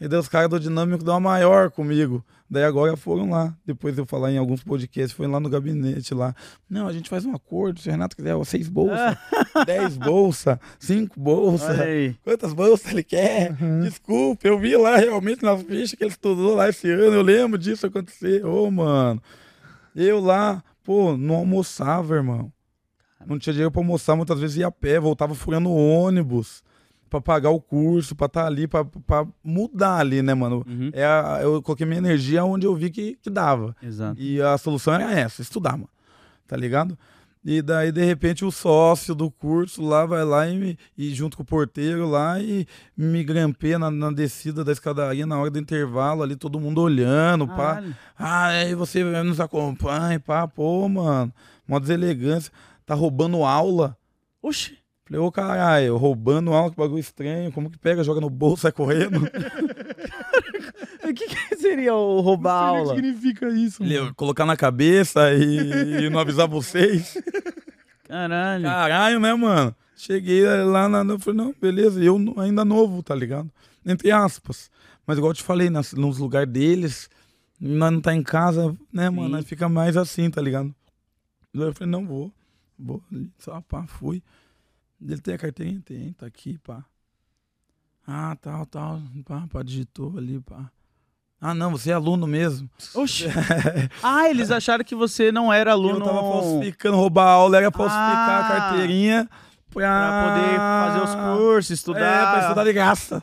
e 0.00 0.08
daí 0.08 0.18
os 0.18 0.28
caras 0.28 0.48
do 0.48 0.58
dinâmico 0.58 1.04
dão 1.04 1.16
a 1.16 1.20
maior 1.20 1.70
comigo. 1.70 2.24
Daí 2.48 2.64
agora 2.64 2.96
foram 2.96 3.30
lá. 3.30 3.54
Depois 3.64 3.96
eu 3.96 4.04
falar 4.04 4.32
em 4.32 4.38
alguns 4.38 4.64
podcasts, 4.64 5.12
foi 5.12 5.28
lá 5.28 5.38
no 5.38 5.48
gabinete 5.48 6.14
lá. 6.14 6.34
Não, 6.68 6.88
a 6.88 6.92
gente 6.92 7.08
faz 7.08 7.24
um 7.24 7.32
acordo, 7.32 7.78
se 7.78 7.88
o 7.88 7.92
Renato 7.92 8.16
quiser, 8.16 8.34
ó, 8.34 8.42
seis 8.42 8.68
bolsas, 8.68 9.16
dez 9.66 9.96
bolsas, 9.96 10.58
cinco 10.78 11.20
bolsas. 11.20 11.76
Quantas 12.24 12.52
bolsas 12.52 12.90
ele 12.90 13.04
quer? 13.04 13.52
Desculpa, 13.82 14.48
eu 14.48 14.58
vi 14.58 14.76
lá 14.76 14.96
realmente 14.96 15.44
nas 15.44 15.62
fichas 15.62 15.94
que 15.94 16.02
ele 16.02 16.10
estudou 16.10 16.56
lá 16.56 16.68
esse 16.68 16.90
ano, 16.90 17.14
eu 17.14 17.22
lembro 17.22 17.58
disso 17.58 17.86
acontecer. 17.86 18.44
Ô, 18.44 18.68
mano, 18.70 19.22
eu 19.94 20.18
lá, 20.18 20.64
pô, 20.82 21.16
não 21.16 21.36
almoçava, 21.36 22.16
irmão. 22.16 22.50
Não 23.26 23.38
tinha 23.38 23.52
dinheiro 23.52 23.70
pra 23.70 23.80
almoçar, 23.80 24.16
muitas 24.16 24.38
vezes 24.40 24.56
ia 24.56 24.66
a 24.66 24.70
pé, 24.70 24.98
voltava 24.98 25.34
furando 25.34 25.70
ônibus 25.70 26.62
pra 27.08 27.20
pagar 27.20 27.50
o 27.50 27.60
curso, 27.60 28.14
pra 28.14 28.26
estar 28.26 28.46
ali, 28.46 28.66
pra, 28.68 28.84
pra 28.84 29.26
mudar 29.44 29.96
ali, 29.96 30.22
né, 30.22 30.32
mano? 30.32 30.64
Uhum. 30.66 30.90
É 30.92 31.04
a- 31.04 31.40
eu 31.42 31.60
coloquei 31.60 31.84
minha 31.86 31.98
energia 31.98 32.44
onde 32.44 32.66
eu 32.66 32.74
vi 32.74 32.88
que, 32.90 33.18
que 33.20 33.28
dava. 33.28 33.74
Exato. 33.82 34.20
E 34.20 34.40
a 34.40 34.56
solução 34.56 34.94
era 34.94 35.10
essa, 35.12 35.42
estudar, 35.42 35.72
mano. 35.72 35.88
Tá 36.46 36.56
ligado? 36.56 36.96
E 37.44 37.62
daí, 37.62 37.90
de 37.90 38.04
repente, 38.04 38.44
o 38.44 38.50
sócio 38.50 39.14
do 39.14 39.30
curso 39.30 39.82
lá 39.82 40.04
vai 40.04 40.22
lá 40.24 40.46
e, 40.46 40.56
me- 40.58 40.78
e 40.96 41.12
junto 41.14 41.36
com 41.38 41.42
o 41.42 41.46
porteiro 41.46 42.06
lá 42.08 42.38
e 42.38 42.66
me 42.96 43.24
grampeia 43.24 43.78
na, 43.78 43.90
na 43.90 44.10
descida 44.12 44.62
da 44.62 44.70
escadaria 44.72 45.26
na 45.26 45.38
hora 45.38 45.50
do 45.50 45.58
intervalo 45.58 46.22
ali, 46.22 46.36
todo 46.36 46.60
mundo 46.60 46.80
olhando, 46.82 47.46
pá. 47.48 47.56
Caralho. 47.76 47.96
Ah, 48.18 48.46
aí 48.48 48.74
você 48.74 49.02
nos 49.22 49.40
acompanha, 49.40 50.20
pá, 50.20 50.46
pô, 50.46 50.86
mano. 50.88 51.32
Mó 51.66 51.78
deselegância. 51.78 52.52
Tá 52.90 52.96
roubando 52.96 53.44
aula. 53.44 53.96
Oxi. 54.42 54.76
Falei, 55.04 55.22
ô 55.22 55.30
caralho, 55.30 55.96
roubando 55.96 56.52
aula, 56.52 56.72
que 56.72 56.76
bagulho 56.76 56.98
estranho. 56.98 57.52
Como 57.52 57.70
que 57.70 57.78
pega, 57.78 58.02
joga 58.02 58.20
no 58.20 58.28
bolso, 58.28 58.62
sai 58.62 58.72
correndo? 58.72 59.20
O 61.08 61.14
que, 61.14 61.28
que 61.28 61.56
seria 61.56 61.94
o 61.94 62.20
roubar 62.20 62.66
Não 62.66 62.72
sei 62.72 62.78
aula? 62.78 62.92
O 62.92 62.96
que 62.96 63.02
significa 63.02 63.48
isso? 63.48 63.84
Mano. 63.84 64.12
colocar 64.16 64.44
na 64.44 64.56
cabeça 64.56 65.32
e, 65.32 66.04
e 66.04 66.10
não 66.10 66.18
avisar 66.18 66.48
vocês. 66.48 67.16
Caralho. 68.08 68.64
Caralho, 68.64 69.20
né, 69.20 69.34
mano? 69.34 69.72
Cheguei 69.94 70.44
lá 70.64 70.88
na. 70.88 71.04
Eu 71.04 71.20
falei, 71.20 71.38
não, 71.38 71.54
beleza, 71.60 72.02
eu 72.02 72.18
ainda 72.38 72.64
novo, 72.64 73.04
tá 73.04 73.14
ligado? 73.14 73.48
Entre 73.86 74.10
aspas. 74.10 74.68
Mas 75.06 75.16
igual 75.16 75.30
eu 75.30 75.36
te 75.36 75.44
falei, 75.44 75.70
nas, 75.70 75.92
nos 75.92 76.18
lugares 76.18 76.52
deles, 76.52 77.08
nós 77.60 77.92
não 77.92 78.00
tá 78.00 78.12
em 78.12 78.22
casa, 78.22 78.76
né, 78.92 79.08
mano? 79.10 79.28
Sim. 79.28 79.32
Nós 79.32 79.44
fica 79.44 79.68
mais 79.68 79.96
assim, 79.96 80.28
tá 80.28 80.42
ligado? 80.42 80.74
Daí 81.54 81.68
eu 81.68 81.72
falei, 81.72 81.90
não 81.90 82.04
vou. 82.04 82.32
Ali, 83.12 83.30
só 83.38 83.60
pá, 83.60 83.84
fui. 83.86 84.22
Ele 85.00 85.20
tem 85.20 85.34
a 85.34 85.38
carteirinha? 85.38 85.80
Tem, 85.84 86.12
tá 86.12 86.26
aqui, 86.26 86.58
pá. 86.58 86.84
Ah, 88.06 88.36
tal, 88.40 88.66
tal. 88.66 89.00
Pá, 89.24 89.46
pá, 89.50 89.62
digitou 89.62 90.16
ali, 90.18 90.40
pá. 90.40 90.70
Ah, 91.40 91.54
não, 91.54 91.70
você 91.70 91.90
é 91.90 91.94
aluno 91.94 92.26
mesmo. 92.26 92.68
Oxi. 92.94 93.26
Ah, 94.02 94.28
eles 94.28 94.50
acharam 94.50 94.84
que 94.84 94.94
você 94.94 95.32
não 95.32 95.50
era 95.52 95.72
aluno 95.72 96.00
Eu 96.00 96.04
tava 96.04 96.20
falsificando, 96.20 96.96
roubar 96.96 97.26
a 97.26 97.30
aula, 97.30 97.56
era 97.56 97.70
falsificar 97.70 98.28
Ah. 98.28 98.46
a 98.46 98.48
carteirinha 98.48 99.28
pra... 99.70 99.80
pra 100.10 100.34
poder 100.34 100.56
fazer 100.58 101.04
os 101.04 101.38
cursos, 101.38 101.70
estudar. 101.70 102.00
É, 102.28 102.30
pra 102.32 102.40
estudar 102.42 102.64
de 102.64 102.72
graça. 102.74 103.22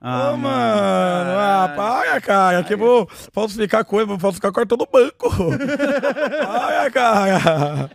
Ah, 0.00 0.32
Ô, 0.32 0.36
mano, 0.36 1.30
ah, 1.38 1.72
para, 1.76 2.20
cara, 2.20 2.64
que 2.64 2.74
eu 2.74 2.78
vou 2.78 3.08
falsificar 3.32 3.84
coisa, 3.84 4.06
vou 4.06 4.18
falsificar 4.18 4.50
cartão 4.52 4.76
do 4.76 4.84
banco. 4.90 5.30
para, 6.44 6.90
cara. 6.90 7.90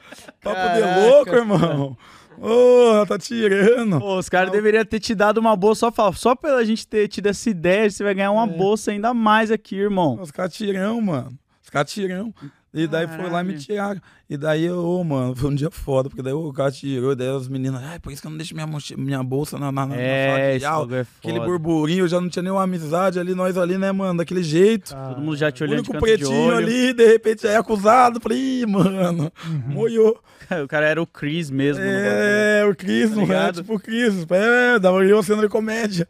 Papo 0.54 0.74
de 0.76 0.80
Caraca, 0.82 1.00
louco, 1.02 1.36
irmão. 1.36 1.98
Ô, 2.40 3.06
tá 3.08 3.18
tirando. 3.18 4.00
Pô, 4.00 4.18
os 4.20 4.30
caras 4.30 4.52
deveriam 4.52 4.86
ter 4.86 5.00
te 5.00 5.16
dado 5.16 5.40
uma 5.40 5.56
bolsa 5.56 5.92
só, 5.96 6.12
só 6.12 6.36
pela 6.36 6.64
gente 6.64 6.88
ter 6.88 7.08
tido 7.08 7.26
essa 7.28 7.50
ideia, 7.50 7.90
você 7.90 8.04
vai 8.04 8.14
ganhar 8.14 8.32
uma 8.32 8.44
É. 8.46 8.48
bolsa 8.58 8.92
ainda 8.92 9.14
mais 9.14 9.50
aqui, 9.52 9.76
irmão. 9.76 10.20
Os 10.22 10.30
caras 10.32 10.54
tirão, 10.54 11.02
mano. 11.02 11.32
Os 11.64 11.70
caras 11.70 11.92
tirão. 11.92 12.34
E 12.74 12.86
daí 12.86 13.08
foi 13.08 13.30
lá 13.30 13.42
e 13.42 13.44
me 13.46 13.54
Caralho. 13.54 13.60
tiraram. 13.60 14.02
E 14.30 14.36
daí, 14.38 14.66
eu, 14.66 14.78
ô, 14.84 15.04
mano, 15.04 15.34
foi 15.36 15.50
um 15.50 15.56
dia 15.56 15.72
foda, 15.72 16.10
porque 16.10 16.22
daí 16.22 16.34
o 16.34 16.52
cara 16.52 16.70
tirou, 16.70 17.14
e 17.14 17.16
daí 17.16 17.30
as 17.36 17.48
meninas, 17.48 17.82
ai, 17.82 17.98
por 17.98 18.12
isso 18.12 18.22
que 18.22 18.28
eu 18.28 18.32
não 18.32 18.38
deixo 18.38 18.54
minha, 18.54 18.68
minha 18.98 19.24
bolsa 19.24 19.58
na, 19.58 19.72
na, 19.72 19.86
na 19.86 19.96
sala 19.96 20.02
É, 20.06 20.52
de 20.52 20.58
esse 20.58 20.66
aula. 20.66 20.98
é 20.98 21.06
Aquele 21.20 21.40
burburinho, 21.40 22.04
eu 22.04 22.08
já 22.08 22.20
não 22.20 22.28
tinha 22.30 22.44
nenhuma 22.44 22.64
amizade 22.64 23.20
ali, 23.20 23.34
nós 23.34 23.58
ali, 23.58 23.78
né, 23.78 23.92
mano, 23.92 24.18
daquele 24.20 24.44
jeito. 24.44 24.94
Todo 24.94 25.22
mundo 25.22 25.38
já 25.38 25.50
te 25.52 25.64
o 25.64 25.66
olhando 25.66 25.78
único 25.80 25.94
de 25.94 26.00
canto 26.00 26.06
de 26.06 26.18
pretinho 26.18 26.48
olho. 26.48 26.58
ali, 26.58 26.94
de 26.94 27.08
repente 27.08 27.48
é 27.48 27.56
acusado. 27.56 28.20
Falei, 28.20 28.38
ih, 28.62 28.66
mano, 28.66 29.32
moiou. 29.68 30.20
O 30.64 30.68
cara 30.68 30.86
era 30.88 31.02
o 31.02 31.06
Chris 31.06 31.50
mesmo. 31.52 31.84
É, 31.84 32.66
o 32.66 32.74
Cris, 32.74 33.10
Tá 33.10 33.16
não 33.18 33.34
é 33.34 33.52
tipo 33.52 33.76
o 33.76 33.80
Cris. 33.80 34.26
É, 34.30 34.80
dava 34.80 35.04
eu 35.04 35.22
cena 35.22 35.42
de 35.42 35.50
comédia. 35.50 36.08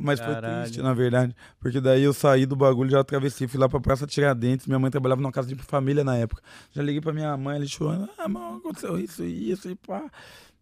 Mas 0.00 0.20
foi 0.20 0.32
Caralho. 0.34 0.62
triste, 0.62 0.80
na 0.80 0.94
verdade. 0.94 1.34
Porque 1.58 1.80
daí 1.80 2.02
eu 2.04 2.12
saí 2.12 2.46
do 2.46 2.54
bagulho, 2.54 2.90
já 2.90 3.00
atravessei, 3.00 3.48
fui 3.48 3.58
lá 3.58 3.68
pra 3.68 3.80
Praça 3.80 4.06
Tiradentes. 4.06 4.66
Minha 4.66 4.78
mãe 4.78 4.90
trabalhava 4.90 5.20
numa 5.20 5.32
casa 5.32 5.48
de 5.48 5.54
família 5.56 6.04
na 6.04 6.16
época. 6.16 6.40
Já 6.72 6.82
liguei 6.82 7.00
pra 7.00 7.12
minha 7.12 7.36
mãe, 7.36 7.56
ela 7.56 7.66
chorando. 7.66 8.08
Ah, 8.16 8.28
mano, 8.28 8.58
aconteceu 8.58 8.98
isso 8.98 9.24
e 9.24 9.50
isso 9.50 9.68
e 9.68 9.74
pá. 9.74 10.04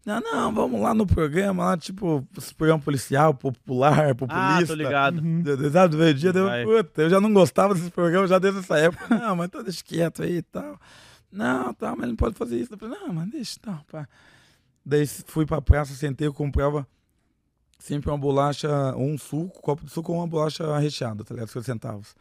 Não, 0.05 0.21
não, 0.21 0.53
vamos 0.53 0.79
lá 0.81 0.93
no 0.93 1.05
programa, 1.05 1.65
lá, 1.65 1.77
tipo, 1.77 2.25
esse 2.37 2.55
programa 2.55 2.81
policial, 2.81 3.33
popular, 3.33 4.11
Ah, 4.11 4.15
populista. 4.15 4.67
tô 4.67 4.73
ligado. 4.73 5.19
Uhum. 5.19 5.43
Sabe, 5.69 5.91
do 5.91 5.97
meio 5.97 6.13
dia, 6.13 6.31
deu, 6.31 6.47
puta, 6.63 7.01
eu 7.01 7.09
já 7.09 7.19
não 7.19 7.33
gostava 7.33 7.73
desses 7.73 7.89
programas 7.89 8.29
já 8.29 8.39
desde 8.39 8.61
essa 8.61 8.77
época. 8.77 9.05
Não, 9.19 9.35
mas 9.35 9.49
tá, 9.49 9.61
deixa 9.61 9.83
quieto 9.83 10.23
aí 10.23 10.37
e 10.37 10.41
tal. 10.41 10.79
Não, 11.29 11.73
tá, 11.73 11.91
mas 11.91 12.03
ele 12.03 12.11
não 12.11 12.15
pode 12.15 12.35
fazer 12.35 12.57
isso. 12.57 12.73
Eu 12.73 12.77
falei, 12.77 12.97
não, 12.97 13.13
mas 13.13 13.29
deixa, 13.29 13.59
tá, 13.61 13.81
pá. 13.91 14.07
Daí 14.85 15.05
fui 15.05 15.45
pra 15.45 15.61
praça, 15.61 15.93
sentei, 15.93 16.25
eu 16.25 16.33
comprava 16.33 16.87
sempre 17.77 18.09
uma 18.09 18.17
bolacha, 18.17 18.69
ou 18.95 19.05
um 19.07 19.17
suco, 19.17 19.61
copo 19.61 19.85
de 19.85 19.91
suco 19.91 20.11
ou 20.11 20.19
uma 20.19 20.27
bolacha 20.27 20.77
recheada, 20.79 21.23
tá 21.23 21.33
ligado? 21.33 21.49
50 21.49 21.65
centavos. 21.65 22.15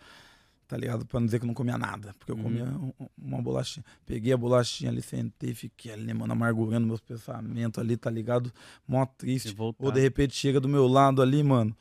Tá 0.69 0.77
ligado? 0.77 1.07
Pra 1.07 1.21
não 1.21 1.27
dizer 1.27 1.39
que 1.39 1.45
eu 1.45 1.47
não 1.47 1.55
comia 1.55 1.79
nada. 1.79 2.13
Porque 2.19 2.33
eu 2.33 2.37
Uhum. 2.37 2.43
comia 2.43 2.65
um- 2.65 2.93
uma 3.17 3.41
bolachinha. 3.41 3.85
Peguei 4.05 4.33
a 4.33 4.37
bolachinha 4.37 4.91
ali, 4.91 5.01
sentei, 5.01 5.55
fiquei 5.55 5.93
ali, 5.93 6.13
mano, 6.13 6.33
amargurando 6.33 6.85
meus 6.89 7.01
pensamentos 7.01 7.79
ali, 7.81 7.97
tá 7.97 8.11
ligado? 8.11 8.53
Mó 8.87 9.07
triste. 9.07 9.55
Ou 9.79 9.93
de 9.93 10.01
repente 10.01 10.35
chega 10.35 10.59
do 10.59 10.69
meu 10.69 10.89
lado 10.89 11.23
ali, 11.23 11.41
mano, 11.45 11.75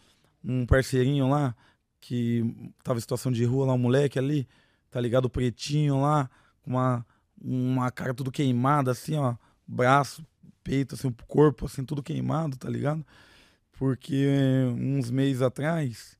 um 0.43 0.67
parceirinho 0.67 1.27
lá, 1.27 1.55
que 1.99 2.43
tava 2.83 2.99
em 2.99 3.01
situação 3.01 3.31
de 3.31 3.43
rua 3.43 3.65
lá, 3.65 3.73
um 3.73 3.77
moleque 3.79 4.19
ali, 4.19 4.47
tá 4.91 5.01
ligado? 5.01 5.27
Pretinho 5.31 5.99
lá, 6.01 6.29
com 6.61 6.69
uma, 6.69 7.03
uma 7.41 7.89
cara 7.89 8.13
tudo 8.13 8.31
queimada, 8.31 8.91
assim, 8.91 9.15
ó, 9.17 9.33
braço, 9.65 10.23
peito, 10.63 10.93
assim, 10.93 11.07
o 11.07 11.15
corpo, 11.27 11.65
assim, 11.65 11.83
tudo 11.83 12.03
queimado, 12.03 12.55
tá 12.55 12.69
ligado? 12.69 13.03
Porque 13.77 14.25
eh, 14.29 14.65
uns 14.67 15.11
meses 15.11 15.41
atrás, 15.41 16.17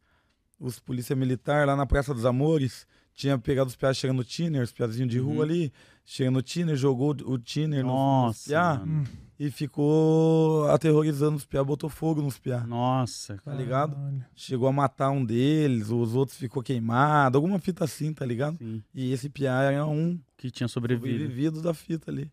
os 0.60 0.80
polícia 0.80 1.16
militar 1.16 1.66
lá 1.68 1.76
na 1.76 1.86
Praça 1.86 2.14
dos 2.14 2.26
Amores 2.26 2.86
tinha 3.14 3.38
pegado 3.38 3.70
os 3.70 3.76
piás 3.78 3.95
chegando 3.95 4.18
no 4.18 4.24
tiner, 4.26 4.62
os 4.64 4.74
piazinhos 4.74 5.10
de 5.10 5.20
rua 5.20 5.36
Uhum. 5.38 5.41
ali, 5.41 5.74
chegando 6.03 6.34
no 6.36 6.41
tiner, 6.41 6.76
jogou 6.76 7.16
o 7.26 7.38
tiner 7.38 7.84
no, 7.86 8.28
nos 8.28 8.43
piá 8.45 8.76
mano. 8.80 9.08
e 9.39 9.49
ficou 9.49 10.70
aterrorizando 10.70 11.38
os 11.38 11.45
piá, 11.45 11.64
botou 11.64 11.89
fogo 11.89 12.22
nos 12.22 12.38
piá. 12.38 12.68
Nossa, 12.68 13.38
Tá 13.38 13.53
ligado? 13.53 13.95
Caralho. 13.95 14.26
Chegou 14.36 14.68
a 14.68 14.74
matar 14.74 15.12
um 15.12 15.24
deles, 15.24 15.89
os 15.89 16.14
outros 16.14 16.38
ficou 16.38 16.62
queimado, 16.62 17.38
alguma 17.38 17.58
fita 17.60 17.86
assim, 17.86 18.14
tá 18.14 18.26
ligado? 18.26 18.58
sim. 18.58 18.84
E 18.93 19.14
esse 19.14 19.30
piá 19.30 19.62
era 19.62 19.86
um 19.86 20.20
Que 20.36 20.51
tinha 20.51 20.68
sobrevivido. 20.68 21.20
sobrevivido 21.24 21.62
da 21.62 21.74
fita 21.74 22.12
ali. 22.12 22.30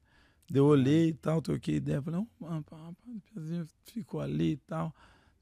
Eu 0.53 0.67
olhei 0.67 1.11
e 1.11 1.15
tal, 1.15 1.41
troquei 1.41 1.77
ideia, 1.77 2.03
falei, 2.03 2.19
não, 2.21 2.29
mano, 2.41 2.63
pá, 2.65 2.77
pá, 2.77 2.93
o 3.07 3.21
piazinho 3.33 3.67
ficou 3.85 4.21
ali 4.21 4.53
e 4.53 4.57
tal, 4.57 4.93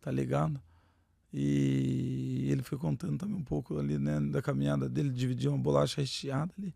tá 0.01 0.11
ligado? 0.11 0.61
E 1.33 2.49
ele 2.51 2.63
foi 2.63 2.77
contando 2.77 3.19
também 3.19 3.37
um 3.37 3.45
pouco 3.45 3.79
ali, 3.79 3.99
né, 3.99 4.19
da 4.21 4.43
caminhada 4.43 4.89
dele, 4.89 5.11
dividiu 5.11 5.53
uma 5.53 5.63
bolacha 5.63 6.01
recheada 6.01 6.53
ali. 6.59 6.75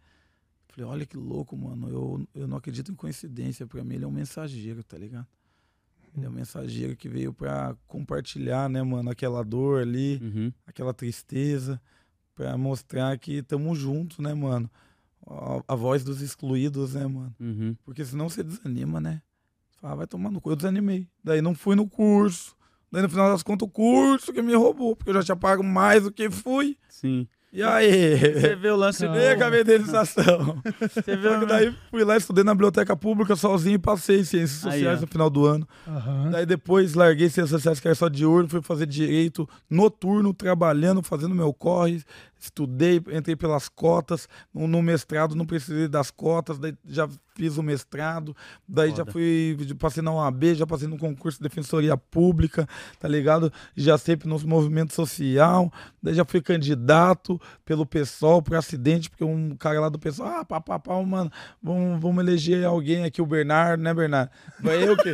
Falei, 0.68 0.88
olha 0.90 1.06
que 1.06 1.16
louco, 1.16 1.56
mano, 1.56 1.88
eu, 1.88 2.28
eu 2.34 2.46
não 2.48 2.56
acredito 2.56 2.90
em 2.90 2.94
coincidência, 2.94 3.66
pra 3.66 3.82
mim 3.84 3.96
ele 3.96 4.04
é 4.04 4.06
um 4.08 4.12
mensageiro, 4.12 4.82
tá 4.82 4.96
ligado? 4.98 5.26
Ele 6.16 6.26
é 6.26 6.28
um 6.28 6.32
mensageiro 6.32 6.96
que 6.96 7.08
veio 7.08 7.32
pra 7.32 7.76
compartilhar, 7.86 8.68
né, 8.68 8.82
mano, 8.82 9.10
aquela 9.10 9.44
dor 9.44 9.82
ali, 9.82 10.20
Uhum. 10.22 10.52
aquela 10.66 10.94
tristeza, 10.94 11.80
pra 12.34 12.56
mostrar 12.56 13.16
que 13.18 13.42
tamo 13.42 13.74
junto, 13.74 14.22
né, 14.22 14.34
mano? 14.34 14.70
A, 15.26 15.62
a 15.68 15.74
voz 15.74 16.04
dos 16.04 16.20
excluídos, 16.20 16.94
né, 16.94 17.06
mano? 17.06 17.34
Uhum. 17.40 17.76
Porque 17.84 18.04
senão 18.04 18.28
você 18.28 18.42
desanima, 18.44 19.00
né? 19.00 19.22
Você 19.70 19.78
Fala, 19.80 19.92
"Ah, 19.92 19.96
vai 19.96 20.06
tomar 20.06 20.30
no 20.30 20.40
cu. 20.40 20.50
Eu 20.50 20.56
desanimei. 20.56 21.08
Daí 21.22 21.40
não 21.42 21.54
fui 21.54 21.74
no 21.74 21.88
curso. 21.88 22.56
Daí 22.90 23.02
no 23.02 23.08
final 23.08 23.30
das 23.30 23.42
contas, 23.42 23.66
o 23.66 23.70
curso 23.70 24.32
que 24.32 24.42
me 24.42 24.54
roubou, 24.54 24.94
porque 24.94 25.10
eu 25.10 25.14
já 25.14 25.22
tinha 25.22 25.36
pago 25.36 25.62
mais 25.64 26.04
do 26.04 26.12
que 26.12 26.30
fui. 26.30 26.76
Sim. 26.88 27.26
E 27.52 27.62
aí? 27.62 28.16
Você 28.18 28.56
vê 28.56 28.68
o 28.70 28.74
lance 28.76 29.04
Calma. 29.04 29.16
E 29.16 29.28
aí, 29.28 29.38
cadeização. 29.38 30.60
Você 30.80 31.16
vê 31.16 31.38
que 31.38 31.46
daí 31.46 31.74
fui 31.88 32.02
lá, 32.02 32.16
estudei 32.16 32.42
na 32.42 32.52
biblioteca 32.52 32.96
pública 32.96 33.36
sozinho 33.36 33.76
e 33.76 33.78
passei 33.78 34.24
ciências 34.24 34.66
Aí, 34.66 34.72
sociais 34.72 34.98
ó. 34.98 35.00
no 35.02 35.06
final 35.06 35.30
do 35.30 35.46
ano. 35.46 35.68
Aham. 35.86 36.30
Daí 36.32 36.44
depois 36.46 36.94
larguei 36.94 37.28
ciências 37.28 37.50
sociais, 37.50 37.78
que 37.78 37.86
era 37.86 37.94
só 37.94 38.08
de 38.08 38.26
urno, 38.26 38.48
fui 38.48 38.60
fazer 38.60 38.86
direito 38.86 39.48
noturno, 39.70 40.34
trabalhando, 40.34 41.00
fazendo 41.00 41.32
meu 41.32 41.52
corre. 41.54 42.02
Estudei, 42.44 43.00
entrei 43.12 43.34
pelas 43.34 43.68
cotas. 43.68 44.28
No, 44.52 44.66
no 44.68 44.82
mestrado 44.82 45.34
não 45.34 45.46
precisei 45.46 45.88
das 45.88 46.10
cotas, 46.10 46.58
daí 46.58 46.74
já 46.84 47.08
fiz 47.34 47.56
o 47.56 47.62
mestrado. 47.62 48.36
Daí 48.68 48.90
já 48.90 48.98
Foda. 48.98 49.12
fui, 49.12 49.56
passei 49.78 50.02
na 50.02 50.12
UAB, 50.12 50.54
já 50.54 50.66
passei 50.66 50.86
no 50.86 50.98
concurso 50.98 51.38
de 51.38 51.48
defensoria 51.48 51.96
pública, 51.96 52.68
tá 53.00 53.08
ligado? 53.08 53.52
Já 53.74 53.96
sempre 53.96 54.28
nos 54.28 54.44
movimentos 54.44 54.94
social. 54.94 55.72
Daí 56.02 56.14
já 56.14 56.24
fui 56.24 56.40
candidato 56.42 57.40
pelo 57.64 57.86
PSOL 57.86 58.42
por 58.42 58.56
acidente, 58.56 59.08
porque 59.08 59.24
um 59.24 59.56
cara 59.56 59.80
lá 59.80 59.88
do 59.88 59.98
PSOL, 59.98 60.26
ah, 60.26 60.44
pá, 60.44 60.60
pá, 60.60 60.78
pá, 60.78 61.02
mano, 61.02 61.30
vamos, 61.62 62.00
vamos 62.00 62.22
eleger 62.22 62.64
alguém 62.66 63.04
aqui, 63.04 63.22
o 63.22 63.26
Bernardo, 63.26 63.82
né, 63.82 63.92
Bernardo? 63.94 64.30
Vai 64.60 64.86
eu 64.86 64.96
que. 64.96 65.12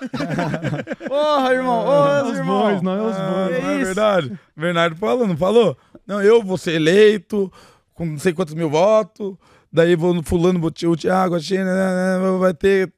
Porra, 1.08 1.52
irmão! 1.54 1.82
É 1.82 2.22
Ô, 2.22 2.30
os 2.30 2.38
irmão! 2.38 2.62
bois, 2.62 2.82
não 2.82 2.92
é 2.92 3.02
os 3.10 3.16
Ah, 3.16 3.48
que 3.48 3.62
não 3.62 3.70
é 3.70 3.74
isso? 3.76 3.84
verdade? 3.86 4.40
Bernardo 4.56 4.96
falou, 4.96 5.26
não 5.26 5.36
falou? 5.36 5.76
Não, 6.08 6.20
eu 6.22 6.42
vou 6.42 6.56
ser 6.58 6.72
eleito 6.72 7.52
com 7.94 8.06
não 8.06 8.18
sei 8.18 8.32
quantos 8.32 8.54
mil 8.54 8.70
votos, 8.70 9.36
daí 9.72 9.94
vou 9.94 10.14
no 10.14 10.22
fulano, 10.22 10.58
o 10.64 10.96
Thiago, 10.96 11.34
a 11.34 11.38
Xena, 11.40 11.64
né, 11.64 12.18
né, 12.18 12.38
vai 12.38 12.54
ter 12.54 12.92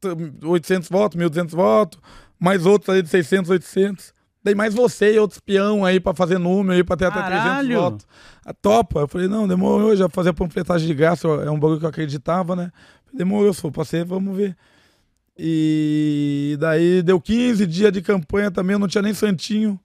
t- 0.00 0.46
800 0.46 0.88
votos, 0.88 1.18
1.200 1.20 1.52
votos, 1.52 2.00
mais 2.40 2.64
outros 2.64 2.94
aí 2.94 3.02
de 3.02 3.08
600, 3.10 3.50
800. 3.50 4.14
Daí 4.42 4.54
mais 4.54 4.74
você 4.74 5.14
e 5.14 5.18
outros 5.18 5.40
peão 5.40 5.84
aí 5.84 5.98
pra 5.98 6.14
fazer 6.14 6.38
número 6.38 6.74
aí, 6.76 6.84
pra 6.84 6.96
ter 6.96 7.06
até 7.06 7.20
300 7.22 7.42
Caralho! 7.42 7.80
votos. 7.80 8.06
A 8.44 8.52
topa. 8.52 9.00
Eu 9.00 9.08
falei, 9.08 9.26
não, 9.26 9.48
demorou, 9.48 9.96
já 9.96 10.06
fazia 10.08 10.34
panfletagem 10.34 10.86
de 10.86 10.92
graça, 10.94 11.26
é 11.26 11.50
um 11.50 11.58
bagulho 11.58 11.78
que 11.80 11.86
eu 11.86 11.90
acreditava, 11.90 12.54
né? 12.54 12.70
Demorou, 13.12 13.54
pra 13.72 13.84
ser, 13.86 14.04
vamos 14.04 14.36
ver. 14.36 14.54
E 15.36 16.56
daí 16.60 17.02
deu 17.02 17.20
15 17.20 17.66
dias 17.66 17.92
de 17.92 18.00
campanha 18.02 18.50
também, 18.50 18.74
eu 18.74 18.78
não 18.78 18.86
tinha 18.88 19.02
nem 19.02 19.14
santinho. 19.14 19.80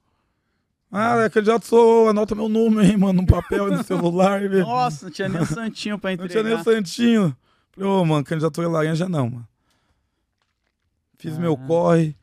Ah, 0.92 1.16
é 1.22 1.30
candidato 1.30 1.66
sou, 1.66 2.08
anota 2.08 2.34
meu 2.34 2.48
número 2.48 2.80
aí, 2.80 2.96
mano, 2.96 3.22
no 3.22 3.26
papel 3.26 3.68
e 3.68 3.76
no 3.76 3.84
celular. 3.84 4.40
velho. 4.48 4.66
Nossa, 4.66 5.06
não 5.06 5.12
tinha 5.12 5.28
nem 5.28 5.40
um 5.40 5.46
santinho 5.46 5.98
pra 5.98 6.16
Não 6.16 6.26
tinha 6.26 6.42
nem 6.42 6.52
entregar. 6.52 6.60
o 6.60 6.64
santinho. 6.64 7.36
Falei, 7.70 7.88
ô, 7.88 8.04
mano, 8.04 8.24
candidatura 8.24 8.68
laranja 8.68 9.08
não, 9.08 9.30
mano. 9.30 9.48
Fiz 11.18 11.38
meu 11.38 11.54
Caralho. 11.54 11.68
corre. 11.68 12.16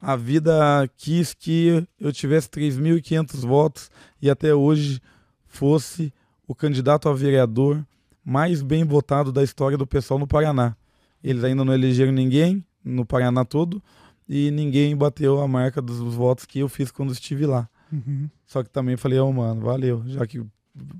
A 0.00 0.16
vida 0.16 0.88
quis 0.96 1.32
que 1.32 1.86
eu 1.98 2.12
tivesse 2.12 2.48
3.500 2.50 3.40
votos 3.46 3.90
e 4.20 4.28
até 4.28 4.54
hoje 4.54 5.00
fosse 5.46 6.12
o 6.46 6.54
candidato 6.54 7.08
a 7.08 7.14
vereador 7.14 7.84
mais 8.22 8.62
bem 8.62 8.84
votado 8.84 9.32
da 9.32 9.42
história 9.42 9.78
do 9.78 9.86
pessoal 9.86 10.20
no 10.20 10.26
Paraná. 10.26 10.76
Eles 11.22 11.42
ainda 11.42 11.64
não 11.64 11.72
elegeram 11.72 12.12
ninguém 12.12 12.62
no 12.84 13.06
Paraná 13.06 13.46
todo 13.46 13.82
e 14.28 14.50
ninguém 14.50 14.96
bateu 14.96 15.40
a 15.40 15.48
marca 15.48 15.80
dos 15.82 15.98
votos 15.98 16.44
que 16.44 16.58
eu 16.60 16.68
fiz 16.68 16.90
quando 16.90 17.12
estive 17.12 17.46
lá. 17.46 17.68
Uhum. 17.92 18.28
Só 18.46 18.62
que 18.62 18.70
também 18.70 18.96
falei, 18.96 19.18
ô 19.18 19.32
mano, 19.32 19.60
valeu. 19.60 20.02
Já 20.06 20.26
que, 20.26 20.44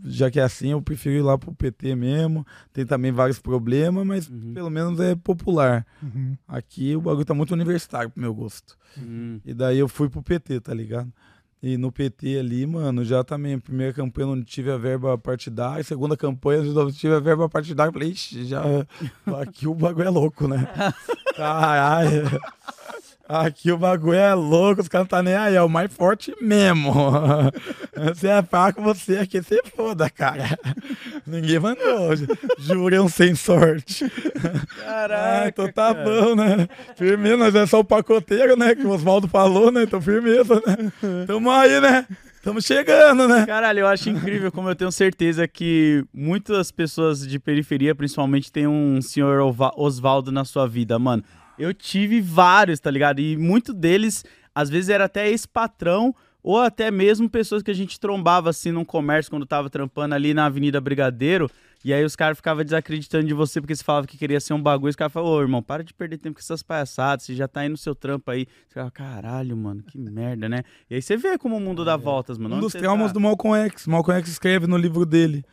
já 0.04 0.30
que 0.30 0.38
é 0.38 0.42
assim, 0.42 0.68
eu 0.68 0.82
prefiro 0.82 1.14
ir 1.16 1.22
lá 1.22 1.36
pro 1.36 1.54
PT 1.54 1.94
mesmo. 1.96 2.46
Tem 2.72 2.84
também 2.86 3.10
vários 3.10 3.38
problemas, 3.38 4.06
mas 4.06 4.28
Uhum. 4.28 4.52
pelo 4.54 4.70
menos 4.70 5.00
é 5.00 5.14
popular. 5.16 5.86
Uhum. 6.02 6.36
Aqui 6.46 6.94
o 6.94 7.00
bagulho 7.00 7.24
tá 7.24 7.34
muito 7.34 7.52
universitário 7.52 8.10
pro 8.10 8.20
meu 8.20 8.34
gosto. 8.34 8.76
Hum. 8.98 9.40
E 9.44 9.52
daí 9.52 9.78
eu 9.78 9.88
fui 9.88 10.08
pro 10.08 10.22
PT, 10.22 10.60
tá 10.60 10.72
ligado? 10.74 11.12
E 11.60 11.78
no 11.78 11.90
PT 11.90 12.38
ali, 12.38 12.66
mano, 12.66 13.02
já 13.02 13.24
também, 13.24 13.58
primeira 13.58 13.90
campanha 13.92 14.26
não 14.36 14.44
tive 14.44 14.70
a 14.70 14.76
verba 14.76 15.16
partidária, 15.16 15.82
segunda 15.82 16.14
campanha 16.14 16.62
eu 16.62 16.74
não 16.74 16.92
tive 16.92 17.14
a 17.14 17.20
verba 17.20 17.48
partidária. 17.48 17.90
Falei, 17.90 18.10
ixi, 18.10 18.44
já. 18.44 18.62
Aqui 19.40 19.66
o 19.66 19.74
bagulho 19.74 20.06
é 20.06 20.10
louco, 20.10 20.46
né? 20.46 20.68
Caralho. 21.34 22.24
Aqui 23.26 23.72
o 23.72 23.78
bagulho 23.78 24.18
é 24.18 24.34
louco, 24.34 24.82
os 24.82 24.88
caras 24.88 25.04
não 25.04 25.08
tá 25.08 25.22
nem 25.22 25.34
aí, 25.34 25.54
é 25.54 25.62
o 25.62 25.68
mais 25.68 25.90
forte 25.92 26.34
mesmo. 26.42 26.92
Você 28.14 28.28
é 28.28 28.42
fraco, 28.42 28.82
você 28.82 29.16
aqui, 29.18 29.40
você 29.40 29.62
foda, 29.74 30.10
cara. 30.10 30.58
Ninguém 31.26 31.58
mandou. 31.58 32.10
Jurem 32.58 33.08
sem 33.08 33.34
sorte. 33.34 34.10
Caraca, 34.84 35.44
Ah, 35.44 35.48
então 35.48 35.66
tá 35.72 35.94
cara. 35.94 36.04
bom, 36.04 36.34
né? 36.34 36.68
Firmeza, 36.96 37.36
nós 37.36 37.54
é 37.54 37.66
só 37.66 37.80
o 37.80 37.84
pacoteiro, 37.84 38.56
né? 38.56 38.74
Que 38.74 38.84
o 38.84 38.90
Oswaldo 38.90 39.28
falou, 39.28 39.70
né? 39.70 39.84
Então 39.84 40.02
firmeza, 40.02 40.56
né? 40.66 40.92
Tamo 41.26 41.50
aí, 41.50 41.80
né? 41.80 42.06
Tamo 42.42 42.60
chegando, 42.60 43.26
né? 43.26 43.46
Caralho, 43.46 43.80
eu 43.80 43.86
acho 43.86 44.10
incrível 44.10 44.52
como 44.52 44.68
eu 44.68 44.74
tenho 44.74 44.92
certeza 44.92 45.48
que 45.48 46.04
muitas 46.12 46.70
pessoas 46.70 47.26
de 47.26 47.38
periferia, 47.38 47.94
principalmente, 47.94 48.52
tem 48.52 48.66
um 48.66 49.00
senhor 49.00 49.40
Osvaldo 49.76 50.30
na 50.30 50.44
sua 50.44 50.68
vida, 50.68 50.98
mano. 50.98 51.24
Eu 51.58 51.72
tive 51.74 52.20
vários, 52.20 52.80
tá 52.80 52.90
ligado? 52.90 53.20
E 53.20 53.36
muito 53.36 53.72
deles, 53.72 54.24
às 54.54 54.68
vezes, 54.70 54.88
era 54.90 55.04
até 55.04 55.28
ex-patrão 55.28 56.14
ou 56.42 56.58
até 56.60 56.90
mesmo 56.90 57.28
pessoas 57.28 57.62
que 57.62 57.70
a 57.70 57.74
gente 57.74 57.98
trombava 57.98 58.50
assim 58.50 58.70
num 58.70 58.84
comércio 58.84 59.30
quando 59.30 59.46
tava 59.46 59.70
trampando 59.70 60.14
ali 60.14 60.34
na 60.34 60.46
Avenida 60.46 60.80
Brigadeiro. 60.80 61.50
E 61.82 61.92
aí 61.92 62.02
os 62.04 62.16
caras 62.16 62.38
ficavam 62.38 62.64
desacreditando 62.64 63.26
de 63.26 63.34
você 63.34 63.60
porque 63.60 63.74
você 63.76 63.84
falava 63.84 64.06
que 64.06 64.16
queria 64.16 64.40
ser 64.40 64.54
um 64.54 64.60
bagulho. 64.62 64.88
Os 64.90 64.96
caras 64.96 65.12
falavam, 65.12 65.34
ô 65.36 65.40
irmão, 65.42 65.62
para 65.62 65.84
de 65.84 65.92
perder 65.92 66.16
tempo 66.18 66.34
com 66.36 66.40
essas 66.40 66.62
palhaçadas, 66.62 67.24
você 67.26 67.34
já 67.34 67.46
tá 67.46 67.60
aí 67.60 67.68
no 67.68 67.76
seu 67.76 67.94
trampo 67.94 68.30
aí. 68.30 68.46
Você 68.68 68.74
fala, 68.74 68.90
caralho, 68.90 69.54
mano, 69.56 69.82
que 69.82 69.98
merda, 69.98 70.48
né? 70.48 70.62
E 70.90 70.94
aí 70.94 71.02
você 71.02 71.14
vê 71.16 71.36
como 71.36 71.56
o 71.56 71.60
mundo 71.60 71.84
dá 71.84 71.94
voltas, 71.96 72.38
mano. 72.38 72.54
Um 72.54 72.58
Onde 72.58 72.66
dos 72.66 72.72
traumas 72.72 73.08
tá? 73.08 73.12
do 73.14 73.20
Malcolm 73.20 73.54
X. 73.66 73.86
Malcolm 73.86 74.18
X 74.20 74.30
escreve 74.30 74.66
no 74.66 74.76
livro 74.78 75.04
dele 75.04 75.44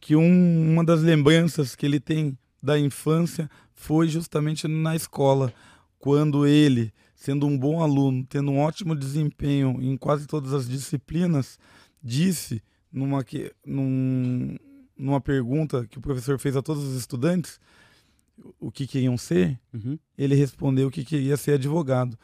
que 0.00 0.14
um- 0.14 0.72
uma 0.72 0.84
das 0.84 1.00
lembranças 1.02 1.74
que 1.74 1.84
ele 1.86 1.98
tem 2.00 2.36
da 2.62 2.78
infância 2.78 3.50
foi 3.80 4.08
justamente 4.08 4.66
na 4.66 4.96
escola, 4.96 5.52
quando 6.00 6.44
ele, 6.46 6.92
sendo 7.14 7.46
um 7.46 7.56
bom 7.56 7.80
aluno, 7.80 8.26
tendo 8.28 8.50
um 8.50 8.58
ótimo 8.58 8.94
desempenho 8.94 9.78
em 9.80 9.96
quase 9.96 10.26
todas 10.26 10.52
as 10.52 10.68
disciplinas, 10.68 11.58
disse 12.02 12.60
numa, 12.92 13.22
que- 13.22 13.52
num- 13.64 14.56
numa 14.96 15.20
pergunta 15.20 15.86
que 15.86 15.96
o 15.98 16.00
professor 16.00 16.38
fez 16.40 16.56
a 16.56 16.62
todos 16.62 16.82
os 16.82 16.96
estudantes 16.96 17.60
o 18.58 18.70
que 18.70 18.86
queriam 18.86 19.16
ser, 19.16 19.58
Uhum. 19.72 19.96
ele 20.16 20.34
respondeu 20.34 20.90
que 20.90 21.04
queria 21.04 21.36
ser 21.36 21.52
advogado. 21.52 22.18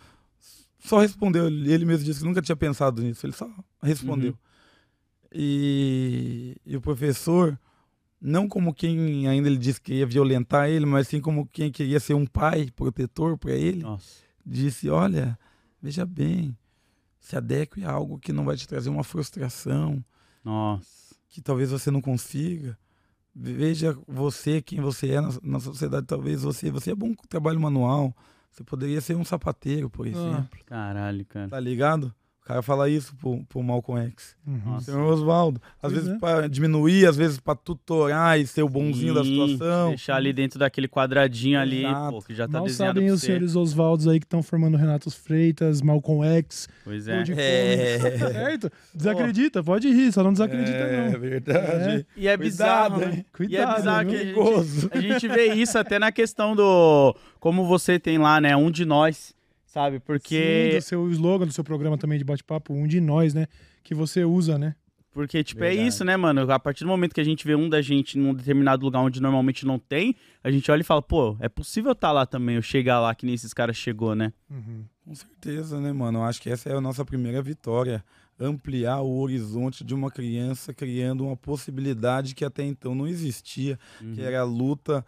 Só 0.81 0.99
respondeu, 1.01 1.47
ele 1.47 1.85
mesmo 1.85 2.05
disse 2.05 2.21
que 2.21 2.27
nunca 2.27 2.43
tinha 2.43 2.57
pensado 2.57 3.01
nisso, 3.01 3.25
ele 3.25 3.33
só 3.33 3.49
respondeu. 3.83 4.31
Uhum. 4.33 4.39
E, 5.33 6.57
e 6.67 6.77
o 6.77 6.81
professor, 6.81 7.59
não 8.27 8.49
como 8.49 8.73
quem 8.73 9.29
ainda 9.29 9.49
ele 9.49 9.59
disse 9.59 9.79
que 9.79 9.97
ia 9.97 10.07
violentar 10.07 10.71
ele, 10.71 10.87
mas 10.87 11.09
sim 11.09 11.21
como 11.21 11.47
quem 11.47 11.71
queria 11.71 12.01
ser 12.01 12.15
um 12.15 12.25
pai 12.25 12.71
protetor 12.75 13.37
para 13.37 13.53
ele, 13.53 13.83
Nossa. 13.83 14.23
disse: 14.45 14.89
Olha, 14.89 15.39
veja 15.83 16.07
bem, 16.07 16.57
se 17.21 17.37
adeque 17.37 17.85
a 17.85 17.91
algo 17.91 18.19
que 18.19 18.33
não 18.33 18.47
vai 18.47 18.57
te 18.57 18.67
trazer 18.67 18.89
uma 18.89 19.05
frustração, 19.05 20.03
Nossa. 20.43 21.15
que 21.29 21.43
talvez 21.43 21.71
você 21.71 21.91
não 21.91 22.01
consiga. 22.01 22.79
Veja 23.37 23.95
você, 24.09 24.63
quem 24.63 24.81
você 24.81 25.11
é 25.11 25.21
na, 25.21 25.29
na 25.43 25.61
sociedade. 25.61 26.07
Talvez 26.07 26.43
você, 26.45 26.71
você 26.71 26.93
é 26.93 26.95
bom 26.95 27.15
com 27.15 27.27
trabalho 27.27 27.61
manual. 27.61 28.17
Você 28.51 28.65
poderia 28.65 29.01
ser 29.01 29.17
um 29.17 29.25
sapateiro, 29.25 29.91
por 29.91 30.07
exemplo. 30.07 30.49
Caralho, 30.65 31.27
cara. 31.27 31.49
Tá 31.49 31.61
ligado? 31.61 32.15
O 32.45 32.47
cara 32.47 32.61
fala 32.61 32.91
isso 32.91 33.17
pro, 33.17 33.43
pro 33.49 33.63
Malcolm 33.63 34.07
X. 34.09 34.37
Uhum. 34.47 34.79
Senhor 34.79 35.01
Oswaldo. 35.11 35.59
Às 35.83 35.91
Pois 35.91 35.95
vezes 35.95 36.11
é. 36.11 36.19
pra 36.19 36.47
diminuir, 36.47 37.07
às 37.07 37.17
vezes 37.17 37.41
pra 37.41 37.55
tutorar 37.55 38.39
e 38.39 38.47
ser 38.47 38.63
o 38.63 38.69
bonzinho 38.69 39.15
da 39.15 39.25
Sim, 39.25 39.31
situação. 39.57 39.89
Deixar 39.89 40.17
ali 40.17 40.31
dentro 40.31 40.59
daquele 40.59 40.87
quadradinho 40.87 41.59
ali, 41.59 41.87
Exato. 41.87 42.11
pô, 42.13 42.21
que 42.23 42.35
já 42.35 42.47
tá 42.47 42.59
Mal 42.59 42.65
desenhado 42.67 42.97
sabem 42.99 43.11
os 43.11 43.21
você. 43.21 43.27
senhores 43.29 43.57
Oswaldos 43.57 44.07
aí 44.07 44.21
que 44.21 44.27
estão 44.27 44.43
formando 44.43 44.77
Renato 44.77 45.11
Freitas, 45.11 45.81
Malcolm 45.81 46.23
X, 46.37 46.69
Pois 46.85 47.07
Pão 47.07 47.15
é. 47.15 47.23
de 47.23 47.33
É. 47.33 47.99
Certo? 48.19 48.71
Desacredita, 48.95 49.65
pode 49.65 49.89
rir, 49.89 50.13
só 50.13 50.23
não 50.23 50.33
desacredita 50.33 50.77
É 50.77 51.11
não. 51.13 51.19
verdade. 51.21 52.07
E 52.15 52.29
é 52.29 52.37
Cuidado, 52.37 52.97
bizarro, 52.97 52.99
né? 52.99 53.07
hein? 53.07 53.13
E 53.15 53.19
é 53.21 53.25
Cuidado, 53.33 53.77
bizarro 53.77 54.09
que 54.11 54.15
a 54.15 54.19
gente, 54.19 54.35
Perigoso. 54.35 54.91
a 54.93 55.01
gente 55.01 55.29
vê 55.29 55.55
isso 55.55 55.79
até 55.79 55.99
na 55.99 56.13
questão 56.13 56.55
do... 56.55 57.17
Como 57.41 57.67
você 57.67 57.99
tem 57.99 58.19
lá, 58.19 58.41
né? 58.41 58.55
Um 58.57 58.71
de 58.71 58.85
nós, 58.85 59.34
sabe? 59.75 59.97
Sim, 59.97 60.03
Porque... 60.07 60.71
do 60.77 60.83
seu 60.83 61.11
slogan 61.11 61.47
do 61.47 61.53
seu 61.53 61.65
programa 61.65 61.99
também 61.99 62.17
de 62.17 62.25
bate-papo, 62.25 62.73
um 62.73 62.87
de 62.87 63.01
nós, 63.01 63.35
né? 63.35 63.47
Que 63.83 63.93
você 63.95 64.25
usa, 64.25 64.57
né? 64.57 64.77
Porque, 65.11 65.45
tipo, 65.45 65.63
é 65.63 65.69
Verdade. 65.69 65.89
isso, 65.89 66.05
né, 66.05 66.17
mano? 66.17 66.51
A 66.51 66.59
partir 66.59 66.83
do 66.85 66.89
momento 66.89 67.15
que 67.15 67.21
a 67.21 67.25
gente 67.25 67.45
vê 67.47 67.55
um 67.55 67.69
da 67.69 67.81
gente 67.81 68.19
num 68.19 68.35
determinado 68.35 68.85
lugar 68.85 69.01
onde 69.01 69.21
normalmente 69.23 69.65
não 69.65 69.79
tem, 69.79 70.17
a 70.43 70.51
gente 70.51 70.69
olha 70.73 70.81
e 70.81 70.85
fala, 70.85 71.01
pô, 71.03 71.37
é 71.39 71.49
possível 71.49 71.93
estar 71.93 72.11
lá 72.11 72.27
também, 72.27 72.57
eu 72.57 72.63
chegar 72.63 72.99
lá 73.01 73.15
que 73.15 73.25
nem 73.25 73.35
esses 73.35 73.53
caras 73.55 73.77
chegou, 73.77 74.15
né? 74.17 74.33
Uhum. 74.51 74.85
Com 75.05 75.15
certeza, 75.15 75.81
né, 75.81 75.93
mano? 75.93 76.19
Eu 76.19 76.23
acho 76.25 76.41
que 76.43 76.51
essa 76.51 76.69
é 76.69 76.75
a 76.77 76.81
nossa 76.81 77.05
primeira 77.05 77.41
vitória. 77.43 78.05
Ampliar 78.41 79.03
o 79.03 79.21
horizonte 79.21 79.85
de 79.85 79.95
uma 79.95 80.11
criança, 80.11 80.75
criando 80.75 81.25
uma 81.25 81.37
possibilidade 81.37 82.35
que 82.35 82.45
até 82.45 82.65
então 82.65 82.93
não 82.93 83.07
existia, 83.07 83.79
que 84.01 84.21
Uhum. 84.21 84.27
era 84.27 84.41
a 84.41 84.45
luta, 84.45 85.07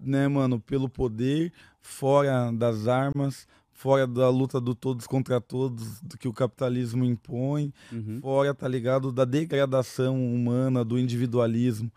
né, 0.00 0.26
mano, 0.26 0.58
pelo 0.58 0.88
poder, 0.88 1.52
fora 1.80 2.50
das 2.52 2.88
armas, 2.88 3.46
fora 3.76 4.06
da 4.06 4.28
luta 4.30 4.58
do 4.58 4.74
todos 4.74 5.06
contra 5.06 5.38
todos, 5.38 6.00
do 6.00 6.16
que 6.16 6.26
o 6.26 6.32
capitalismo 6.32 7.04
impõe, 7.04 7.72
Uhum. 7.92 8.18
fora, 8.22 8.54
tá 8.54 8.66
ligado, 8.66 9.12
da 9.12 9.24
degradação 9.26 10.16
humana, 10.34 10.82
do 10.82 10.98
individualismo. 10.98 11.92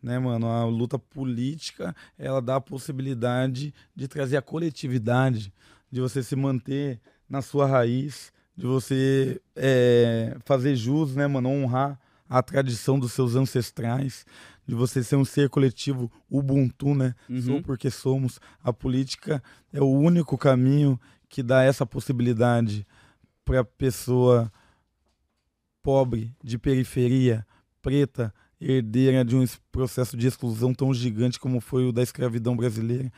Né, 0.00 0.18
mano? 0.18 0.46
A 0.46 0.64
luta 0.66 0.98
política, 0.98 1.96
ela 2.18 2.40
dá 2.40 2.56
a 2.56 2.60
possibilidade 2.60 3.72
de 3.96 4.06
trazer 4.06 4.36
a 4.36 4.42
coletividade, 4.42 5.52
de 5.90 6.00
você 6.00 6.22
se 6.22 6.36
manter 6.36 7.00
na 7.28 7.40
sua 7.40 7.66
raiz, 7.66 8.30
de 8.56 8.66
você 8.66 9.40
é, 9.56 10.36
fazer 10.44 10.76
jus, 10.76 11.16
né, 11.16 11.26
mano? 11.26 11.48
Honrar 11.48 11.98
a 12.28 12.42
tradição 12.42 12.98
dos 12.98 13.12
seus 13.12 13.34
ancestrais, 13.34 14.26
de 14.66 14.74
você 14.74 15.02
ser 15.02 15.16
um 15.16 15.24
ser 15.24 15.48
coletivo 15.48 16.12
ubuntu, 16.30 16.94
né? 16.94 17.14
Uhum. 17.28 17.40
Sou 17.42 17.62
porque 17.62 17.90
somos. 17.90 18.38
A 18.62 18.72
política 18.74 19.42
é 19.72 19.80
o 19.80 19.90
único 19.90 20.36
caminho 20.36 21.00
que 21.34 21.42
dá 21.42 21.64
essa 21.64 21.84
possibilidade 21.84 22.86
para 23.44 23.58
a 23.60 23.64
pessoa 23.64 24.52
pobre, 25.82 26.32
de 26.42 26.56
periferia, 26.58 27.44
preta, 27.82 28.32
herdeira 28.60 29.24
de 29.24 29.34
um 29.34 29.42
es- 29.42 29.60
processo 29.72 30.16
de 30.16 30.28
exclusão 30.28 30.72
tão 30.72 30.94
gigante 30.94 31.40
como 31.40 31.60
foi 31.60 31.86
o 31.88 31.92
da 31.92 32.02
escravidão 32.04 32.56
brasileira. 32.56 33.12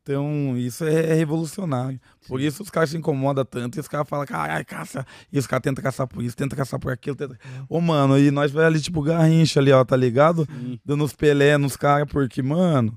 Então, 0.00 0.56
isso 0.56 0.84
é 0.84 1.12
revolucionário. 1.14 2.00
Por 2.28 2.40
isso 2.40 2.62
os 2.62 2.70
caras 2.70 2.90
se 2.90 2.96
incomodam 2.96 3.44
tanto 3.44 3.76
e 3.76 3.80
os 3.80 3.88
caras 3.88 4.08
falam, 4.08 4.24
caralho, 4.24 4.64
caça. 4.64 5.04
E 5.32 5.38
os 5.40 5.48
caras 5.48 5.64
tentam 5.64 5.82
caçar 5.82 6.06
por 6.06 6.22
isso, 6.22 6.36
tentam 6.36 6.56
caçar 6.56 6.78
por 6.78 6.92
aquilo. 6.92 7.16
Tenta... 7.16 7.36
Ô, 7.68 7.80
mano, 7.80 8.16
e 8.16 8.30
nós 8.30 8.52
vai 8.52 8.64
ali, 8.66 8.80
tipo, 8.80 9.02
garrincha 9.02 9.58
ali, 9.58 9.72
ó, 9.72 9.84
tá 9.84 9.96
ligado? 9.96 10.46
Sim. 10.46 10.78
Dando 10.84 11.02
os 11.02 11.12
pelé 11.12 11.58
nos 11.58 11.76
caras, 11.76 12.08
porque, 12.08 12.40
mano, 12.40 12.96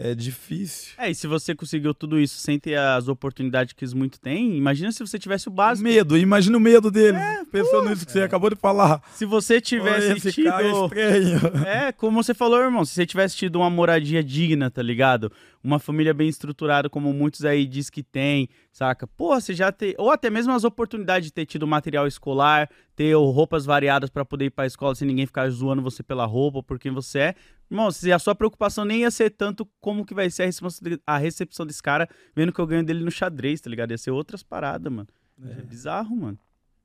é 0.00 0.14
difícil. 0.14 0.92
É, 0.96 1.10
e 1.10 1.14
se 1.14 1.26
você 1.26 1.56
conseguiu 1.56 1.92
tudo 1.92 2.20
isso 2.20 2.38
sem 2.38 2.56
ter 2.56 2.78
as 2.78 3.08
oportunidades 3.08 3.72
que 3.72 3.84
muito 3.96 4.20
têm, 4.20 4.56
imagina 4.56 4.92
se 4.92 5.00
você 5.00 5.18
tivesse 5.18 5.48
o 5.48 5.50
básico. 5.50 5.88
Medo, 5.88 6.16
imagina 6.16 6.56
o 6.56 6.60
medo 6.60 6.88
deles. 6.88 7.20
pensando 7.50 7.90
nisso 7.90 8.06
que 8.06 8.12
você 8.12 8.22
acabou 8.22 8.48
de 8.48 8.54
falar. 8.54 9.02
Se 9.14 9.24
você 9.24 9.60
tivesse 9.60 10.12
Esse 10.12 10.30
tido. 10.30 10.44
cara 10.44 10.64
é 10.64 10.70
estranho. 10.70 11.38
É, 11.66 11.90
como 11.92 12.22
você 12.22 12.32
falou, 12.32 12.60
irmão, 12.60 12.84
se 12.84 12.94
você 12.94 13.04
tivesse 13.04 13.36
tido 13.36 13.56
uma 13.56 13.68
moradia 13.68 14.22
digna, 14.22 14.70
tá 14.70 14.82
ligado? 14.82 15.32
Uma 15.64 15.80
família 15.80 16.14
bem 16.14 16.28
estruturada, 16.28 16.88
como 16.88 17.12
muitos 17.12 17.44
aí 17.44 17.66
diz 17.66 17.90
que 17.90 18.02
tem, 18.04 18.48
saca? 18.70 19.04
Porra, 19.04 19.40
você 19.40 19.52
já 19.52 19.72
tem. 19.72 19.94
Ou 19.98 20.12
até 20.12 20.30
mesmo 20.30 20.52
as 20.52 20.62
oportunidades 20.62 21.26
de 21.26 21.32
ter 21.32 21.44
tido 21.44 21.66
material 21.66 22.06
escolar, 22.06 22.70
ter 22.94 23.14
roupas 23.14 23.64
variadas 23.64 24.08
pra 24.08 24.24
poder 24.24 24.46
ir 24.46 24.50
pra 24.50 24.66
escola 24.66 24.94
sem 24.94 25.08
ninguém 25.08 25.26
ficar 25.26 25.50
zoando 25.50 25.82
você 25.82 26.04
pela 26.04 26.24
roupa, 26.24 26.62
por 26.62 26.78
quem 26.78 26.92
você 26.92 27.18
é. 27.18 27.34
Irmão, 27.70 27.90
se 27.90 28.10
a 28.10 28.18
sua 28.18 28.34
preocupação 28.34 28.84
nem 28.84 29.00
ia 29.00 29.10
ser 29.10 29.30
tanto 29.30 29.68
como 29.80 30.04
que 30.04 30.14
vai 30.14 30.30
ser 30.30 30.44
a 30.44 31.14
a 31.14 31.18
recepção 31.18 31.66
desse 31.66 31.82
cara, 31.82 32.08
vendo 32.34 32.52
que 32.52 32.60
eu 32.60 32.66
ganho 32.66 32.84
dele 32.84 33.04
no 33.04 33.10
xadrez, 33.10 33.60
tá 33.60 33.68
ligado? 33.68 33.90
Ia 33.90 33.98
ser 33.98 34.10
outras 34.10 34.42
paradas, 34.42 34.90
mano. 34.92 35.08
É, 35.42 35.62
bizarro, 35.62 36.16
mano. 36.16 36.38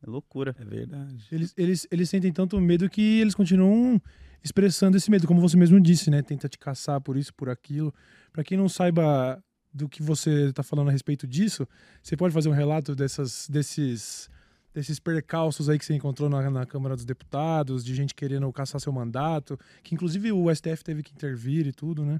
É 0.06 0.10
loucura. 0.10 0.56
É 0.60 0.66
verdade. 0.66 1.26
Eles, 1.32 1.54
eles, 1.58 1.88
eles 1.90 2.10
sentem 2.10 2.32
tanto 2.32 2.60
medo 2.60 2.90
que 2.90 3.22
eles 3.22 3.34
continuam 3.34 4.02
expressando 4.44 4.98
esse 4.98 5.10
medo, 5.10 5.26
como 5.26 5.40
você 5.40 5.56
mesmo 5.56 5.80
disse, 5.80 6.10
né? 6.12 6.22
Tenta 6.22 6.50
te 6.50 6.60
caçar 6.60 7.00
por 7.00 7.16
isso, 7.16 7.34
por 7.34 7.50
aquilo. 7.50 7.94
Pra 8.34 8.44
quem 8.44 8.58
não 8.58 8.68
saiba 8.68 9.42
do 9.74 9.88
que 9.88 10.04
você 10.04 10.52
tá 10.52 10.62
falando 10.62 10.90
a 10.90 10.92
respeito 10.92 11.26
disso, 11.26 11.68
você 12.02 12.18
pode 12.18 12.34
fazer 12.34 12.50
um 12.50 12.54
relato 12.54 12.94
dessas, 12.94 13.48
desses, 13.50 14.30
desses 14.74 15.00
percalços 15.00 15.70
aí 15.70 15.78
que 15.78 15.86
você 15.86 15.94
encontrou 15.94 16.30
na, 16.30 16.50
na 16.50 16.66
Câmara 16.66 16.96
dos 16.96 17.06
Deputados, 17.06 17.84
de 17.84 17.94
gente 17.94 18.16
querendo 18.16 18.52
caçar 18.52 18.82
seu 18.82 18.92
mandato, 18.92 19.60
que 19.84 19.94
inclusive 19.94 20.32
o 20.32 20.54
STF 20.54 20.84
teve 20.84 21.04
que 21.04 21.14
intervir 21.14 21.68
e 21.68 21.72
tudo, 21.72 22.04
né? 22.04 22.20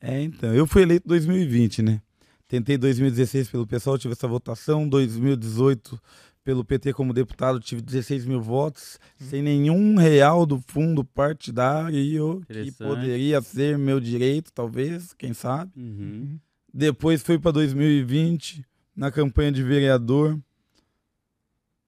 É, 0.00 0.20
então. 0.20 0.52
Eu 0.52 0.66
fui 0.66 0.82
eleito 0.82 1.06
em 1.06 1.08
2020, 1.08 1.82
né? 1.82 2.02
Tentei 2.48 2.76
2016 2.76 3.48
pelo 3.48 3.66
pessoal, 3.66 3.96
tive 3.96 4.12
essa 4.12 4.28
votação. 4.28 4.88
2018 4.88 5.98
pelo 6.44 6.64
PT 6.64 6.92
como 6.92 7.12
deputado, 7.12 7.60
tive 7.60 7.80
16 7.80 8.26
mil 8.26 8.40
votos, 8.40 8.98
sem 9.16 9.42
nenhum 9.42 9.96
real 9.96 10.44
do 10.44 10.60
fundo 10.66 11.04
partidário, 11.04 12.42
que 12.46 12.72
poderia 12.72 13.40
ser 13.40 13.78
meu 13.78 14.00
direito, 14.00 14.52
talvez, 14.52 15.12
quem 15.14 15.32
sabe. 15.32 15.70
Uhum. 15.76 16.38
Depois 16.74 17.22
fui 17.22 17.38
para 17.38 17.52
2020, 17.52 18.64
na 18.96 19.10
campanha 19.10 19.52
de 19.52 19.62
vereador. 19.62 20.38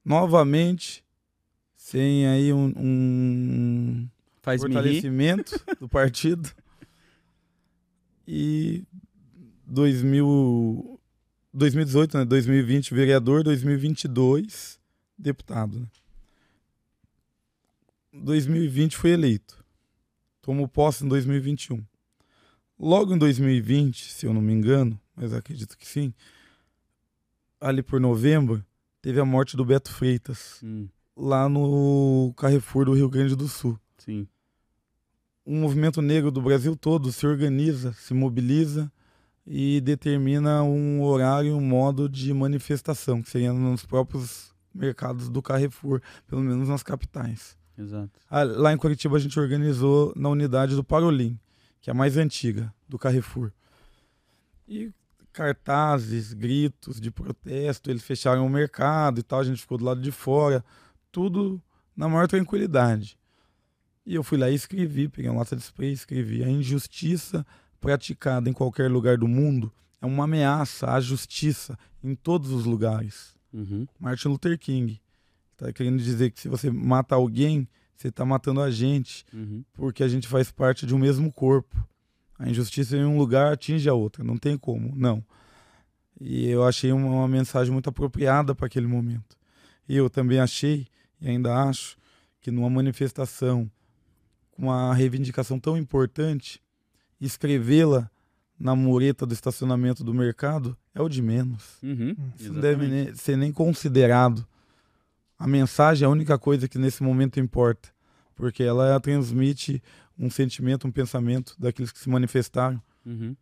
Novamente, 0.05 1.05
sem 1.77 2.27
aí 2.27 2.53
um, 2.53 2.73
um 2.77 4.09
Faz 4.43 4.61
fortalecimento 4.61 5.59
do 5.81 5.89
partido. 5.89 6.51
E 8.29 8.85
2000, 9.67 11.01
2018, 11.53 12.19
né? 12.19 12.25
2020, 12.27 12.93
vereador, 12.93 13.43
2022, 13.43 14.79
deputado. 15.19 15.81
Né? 15.81 15.87
2020 18.13 18.97
fui 18.97 19.11
eleito. 19.11 19.65
Tomo 20.43 20.69
posse 20.69 21.05
em 21.05 21.09
2021. 21.09 21.83
Logo 22.79 23.15
em 23.15 23.19
2020, 23.19 24.13
se 24.13 24.27
eu 24.27 24.35
não 24.35 24.43
me 24.43 24.53
engano, 24.53 25.01
mas 25.17 25.33
acredito 25.33 25.79
que 25.79 25.87
sim, 25.87 26.13
ali 27.61 27.83
por 27.83 27.99
novembro, 27.99 28.65
teve 29.05 29.21
a 29.21 29.25
morte 29.25 29.55
do 29.55 29.67
Beto 29.67 29.93
Freitas, 29.93 30.59
Hum, 30.63 30.89
lá 31.15 31.47
no 31.47 32.33
Carrefour 32.39 32.87
do 32.87 32.95
Rio 32.95 33.11
Grande 33.11 33.37
do 33.37 33.47
Sul 33.47 33.79
sim. 33.99 34.27
um 35.47 35.61
movimento 35.61 36.01
negro 36.01 36.31
do 36.31 36.41
Brasil 36.41 36.75
todo 36.75 37.13
se 37.13 37.27
organiza, 37.27 37.93
se 37.93 38.15
mobiliza 38.15 38.91
e 39.47 39.79
determina 39.83 40.63
um 40.63 41.03
horário 41.03 41.51
e 41.51 41.53
um 41.53 41.61
modo 41.61 42.09
de 42.09 42.33
manifestação, 42.33 43.21
que 43.21 43.29
seria 43.29 43.53
nos 43.53 43.85
próprios 43.85 44.55
mercados 44.75 45.29
do 45.29 45.43
Carrefour, 45.43 46.01
pelo 46.27 46.41
menos 46.41 46.67
nas 46.67 46.83
capitais. 46.83 47.59
Exato. 47.77 48.19
Ah, 48.31 48.43
Lá 48.43 48.73
em 48.73 48.79
Curitiba 48.79 49.17
a 49.19 49.21
gente 49.21 49.39
organizou 49.39 50.15
na 50.17 50.31
unidade 50.31 50.75
do 50.75 50.83
Parolim, 50.83 51.39
que 51.83 51.91
é 51.91 51.93
a 51.93 51.95
mais 51.95 52.17
antiga 52.17 52.73
do 52.89 52.99
Carrefour. 52.99 53.53
E 54.67 54.91
cartazes, 55.35 56.33
gritos 56.33 57.01
de 57.01 57.11
protesto, 57.11 57.91
eles 57.91 58.03
fecharam 58.03 58.47
o 58.47 58.51
mercado 58.51 59.21
e 59.21 59.23
tal, 59.23 59.41
a 59.41 59.45
gente 59.45 59.61
ficou 59.61 59.77
do 59.77 59.85
lado 59.85 60.01
de 60.01 60.11
fora, 60.11 60.65
tudo 61.13 61.61
na 61.95 62.09
maior 62.09 62.27
tranquilidade. 62.27 63.19
E 64.07 64.15
eu 64.15 64.23
fui 64.23 64.39
lá 64.39 64.49
e 64.51 64.55
escrevi, 64.55 65.09
peguei 65.09 65.31
uma 65.31 65.39
lata 65.41 65.57
de 65.57 65.63
spray 65.63 65.91
e 65.91 65.95
escrevi: 65.95 66.43
a 66.45 66.49
injustiça 66.49 67.45
praticada 67.81 68.49
em 68.49 68.53
qualquer 68.53 68.91
lugar 68.91 69.19
do 69.19 69.29
mundo 69.29 69.73
é 70.01 70.07
uma 70.07 70.25
ameaça 70.25 70.91
à 70.91 71.01
justiça 71.01 71.79
em 72.03 72.15
todos 72.15 72.51
os 72.51 72.65
lugares. 72.65 73.35
Uhum. 73.53 73.87
Martin 73.99 74.29
Luther 74.29 74.59
King 74.59 75.01
está 75.53 75.73
querendo 75.73 75.99
dizer 76.03 76.31
que 76.31 76.41
se 76.41 76.49
você 76.49 76.71
mata 76.71 77.15
alguém, 77.15 77.69
você 77.97 78.09
está 78.09 78.25
matando 78.25 78.61
a 78.61 78.71
gente, 78.71 79.25
Uhum. 79.33 79.65
porque 79.73 80.03
a 80.03 80.09
gente 80.09 80.27
faz 80.29 80.51
parte 80.51 80.85
de 80.87 80.95
um 80.95 80.99
mesmo 80.99 81.33
corpo. 81.33 81.75
A 82.39 82.49
injustiça 82.49 82.97
em 82.97 83.05
um 83.05 83.17
lugar 83.17 83.53
atinge 83.53 83.89
a 83.89 83.95
outra, 83.95 84.25
não 84.25 84.37
tem 84.37 84.57
como, 84.59 84.93
não. 84.97 85.25
E 86.21 86.49
eu 86.49 86.65
achei 86.65 86.93
uma, 86.93 87.09
uma 87.09 87.29
mensagem 87.29 87.73
muito 87.73 87.89
apropriada 87.89 88.55
para 88.55 88.67
aquele 88.67 88.87
momento. 88.87 89.37
E 89.89 89.97
eu 89.97 90.09
também 90.11 90.39
achei, 90.41 90.87
e 91.21 91.29
ainda 91.29 91.55
acho, 91.55 91.97
que 92.41 92.51
numa 92.51 92.69
manifestação 92.71 93.71
com 94.53 94.65
uma 94.65 94.95
reivindicação 94.95 95.59
tão 95.59 95.77
importante, 95.77 96.61
escrevê-la 97.21 98.11
na 98.59 98.75
mureta 98.77 99.27
do 99.27 99.35
estacionamento 99.35 100.05
do 100.05 100.15
mercado 100.15 100.77
é 100.95 101.03
o 101.03 101.09
de 101.09 101.21
menos. 101.21 101.79
Uhum. 101.83 102.15
Isso 102.39 102.53
não 102.53 102.61
deve 102.61 102.87
nem- 102.87 103.15
ser 103.15 103.37
nem 103.37 103.53
considerado 103.53 104.47
A 105.37 105.49
mensagem 105.49 106.05
é 106.05 106.07
a 106.07 106.11
única 106.11 106.39
coisa 106.39 106.69
que 106.69 106.79
nesse 106.79 107.03
momento 107.03 107.41
importa, 107.41 107.89
porque 108.37 108.63
ela 108.63 108.99
transmite 109.01 109.83
um 110.19 110.31
sentimento, 110.31 110.87
um 110.87 110.93
pensamento 110.93 111.55
daqueles 111.59 111.93
que 111.93 111.99
se 111.99 112.09
manifestaram. 112.09 112.81
Uhum. 113.05 113.37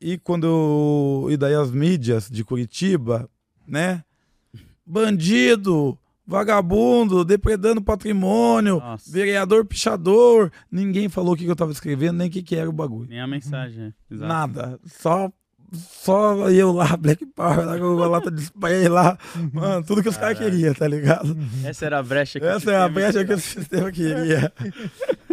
E 0.00 0.16
quando 0.18 0.46
eu, 0.46 1.32
e 1.32 1.36
daí 1.36 1.54
as 1.54 1.70
mídias 1.70 2.30
de 2.30 2.42
Curitiba, 2.42 3.28
né? 3.66 4.02
Bandido, 4.86 5.98
vagabundo, 6.26 7.24
depredando 7.24 7.82
patrimônio, 7.82 8.78
Nossa. 8.78 9.10
vereador 9.12 9.66
pichador. 9.66 10.50
Ninguém 10.70 11.08
falou 11.08 11.34
o 11.34 11.36
que 11.36 11.44
eu 11.44 11.56
tava 11.56 11.72
escrevendo, 11.72 12.18
nem 12.18 12.28
o 12.28 12.30
que, 12.30 12.42
que 12.42 12.56
era 12.56 12.70
o 12.70 12.72
bagulho. 12.72 13.08
Nem 13.08 13.20
a 13.20 13.26
mensagem, 13.26 13.86
é. 13.86 13.92
Nada. 14.08 14.80
Só, 14.86 15.30
só 15.72 16.48
eu 16.50 16.72
lá, 16.72 16.96
Black 16.96 17.24
Power, 17.26 17.64
lá 17.66 17.78
com 17.78 18.02
a 18.02 18.08
lata 18.08 18.30
de 18.30 18.42
spray 18.42 18.88
lá. 18.88 19.18
Mano, 19.52 19.84
tudo 19.84 20.02
que 20.02 20.08
os 20.08 20.16
caras 20.16 20.38
queriam, 20.38 20.74
tá 20.74 20.86
ligado? 20.88 21.36
Essa 21.64 21.86
era 21.86 21.98
a 21.98 22.02
brecha 22.02 22.40
que 22.40 22.46
Essa 22.46 22.70
é 22.72 22.76
a 22.76 22.88
brecha 22.88 23.24
que 23.24 23.32
o 23.32 23.38
sistema 23.38 23.90
queria. 23.92 24.52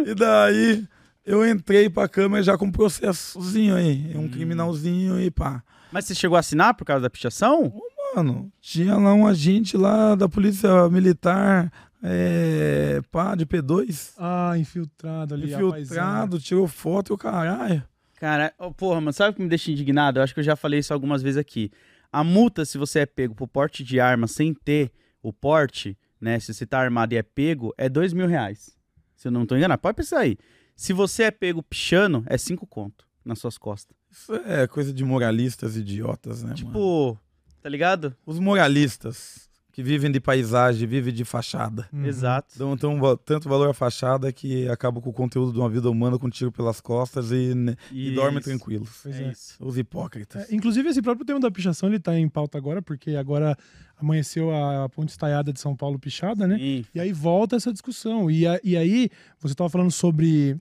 E 0.04 0.14
daí 0.14 0.86
eu 1.26 1.46
entrei 1.48 1.90
pra 1.90 2.08
câmera 2.08 2.42
já 2.42 2.56
com 2.56 2.66
um 2.66 2.72
processozinho 2.72 3.74
aí, 3.76 4.12
um 4.16 4.22
Hum. 4.24 4.28
criminalzinho 4.28 5.20
e 5.20 5.30
pá. 5.30 5.62
Mas 5.92 6.04
você 6.04 6.14
chegou 6.14 6.36
a 6.36 6.40
assinar 6.40 6.74
por 6.74 6.84
causa 6.84 7.02
da 7.02 7.10
pichação? 7.10 7.72
Mano, 8.14 8.50
tinha 8.60 8.94
lá 8.96 9.12
um 9.14 9.26
agente 9.26 9.76
lá 9.76 10.14
da 10.14 10.28
polícia 10.28 10.88
militar, 10.88 11.70
é, 12.02 13.00
pá, 13.10 13.34
de 13.34 13.44
P2, 13.44 14.12
Ah, 14.18 14.54
infiltrado 14.56 15.34
ali. 15.34 15.52
infiltrado, 15.52 16.38
tirou 16.38 16.66
foto 16.66 17.12
e 17.12 17.14
o 17.14 17.18
caralho. 17.18 17.82
Cara, 18.18 18.52
oh, 18.58 18.72
porra, 18.72 19.00
mano, 19.00 19.12
sabe 19.12 19.30
o 19.30 19.34
que 19.34 19.42
me 19.42 19.48
deixa 19.48 19.70
indignado? 19.70 20.18
Eu 20.18 20.24
acho 20.24 20.34
que 20.34 20.40
eu 20.40 20.44
já 20.44 20.56
falei 20.56 20.80
isso 20.80 20.92
algumas 20.92 21.22
vezes 21.22 21.38
aqui. 21.38 21.70
A 22.10 22.24
multa, 22.24 22.64
se 22.64 22.76
você 22.76 23.00
é 23.00 23.06
pego 23.06 23.34
por 23.34 23.46
porte 23.46 23.84
de 23.84 24.00
arma 24.00 24.26
sem 24.26 24.52
ter 24.52 24.90
o 25.22 25.32
porte, 25.32 25.96
né? 26.20 26.40
Se 26.40 26.52
você 26.52 26.66
tá 26.66 26.80
armado 26.80 27.14
e 27.14 27.16
é 27.16 27.22
pego, 27.22 27.72
é 27.78 27.88
dois 27.88 28.12
mil 28.12 28.26
reais. 28.26 28.76
Se 29.14 29.28
eu 29.28 29.32
não 29.32 29.46
tô 29.46 29.56
enganado. 29.56 29.80
Pode 29.80 29.96
pensar 29.96 30.20
aí. 30.20 30.36
Se 30.74 30.92
você 30.92 31.24
é 31.24 31.30
pego 31.30 31.62
pichando, 31.62 32.24
é 32.26 32.36
cinco 32.36 32.66
conto 32.66 33.06
nas 33.24 33.38
suas 33.38 33.56
costas. 33.56 33.96
Isso 34.10 34.34
é 34.34 34.66
coisa 34.66 34.92
de 34.92 35.04
moralistas 35.04 35.76
idiotas, 35.76 36.42
né, 36.42 36.48
mano? 36.48 36.56
Tipo, 36.56 37.18
tá 37.62 37.68
ligado? 37.68 38.16
Os 38.26 38.40
moralistas 38.40 39.47
que 39.78 39.82
vivem 39.84 40.10
de 40.10 40.18
paisagem, 40.18 40.88
vivem 40.88 41.14
de 41.14 41.24
fachada. 41.24 41.88
Uhum. 41.92 42.04
Exato. 42.04 42.58
Dão 42.58 42.76
tão, 42.76 42.98
va- 42.98 43.16
tanto 43.16 43.48
valor 43.48 43.70
à 43.70 43.72
fachada 43.72 44.32
que 44.32 44.68
acaba 44.68 45.00
com 45.00 45.08
o 45.10 45.12
conteúdo 45.12 45.52
de 45.52 45.58
uma 45.60 45.68
vida 45.70 45.88
humana 45.88 46.18
com 46.18 46.26
um 46.26 46.30
tiro 46.30 46.50
pelas 46.50 46.80
costas 46.80 47.30
e, 47.30 47.52
e 47.92 48.10
dorme 48.10 48.40
Isso. 48.40 48.48
tranquilos. 48.48 48.90
Pois 49.04 49.14
É 49.14 49.22
é. 49.22 49.30
isso. 49.30 49.54
Os 49.60 49.78
hipócritas. 49.78 50.50
É, 50.50 50.52
inclusive, 50.56 50.88
esse 50.88 51.00
próprio 51.00 51.24
tema 51.24 51.38
da 51.38 51.48
pichação, 51.48 51.88
ele 51.88 52.00
tá 52.00 52.18
em 52.18 52.28
pauta 52.28 52.58
agora, 52.58 52.82
porque 52.82 53.12
agora 53.14 53.56
amanheceu 53.96 54.50
a 54.52 54.88
ponte 54.88 55.10
estaiada 55.10 55.52
de 55.52 55.60
São 55.60 55.76
Paulo 55.76 55.96
pichada, 55.96 56.44
né? 56.44 56.58
Sim. 56.58 56.84
E 56.92 56.98
aí 56.98 57.12
volta 57.12 57.54
essa 57.54 57.72
discussão. 57.72 58.28
E, 58.28 58.48
a- 58.48 58.58
e 58.64 58.76
aí, 58.76 59.08
você 59.38 59.52
estava 59.52 59.70
falando 59.70 59.92
sobre 59.92 60.56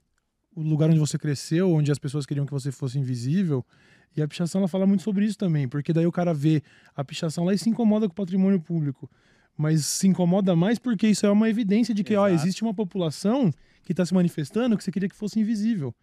o 0.57 0.61
lugar 0.63 0.89
onde 0.89 0.99
você 0.99 1.19
cresceu, 1.19 1.71
onde 1.71 1.91
as 1.91 1.99
pessoas 1.99 2.25
queriam 2.25 2.45
que 2.45 2.51
você 2.51 2.71
fosse 2.71 2.97
invisível. 2.97 3.63
E 4.15 4.21
a 4.23 4.27
pichação, 4.27 4.59
ela 4.59 4.67
fala 4.67 4.87
muito 4.87 5.03
sobre 5.03 5.23
isso 5.23 5.37
também, 5.37 5.67
porque 5.67 5.93
daí 5.93 6.07
o 6.07 6.11
cara 6.11 6.33
vê 6.33 6.63
a 6.95 7.03
pichação 7.03 7.45
lá 7.45 7.53
e 7.53 7.57
se 7.59 7.69
incomoda 7.69 8.07
com 8.07 8.13
o 8.13 8.15
patrimônio 8.15 8.59
público. 8.59 9.07
Mas 9.55 9.85
se 9.85 10.07
incomoda 10.07 10.55
mais 10.55 10.79
porque 10.79 11.07
isso 11.07 11.27
é 11.27 11.29
uma 11.29 11.47
evidência 11.47 11.93
de 11.93 12.03
que, 12.03 12.15
ó, 12.15 12.27
existe 12.27 12.63
uma 12.63 12.73
população 12.73 13.51
que 13.83 13.93
está 13.93 14.03
se 14.03 14.15
manifestando 14.15 14.75
que 14.75 14.83
você 14.83 14.91
queria 14.91 15.07
que 15.07 15.15
fosse 15.15 15.39
invisível. 15.39 15.93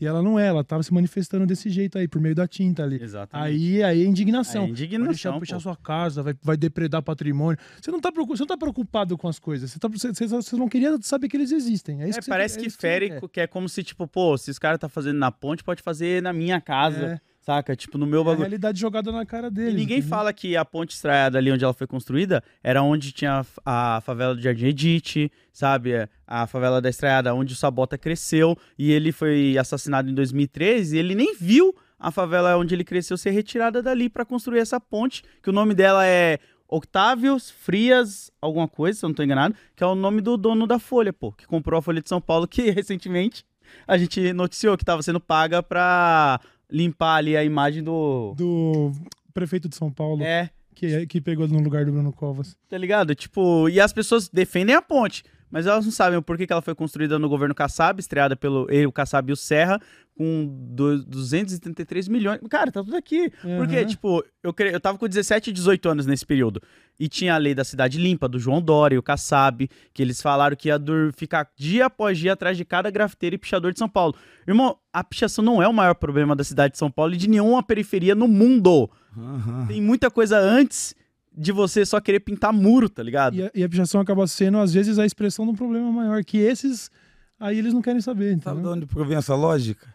E 0.00 0.06
ela 0.06 0.20
não 0.22 0.38
é, 0.38 0.48
ela 0.48 0.62
estava 0.62 0.82
se 0.82 0.92
manifestando 0.92 1.46
desse 1.46 1.70
jeito 1.70 1.96
aí, 1.96 2.08
por 2.08 2.20
meio 2.20 2.34
da 2.34 2.46
tinta 2.48 2.82
ali. 2.82 3.00
Exatamente. 3.02 3.46
Aí, 3.48 3.82
aí 3.82 4.02
é 4.02 4.04
indignação. 4.06 4.64
É 4.64 4.66
Vai 4.66 4.74
deixar 4.74 4.84
indignação. 4.84 5.38
puxar 5.38 5.54
pô. 5.56 5.60
sua 5.60 5.76
casa, 5.76 6.22
vai, 6.22 6.34
vai 6.42 6.56
depredar 6.56 7.00
patrimônio. 7.02 7.58
Você 7.80 7.90
não, 7.90 8.00
tá 8.00 8.10
você 8.14 8.42
não 8.42 8.46
tá 8.48 8.56
preocupado 8.56 9.16
com 9.16 9.28
as 9.28 9.38
coisas. 9.38 9.70
Você, 9.70 9.78
tá, 9.78 9.86
você, 9.88 10.26
você- 10.26 10.56
não 10.56 10.68
queria 10.68 10.98
saber 11.00 11.28
que 11.28 11.36
eles 11.36 11.52
existem. 11.52 12.02
É, 12.02 12.08
isso 12.08 12.18
É, 12.18 12.22
que 12.22 12.28
parece 12.28 12.58
é 12.58 12.60
que 12.62 12.66
isso 12.68 12.76
você 12.76 12.80
fere, 12.80 13.08
quer. 13.08 13.28
que 13.28 13.40
é 13.40 13.46
como 13.46 13.68
se, 13.68 13.82
tipo, 13.84 14.06
pô, 14.08 14.36
se 14.36 14.50
os 14.50 14.58
caras 14.58 14.78
tá 14.80 14.88
fazendo 14.88 15.18
na 15.18 15.30
ponte, 15.30 15.62
pode 15.62 15.80
fazer 15.82 16.20
na 16.22 16.32
minha 16.32 16.60
casa, 16.60 17.06
É, 17.06 17.20
saca? 17.44 17.76
Tipo, 17.76 17.98
no 17.98 18.06
meu 18.06 18.20
é 18.20 18.22
a 18.22 18.24
bagulho. 18.24 18.40
realidade 18.42 18.80
jogada 18.80 19.12
na 19.12 19.24
cara 19.26 19.48
E 19.48 19.50
deles. 19.50 19.74
ninguém 19.74 19.98
entendeu? 19.98 20.16
fala 20.16 20.32
que 20.32 20.56
a 20.56 20.64
ponte 20.64 20.94
estraiada 20.94 21.38
ali 21.38 21.50
onde 21.52 21.62
ela 21.64 21.74
foi 21.74 21.86
construída 21.86 22.42
era 22.62 22.82
onde 22.82 23.12
tinha 23.12 23.44
a 23.64 24.00
favela 24.04 24.34
do 24.34 24.40
Jardim 24.40 24.66
Edite, 24.66 25.30
sabe? 25.52 25.92
A 26.26 26.46
favela 26.46 26.80
da 26.80 26.88
Estraiada, 26.88 27.34
onde 27.34 27.52
o 27.52 27.56
Sabota 27.56 27.98
cresceu 27.98 28.56
e 28.78 28.90
ele 28.92 29.12
foi 29.12 29.56
assassinado 29.58 30.10
em 30.10 30.14
2013 30.14 30.96
e 30.96 30.98
ele 30.98 31.14
nem 31.14 31.34
viu 31.36 31.74
a 31.98 32.10
favela 32.10 32.56
onde 32.56 32.74
ele 32.74 32.84
cresceu 32.84 33.16
ser 33.16 33.30
retirada 33.30 33.82
dali 33.82 34.08
pra 34.08 34.24
construir 34.24 34.58
essa 34.58 34.80
ponte, 34.80 35.22
que 35.42 35.50
o 35.50 35.52
nome 35.52 35.74
dela 35.74 36.06
é 36.06 36.38
Octávio 36.68 37.38
Frias, 37.38 38.30
alguma 38.40 38.66
coisa, 38.66 38.98
se 38.98 39.04
eu 39.04 39.08
não 39.08 39.14
tô 39.14 39.22
enganado, 39.22 39.54
que 39.76 39.82
é 39.84 39.86
o 39.86 39.94
nome 39.94 40.20
do 40.20 40.36
dono 40.36 40.66
da 40.66 40.78
Folha, 40.78 41.12
pô, 41.12 41.30
que 41.32 41.46
comprou 41.46 41.78
a 41.78 41.82
Folha 41.82 42.02
de 42.02 42.08
São 42.08 42.20
Paulo, 42.20 42.48
que 42.48 42.62
recentemente 42.72 43.44
a 43.86 43.96
gente 43.96 44.32
noticiou 44.32 44.76
que 44.76 44.84
tava 44.84 45.02
sendo 45.02 45.18
paga 45.20 45.62
pra 45.62 46.40
limpar 46.70 47.16
ali 47.16 47.36
a 47.36 47.44
imagem 47.44 47.82
do... 47.82 48.34
Do 48.36 48.92
prefeito 49.32 49.68
de 49.68 49.76
São 49.76 49.90
Paulo, 49.90 50.22
É, 50.22 50.50
que, 50.74 51.06
que 51.06 51.20
pegou 51.20 51.46
no 51.48 51.58
lugar 51.60 51.84
do 51.84 51.92
Bruno 51.92 52.12
Covas. 52.12 52.56
Tá 52.68 52.78
ligado? 52.78 53.14
Tipo, 53.14 53.68
e 53.68 53.80
as 53.80 53.92
pessoas 53.92 54.28
defendem 54.28 54.74
a 54.74 54.82
ponte, 54.82 55.24
mas 55.54 55.66
elas 55.68 55.84
não 55.84 55.92
sabem 55.92 56.18
o 56.18 56.22
porquê 56.22 56.48
que 56.48 56.52
ela 56.52 56.60
foi 56.60 56.74
construída 56.74 57.16
no 57.16 57.28
governo 57.28 57.54
Kassab, 57.54 58.00
estreada 58.00 58.34
pelo 58.34 58.66
ele, 58.68 58.86
o 58.86 58.92
Kassab 58.92 59.30
e 59.30 59.32
o 59.32 59.36
Serra, 59.36 59.80
com 60.16 60.46
do- 60.74 61.04
233 61.04 62.08
milhões. 62.08 62.40
Cara, 62.50 62.72
tá 62.72 62.82
tudo 62.82 62.96
aqui. 62.96 63.30
Porque, 63.58 63.76
Aham. 63.76 63.86
tipo, 63.86 64.24
eu, 64.42 64.52
cre- 64.52 64.74
eu 64.74 64.80
tava 64.80 64.98
com 64.98 65.06
17 65.08 65.50
e 65.50 65.52
18 65.52 65.88
anos 65.88 66.06
nesse 66.06 66.26
período. 66.26 66.60
E 66.98 67.08
tinha 67.08 67.34
a 67.34 67.38
lei 67.38 67.54
da 67.54 67.62
cidade 67.64 67.98
limpa, 67.98 68.28
do 68.28 68.38
João 68.38 68.60
Dória 68.60 68.96
e 68.96 68.98
o 68.98 69.02
Kassab, 69.02 69.68
que 69.92 70.02
eles 70.02 70.20
falaram 70.20 70.56
que 70.56 70.68
ia 70.68 70.78
dur- 70.78 71.12
ficar 71.12 71.48
dia 71.56 71.86
após 71.86 72.18
dia 72.18 72.32
atrás 72.32 72.56
de 72.56 72.64
cada 72.64 72.90
grafiteiro 72.90 73.36
e 73.36 73.38
pichador 73.38 73.72
de 73.72 73.78
São 73.78 73.88
Paulo. 73.88 74.14
Irmão, 74.46 74.76
a 74.92 75.04
pichação 75.04 75.44
não 75.44 75.62
é 75.62 75.68
o 75.68 75.72
maior 75.72 75.94
problema 75.94 76.34
da 76.36 76.42
cidade 76.44 76.72
de 76.72 76.78
São 76.78 76.90
Paulo 76.90 77.14
e 77.14 77.16
de 77.16 77.28
nenhuma 77.28 77.62
periferia 77.62 78.14
no 78.14 78.26
mundo. 78.26 78.90
Aham. 79.16 79.66
Tem 79.68 79.80
muita 79.80 80.10
coisa 80.10 80.36
antes 80.38 80.94
de 81.36 81.52
você 81.52 81.84
só 81.84 82.00
querer 82.00 82.20
pintar 82.20 82.52
muro, 82.52 82.88
tá 82.88 83.02
ligado? 83.02 83.34
E 83.36 83.42
a, 83.42 83.50
e 83.54 83.64
a 83.64 83.68
pichação 83.68 84.00
acaba 84.00 84.26
sendo, 84.26 84.58
às 84.58 84.72
vezes, 84.72 84.98
a 84.98 85.06
expressão 85.06 85.44
de 85.44 85.52
um 85.52 85.56
problema 85.56 85.90
maior, 85.90 86.24
que 86.24 86.38
esses 86.38 86.90
aí 87.38 87.58
eles 87.58 87.74
não 87.74 87.82
querem 87.82 88.00
saber. 88.00 88.38
Sabe 88.40 88.60
Entendeu? 88.60 88.62
de 88.62 88.78
onde 88.78 88.86
provém 88.86 89.16
essa 89.16 89.34
lógica? 89.34 89.94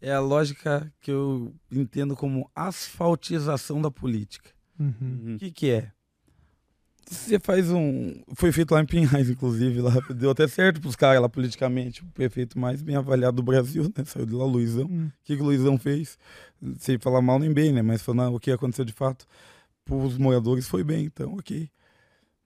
É 0.00 0.12
a 0.12 0.20
lógica 0.20 0.92
que 1.00 1.10
eu 1.10 1.54
entendo 1.70 2.16
como 2.16 2.50
asfaltização 2.54 3.80
da 3.80 3.90
política. 3.90 4.50
Uhum. 4.78 4.94
Uhum. 5.00 5.34
O 5.36 5.38
que, 5.38 5.50
que 5.50 5.70
é? 5.70 5.92
Você 7.10 7.40
faz 7.40 7.70
um. 7.70 8.22
Foi 8.34 8.52
feito 8.52 8.72
lá 8.72 8.80
em 8.80 8.86
Pinhais, 8.86 9.28
inclusive. 9.28 9.80
Lá, 9.80 9.92
deu 10.14 10.30
até 10.30 10.46
certo 10.46 10.80
pros 10.80 10.94
caras 10.94 11.20
lá 11.20 11.28
politicamente. 11.28 12.02
O 12.02 12.06
prefeito 12.06 12.58
mais 12.58 12.80
bem 12.82 12.94
avaliado 12.94 13.36
do 13.36 13.42
Brasil, 13.42 13.92
né? 13.96 14.04
Saiu 14.04 14.24
de 14.24 14.32
lá, 14.32 14.44
Luizão. 14.44 14.86
Hum. 14.86 15.06
O 15.08 15.24
que, 15.24 15.36
que 15.36 15.42
o 15.42 15.44
Luizão 15.44 15.76
fez? 15.76 16.16
Sem 16.78 16.98
falar 16.98 17.20
mal 17.20 17.38
nem 17.38 17.52
bem, 17.52 17.72
né? 17.72 17.82
Mas 17.82 18.00
falando 18.00 18.36
o 18.36 18.40
que 18.40 18.52
aconteceu 18.52 18.84
de 18.84 18.92
fato. 18.92 19.26
Para 19.90 20.06
os 20.06 20.16
moradores 20.16 20.68
foi 20.68 20.84
bem, 20.84 21.06
então, 21.06 21.34
ok. 21.34 21.68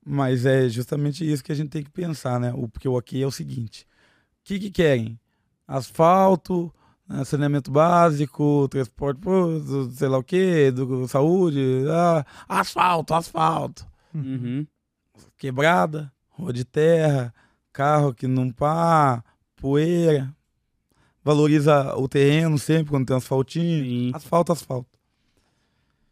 Mas 0.03 0.47
é 0.47 0.67
justamente 0.67 1.31
isso 1.31 1.45
que 1.45 1.53
a 1.53 1.55
gente 1.55 1.69
tem 1.69 1.83
que 1.83 1.91
pensar, 1.91 2.41
né? 2.41 2.55
O, 2.55 2.67
porque 2.67 2.89
o 2.89 2.95
ok 2.95 3.23
é 3.23 3.27
o 3.27 3.31
seguinte: 3.31 3.83
o 3.83 4.45
que, 4.45 4.59
que 4.59 4.71
querem? 4.71 5.21
Asfalto, 5.69 6.75
né, 7.07 7.23
saneamento 7.23 7.71
básico, 7.71 8.67
transporte, 8.69 9.21
sei 9.93 10.09
lá 10.09 10.17
o 10.17 10.25
quê, 10.25 10.71
do, 10.71 11.07
saúde, 11.07 11.85
ah, 11.91 12.25
asfalto, 12.49 13.13
asfalto 13.13 13.87
Uhum. 14.15 14.67
quebrada, 15.37 16.11
rua 16.31 16.51
de 16.53 16.65
terra, 16.65 17.35
carro 17.75 18.15
que 18.15 18.27
não 18.27 18.51
pá, 18.51 19.23
poeira. 19.57 20.35
Valoriza 21.23 21.95
o 21.97 22.09
terreno 22.09 22.59
sempre 22.59 22.91
quando 22.91 23.07
tem 23.07 23.17
asfaltinho. 23.17 23.85
Sim. 23.85 24.13
Asfalto, 24.15 24.53
asfalto. 24.53 24.99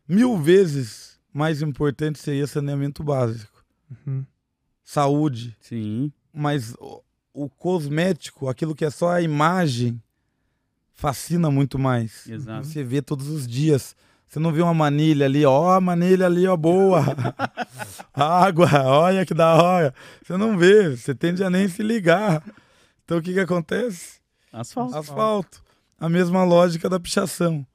Mil 0.07 0.37
vezes 0.37 1.12
mais 1.33 1.63
importante 1.63 2.19
seria 2.19 2.47
saneamento 2.47 3.03
básico. 3.03 3.65
Uhum. 4.07 4.25
Saúde. 4.85 5.57
Sim. 5.61 6.13
Mas 6.33 6.75
o, 6.79 7.03
o 7.33 7.49
cosmético, 7.49 8.49
aquilo 8.49 8.75
que 8.75 8.85
é 8.85 8.91
só 8.91 9.11
a 9.11 9.23
imagem, 9.23 10.01
fascina 10.93 11.51
muito 11.51 11.79
mais. 11.79 12.29
Exato. 12.29 12.67
Você 12.67 12.83
vê 12.83 13.01
todos 13.01 13.29
os 13.29 13.47
dias. 13.47 13.97
Você 14.27 14.39
não 14.39 14.53
vê 14.53 14.63
uma 14.63 14.73
manilha 14.73 15.27
ali, 15.27 15.45
ó, 15.45 15.75
a 15.75 15.81
manilha 15.81 16.25
ali, 16.25 16.47
ó, 16.47 16.57
boa. 16.57 17.05
Água, 18.15 18.69
olha 18.87 19.27
que 19.27 19.35
da 19.35 19.55
hora. 19.63 19.95
Você 20.23 20.37
não 20.39 20.57
vê, 20.57 20.97
você 20.97 21.15
tende 21.15 21.45
a 21.45 21.51
nem 21.51 21.69
se 21.69 21.83
ligar. 21.83 22.43
Então 23.05 23.19
o 23.19 23.23
que 23.23 23.35
que 23.35 23.41
acontece? 23.41 24.21
Asfalto. 24.51 24.97
Asfalto. 24.97 25.63
A 25.99 26.09
mesma 26.09 26.45
lógica 26.45 26.89
da 26.89 26.99
pichação. 26.99 27.67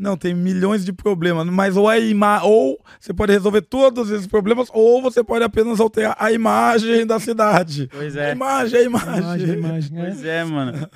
Não, 0.00 0.16
tem 0.16 0.34
milhões 0.34 0.82
de 0.82 0.94
problemas, 0.94 1.46
mas 1.46 1.76
ou, 1.76 1.86
a 1.86 1.98
ima 1.98 2.42
ou 2.42 2.78
você 2.98 3.12
pode 3.12 3.32
resolver 3.32 3.60
todos 3.60 4.10
esses 4.10 4.26
problemas, 4.26 4.68
ou 4.72 5.02
você 5.02 5.22
pode 5.22 5.44
apenas 5.44 5.78
alterar 5.78 6.16
a 6.18 6.32
imagem 6.32 7.06
da 7.06 7.20
cidade. 7.20 7.86
Pois 7.92 8.16
A 8.16 8.28
é. 8.28 8.32
imagem, 8.32 8.78
a 8.78 8.82
imagem. 8.82 9.18
Imagem, 9.18 9.48
imagem. 9.58 9.98
é. 9.98 10.02
Pois 10.06 10.24
é, 10.24 10.44
mano. 10.44 10.88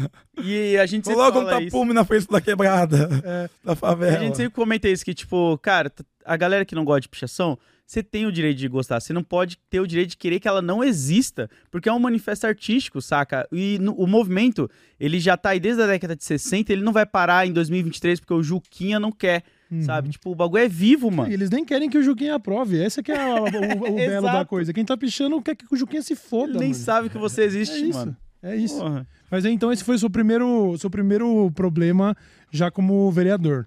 E 0.42 0.76
a 0.78 0.86
gente 0.86 1.04
sempre 1.06 1.18
Coloca 1.20 1.38
um 1.38 1.44
fala 1.44 1.60
isso. 1.62 1.70
tapume 1.70 1.92
na 1.92 2.04
frente 2.04 2.26
da 2.28 2.40
quebrada, 2.40 3.08
É. 3.22 3.50
da 3.62 3.72
A 3.72 3.76
favela. 3.76 4.18
gente 4.20 4.38
sempre 4.38 4.54
comenta 4.54 4.88
isso, 4.88 5.04
que, 5.04 5.12
tipo, 5.12 5.58
cara, 5.58 5.92
a 6.24 6.36
galera 6.38 6.64
que 6.64 6.74
não 6.74 6.84
gosta 6.84 7.02
de 7.02 7.08
pichação 7.10 7.58
você 7.86 8.02
tem 8.02 8.26
o 8.26 8.32
direito 8.32 8.58
de 8.58 8.66
gostar. 8.68 8.98
Você 9.00 9.12
não 9.12 9.22
pode 9.22 9.58
ter 9.68 9.78
o 9.80 9.86
direito 9.86 10.10
de 10.10 10.16
querer 10.16 10.40
que 10.40 10.48
ela 10.48 10.62
não 10.62 10.82
exista, 10.82 11.48
porque 11.70 11.88
é 11.88 11.92
um 11.92 11.98
manifesto 11.98 12.46
artístico, 12.46 13.00
saca? 13.02 13.46
E 13.52 13.78
no, 13.80 13.92
o 13.92 14.06
movimento, 14.06 14.70
ele 14.98 15.20
já 15.20 15.36
tá 15.36 15.50
aí 15.50 15.60
desde 15.60 15.82
a 15.82 15.86
década 15.86 16.16
de 16.16 16.24
60, 16.24 16.72
ele 16.72 16.82
não 16.82 16.92
vai 16.92 17.04
parar 17.06 17.46
em 17.46 17.52
2023 17.52 18.20
porque 18.20 18.32
o 18.34 18.42
Juquinha 18.42 18.98
não 18.98 19.12
quer. 19.12 19.42
Uhum. 19.70 19.82
Sabe? 19.82 20.10
Tipo, 20.10 20.30
o 20.30 20.34
bagulho 20.34 20.62
é 20.62 20.68
vivo, 20.68 21.10
mano. 21.10 21.32
Eles 21.32 21.50
nem 21.50 21.64
querem 21.64 21.88
que 21.90 21.98
o 21.98 22.02
Juquinha 22.02 22.34
aprove. 22.36 22.80
Essa 22.80 23.02
que 23.02 23.10
é 23.10 23.20
a- 23.20 23.40
o, 23.42 23.44
o- 23.44 23.94
belo 23.96 24.26
da 24.26 24.44
coisa. 24.44 24.72
Quem 24.72 24.84
tá 24.84 24.96
pichando 24.96 25.40
quer 25.42 25.54
que 25.56 25.64
o 25.70 25.76
Juquinha 25.76 26.02
se 26.02 26.14
foda, 26.14 26.52
nem 26.58 26.68
mano. 26.70 26.74
sabe 26.74 27.08
que 27.08 27.18
você 27.18 27.42
existe, 27.44 27.74
É 27.74 27.78
isso. 27.80 27.98
mano. 27.98 28.16
É 28.42 28.54
isso. 28.56 28.78
Porra. 28.78 29.06
Mas 29.30 29.44
então 29.46 29.72
esse 29.72 29.82
foi 29.82 29.96
o 29.96 29.98
seu 29.98 30.10
primeiro, 30.10 30.76
seu 30.78 30.90
primeiro 30.90 31.50
problema 31.52 32.14
já 32.52 32.70
como 32.70 33.10
vereador. 33.10 33.66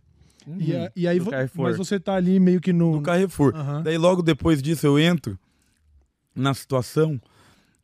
E, 0.60 0.76
a- 0.76 0.92
e 0.96 1.08
aí, 1.08 1.20
vo- 1.20 1.32
mas 1.56 1.76
você 1.78 2.00
tá 2.00 2.16
ali 2.16 2.40
meio 2.40 2.62
que 2.62 2.72
no. 2.72 2.96
No 2.98 3.02
Carrefour. 3.02 3.54
Aham. 3.56 3.84
Daí 3.84 3.98
logo 3.98 4.22
depois 4.22 4.62
disso 4.62 4.86
eu 4.88 4.98
entro 4.98 5.38
na 6.36 6.54
situação 6.54 7.20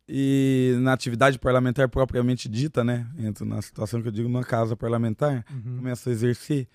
e 0.08 0.76
na 0.82 0.94
atividade 0.94 1.40
parlamentar 1.40 1.88
propriamente 1.90 2.48
dita, 2.50 2.84
né? 2.84 3.08
Entro 3.18 3.46
na 3.46 3.62
situação 3.62 4.02
que 4.02 4.08
eu 4.08 4.12
digo 4.12 4.30
na 4.30 4.44
casa 4.44 4.76
parlamentar, 4.76 5.46
Uhum. 5.52 5.78
começo 5.78 6.08
a 6.10 6.12
exercer 6.12 6.68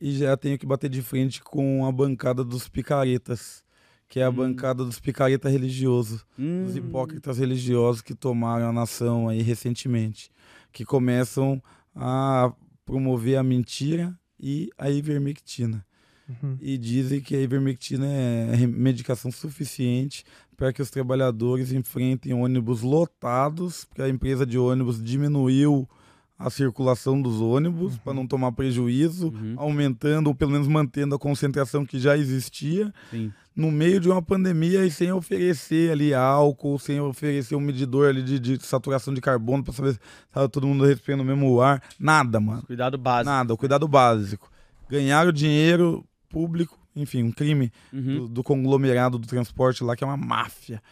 e 0.00 0.12
já 0.12 0.36
tenho 0.36 0.58
que 0.58 0.66
bater 0.66 0.88
de 0.90 1.02
frente 1.02 1.42
com 1.42 1.84
a 1.86 1.92
bancada 1.92 2.44
dos 2.44 2.68
picaretas, 2.68 3.64
que 4.08 4.20
é 4.20 4.24
a 4.24 4.30
Hum. 4.30 4.34
bancada 4.34 4.84
dos 4.84 5.00
picareta 5.00 5.48
religiosos, 5.48 6.24
Hum. 6.38 6.64
dos 6.64 6.76
hipócritas 6.76 7.38
religiosos 7.38 8.02
que 8.02 8.14
tomaram 8.14 8.68
a 8.68 8.72
nação 8.72 9.28
aí 9.28 9.42
recentemente, 9.42 10.30
que 10.72 10.84
começam 10.84 11.60
a 11.94 12.52
promover 12.84 13.36
a 13.36 13.42
mentira 13.42 14.16
e 14.40 14.70
a 14.78 14.90
ivermectina 14.90 15.84
Uhum. 16.28 16.56
e 16.60 16.76
dizem 16.76 17.20
que 17.20 17.36
a 17.36 17.40
ivermectina 17.40 18.04
é 18.04 18.52
re- 18.56 18.66
medicação 18.66 19.30
suficiente 19.30 20.24
para 20.56 20.72
que 20.72 20.82
os 20.82 20.90
trabalhadores 20.90 21.70
enfrentem 21.70 22.34
ônibus 22.34 22.82
lotados, 22.82 23.84
porque 23.84 24.02
a 24.02 24.08
empresa 24.08 24.44
de 24.44 24.58
ônibus 24.58 25.00
diminuiu 25.02 25.88
a 26.36 26.50
circulação 26.50 27.22
dos 27.22 27.40
ônibus 27.40 27.96
para 27.98 28.12
não 28.12 28.26
tomar 28.26 28.50
prejuízo, 28.52 29.28
Uhum. 29.28 29.54
aumentando 29.56 30.26
ou 30.26 30.34
pelo 30.34 30.50
menos 30.50 30.66
mantendo 30.66 31.14
a 31.14 31.18
concentração 31.18 31.86
que 31.86 31.98
já 31.98 32.18
existia 32.18 32.92
Sim. 33.10 33.32
No 33.56 33.70
meio 33.72 33.98
de 33.98 34.08
uma 34.08 34.20
pandemia 34.20 34.84
e 34.84 34.90
sem 34.90 35.10
oferecer 35.10 35.90
ali 35.90 36.12
álcool, 36.12 36.78
sem 36.78 37.00
oferecer 37.00 37.56
um 37.56 37.60
medidor 37.60 38.10
ali 38.10 38.22
de, 38.22 38.38
de 38.38 38.62
saturação 38.62 39.14
de 39.14 39.20
carbono 39.22 39.64
para 39.64 39.72
saber 39.72 39.94
se 39.94 40.00
tava 40.30 40.46
todo 40.48 40.66
mundo 40.66 40.84
respirando 40.84 41.22
o 41.22 41.26
mesmo 41.26 41.58
ar, 41.60 41.82
nada, 41.98 42.38
mano. 42.38 42.62
Cuidado 42.66 42.98
básico. 42.98 43.30
Nada, 43.30 43.54
o 43.54 43.56
cuidado 43.56 43.88
básico. 43.88 44.52
Ganhar 44.90 45.26
o 45.26 45.32
dinheiro 45.32 46.04
público, 46.28 46.78
enfim, 46.94 47.22
um 47.22 47.32
crime 47.32 47.72
Uhum. 47.92 48.18
do, 48.18 48.28
do 48.28 48.44
conglomerado 48.44 49.18
do 49.18 49.26
transporte 49.26 49.82
lá, 49.82 49.96
que 49.96 50.04
é 50.04 50.06
uma 50.06 50.18
máfia. 50.18 50.82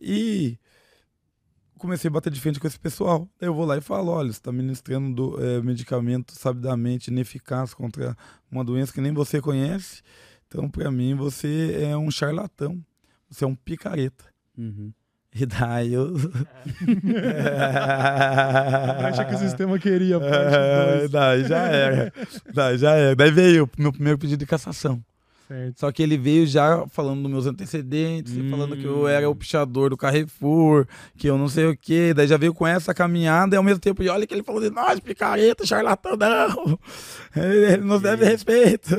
E 0.00 0.58
comecei 1.78 2.08
a 2.08 2.12
bater 2.12 2.32
de 2.32 2.40
frente 2.40 2.58
com 2.58 2.66
esse 2.66 2.78
pessoal. 2.78 3.28
Eu 3.40 3.54
vou 3.54 3.64
lá 3.64 3.76
e 3.76 3.80
falo: 3.80 4.10
olha, 4.10 4.26
você 4.32 4.38
está 4.38 4.50
ministrando 4.50 5.14
do, 5.14 5.40
eh, 5.42 5.62
medicamento 5.62 6.32
sabidamente 6.34 7.10
ineficaz 7.10 7.72
contra 7.72 8.16
uma 8.50 8.64
doença 8.64 8.92
que 8.92 9.00
nem 9.00 9.12
você 9.12 9.40
conhece. 9.40 10.02
Então, 10.48 10.68
para 10.68 10.90
mim, 10.90 11.14
você 11.14 11.78
é 11.90 11.96
um 11.96 12.10
charlatão. 12.10 12.78
Você 13.30 13.44
é 13.44 13.46
um 13.46 13.54
picareta. 13.54 14.24
Uhum. 14.56 14.90
E 15.34 15.44
daí 15.44 15.92
eu. 15.92 16.14
Acha 19.06 19.24
que 19.26 19.34
o 19.34 19.38
sistema 19.38 19.78
queria 19.78 20.18
parte 20.18 20.54
É, 20.54 20.96
dois. 20.98 21.10
daí 21.10 21.44
já 21.44 21.62
era. 21.68 22.12
Daí 22.54 22.78
já 22.78 22.94
era. 22.94 23.14
Daí 23.16 23.30
veio 23.30 23.64
o 23.64 23.70
meu 23.82 23.92
primeiro 23.92 24.18
pedido 24.18 24.38
de 24.40 24.46
cassação. 24.46 25.02
Certo. 25.48 25.80
Só 25.80 25.90
que 25.90 26.02
ele 26.02 26.18
veio 26.18 26.46
já 26.46 26.86
falando 26.88 27.22
dos 27.22 27.30
meus 27.30 27.46
antecedentes, 27.46 28.36
e 28.36 28.50
falando 28.50 28.76
que 28.76 28.84
eu 28.84 29.04
Hum. 29.04 29.08
era 29.08 29.28
o 29.30 29.34
pichador 29.34 29.88
do 29.88 29.96
Carrefour, 29.96 30.86
que 31.16 31.26
eu 31.26 31.38
não 31.38 31.48
sei 31.48 31.66
o 31.66 31.76
quê. 31.76 32.12
Daí 32.14 32.26
já 32.28 32.36
veio 32.36 32.52
com 32.52 32.66
essa 32.66 32.92
caminhada 32.92 33.54
e 33.54 33.56
ao 33.56 33.62
mesmo 33.62 33.80
tempo, 33.80 34.02
e 34.02 34.08
olha 34.10 34.26
que 34.26 34.34
ele 34.34 34.42
falou 34.42 34.60
de 34.60 34.68
nós, 34.68 35.00
picareta, 35.00 35.64
charlatão, 35.64 36.16
não. 36.16 36.78
Ele, 37.34 37.72
ele 37.72 37.84
nos 37.84 38.02
deve 38.02 38.24
respeito. 38.26 38.90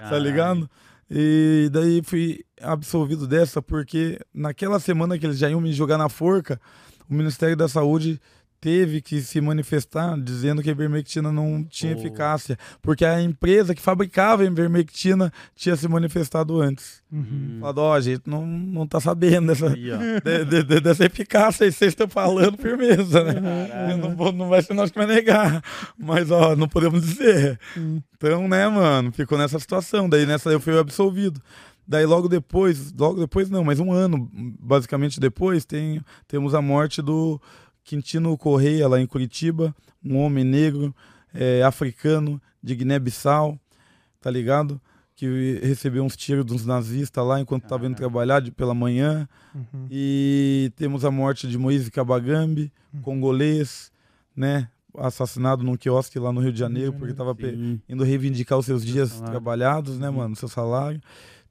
tá 0.00 0.18
ligado? 0.18 0.68
E 1.10 1.70
daí 1.72 2.02
fui 2.04 2.44
absolvido 2.60 3.26
dessa 3.26 3.62
porque 3.62 4.18
naquela 4.34 4.78
semana 4.80 5.16
que 5.18 5.24
eles 5.24 5.38
já 5.38 5.48
iam 5.48 5.60
me 5.60 5.72
jogar 5.72 5.96
na 5.96 6.08
forca, 6.08 6.60
o 7.08 7.14
Ministério 7.14 7.56
da 7.56 7.68
Saúde 7.68 8.20
teve 8.60 9.00
que 9.00 9.20
se 9.20 9.40
manifestar 9.40 10.18
dizendo 10.20 10.62
que 10.62 10.68
a 10.68 10.72
ivermectina 10.72 11.30
não 11.30 11.62
tinha 11.64 11.94
Oh. 11.94 11.98
eficácia, 11.98 12.58
porque 12.82 13.04
a 13.04 13.22
empresa 13.22 13.74
que 13.74 13.80
fabricava 13.80 14.42
a 14.42 14.46
ivermectina 14.46 15.32
tinha 15.54 15.76
se 15.76 15.86
manifestado 15.86 16.60
antes. 16.60 17.00
Uhum. 17.10 17.58
Falado, 17.60 17.78
ó, 17.78 17.94
a 17.94 18.00
gente 18.00 18.22
não, 18.26 18.44
não 18.46 18.86
tá 18.86 19.00
sabendo 19.00 19.46
dessa, 19.48 19.70
de- 19.70 20.44
de- 20.44 20.62
de- 20.64 20.80
dessa 20.80 21.04
eficácia 21.06 21.64
aí, 21.66 21.72
vocês 21.72 21.92
estão 21.92 22.08
falando 22.08 22.58
firmeza, 22.58 23.22
né? 23.24 23.96
Não, 23.96 24.16
vou- 24.16 24.32
não 24.32 24.48
vai 24.48 24.60
ser 24.62 24.74
nós 24.74 24.90
que 24.90 24.98
vai 24.98 25.06
negar. 25.06 25.62
Mas, 25.96 26.30
ó, 26.30 26.56
não 26.56 26.68
podemos 26.68 27.02
dizer. 27.02 27.58
Sim. 27.74 28.02
Então, 28.16 28.48
né, 28.48 28.68
mano, 28.68 29.12
ficou 29.12 29.38
nessa 29.38 29.58
situação. 29.58 30.08
Daí 30.08 30.26
nessa 30.26 30.50
eu 30.50 30.60
fui 30.60 30.76
absolvido. 30.78 31.40
Daí 31.86 32.04
logo 32.04 32.28
depois, 32.28 32.92
logo 32.92 33.18
depois 33.20 33.48
não, 33.48 33.64
mas 33.64 33.80
um 33.80 33.90
ano 33.92 34.28
basicamente 34.60 35.18
depois, 35.18 35.64
tem, 35.64 36.02
temos 36.26 36.54
a 36.54 36.60
morte 36.60 37.00
do 37.00 37.40
Quintino 37.88 38.36
Correia 38.36 38.86
lá 38.86 39.00
em 39.00 39.06
Curitiba, 39.06 39.74
um 40.04 40.18
homem 40.18 40.44
negro, 40.44 40.94
é, 41.32 41.62
africano, 41.62 42.40
de 42.62 42.74
Guiné-Bissau, 42.74 43.58
tá 44.20 44.30
ligado? 44.30 44.78
Que 45.16 45.58
recebeu 45.62 46.04
uns 46.04 46.14
tiros 46.14 46.44
dos 46.44 46.66
nazistas 46.66 47.26
lá 47.26 47.40
enquanto 47.40 47.64
estava 47.64 47.86
indo 47.86 47.96
trabalhar 47.96 48.40
de, 48.40 48.50
pela 48.52 48.74
manhã. 48.74 49.26
Uhum. 49.54 49.86
E 49.90 50.70
temos 50.76 51.02
a 51.04 51.10
morte 51.10 51.48
de 51.48 51.56
Moise 51.56 51.90
Kabagambi, 51.90 52.70
Uhum. 52.92 53.00
congolês, 53.02 53.90
né? 54.36 54.68
Assassinado 54.96 55.62
num 55.64 55.76
quiosque 55.76 56.18
lá 56.18 56.30
no 56.32 56.40
Rio 56.40 56.52
de 56.52 56.58
Janeiro, 56.58 56.92
porque 56.92 57.12
estava 57.12 57.34
indo 57.88 58.04
reivindicar 58.04 58.58
os 58.58 58.66
seus 58.66 58.84
dias 58.84 59.20
trabalhados, 59.20 59.98
né, 59.98 60.08
Uhum. 60.10 60.16
mano? 60.16 60.36
Seu 60.36 60.48
salário. 60.48 61.00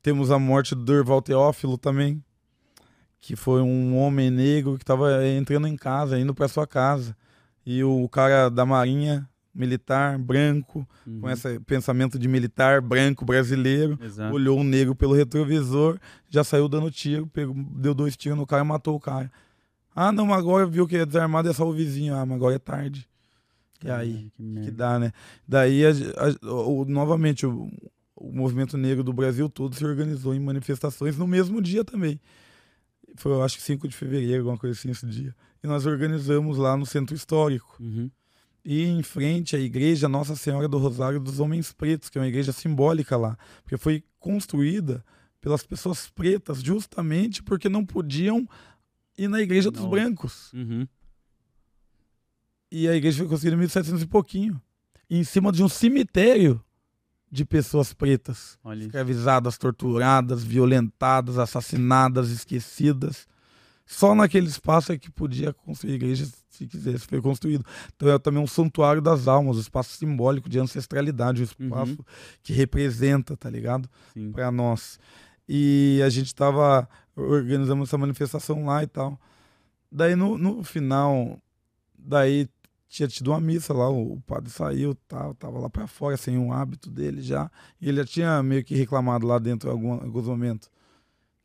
Temos 0.03 0.29
a 0.31 0.38
morte 0.39 0.73
do 0.75 0.83
Durval 0.83 1.21
Teófilo 1.21 1.77
também, 1.77 2.23
que 3.20 3.36
foi 3.36 3.61
um 3.61 3.97
homem 3.97 4.30
negro 4.30 4.78
que 4.78 4.84
estava 4.84 5.26
entrando 5.28 5.68
em 5.68 5.76
casa, 5.76 6.20
indo 6.20 6.34
para 6.34 6.47
sua 6.47 6.65
casa. 6.68 7.15
E 7.65 7.84
o 7.84 8.07
cara 8.07 8.49
da 8.49 8.65
Marinha, 8.65 9.28
militar, 9.53 10.18
branco, 10.20 10.88
Uhum. 11.05 11.22
com 11.22 11.30
esse 11.30 11.59
pensamento 11.61 12.18
de 12.20 12.28
militar 12.28 12.80
branco 12.82 13.26
brasileiro, 13.26 13.97
Exato. 14.01 14.34
olhou 14.34 14.59
um 14.59 14.63
negro 14.63 14.93
pelo 14.95 15.13
retrovisor, 15.13 15.97
já 16.30 16.43
saiu 16.43 16.70
dando 16.70 16.91
tiro, 16.91 17.26
pegou- 17.28 17.55
deu 17.76 17.93
dois 17.93 18.15
tiros 18.15 18.38
no 18.38 18.45
cara 18.45 18.63
e 18.63 18.68
matou 18.68 18.95
o 18.95 18.99
cara. 18.99 19.32
Ah, 19.95 20.11
não, 20.11 20.32
agora 20.32 20.65
viu 20.68 20.88
que 20.88 20.95
é 20.95 21.05
desarmado 21.05 21.49
é 21.49 21.53
só 21.53 21.68
o 21.68 21.74
vizinho. 21.74 22.13
Ah, 22.15 22.24
mas 22.26 22.36
agora 22.38 22.55
é 22.55 22.59
tarde. 22.59 23.07
E 23.84 23.89
aí? 23.89 24.32
Que 24.38 24.61
que 24.65 24.72
dá, 24.72 24.99
né? 24.99 25.11
Daí, 25.47 25.84
a- 25.86 25.89
a- 25.89 26.51
o- 26.53 26.86
novamente, 26.86 27.45
o, 27.47 27.68
o 28.15 28.32
movimento 28.32 28.78
negro 28.78 29.03
do 29.03 29.11
Brasil 29.11 29.49
todo 29.49 29.76
se 29.76 29.84
organizou 29.84 30.34
em 30.36 30.39
manifestações 30.39 31.18
no 31.18 31.28
mesmo 31.28 31.59
dia 31.61 31.84
também. 31.84 32.20
Foi, 33.18 33.32
eu 33.32 33.43
acho 33.43 33.57
que 33.57 33.63
5 33.63 33.88
de 33.88 33.95
fevereiro, 33.95 34.39
alguma 34.39 34.57
coisa 34.57 34.78
assim, 34.78 34.89
esse 34.89 35.05
dia. 35.05 35.36
E 35.63 35.68
nós 35.68 35.86
organizamos 35.86 36.57
lá 36.57 36.78
no 36.78 36.86
Centro 36.86 37.15
Histórico. 37.15 37.78
Uhum. 37.80 38.09
E 38.63 38.84
em 38.84 39.01
frente 39.01 39.55
à 39.55 39.59
igreja 39.59 40.09
Nossa 40.09 40.36
Senhora 40.36 40.68
do 40.68 40.78
Rosário 40.78 41.20
dos 41.20 41.39
Homens 41.39 41.72
Pretos, 41.72 42.09
que 42.09 42.18
é 42.18 42.22
uma 42.22 42.28
igreja 42.28 42.51
simbólica 42.51 43.15
lá. 43.15 43.38
Porque 43.63 43.78
foi 43.78 44.03
construída 44.20 45.03
pelas 45.39 45.63
pessoas 45.63 46.09
pretas, 46.09 46.61
justamente 46.61 47.41
porque 47.41 47.70
não 47.70 47.86
podiam 47.86 48.47
ir 49.18 49.28
na 49.28 49.41
igreja 49.41 49.72
dos 49.72 49.82
Nossa. 49.82 49.91
brancos. 49.91 50.53
Uhum. 50.53 50.88
E 52.72 52.88
a 52.88 52.95
igreja 52.95 53.20
foi 53.20 53.28
construída 53.28 53.55
em 53.55 53.59
1700 53.59 54.01
e 54.01 54.07
pouquinho. 54.07 54.61
Em 55.09 55.24
cima 55.24 55.51
de 55.51 55.63
um 55.63 55.70
cemitério 55.70 56.61
de 57.32 57.43
pessoas 57.45 57.93
pretas. 57.93 58.57
Olha 58.63 58.78
isso. 58.80 58.88
Escravizadas, 58.88 59.57
torturadas, 59.57 60.43
violentadas, 60.43 61.38
assassinadas, 61.38 62.30
esquecidas. 62.30 63.28
Só 63.86 64.13
naquele 64.13 64.47
espaço 64.47 64.91
é 64.91 64.97
que 64.97 65.09
podia 65.09 65.53
construir 65.53 65.93
igreja 65.93 66.28
se 66.49 66.67
quisesse. 66.67 67.05
Foi 67.07 67.21
construído. 67.21 67.65
Então 67.95 68.09
é 68.09 68.19
também 68.19 68.41
um 68.41 68.47
santuário 68.47 69.01
das 69.01 69.28
almas, 69.28 69.57
um 69.57 69.61
espaço 69.61 69.95
simbólico 69.97 70.49
de 70.49 70.59
ancestralidade, 70.59 71.41
um 71.41 71.45
espaço 71.45 71.91
Uhum. 71.91 72.05
que 72.43 72.51
representa, 72.53 73.38
tá 73.38 73.49
ligado? 73.49 73.89
Para 74.34 74.51
nós. 74.51 74.99
E 75.47 76.01
a 76.05 76.09
gente 76.09 76.34
tava 76.36 76.88
organizando 77.15 77.84
essa 77.84 77.97
manifestação 77.97 78.65
lá 78.65 78.84
e 78.84 78.88
tal. 78.88 79.19
Daí 79.89 80.15
no, 80.15 80.38
no 80.38 80.63
final, 80.65 81.39
daí 81.97 82.49
tinha 82.88 83.07
tido 83.07 83.31
uma 83.31 83.39
missa 83.39 83.73
lá, 83.73 83.89
o, 83.89 84.19
padre 84.21 84.49
saiu, 84.49 84.95
tal, 85.07 85.33
tava 85.35 85.59
lá 85.59 85.69
para 85.69 85.88
fora 85.88 86.17
sem 86.17 86.38
o 86.38 86.51
hábito 86.51 86.89
dele 86.89 87.21
já, 87.21 87.51
e 87.81 87.89
ele 87.89 87.97
já 87.97 88.05
tinha 88.05 88.43
meio 88.43 88.63
que 88.63 88.75
reclamado 88.75 89.27
lá 89.27 89.38
dentro 89.39 89.69
em 89.69 89.71
algum, 89.71 89.93
alguns 89.93 90.27
momentos. 90.27 90.69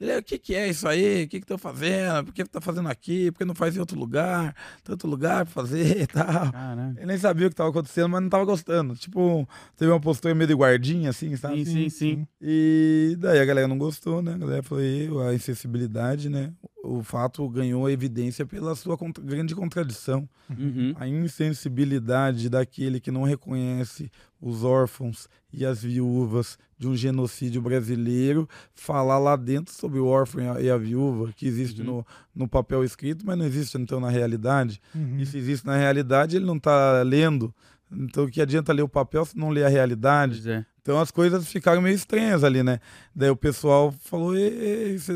Ele, 0.03 0.19
o 0.19 0.23
que, 0.23 0.37
que 0.37 0.53
é 0.57 0.69
isso 0.69 0.89
aí? 0.89 1.23
O 1.23 1.29
que 1.29 1.41
tô 1.43 1.57
fazendo? 1.57 2.25
Por 2.25 2.35
que 2.35 2.45
tá 2.45 2.61
fazendo 2.61 2.89
aqui? 2.89 3.31
Por 3.31 3.39
que 3.39 3.45
não 3.45 3.55
faz 3.55 3.77
em 3.77 3.79
outro 3.79 3.97
lugar? 3.97 4.53
Tanto 4.83 5.07
lugar 5.07 5.45
pra 5.45 5.55
fazer 5.55 6.03
e 6.03 6.07
tal. 6.09 6.51
Caramba. 6.51 6.95
Ele 6.99 7.07
nem 7.07 7.17
sabia 7.19 7.47
o 7.47 7.51
que 7.51 7.55
tava 7.55 7.71
acontecendo, 7.71 8.09
mas 8.09 8.21
não 8.21 8.29
tava 8.29 8.45
gostando. 8.45 8.97
Tipo, 8.97 9.49
teve 9.77 9.93
uma 9.93 10.01
postura 10.01 10.35
meio 10.35 10.49
de 10.49 10.55
guardinha, 10.55 11.11
assim, 11.11 11.37
sabe? 11.37 11.65
Sim, 11.65 11.73
sim, 11.73 11.89
sim. 11.89 12.27
E 12.41 13.17
daí 13.21 13.39
a 13.39 13.45
galera 13.45 13.69
não 13.69 13.79
gostou, 13.79 14.21
né? 14.21 14.35
A 14.35 14.39
galera 14.39 14.63
falou, 14.65 14.83
"Eu, 14.83 15.21
a 15.21 15.33
insensibilidade, 15.35 16.29
né? 16.29 16.53
O 16.83 17.01
fato 17.05 17.49
ganhou 17.49 17.89
evidência 17.89 18.45
pela 18.45 18.75
sua 18.75 18.99
contra- 18.99 19.23
grande 19.23 19.55
contradição. 19.55 20.29
Uhum. 20.51 20.93
A 20.97 21.07
insensibilidade 21.07 22.49
daquele 22.49 22.99
que 22.99 23.11
não 23.13 23.23
reconhece 23.23 24.11
os 24.41 24.65
órfãos 24.65 25.29
e 25.53 25.65
as 25.65 25.83
viúvas 25.83 26.59
de 26.83 26.89
um 26.89 26.97
genocídio 26.97 27.63
brasileiro, 27.63 28.49
falar 28.75 29.19
lá 29.19 29.37
dentro 29.37 29.73
sobre 29.73 30.01
o 30.01 30.07
órfão 30.07 30.59
e 30.61 30.69
a, 30.69 30.77
viúva, 30.77 31.33
que 31.37 31.47
existe 31.47 31.81
Uhum. 31.81 31.87
no, 31.99 32.07
no 32.35 32.49
papel 32.49 32.83
escrito, 32.83 33.25
mas 33.25 33.39
não 33.39 33.45
existe 33.47 33.79
então 33.79 34.01
na 34.01 34.11
realidade. 34.11 34.81
Uhum. 34.95 35.19
E 35.21 35.25
se 35.27 35.39
existe 35.39 35.65
na 35.65 35.77
realidade, 35.77 36.37
ele 36.37 36.45
não 36.45 36.57
está 36.57 37.03
lendo. 37.03 37.55
Então, 37.91 38.25
o 38.25 38.29
que 38.31 38.41
adianta 38.41 38.73
ler 38.73 38.83
o 38.83 38.89
papel 38.89 39.25
se 39.25 39.37
não 39.39 39.51
ler 39.51 39.65
a 39.65 39.69
realidade? 39.69 40.51
É. 40.51 40.65
Então 40.81 40.99
as 41.01 41.13
coisas 41.13 41.47
ficaram 41.47 41.81
meio 41.81 41.95
estranhas 41.95 42.43
ali, 42.43 42.63
né? 42.65 42.81
Daí 43.15 43.31
o 43.31 43.37
pessoal 43.37 43.95
falou: 44.01 44.35
"Ei, 44.37 44.99
você 44.99 45.13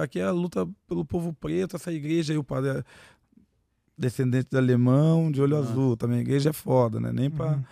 aqui 0.00 0.18
é 0.20 0.24
a 0.24 0.30
luta 0.30 0.66
pelo 0.88 1.04
povo 1.04 1.34
preto, 1.34 1.76
essa 1.76 1.92
igreja 1.92 2.32
aí, 2.32 2.38
o 2.38 2.44
padre 2.44 2.70
é 2.70 2.82
descendente 3.98 4.48
de 4.50 4.56
alemão, 4.56 5.30
de 5.30 5.40
olho 5.42 5.56
Ah. 5.56 5.60
azul. 5.60 5.96
Também 5.96 6.18
a 6.18 6.20
igreja 6.22 6.50
é 6.50 6.52
foda, 6.52 6.98
né? 7.00 7.10
Nem 7.12 7.28
pra. 7.30 7.52
Uhum. 7.52 7.64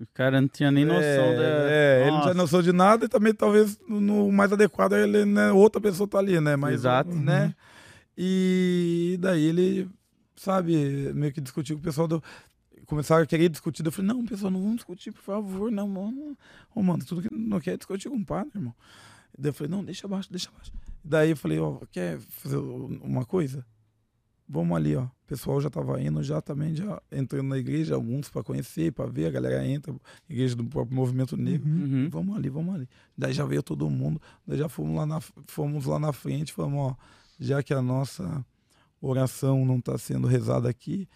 O 0.00 0.06
cara 0.14 0.40
não 0.40 0.48
tinha 0.48 0.70
nem 0.70 0.84
noção 0.84 1.02
é, 1.02 1.36
da. 1.36 1.70
É, 1.70 2.02
ele 2.02 2.10
não 2.12 2.20
tinha 2.22 2.34
noção 2.34 2.62
de 2.62 2.72
nada 2.72 3.04
e 3.06 3.08
também 3.08 3.34
talvez 3.34 3.78
no- 3.88 4.30
mais 4.30 4.52
adequado 4.52 4.92
é 4.92 5.02
ele, 5.02 5.24
né? 5.24 5.50
Outra 5.50 5.80
pessoa 5.80 6.08
tá 6.08 6.18
ali, 6.18 6.40
né? 6.40 6.54
Mas, 6.54 6.74
Exato. 6.74 7.14
Né? 7.14 7.46
Uhum. 7.46 7.54
E 8.16 9.16
daí 9.20 9.44
ele, 9.44 9.88
sabe, 10.36 11.12
meio 11.14 11.32
que 11.32 11.40
discutiu 11.40 11.76
com 11.76 11.80
o 11.80 11.84
pessoal 11.84 12.06
do. 12.08 12.22
Começaram 12.86 13.22
a 13.22 13.26
querer 13.26 13.48
discutir. 13.48 13.84
Eu 13.84 13.92
falei, 13.92 14.08
não, 14.12 14.24
pessoal, 14.24 14.50
não 14.50 14.60
vamos 14.60 14.76
discutir, 14.76 15.12
por 15.12 15.22
favor, 15.22 15.70
não, 15.70 15.86
mano. 15.88 16.36
Ô, 16.74 16.82
mano, 16.82 17.04
tudo 17.04 17.20
que 17.20 17.32
não 17.34 17.60
quer 17.60 17.72
é 17.74 17.76
discutir 17.76 18.08
com 18.08 18.16
o 18.16 18.24
padre, 18.24 18.52
irmão. 18.54 18.74
Daí 19.36 19.50
eu 19.50 19.54
falei, 19.54 19.70
não, 19.70 19.84
deixa 19.84 20.06
abaixo, 20.06 20.30
deixa 20.30 20.48
abaixo. 20.48 20.72
Daí 21.04 21.30
eu 21.30 21.36
falei, 21.36 21.58
ó, 21.58 21.80
quer 21.92 22.18
fazer 22.18 22.56
uma 22.56 23.24
coisa? 23.24 23.64
Vamos 24.48 24.76
ali, 24.76 24.96
ó. 24.96 25.02
O 25.02 25.26
pessoal 25.26 25.60
já 25.60 25.68
tava 25.68 26.00
indo, 26.00 26.22
já 26.22 26.40
também, 26.40 26.74
já 26.74 27.02
entrando 27.12 27.48
na 27.48 27.58
igreja, 27.58 27.94
alguns 27.94 28.30
para 28.30 28.42
conhecer, 28.42 28.92
para 28.92 29.06
ver, 29.10 29.26
a 29.26 29.30
galera 29.30 29.66
entra, 29.66 29.94
igreja 30.28 30.56
do 30.56 30.64
próprio 30.64 30.96
movimento 30.96 31.36
negro. 31.36 31.68
Uhum. 31.68 31.82
Uhum. 31.82 32.08
Vamos 32.10 32.36
ali, 32.36 32.48
vamos 32.48 32.74
ali. 32.74 32.88
Daí 33.16 33.34
já 33.34 33.44
veio 33.44 33.62
todo 33.62 33.90
mundo, 33.90 34.20
daí 34.46 34.58
já 34.58 34.68
fomos 34.70 34.96
lá 34.96 35.04
na, 35.04 35.20
fomos 35.46 35.84
lá 35.84 35.98
na 35.98 36.14
frente, 36.14 36.54
falamos, 36.54 36.92
ó, 36.92 36.96
já 37.38 37.62
que 37.62 37.74
a 37.74 37.82
nossa 37.82 38.42
oração 39.02 39.66
não 39.66 39.76
está 39.76 39.98
sendo 39.98 40.26
rezada 40.26 40.68
aqui, 40.68 41.06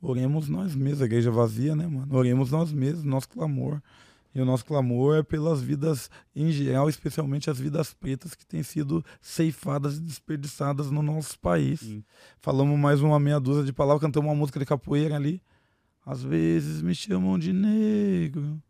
oremos 0.00 0.50
nós 0.50 0.74
mesmos, 0.74 1.00
a 1.00 1.06
igreja 1.06 1.30
vazia, 1.30 1.74
né, 1.74 1.86
mano? 1.86 2.14
Oremos 2.14 2.50
nós 2.50 2.72
mesmos, 2.72 3.04
nosso 3.04 3.28
clamor. 3.30 3.80
E 4.34 4.40
o 4.40 4.44
nosso 4.44 4.64
clamor 4.64 5.18
é 5.18 5.22
pelas 5.22 5.60
vidas 5.60 6.10
em 6.34 6.50
geral, 6.50 6.88
especialmente 6.88 7.50
as 7.50 7.58
vidas 7.58 7.92
pretas 7.92 8.34
que 8.34 8.46
têm 8.46 8.62
sido 8.62 9.04
ceifadas 9.20 9.98
e 9.98 10.00
desperdiçadas 10.00 10.90
no 10.90 11.02
nosso 11.02 11.38
país. 11.38 11.80
Sim. 11.80 12.02
Falamos 12.40 12.78
mais 12.78 13.02
uma 13.02 13.20
meia 13.20 13.38
dúzia 13.38 13.62
de 13.62 13.72
palavras, 13.72 14.00
cantamos 14.00 14.30
uma 14.30 14.36
música 14.36 14.58
de 14.58 14.64
capoeira 14.64 15.16
ali. 15.16 15.42
Às 16.04 16.22
vezes 16.22 16.80
me 16.82 16.94
chamam 16.94 17.38
de 17.38 17.52
negro, 17.52 18.60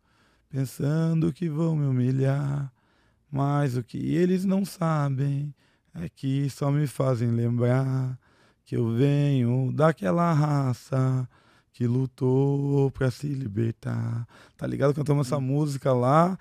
pensando 0.49 1.31
que 1.31 1.49
vão 1.49 1.75
me 1.75 1.85
humilhar. 1.85 2.71
Mas 3.31 3.77
o 3.77 3.83
que 3.83 3.97
eles 3.97 4.45
não 4.45 4.65
sabem 4.65 5.55
é 5.95 6.09
que 6.09 6.49
só 6.49 6.69
me 6.69 6.85
fazem 6.87 7.31
lembrar 7.31 8.19
que 8.65 8.75
eu 8.75 8.93
venho 8.95 9.71
daquela 9.73 10.31
raça 10.33 11.27
que 11.73 11.87
lutou 11.87 12.89
pra 12.91 13.09
se 13.11 13.27
libertar. 13.27 14.27
Tá 14.55 14.65
ligado? 14.67 14.93
Cantamos 14.93 15.27
essa 15.27 15.39
música 15.39 15.91
lá 15.91 16.37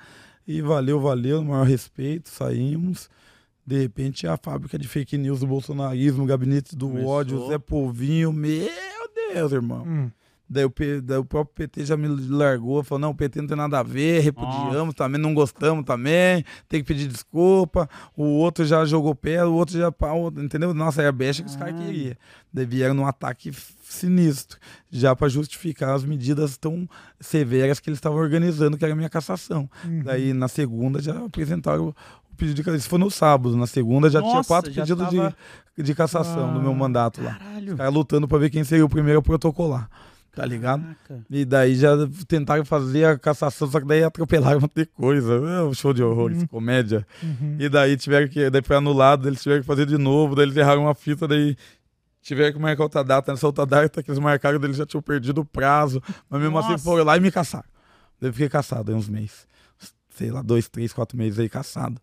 e 0.46 0.60
valeu, 0.60 1.00
valeu, 1.00 1.42
maior 1.42 1.66
respeito, 1.66 2.28
saímos. 2.28 3.08
De 3.66 3.78
repente, 3.80 4.26
a 4.26 4.36
fábrica 4.36 4.78
de 4.78 4.86
fake 4.86 5.16
news 5.16 5.40
do 5.40 5.46
bolsonarismo, 5.46 6.24
o 6.24 6.26
gabinete 6.26 6.76
do 6.76 6.88
Começou. 6.88 7.10
ódio, 7.10 7.48
Zé 7.48 7.58
Povinho, 7.58 8.32
meu 8.32 8.68
Deus, 9.32 9.52
irmão. 9.52 9.84
Hum. 9.86 10.10
Daí 10.52 10.64
o, 10.66 10.72
daí 11.02 11.16
o 11.18 11.24
próprio 11.24 11.54
PT 11.54 11.86
já 11.86 11.96
me 11.96 12.06
largou, 12.08 12.84
falou, 12.84 13.00
não, 13.00 13.10
o 13.10 13.14
PT 13.14 13.40
não 13.40 13.48
tem 13.48 13.56
nada 13.56 13.78
a 13.78 13.82
ver, 13.82 14.20
repudiamos 14.20 14.94
também, 14.94 15.18
não 15.20 15.32
gostamos 15.32 15.84
também, 15.84 16.44
tem 16.68 16.80
que 16.82 16.86
pedir 16.86 17.08
desculpa. 17.08 17.88
O 18.14 18.24
outro 18.24 18.64
já 18.66 18.84
jogou 18.84 19.14
pé, 19.14 19.42
o 19.44 19.52
outro 19.54 19.78
já 19.78 19.90
entendeu? 20.36 20.74
Nossa, 20.74 21.00
era 21.00 21.08
a 21.08 21.12
becha 21.12 21.42
que 21.42 21.48
os 21.48 21.56
caras 21.56 21.74
queriam. 21.74 22.14
Daí 22.52 22.66
vieram 22.66 22.94
num 22.94 23.06
ataque 23.06 23.50
sinistro, 23.82 24.58
já 24.90 25.16
para 25.16 25.28
justificar 25.28 25.94
as 25.94 26.04
medidas 26.04 26.58
tão 26.58 26.86
severas 27.18 27.80
que 27.80 27.88
eles 27.88 27.96
estavam 27.96 28.18
organizando, 28.18 28.76
que 28.76 28.84
era 28.84 28.92
a 28.92 28.96
minha 28.96 29.08
cassação. 29.08 29.68
Uhum. 29.84 30.02
Daí 30.04 30.34
na 30.34 30.48
segunda 30.48 31.00
já 31.00 31.16
apresentaram 31.24 31.88
o 31.88 32.36
pedido 32.36 32.56
de 32.56 32.62
cassação. 32.62 32.78
Isso 32.78 32.88
foi 32.90 32.98
no 32.98 33.10
sábado, 33.10 33.56
na 33.56 33.66
segunda 33.66 34.10
já 34.10 34.20
tinha 34.20 34.34
Nossa, 34.34 34.48
quatro 34.48 34.70
já 34.70 34.82
pedidos 34.82 35.08
tava- 35.10 35.34
de, 35.78 35.82
de 35.82 35.94
cassação 35.94 36.52
no 36.52 36.60
meu 36.60 36.72
Ah. 36.72 36.74
mandato 36.74 37.22
lá. 37.22 37.36
Caralho. 37.36 37.76
Cara 37.76 37.88
lutando 37.88 38.28
pra 38.28 38.36
ver 38.38 38.50
quem 38.50 38.64
seria 38.64 38.84
o 38.84 38.88
primeiro 38.88 39.20
a 39.20 39.22
protocolar. 39.22 39.88
Tá 40.34 40.46
ligado? 40.46 40.82
Caraca. 40.82 41.26
E 41.28 41.44
daí 41.44 41.74
já 41.74 41.90
tentaram 42.26 42.64
fazer 42.64 43.04
a 43.04 43.18
cassação, 43.18 43.70
só 43.70 43.78
que 43.80 43.86
daí 43.86 44.02
atropelaram 44.02 44.58
um 44.58 44.62
monte 44.62 44.76
de 44.76 44.86
coisa. 44.86 45.34
É 45.34 45.62
um 45.62 45.74
show 45.74 45.92
de 45.92 46.02
horrores, 46.02 46.40
Uhum. 46.40 46.46
comédia. 46.46 47.06
Uhum. 47.22 47.56
E 47.58 47.68
daí 47.68 47.96
tiveram 47.98 48.26
que. 48.28 48.48
Daí 48.48 48.62
foi 48.62 48.76
anulado, 48.76 49.28
eles 49.28 49.42
tiveram 49.42 49.60
que 49.60 49.66
fazer 49.66 49.84
de 49.84 49.98
novo, 49.98 50.34
daí 50.34 50.46
eles 50.46 50.56
erraram 50.56 50.82
uma 50.84 50.94
fita, 50.94 51.28
daí 51.28 51.54
tiveram 52.22 52.54
que 52.54 52.58
marcar 52.58 52.82
outra 52.84 53.04
data. 53.04 53.30
Nessa 53.30 53.46
outra 53.46 53.66
data 53.66 54.02
que 54.02 54.10
eles 54.10 54.18
marcaram, 54.18 54.58
eles 54.64 54.76
já 54.78 54.86
tinham 54.86 55.02
perdido 55.02 55.42
o 55.42 55.44
prazo. 55.44 56.02
Mas 56.30 56.40
mesmo 56.40 56.58
assim 56.58 56.72
Nossa. 56.72 56.84
foram 56.84 57.04
lá 57.04 57.14
e 57.16 57.20
me 57.20 57.30
caçaram. 57.30 57.68
Daí 58.18 58.30
eu 58.30 58.32
fiquei 58.32 58.48
caçado 58.48 58.90
aí 58.90 58.96
uns 58.96 59.08
meses. 59.10 59.46
Sei 60.08 60.30
lá, 60.30 60.40
dois, 60.40 60.66
três, 60.68 60.92
quatro 60.94 61.16
meses 61.18 61.38
aí 61.38 61.48
caçado. 61.48 62.00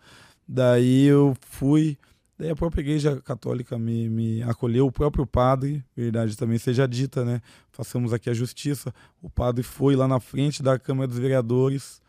Daí 0.47 1.05
eu 1.05 1.35
fui. 1.49 1.97
Daí 2.39 2.49
a 2.49 2.55
própria 2.55 2.79
igreja 2.79 3.21
católica 3.21 3.77
me, 3.77 4.09
me 4.09 4.41
acolheu, 4.43 4.85
o 4.87 4.91
próprio 4.91 5.27
padre, 5.27 5.83
verdade 5.93 6.37
também 6.37 6.57
seja 6.57 6.87
dita, 6.87 7.25
né? 7.25 7.41
Façamos 7.69 8.13
aqui 8.13 8.29
a 8.29 8.33
justiça. 8.33 8.93
O 9.21 9.29
padre 9.29 9.61
foi 9.61 9.93
lá 9.93 10.07
na 10.07 10.21
frente 10.21 10.63
da 10.63 10.79
Câmara 10.79 11.05
dos 11.05 11.19
Vereadores 11.19 12.01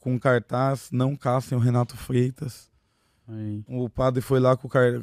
com 0.00 0.14
um 0.14 0.18
cartaz, 0.18 0.88
não 0.90 1.14
caçem 1.14 1.56
o 1.56 1.60
Renato 1.60 1.96
Freitas. 1.96 2.68
Aí. 3.28 3.62
O 3.68 3.88
padre 3.88 4.20
foi 4.20 4.40
lá 4.40 4.56
com, 4.56 4.68
car- 4.68 5.00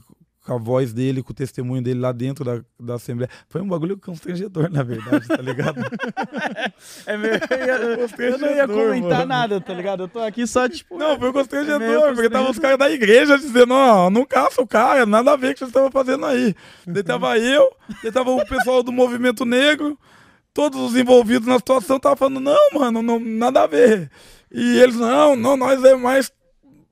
com 0.50 0.56
a 0.56 0.58
voz 0.58 0.92
dele, 0.94 1.22
com 1.22 1.32
o 1.32 1.36
testemunho 1.36 1.82
dele 1.82 2.00
lá 2.00 2.12
dentro 2.12 2.44
da, 2.44 2.60
da 2.80 2.96
Assembleia. 2.96 3.30
Foi 3.48 3.62
um 3.62 3.68
bagulho 3.68 3.96
constrangedor, 3.98 4.70
na 4.72 4.82
verdade, 4.82 5.28
tá 5.28 5.38
ligado? 5.38 5.76
É 7.06 7.18
meu, 7.18 7.32
eu, 7.32 7.38
ia- 7.66 7.76
eu 7.76 7.80
não 7.80 7.90
ia 7.92 8.08
Constrangedor, 8.08 8.68
comentar 8.68 9.18
mano. 9.20 9.26
nada, 9.28 9.62
tá 9.62 9.74
ligado? 9.74 10.04
Eu 10.04 10.08
tô 10.08 10.20
aqui 10.20 10.46
só, 10.48 10.68
tipo. 10.68 10.98
Não, 10.98 11.18
foi 11.20 11.32
constrangedor, 11.32 11.80
meio 11.80 12.02
porque 12.14 12.30
tava 12.30 12.46
constrangedor. 12.48 12.52
os 12.52 12.60
caras 12.60 12.78
da 12.80 12.90
igreja 12.92 13.38
dizendo, 13.38 13.74
ó, 13.74 14.10
não 14.10 14.26
caça 14.26 14.62
o 14.62 14.68
cara, 14.68 15.06
nada 15.06 15.34
a 15.34 15.36
ver 15.36 15.48
com 15.48 15.52
o 15.52 15.54
que 15.54 15.60
vocês 15.60 15.70
estavam 15.70 15.92
fazendo 15.92 16.26
aí. 16.26 16.56
Daí 16.88 17.04
tava 17.04 17.38
eu, 17.38 17.72
daí 18.04 18.12
tava 18.12 18.32
o 18.32 18.46
pessoal 18.48 18.82
do 18.84 18.92
movimento 18.92 19.46
negro, 19.46 19.98
todos 20.54 20.80
os 20.80 20.96
envolvidos 20.96 21.48
na 21.48 21.58
situação 21.58 21.98
estavam 21.98 22.18
falando, 22.18 22.40
não, 22.40 22.58
mano, 22.74 23.02
não, 23.02 23.20
nada 23.20 23.64
a 23.64 23.68
ver. 23.68 24.10
E 24.52 24.80
eles, 24.80 24.96
não, 24.96 25.36
não, 25.36 25.56
nós 25.56 25.84
é 25.84 25.96
mais, 25.96 26.32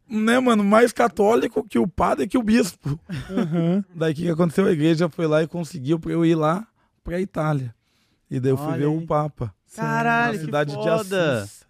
né, 0.10 0.40
mano, 0.40 0.64
mais 0.64 0.92
católico 0.92 1.68
que 1.68 1.78
o 1.80 1.88
padre 1.88 2.26
e 2.26 2.28
que 2.28 2.38
o 2.38 2.44
bispo. 2.44 3.00
Uhum. 3.30 3.84
Daí 3.96 4.14
o 4.14 4.16
que, 4.16 4.30
aconteceu? 4.30 4.66
A 4.66 4.72
igreja 4.72 5.10
foi 5.10 5.28
lá 5.28 5.44
e 5.44 5.48
conseguiu 5.48 6.00
pra 6.00 6.12
eu 6.12 6.26
ir 6.26 6.36
lá 6.36 6.66
pra 7.04 7.20
Itália. 7.20 7.74
E 8.30 8.40
daí 8.42 8.52
eu 8.52 8.58
fui 8.58 8.68
Olha 8.68 8.78
ver 8.78 8.86
o 8.88 9.00
aí. 9.00 9.06
Papa. 9.06 9.54
Caralho, 9.76 10.34
na 10.34 10.40
que 10.40 10.46
cidade 10.46 10.70
de 10.72 10.76
foda. 10.78 11.42
Assis. 11.44 11.66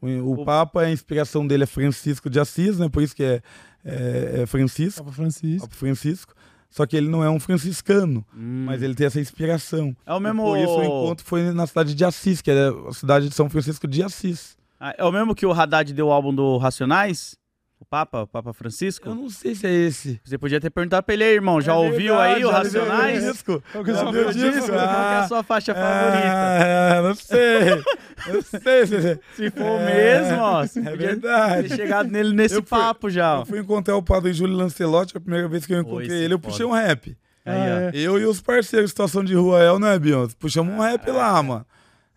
O, 0.00 0.06
o 0.08 0.40
O- 0.40 0.44
Papa, 0.44 0.82
a 0.82 0.90
inspiração 0.90 1.46
dele 1.46 1.62
é 1.62 1.66
Francisco 1.66 2.28
de 2.28 2.38
Assis, 2.40 2.78
né? 2.78 2.88
Por 2.90 3.02
isso 3.02 3.14
que 3.16 3.22
é, 3.24 3.40
é, 3.84 4.40
é 4.42 4.46
Francisco, 4.46 5.02
Papa 5.04 5.14
Francisco. 5.16 5.66
Papa 5.66 5.74
Francisco. 5.78 6.34
Só 6.68 6.84
que 6.86 6.96
ele 6.96 7.08
não 7.08 7.22
é 7.22 7.28
um 7.30 7.38
franciscano, 7.40 8.24
Hum. 8.34 8.64
mas 8.66 8.82
ele 8.82 8.94
tem 8.94 9.06
essa 9.06 9.20
inspiração. 9.20 9.94
É 10.06 10.12
o 10.12 10.16
E 10.16 10.20
mesmo. 10.20 10.42
Por 10.42 10.58
isso 10.58 10.76
o 10.78 10.82
encontro 10.84 11.24
foi 11.24 11.50
na 11.52 11.66
cidade 11.66 11.94
de 11.94 12.04
Assis, 12.04 12.40
que 12.42 12.50
é 12.50 12.68
a 12.88 12.92
cidade 12.92 13.28
de 13.28 13.34
São 13.34 13.48
Francisco 13.48 13.86
de 13.86 14.02
Assis. 14.02 14.56
Ah, 14.80 14.94
É 14.98 15.04
o 15.04 15.12
mesmo 15.12 15.34
que 15.34 15.46
o 15.46 15.52
Haddad 15.52 15.92
deu 15.94 16.08
o 16.08 16.12
álbum 16.12 16.34
do 16.34 16.56
Racionais? 16.58 17.36
O 17.82 17.84
Papa, 17.84 18.22
o 18.22 18.26
Papa 18.28 18.52
Francisco? 18.52 19.08
Eu 19.08 19.14
não 19.16 19.28
sei 19.28 19.56
se 19.56 19.66
é 19.66 19.72
esse. 19.72 20.20
Você 20.24 20.38
podia 20.38 20.60
ter 20.60 20.70
perguntado 20.70 21.02
pra 21.04 21.14
ele 21.14 21.24
aí, 21.24 21.34
irmão. 21.34 21.60
Já 21.60 21.72
É 21.72 21.74
ouviu 21.74 22.14
verdade, 22.14 22.34
aí 22.36 22.44
o 22.44 22.48
já 22.50 22.58
Racionais? 22.58 23.24
o 23.28 23.32
disco? 23.32 23.62
Qual 23.72 23.82
que 23.84 23.90
é 23.90 23.92
a 23.92 23.96
Já 23.96 24.02
sua 24.02 24.12
viu 24.12 24.24
favorita? 24.24 24.50
disso? 24.52 24.66
Qual 24.68 24.78
que 24.78 24.84
é 24.84 24.88
a 24.88 25.18
Ah, 25.24 25.28
sua 25.28 25.42
faixa 25.42 25.74
favorita? 25.74 26.28
Ah, 26.28 27.02
não 27.02 27.14
sei. 27.16 27.84
Não 28.32 28.42
sei 28.60 28.86
se 28.86 29.20
Se 29.34 29.50
for 29.50 29.80
É, 29.80 30.20
mesmo, 30.22 30.38
ó. 30.42 30.62
Você 30.64 30.78
É 30.78 30.82
podia 30.84 30.96
verdade. 31.08 31.68
ter 31.70 31.74
chegado 31.76 32.08
nele 32.08 32.32
nesse 32.32 32.54
Eu 32.54 32.62
fui- 32.62 32.78
papo 32.78 33.10
já. 33.10 33.38
ó. 33.38 33.42
Eu 33.42 33.46
fui 33.46 33.58
encontrar 33.58 33.96
o 33.96 34.02
padre 34.02 34.32
Júlio 34.32 34.54
Lancelotti, 34.56 35.16
a 35.16 35.20
primeira 35.20 35.48
vez 35.48 35.66
que 35.66 35.74
eu 35.74 35.80
encontrei 35.80 36.06
esse 36.06 36.16
ele, 36.24 36.34
eu 36.34 36.38
foda. 36.38 36.48
puxei 36.50 36.64
um 36.64 36.70
rap. 36.70 37.08
Aí. 37.44 37.52
Ah, 37.52 37.90
é. 37.92 37.98
Eu 37.98 38.16
e 38.20 38.24
os 38.26 38.40
parceiros, 38.40 38.90
situação 38.90 39.24
de 39.24 39.34
rua 39.34 39.60
El, 39.60 39.80
né, 39.80 39.98
Beyoncé? 39.98 40.36
Puxamos 40.38 40.72
um 40.72 40.78
rap 40.78 41.10
lá, 41.10 41.42
mano. 41.42 41.66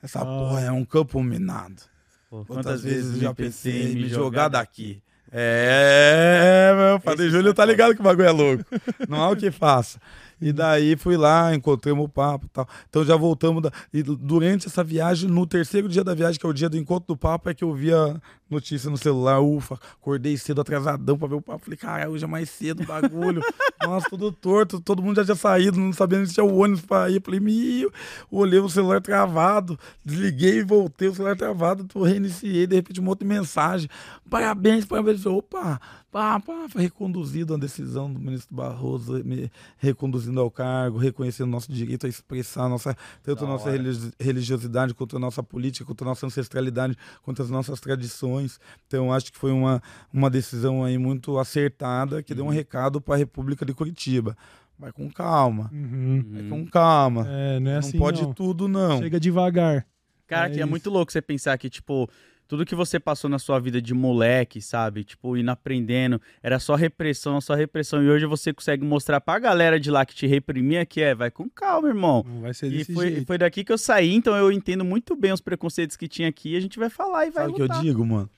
Essa 0.04 0.20
Ah. 0.22 0.26
porra 0.26 0.62
é 0.62 0.72
um 0.72 0.86
campo 0.86 1.24
minado. 1.24 1.82
Pô, 2.30 2.46
Quantas 2.46 2.84
vezes 2.84 3.16
eu 3.16 3.22
já 3.22 3.34
pensei 3.34 3.94
em 3.94 3.96
me 3.96 4.08
jogar 4.10 4.48
daqui? 4.50 5.02
É, 5.38 6.72
meu 6.74 7.00
padre 7.02 7.26
Esse 7.26 7.36
Júlio 7.36 7.54
tá 7.54 7.66
ligado 7.66 7.94
que 7.94 8.00
o 8.00 8.04
bagulho 8.04 8.26
é 8.26 8.32
louco. 8.32 8.64
Não 9.10 9.22
há 9.22 9.30
o 9.30 9.36
que 9.36 9.52
faça. 9.52 10.00
E 10.42 10.52
daí 10.52 10.96
fui 10.96 11.16
lá, 11.18 11.56
encontramos 11.56 12.06
o 12.06 12.10
papo 12.10 12.46
e 12.46 12.50
tal. 12.50 12.68
Então 12.90 13.04
já 13.04 13.16
voltamos. 13.16 13.64
Da... 13.64 13.72
E 13.94 14.04
durante 14.04 14.68
essa 14.68 14.84
viagem, 14.84 15.30
no 15.30 15.46
terceiro 15.48 15.88
dia 15.88 16.04
da 16.04 16.14
viagem, 16.14 16.40
que 16.40 16.46
é 16.46 16.50
o 16.50 16.54
dia 16.54 16.70
do 16.70 16.78
encontro 16.78 17.08
do 17.08 17.18
papo, 17.18 17.50
é 17.50 17.54
que 17.54 17.64
eu 17.64 17.74
vi 17.74 17.94
a 17.94 18.20
notícia 18.50 18.90
no 18.90 18.98
celular. 18.98 19.40
Ufa, 19.40 19.80
acordei 20.00 20.38
cedo, 20.38 20.62
atrasadão 20.62 21.18
pra 21.18 21.28
ver 21.28 21.36
o 21.36 21.42
papo. 21.42 21.66
Falei, 21.66 21.78
cara, 21.78 22.10
hoje 22.10 22.24
é 22.24 22.28
mais 22.28 22.50
cedo 22.50 22.86
bagulho. 22.86 23.42
Nossa, 23.82 24.10
tudo 24.10 24.32
torto, 24.32 24.80
todo 24.80 25.02
mundo 25.02 25.18
já 25.18 25.26
tinha 25.26 25.36
saído, 25.36 25.80
não 25.80 25.94
sabendo 25.94 26.26
se 26.26 26.34
tinha 26.34 26.44
o 26.44 26.58
ônibus 26.58 26.86
pra 26.86 27.10
ir. 27.10 27.22
Falei, 27.22 27.40
meu, 27.40 27.92
olhei 28.32 28.60
o 28.60 28.70
celular 28.70 29.02
travado, 29.02 29.80
desliguei 30.04 30.60
e 30.60 30.64
voltei, 30.64 31.08
o 31.08 31.16
celular 31.16 31.36
travado, 31.36 31.88
reiniciei, 32.04 32.68
de 32.68 32.76
repente 32.76 33.02
monte 33.02 33.20
de 33.20 33.26
mensagem. 33.26 33.90
Parabéns, 34.30 34.86
parabéns. 34.86 35.26
Opa, 35.26 35.80
pá, 36.16 36.40
pá, 36.40 36.66
foi 36.70 36.84
reconduzido 36.84 37.54
a 37.54 37.58
decisão 37.58 38.10
do 38.10 38.18
ministro 38.18 38.56
Barroso, 38.56 39.22
me 39.26 39.52
reconduzindo 39.78 40.40
ao 40.40 40.50
cargo, 40.50 40.98
reconhecendo 40.98 41.50
nosso 41.50 41.70
direito 41.70 42.06
a 42.06 42.10
expressar 42.10 42.70
nossa, 42.70 42.96
tanto 43.22 43.44
a 43.44 43.48
nossa 43.50 43.70
religiosidade, 44.18 44.94
quanto 44.94 45.18
a 45.18 45.20
nossa 45.20 45.44
política, 45.44 45.84
quanto 45.84 46.06
a 46.06 46.08
nossa 46.08 46.26
ancestralidade, 46.26 46.98
quanto 47.22 47.42
as 47.42 47.50
nossas 47.50 47.82
tradições. 47.82 48.62
Então, 48.88 49.12
acho 49.12 49.30
que 49.30 49.38
foi 49.38 49.52
uma, 49.52 49.84
uma 50.14 50.30
decisão 50.30 50.86
aí 50.86 50.98
muito 50.98 51.38
acertada, 51.38 52.24
que 52.24 52.32
uhum. 52.32 52.38
deu 52.38 52.46
um 52.46 52.48
uhum. 52.48 52.54
recado 52.54 53.02
para 53.02 53.16
a 53.16 53.18
República 53.18 53.66
de 53.66 53.74
Curitiba. 53.74 54.38
Vai 54.80 54.94
com 54.94 55.12
calma. 55.12 55.70
Uhum. 55.74 56.24
Vai 56.32 56.44
com 56.44 56.66
calma. 56.66 57.26
É, 57.28 57.60
não 57.60 57.72
é 57.72 57.78
assim. 57.80 57.98
Não 57.98 58.00
pode 58.00 58.22
não. 58.22 58.34
tudo, 58.34 58.70
não. 58.70 59.00
Chega 59.00 59.20
devagar. 59.20 59.86
Cara, 60.28 60.50
é 60.50 60.54
que 60.54 60.62
é 60.62 60.66
muito 60.66 60.90
louco 60.90 61.12
você 61.12 61.22
pensar 61.22 61.58
que, 61.58 61.70
tipo, 61.70 62.10
tudo 62.48 62.66
que 62.66 62.76
você 62.76 63.00
passou 63.00 63.30
na 63.30 63.40
sua 63.40 63.60
vida 63.60 63.82
de 63.82 63.94
moleque, 63.94 64.62
sabe? 64.62 65.04
Tipo, 65.04 65.36
indo 65.36 65.50
aprendendo, 65.50 66.22
era 66.44 66.60
só 66.60 66.76
repressão, 66.76 67.42
só 67.42 67.56
repressão. 67.56 68.04
E 68.04 68.10
hoje 68.10 68.26
você 68.26 68.54
consegue 68.54 68.86
mostrar 68.86 69.20
pra 69.20 69.40
galera 69.40 69.80
de 69.80 69.90
lá 69.90 70.06
que 70.06 70.14
te 70.14 70.28
reprimia 70.28 70.86
que 70.86 71.02
é, 71.02 71.16
vai 71.16 71.32
com 71.32 71.50
calma, 71.50 71.88
irmão. 71.88 72.24
Não 72.28 72.42
vai 72.42 72.54
ser 72.54 72.70
desse 72.70 72.92
e 72.92 72.96
foi, 72.96 73.10
jeito. 73.10 73.28
foi 73.28 73.38
daqui 73.38 73.64
que 73.64 73.72
eu 73.72 73.78
saí, 73.78 74.14
então 74.14 74.36
eu 74.36 74.52
entendo 74.52 74.86
muito 74.86 75.16
bem 75.16 75.32
os 75.32 75.42
preconceitos 75.42 75.98
que 75.98 76.08
tinha 76.08 76.30
aqui. 76.30 76.56
A 76.56 76.60
gente 76.60 76.78
vai 76.78 76.90
falar 76.90 77.26
e 77.26 77.32
vai 77.32 77.46
Sabe 77.46 77.54
o 77.54 77.56
que 77.56 77.62
eu 77.62 77.82
digo, 77.82 78.06
mano? 78.06 78.30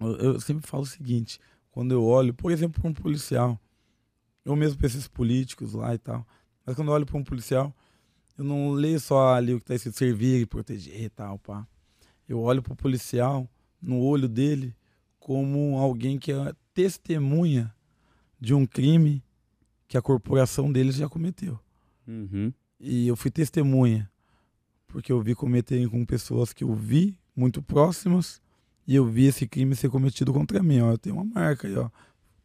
Eu, 0.00 0.16
eu, 0.16 0.40
sempre 0.40 0.66
falo 0.66 0.82
o 0.82 0.86
seguinte, 0.86 1.38
quando 1.70 1.92
eu 1.92 2.04
olho, 2.04 2.34
por 2.34 2.50
exemplo, 2.50 2.80
pra 2.80 2.90
um 2.90 2.94
policial, 2.94 3.60
eu 4.44 4.54
mesmo 4.56 4.78
pra 4.78 4.86
esses 4.86 5.06
políticos 5.06 5.74
lá 5.74 5.94
e 5.94 5.98
tal, 5.98 6.26
mas 6.64 6.74
quando 6.74 6.88
eu 6.88 6.94
olho 6.94 7.06
pra 7.06 7.16
um 7.16 7.24
policial, 7.24 7.74
eu 8.36 8.44
não 8.44 8.70
leio 8.70 9.00
só 9.00 9.34
ali 9.34 9.54
o 9.54 9.58
que 9.58 9.64
tá 9.64 9.74
escrito 9.74 9.96
servir, 9.96 10.46
proteger 10.46 11.02
e 11.02 11.08
tal, 11.08 11.38
pá 11.38 11.66
eu 12.28 12.40
olho 12.40 12.62
para 12.62 12.72
o 12.72 12.76
policial 12.76 13.48
no 13.80 14.00
olho 14.00 14.28
dele 14.28 14.74
como 15.18 15.78
alguém 15.78 16.18
que 16.18 16.32
é 16.32 16.52
testemunha 16.74 17.74
de 18.40 18.54
um 18.54 18.66
crime 18.66 19.22
que 19.86 19.96
a 19.96 20.02
corporação 20.02 20.70
deles 20.70 20.96
já 20.96 21.08
cometeu. 21.08 21.58
Uhum. 22.06 22.52
E 22.78 23.08
eu 23.08 23.16
fui 23.16 23.30
testemunha, 23.30 24.10
porque 24.86 25.10
eu 25.10 25.20
vi 25.20 25.34
cometerem 25.34 25.88
com 25.88 26.04
pessoas 26.04 26.52
que 26.52 26.62
eu 26.62 26.74
vi 26.74 27.18
muito 27.34 27.62
próximas 27.62 28.40
e 28.86 28.94
eu 28.94 29.06
vi 29.06 29.26
esse 29.26 29.46
crime 29.46 29.74
ser 29.74 29.90
cometido 29.90 30.32
contra 30.32 30.62
mim. 30.62 30.80
Ó, 30.80 30.92
eu 30.92 30.98
tenho 30.98 31.16
uma 31.16 31.24
marca 31.24 31.66
aí, 31.66 31.76
ó. 31.76 31.90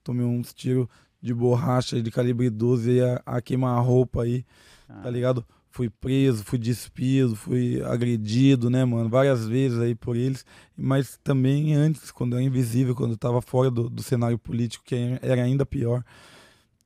Tomei 0.03 0.25
uns 0.25 0.53
tiros 0.53 0.87
de 1.21 1.33
borracha 1.33 2.01
de 2.01 2.11
calibre 2.11 2.49
12 2.49 2.91
e 2.91 3.01
a, 3.01 3.21
a 3.25 3.41
queimar 3.41 3.77
a 3.77 3.81
roupa 3.81 4.23
aí, 4.23 4.43
tá 4.87 4.95
ah. 4.95 5.01
tá 5.03 5.09
ligado? 5.09 5.45
Fui 5.73 5.89
preso, 5.89 6.43
fui 6.43 6.59
despido, 6.59 7.35
fui 7.35 7.81
agredido, 7.81 8.69
né, 8.69 8.85
mano, 8.85 9.09
várias 9.09 9.47
vezes 9.47 9.79
aí 9.79 9.95
por 9.95 10.15
eles, 10.15 10.45
mas 10.77 11.19
também 11.23 11.73
antes, 11.73 12.11
quando 12.11 12.33
eu 12.33 12.37
era 12.37 12.45
invisível, 12.45 12.95
quando 12.95 13.13
eu 13.13 13.17
tava 13.17 13.41
fora 13.41 13.71
do, 13.71 13.89
do 13.89 14.03
cenário 14.03 14.37
político, 14.37 14.85
que 14.85 14.95
era 15.19 15.43
ainda 15.43 15.65
pior. 15.65 16.03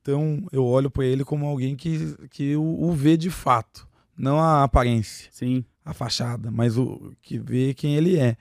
Então, 0.01 0.47
eu 0.53 0.63
olho 0.63 0.89
para 0.89 1.03
ele 1.03 1.25
como 1.25 1.45
alguém 1.45 1.75
que, 1.75 2.15
que 2.29 2.55
o, 2.55 2.63
o, 2.63 2.93
vê 2.93 3.17
de 3.17 3.29
fato, 3.29 3.85
não 4.17 4.39
a 4.39 4.63
aparência, 4.63 5.27
Sim. 5.33 5.65
a 5.83 5.93
fachada, 5.93 6.49
mas 6.49 6.77
o 6.77 7.11
que 7.21 7.37
vê 7.37 7.73
quem 7.73 7.93
ele 7.93 8.17
é. 8.17 8.37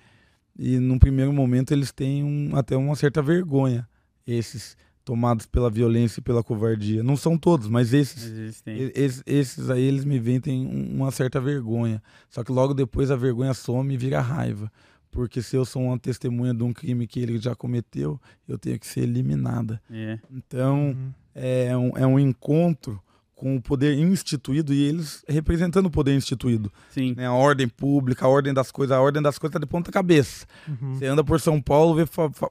E 0.57 0.79
num 0.79 0.97
primeiro 0.97 1.33
momento 1.33 1.73
eles 1.73 1.91
têm 1.91 2.23
um, 2.23 2.55
até 2.55 2.77
uma 2.77 2.95
certa 2.95 3.21
vergonha, 3.21 3.87
esses 4.25 4.77
tomados 5.07 5.47
pela 5.47 5.71
violência 5.71 6.19
e 6.19 6.23
pela 6.23 6.43
covardia. 6.43 7.01
Não 7.01 7.17
são 7.17 7.39
todos, 7.39 7.69
mas 7.69 7.95
esses, 7.95 8.61
esses, 8.67 9.23
esses, 9.25 9.71
aí 9.71 9.81
eles 9.81 10.05
me 10.05 10.19
ventem 10.19 10.67
uma 10.67 11.13
certa 11.13 11.41
vergonha. 11.41 12.03
Só 12.29 12.43
que 12.43 12.51
logo 12.51 12.75
depois 12.75 13.09
a 13.09 13.17
vergonha 13.17 13.55
some 13.55 13.95
e 13.95 13.97
vira 13.97 14.21
raiva. 14.21 14.71
Porque 15.13 15.41
se 15.41 15.55
eu 15.55 15.65
sou 15.65 15.83
uma 15.83 15.97
testemunha 15.97 16.53
de 16.53 16.65
um 16.65 16.73
crime 16.73 17.07
que 17.07 17.21
ele 17.21 17.39
já 17.39 17.55
cometeu, 17.55 18.21
eu 18.49 18.59
tenho 18.59 18.81
que 18.81 18.87
ser 18.87 19.03
eliminada. 19.03 19.81
É. 19.89 20.19
Então, 20.29 20.89
uhum. 20.89 21.13
é, 21.33 21.77
um, 21.77 21.97
é 21.97 22.05
um 22.05 22.19
encontro 22.19 23.01
com 23.37 23.55
o 23.55 23.61
poder 23.61 23.97
instituído 23.99 24.73
e 24.73 24.83
eles 24.83 25.23
representando 25.29 25.87
o 25.87 25.91
poder 25.91 26.17
instituído. 26.17 26.73
Sim. 26.89 27.15
Né? 27.15 27.27
A 27.27 27.33
ordem 27.35 27.69
pública, 27.69 28.25
a 28.25 28.29
ordem 28.29 28.53
das 28.53 28.73
coisas, 28.73 28.97
a 28.97 29.01
ordem 29.01 29.23
das 29.23 29.39
coisas 29.39 29.53
tá 29.53 29.59
de 29.59 29.67
ponta 29.67 29.93
cabeça. 29.93 30.47
Uhum. 30.67 30.95
Você 30.95 31.07
anda 31.07 31.23
por 31.23 31.39
São 31.39 31.61
Paulo, 31.61 31.95
vê 31.95 32.05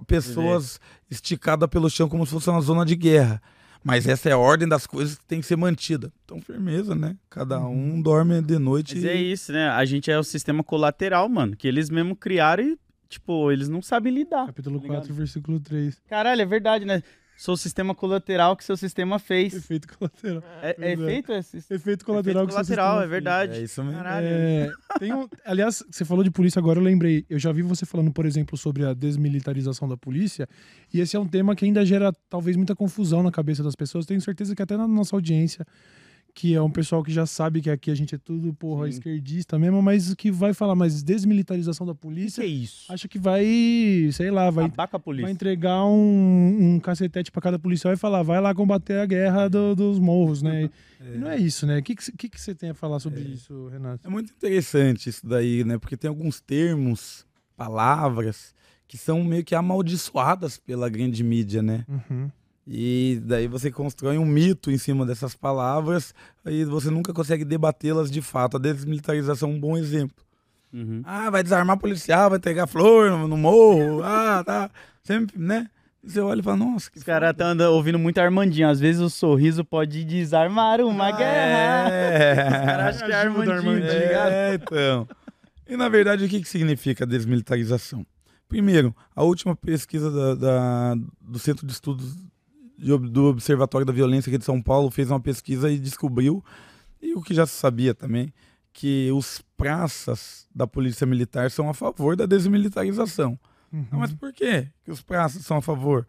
pessoas 0.06 0.80
esticadas 1.10 1.68
pelo 1.68 1.90
chão 1.90 2.08
como 2.08 2.24
se 2.26 2.32
fosse 2.32 2.52
uma 2.52 2.62
zona 2.62 2.86
de 2.86 2.96
guerra. 2.96 3.42
Mas 3.84 4.08
essa 4.08 4.30
é 4.30 4.32
a 4.32 4.38
ordem 4.38 4.68
das 4.68 4.86
coisas 4.88 5.18
que 5.18 5.26
tem 5.26 5.42
que 5.42 5.48
ser 5.48 5.56
mantida. 5.56 6.12
Então, 6.24 6.40
firmeza, 6.40 6.96
né? 6.96 7.16
Cada 7.30 7.60
uhum. 7.60 7.96
um 7.96 8.02
dorme 8.02 8.42
de 8.42 8.58
noite. 8.58 8.96
Mas 8.96 9.04
e... 9.04 9.10
é 9.10 9.16
isso, 9.16 9.52
né? 9.52 9.70
A 9.70 9.86
gente 9.86 10.10
é 10.10 10.18
o 10.18 10.24
sistema 10.24 10.64
colateral, 10.64 11.28
mano. 11.28 11.56
Que 11.56 11.68
eles 11.68 11.90
mesmo 11.90 12.16
criaram 12.16 12.64
e, 12.64 12.80
tipo, 13.10 13.52
eles 13.52 13.70
não 13.70 13.82
sabem 13.84 14.14
lidar. 14.14 14.48
Capítulo 14.48 14.80
tá 14.80 14.88
4, 14.88 15.14
versículo 15.14 15.60
3. 15.60 16.02
Caralho, 16.08 16.42
é 16.42 16.46
verdade, 16.46 16.84
né? 16.84 17.04
Sou 17.38 17.56
o 17.56 17.58
sistema 17.58 17.94
colateral 17.94 18.56
que 18.56 18.64
seu 18.64 18.78
sistema 18.78 19.20
fez. 19.20 19.54
Efeito 19.54 19.88
colateral. 19.98 20.42
É, 20.62 20.76
é 20.80 20.94
efeito? 20.94 21.32
É, 21.34 21.40
efeito 21.40 22.06
colateral 22.06 22.44
efeito 22.44 22.48
que 22.48 22.54
colateral, 22.54 23.02
é 23.02 23.08
verdade. 23.08 23.52
Fez. 23.52 23.62
É 23.62 23.66
isso 23.66 23.84
mesmo. 23.84 24.02
É, 24.02 24.72
tem 25.00 25.14
um, 25.14 25.28
aliás, 25.44 25.84
você 25.90 26.06
falou 26.06 26.24
de 26.24 26.32
polícia 26.32 26.60
agora, 26.60 26.80
eu 26.80 26.84
lembrei. 26.84 27.26
Eu 27.30 27.38
já 27.38 27.52
vi 27.52 27.62
você 27.62 27.86
falando, 27.86 28.12
por 28.12 28.26
exemplo, 28.26 28.58
sobre 28.58 28.86
a 28.86 28.94
desmilitarização 28.94 29.88
da 29.88 29.98
polícia. 29.98 30.48
E 30.94 31.02
esse 31.02 31.16
é 31.16 31.20
um 31.20 31.28
tema 31.28 31.56
que 31.56 31.66
ainda 31.66 31.86
gera 31.86 32.14
talvez 32.30 32.56
muita 32.56 32.76
confusão 32.76 33.22
na 33.22 33.32
cabeça 33.32 33.62
das 33.62 33.76
pessoas. 33.76 34.06
Tenho 34.06 34.22
certeza 34.22 34.56
que 34.56 34.62
até 34.62 34.78
na 34.78 34.88
nossa 34.88 35.16
audiência 35.16 35.66
que 36.36 36.54
é 36.54 36.62
um 36.62 36.70
pessoal 36.70 37.02
que 37.02 37.14
já 37.14 37.26
sabe 37.26 37.62
que 37.62 37.70
aqui 37.70 37.90
a 37.90 37.96
gente 37.96 38.14
é 38.14 38.18
tudo, 38.18 38.54
porra, 38.54 38.84
Sim. 38.84 38.90
esquerdista 38.90 39.58
mesmo, 39.58 39.82
mas 39.82 40.14
que 40.16 40.30
vai 40.30 40.54
falar, 40.54 40.76
mas 40.76 41.02
desmilitarização 41.02 41.88
da 41.88 41.96
polícia. 41.96 42.44
Que, 42.44 42.50
que 42.50 42.54
é 42.54 42.58
isso? 42.58 42.92
Acha 42.92 43.08
que 43.08 43.18
vai, 43.18 43.46
sei 44.12 44.30
lá, 44.30 44.50
vai, 44.50 44.70
vai 45.22 45.32
entregar 45.32 45.86
um, 45.86 46.76
um 46.76 46.80
cacetete 46.82 47.32
para 47.32 47.42
cada 47.42 47.58
policial 47.58 47.94
e 47.94 47.98
falar, 47.98 48.22
vai 48.22 48.42
lá 48.42 48.54
combater 48.54 49.00
a 49.00 49.06
guerra 49.06 49.48
do, 49.48 49.74
dos 49.78 49.98
morros, 49.98 50.42
né? 50.42 50.70
É. 51.00 51.06
não 51.18 51.30
é 51.30 51.38
isso, 51.38 51.66
né? 51.66 51.80
O 51.80 51.84
que, 51.84 51.96
que, 51.96 52.28
que, 52.28 52.42
você 52.42 52.54
tem 52.54 52.72
a 52.72 52.74
falar 52.74 53.00
sobre 53.00 53.22
é. 53.22 53.24
isso, 53.24 53.70
Renato? 53.70 54.06
É 54.06 54.10
muito 54.10 54.34
interessante 54.34 55.08
isso 55.08 55.26
daí, 55.26 55.64
né? 55.64 55.78
Porque 55.78 55.96
tem 55.96 56.10
alguns 56.10 56.42
termos, 56.42 57.26
palavras, 57.56 58.54
que 58.90 58.98
são 58.98 59.24
meio 59.24 59.46
que 59.46 59.56
amaldiçoadas 59.56 60.58
pela 60.58 60.90
grande 60.90 61.24
mídia, 61.24 61.64
né? 61.64 61.86
Uhum. 61.88 62.30
E 62.68 63.22
daí 63.24 63.48
você 63.48 63.70
constrói 63.72 64.18
um 64.18 64.26
mito 64.26 64.72
em 64.72 64.78
cima 64.78 65.06
dessas 65.06 65.36
palavras 65.36 66.14
e 66.46 66.66
você 66.66 66.90
nunca 66.90 67.14
consegue 67.14 67.46
debatê-las 67.46 68.10
de 68.10 68.22
fato. 68.22 68.58
A 68.58 68.60
desmilitarização 68.60 69.52
é 69.52 69.54
um 69.54 69.60
bom 69.60 69.78
exemplo. 69.78 70.26
Uhum. 70.74 71.02
Ah, 71.06 71.30
vai 71.30 71.44
desarmar 71.44 71.78
policial, 71.78 72.30
vai 72.30 72.38
entregar 72.38 72.68
flor 72.68 73.10
no, 73.12 73.28
no 73.28 73.38
morro, 73.38 74.02
ah, 74.04 74.44
tá. 74.44 74.70
Sempre, 75.04 75.40
né? 75.40 75.70
Você 76.04 76.20
olha 76.20 76.40
e 76.40 76.44
fala, 76.44 76.58
nossa. 76.58 76.90
Os 76.96 77.04
caras 77.04 77.32
estão 77.32 77.58
ouvindo 77.72 77.98
muito 77.98 78.20
Armandinho. 78.20 78.70
Às 78.70 78.80
vezes 78.80 79.02
o 79.02 79.10
sorriso 79.10 79.64
pode 79.64 80.04
desarmar 80.04 80.82
uma 80.82 81.08
ah, 81.08 81.12
guerra. 81.12 81.90
É. 81.90 82.32
Os 82.46 82.66
caras 82.66 82.96
acham 82.96 83.08
que 83.08 83.14
é 83.14 83.16
Armandinho, 83.16 83.56
Armandinho, 83.56 83.88
tá 83.88 83.94
ligado? 83.94 84.32
É, 84.32 84.54
então. 84.54 85.08
E 85.68 85.76
na 85.76 85.90
verdade, 85.90 86.26
o 86.26 86.30
que, 86.30 86.42
que 86.42 86.48
significa 86.48 87.08
desmilitarização? 87.08 88.06
Primeiro, 88.48 88.96
a 89.16 89.24
última 89.24 89.56
pesquisa 89.56 90.12
da, 90.12 90.36
da, 90.36 90.96
do 91.20 91.40
Centro 91.40 91.66
de 91.66 91.74
Estudos 91.74 92.16
do 92.78 93.26
Observatório 93.26 93.86
da 93.86 93.94
Violência 93.94 94.30
aqui 94.30 94.38
de 94.38 94.46
São 94.46 94.62
Paulo 94.62 94.92
fez 94.92 95.10
uma 95.10 95.20
pesquisa 95.20 95.72
e 95.72 95.80
descobriu, 95.80 96.44
e 97.02 97.14
o 97.14 97.22
que 97.22 97.34
já 97.34 97.46
se 97.46 97.54
sabia 97.54 97.94
também, 97.94 98.34
que 98.74 99.10
os 99.12 99.42
praças 99.56 100.48
da 100.54 100.68
Polícia 100.68 101.08
Militar 101.08 101.50
são 101.50 101.70
a 101.70 101.74
favor 101.74 102.16
da 102.16 102.26
desmilitarização. 102.26 103.40
Uhum. 103.72 103.88
mas 103.92 104.14
por 104.14 104.32
quê 104.32 104.70
que 104.84 104.92
os 104.92 105.02
praças 105.02 105.46
são 105.46 105.58
a 105.58 105.62
favor? 105.62 106.08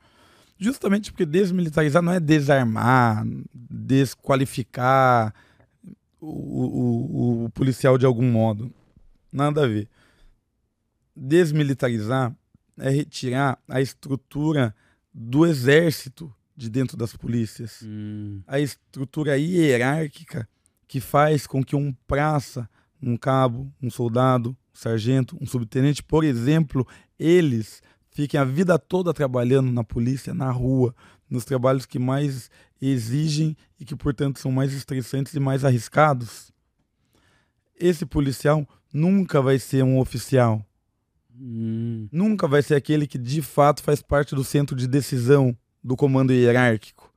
Justamente 0.58 1.10
porque 1.10 1.26
desmilitarizar 1.26 2.02
não 2.02 2.12
é 2.12 2.20
desarmar, 2.20 3.24
desqualificar 3.54 5.34
o, 6.20 6.28
o, 6.28 7.44
o 7.44 7.50
policial 7.50 7.98
de 7.98 8.06
algum 8.06 8.30
modo. 8.30 8.72
Nada 9.32 9.64
a 9.64 9.66
ver. 9.66 9.88
Desmilitarizar 11.14 12.34
é 12.78 12.90
retirar 12.90 13.58
a 13.68 13.80
estrutura 13.80 14.74
do 15.12 15.46
exército 15.46 16.32
de 16.56 16.70
dentro 16.70 16.96
das 16.96 17.14
polícias. 17.14 17.80
Hum. 17.84 18.40
A 18.46 18.58
estrutura 18.58 19.36
hierárquica 19.36 20.48
que 20.88 21.00
faz 21.00 21.46
com 21.46 21.62
que 21.62 21.76
um 21.76 21.92
praça, 22.06 22.68
um 23.02 23.16
cabo, 23.16 23.70
um 23.82 23.90
soldado, 23.90 24.50
um 24.50 24.76
sargento, 24.76 25.36
um 25.40 25.46
subtenente, 25.46 26.02
por 26.02 26.24
exemplo, 26.24 26.86
eles 27.18 27.82
fiquem 28.10 28.40
a 28.40 28.44
vida 28.44 28.78
toda 28.78 29.12
trabalhando 29.12 29.70
na 29.70 29.84
polícia, 29.84 30.32
na 30.32 30.50
rua, 30.50 30.94
nos 31.28 31.44
trabalhos 31.44 31.84
que 31.84 31.98
mais 31.98 32.50
exigem 32.80 33.56
e 33.78 33.84
que, 33.84 33.96
portanto, 33.96 34.38
são 34.38 34.50
mais 34.50 34.72
estressantes 34.72 35.34
e 35.34 35.40
mais 35.40 35.64
arriscados, 35.64 36.52
esse 37.78 38.06
policial 38.06 38.66
nunca 38.92 39.42
vai 39.42 39.58
ser 39.58 39.82
um 39.82 39.98
oficial. 39.98 40.64
Hum, 41.38 42.08
Nunca 42.10 42.48
vai 42.48 42.62
ser 42.62 42.74
aquele 42.74 43.06
que 43.06 43.18
de 43.18 43.42
fato 43.42 43.82
faz 43.82 44.00
parte 44.00 44.34
do 44.34 44.42
centro 44.42 44.74
de 44.74 44.86
decisão 44.86 45.56
do 45.86 45.96
comando 45.96 46.32
hierárquico. 46.32 47.12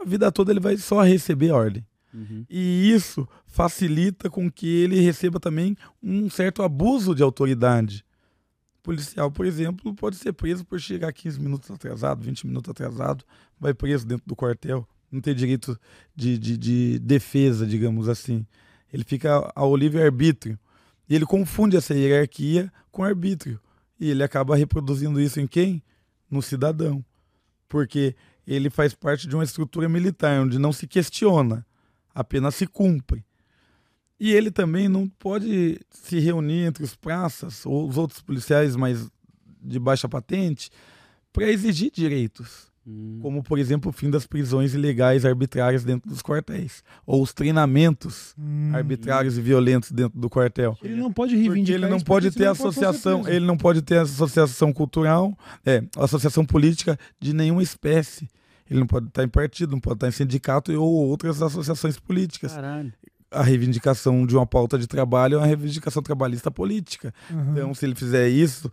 A 0.00 0.04
vida 0.04 0.32
toda 0.32 0.50
ele 0.50 0.60
vai 0.60 0.78
só 0.78 1.02
receber 1.02 1.50
ordem. 1.50 1.86
Uhum. 2.12 2.46
E 2.48 2.90
isso 2.90 3.28
facilita 3.46 4.30
com 4.30 4.50
que 4.50 4.66
ele 4.66 4.98
receba 5.00 5.38
também 5.38 5.76
um 6.02 6.30
certo 6.30 6.62
abuso 6.62 7.14
de 7.14 7.22
autoridade. 7.22 8.02
O 8.78 8.82
policial, 8.82 9.30
por 9.30 9.44
exemplo, 9.44 9.94
pode 9.94 10.16
ser 10.16 10.32
preso 10.32 10.64
por 10.64 10.80
chegar 10.80 11.12
15 11.12 11.38
minutos 11.38 11.70
atrasado, 11.70 12.24
20 12.24 12.46
minutos 12.46 12.70
atrasado, 12.70 13.24
vai 13.60 13.74
preso 13.74 14.06
dentro 14.06 14.26
do 14.26 14.34
quartel, 14.34 14.88
não 15.12 15.20
tem 15.20 15.34
direito 15.34 15.78
de, 16.14 16.38
de, 16.38 16.56
de 16.56 16.98
defesa, 17.00 17.66
digamos 17.66 18.08
assim. 18.08 18.46
Ele 18.90 19.04
fica 19.04 19.52
ao 19.54 19.76
livre-arbítrio. 19.76 20.58
E 21.08 21.14
ele 21.14 21.26
confunde 21.26 21.76
essa 21.76 21.94
hierarquia 21.94 22.72
com 22.90 23.04
arbítrio. 23.04 23.60
E 24.00 24.08
ele 24.08 24.22
acaba 24.22 24.56
reproduzindo 24.56 25.20
isso 25.20 25.38
em 25.40 25.46
quem? 25.46 25.82
No 26.30 26.40
cidadão. 26.40 27.04
Porque 27.68 28.14
ele 28.46 28.70
faz 28.70 28.94
parte 28.94 29.26
de 29.26 29.34
uma 29.34 29.44
estrutura 29.44 29.88
militar, 29.88 30.40
onde 30.40 30.58
não 30.58 30.72
se 30.72 30.86
questiona, 30.86 31.66
apenas 32.14 32.54
se 32.54 32.66
cumpre. 32.66 33.24
E 34.18 34.32
ele 34.32 34.50
também 34.50 34.88
não 34.88 35.08
pode 35.08 35.80
se 35.90 36.18
reunir 36.18 36.64
entre 36.64 36.84
os 36.84 36.94
praças 36.94 37.66
ou 37.66 37.88
os 37.88 37.98
outros 37.98 38.22
policiais 38.22 38.74
mais 38.74 39.10
de 39.60 39.78
baixa 39.78 40.08
patente 40.08 40.70
para 41.32 41.50
exigir 41.50 41.90
direitos, 41.92 42.72
Hum. 42.88 43.18
como 43.20 43.42
por 43.42 43.58
exemplo 43.58 43.90
o 43.90 43.92
fim 43.92 44.08
das 44.10 44.26
prisões 44.26 44.72
ilegais 44.72 45.24
arbitrárias 45.24 45.82
dentro 45.82 46.08
dos 46.08 46.22
quartéis, 46.22 46.84
ou 47.04 47.20
os 47.20 47.32
treinamentos 47.32 48.32
Hum. 48.38 48.70
arbitrários 48.72 49.36
e 49.36 49.40
violentos 49.40 49.90
dentro 49.90 50.18
do 50.18 50.30
quartel. 50.30 50.78
Ele 50.82 50.94
não 50.94 51.12
pode 51.12 51.32
Porque 51.34 51.48
reivindicar 51.48 51.80
ele 51.82 51.88
não 51.88 51.98
pode 52.00 52.30
ter 52.30 52.44
pode 52.46 52.60
associação, 52.60 53.22
preso. 53.22 53.36
ele 53.36 53.44
não 53.46 53.56
pode 53.56 53.82
ter 53.82 53.98
associação 53.98 54.72
cultural, 54.72 55.36
é, 55.64 55.82
associação 55.96 56.44
política 56.44 56.96
de 57.20 57.32
nenhuma 57.32 57.62
espécie. 57.62 58.28
Ele 58.70 58.80
não 58.80 58.86
pode 58.86 59.08
estar 59.08 59.24
em 59.24 59.28
partido, 59.28 59.70
não 59.72 59.80
pode 59.80 59.96
estar 59.96 60.08
em 60.08 60.12
sindicato 60.12 60.72
ou 60.72 61.08
outras 61.08 61.40
associações 61.42 61.98
políticas. 61.98 62.52
Caralho. 62.52 62.92
A 63.30 63.42
reivindicação 63.42 64.24
de 64.24 64.36
uma 64.36 64.46
pauta 64.46 64.78
de 64.78 64.86
trabalho 64.86 65.34
é 65.34 65.38
uma 65.38 65.46
reivindicação 65.46 66.02
trabalhista 66.02 66.50
política. 66.50 67.12
Aham. 67.30 67.50
Então, 67.52 67.74
se 67.74 67.84
ele 67.84 67.94
fizer 67.96 68.28
isso, 68.28 68.70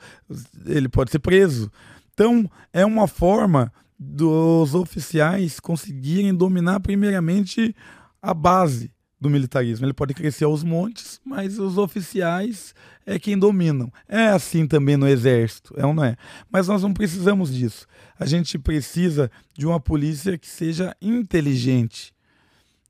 ele 0.67 0.87
pode 0.87 1.09
ser 1.11 1.19
preso. 1.19 1.71
Então, 2.13 2.49
é 2.71 2.85
uma 2.85 3.07
forma 3.07 3.73
dos 3.97 4.75
oficiais 4.75 5.59
conseguirem 5.59 6.33
dominar 6.33 6.79
primeiramente 6.79 7.75
a 8.21 8.33
base 8.33 8.91
do 9.23 9.29
militarismo. 9.29 9.85
Ele 9.85 9.93
pode 9.93 10.13
crescer 10.13 10.43
aos 10.43 10.63
montes, 10.63 11.19
mas 11.25 11.57
os 11.57 11.77
oficiais 11.77 12.75
é 13.05 13.17
quem 13.17 13.37
dominam. 13.37 13.91
É 14.07 14.27
assim 14.27 14.67
também 14.67 14.97
no 14.97 15.07
exército, 15.07 15.73
é 15.77 15.85
ou 15.85 15.93
não 15.93 16.03
é? 16.03 16.15
Mas 16.51 16.67
nós 16.67 16.83
não 16.83 16.93
precisamos 16.93 17.53
disso. 17.53 17.87
A 18.19 18.25
gente 18.25 18.59
precisa 18.59 19.31
de 19.53 19.65
uma 19.65 19.79
polícia 19.79 20.37
que 20.37 20.47
seja 20.47 20.95
inteligente, 21.01 22.13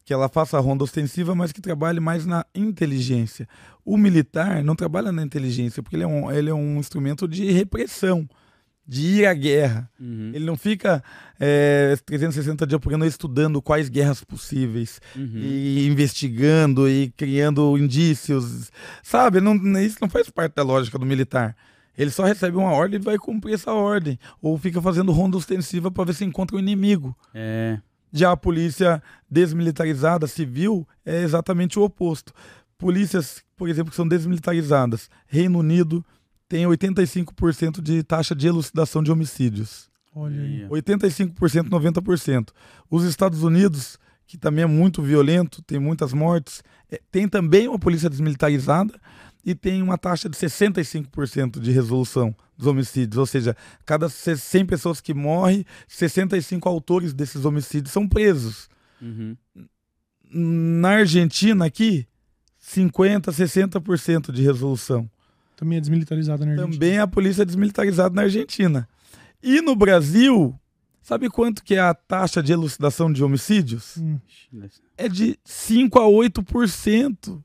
que 0.04 0.14
ela 0.14 0.28
faça 0.28 0.58
a 0.58 0.60
ronda 0.60 0.84
ostensiva, 0.84 1.34
mas 1.36 1.52
que 1.52 1.62
trabalhe 1.62 2.00
mais 2.00 2.26
na 2.26 2.46
inteligência. 2.54 3.48
O 3.86 3.96
militar 3.96 4.64
não 4.64 4.76
trabalha 4.76 5.12
na 5.12 5.24
inteligência, 5.24 5.82
porque 5.82 5.96
ele 5.96 6.04
é 6.04 6.08
um, 6.08 6.32
ele 6.32 6.50
é 6.50 6.54
um 6.54 6.78
instrumento 6.78 7.28
de 7.28 7.50
repressão, 7.52 8.28
de 8.86 9.02
ir 9.20 9.26
à 9.26 9.34
guerra. 9.34 9.90
Uhum. 10.00 10.32
Ele 10.34 10.46
não 10.46 10.58
fica 10.58 11.04
é, 11.40 11.96
360 12.06 12.68
dias 12.68 12.82
por 12.82 12.94
ano 12.94 13.06
estudando 13.06 13.62
quais 13.62 13.88
guerras 13.90 14.24
possíveis 14.24 15.00
Uhum. 15.16 15.32
e 15.36 15.88
investigando 15.88 16.90
e 16.90 17.12
criando 17.16 17.78
indícios, 17.78 18.72
sabe? 19.02 19.40
Não, 19.40 19.56
isso 19.80 19.98
não 20.02 20.10
faz 20.10 20.30
parte 20.30 20.56
da 20.56 20.64
lógica 20.64 21.00
do 21.00 21.06
militar. 21.06 21.56
Ele 21.98 22.10
só 22.12 22.24
recebe 22.24 22.58
uma 22.58 22.72
ordem 22.72 23.00
e 23.00 23.04
vai 23.04 23.18
cumprir 23.18 23.54
essa 23.54 23.72
ordem. 23.72 24.18
Ou 24.42 24.58
fica 24.58 24.82
fazendo 24.82 25.12
ronda 25.12 25.38
ostensiva 25.38 25.92
para 25.92 26.06
ver 26.06 26.14
se 26.16 26.26
encontra 26.26 26.58
o 26.58 26.60
inimigo. 26.60 27.16
É. 27.34 27.80
Já 28.12 28.32
a 28.32 28.38
polícia 28.38 29.02
desmilitarizada, 29.30 30.28
civil, 30.28 30.88
é 31.06 31.22
exatamente 31.22 31.78
o 31.80 31.84
oposto. 31.84 32.34
Polícias, 32.78 33.44
por 33.56 33.70
exemplo, 33.70 33.92
que 33.92 33.96
são 33.96 34.08
desmilitarizadas. 34.08 35.10
Reino 35.28 35.60
Unido 35.60 36.04
tem 36.54 36.66
85% 36.66 37.82
de 37.82 38.04
taxa 38.04 38.36
de 38.36 38.46
elucidação 38.46 39.02
de 39.02 39.12
homicídios. 39.12 39.90
Olha 40.14 40.40
aí. 40.40 40.62
Aí, 40.62 40.66
ó. 40.66 40.76
85%, 40.76 41.68
90%. 41.68 42.50
Os 42.92 43.06
Estados 43.06 43.42
Unidos, 43.42 43.98
que 44.28 44.38
também 44.38 44.64
é 44.64 44.68
muito 44.68 45.02
violento, 45.02 45.64
tem 45.64 45.80
muitas 45.80 46.14
mortes, 46.14 46.62
é, 46.92 47.02
tem 47.12 47.28
também 47.28 47.68
uma 47.68 47.80
polícia 47.80 48.08
desmilitarizada 48.08 48.94
e 49.44 49.56
tem 49.56 49.82
uma 49.82 49.98
taxa 49.98 50.30
de 50.30 50.38
65% 50.38 51.60
de 51.60 51.72
resolução 51.72 52.36
dos 52.56 52.68
homicídios. 52.68 53.18
Ou 53.18 53.26
seja, 53.26 53.58
cada 53.84 54.08
100 54.08 54.68
pessoas 54.68 55.02
que 55.02 55.12
morrem, 55.12 55.66
65 55.88 56.70
autores 56.70 57.16
desses 57.16 57.46
homicídios 57.46 57.92
são 57.92 58.08
presos. 58.08 58.70
Uhum. 59.02 59.36
Na 60.32 60.90
Argentina, 60.90 61.66
aqui, 61.66 62.06
50%, 62.64 63.32
60% 63.32 64.32
de 64.32 64.44
resolução. 64.44 65.10
Também 65.64 65.78
é 65.78 65.82
desmilitarizado 65.82 66.46
na 66.46 66.52
Argentina. 66.52 66.74
Também 66.74 66.98
a 67.00 67.08
polícia 67.08 67.42
é 67.42 67.46
desmilitarizada 67.46 68.14
na 68.14 68.24
Argentina. 68.24 68.88
E 69.42 69.62
no 69.62 69.76
Brasil, 69.76 70.58
sabe 71.02 71.30
quanto 71.30 71.64
que 71.64 71.76
é 71.76 71.80
a 71.80 71.94
taxa 71.94 72.42
de 72.44 72.52
elucidação 72.52 73.12
de 73.12 73.24
homicídios? 73.24 73.98
Hum. 73.98 74.20
É 74.98 75.10
de 75.10 75.38
5 75.44 76.00
a 76.00 76.04
8%. 76.06 77.42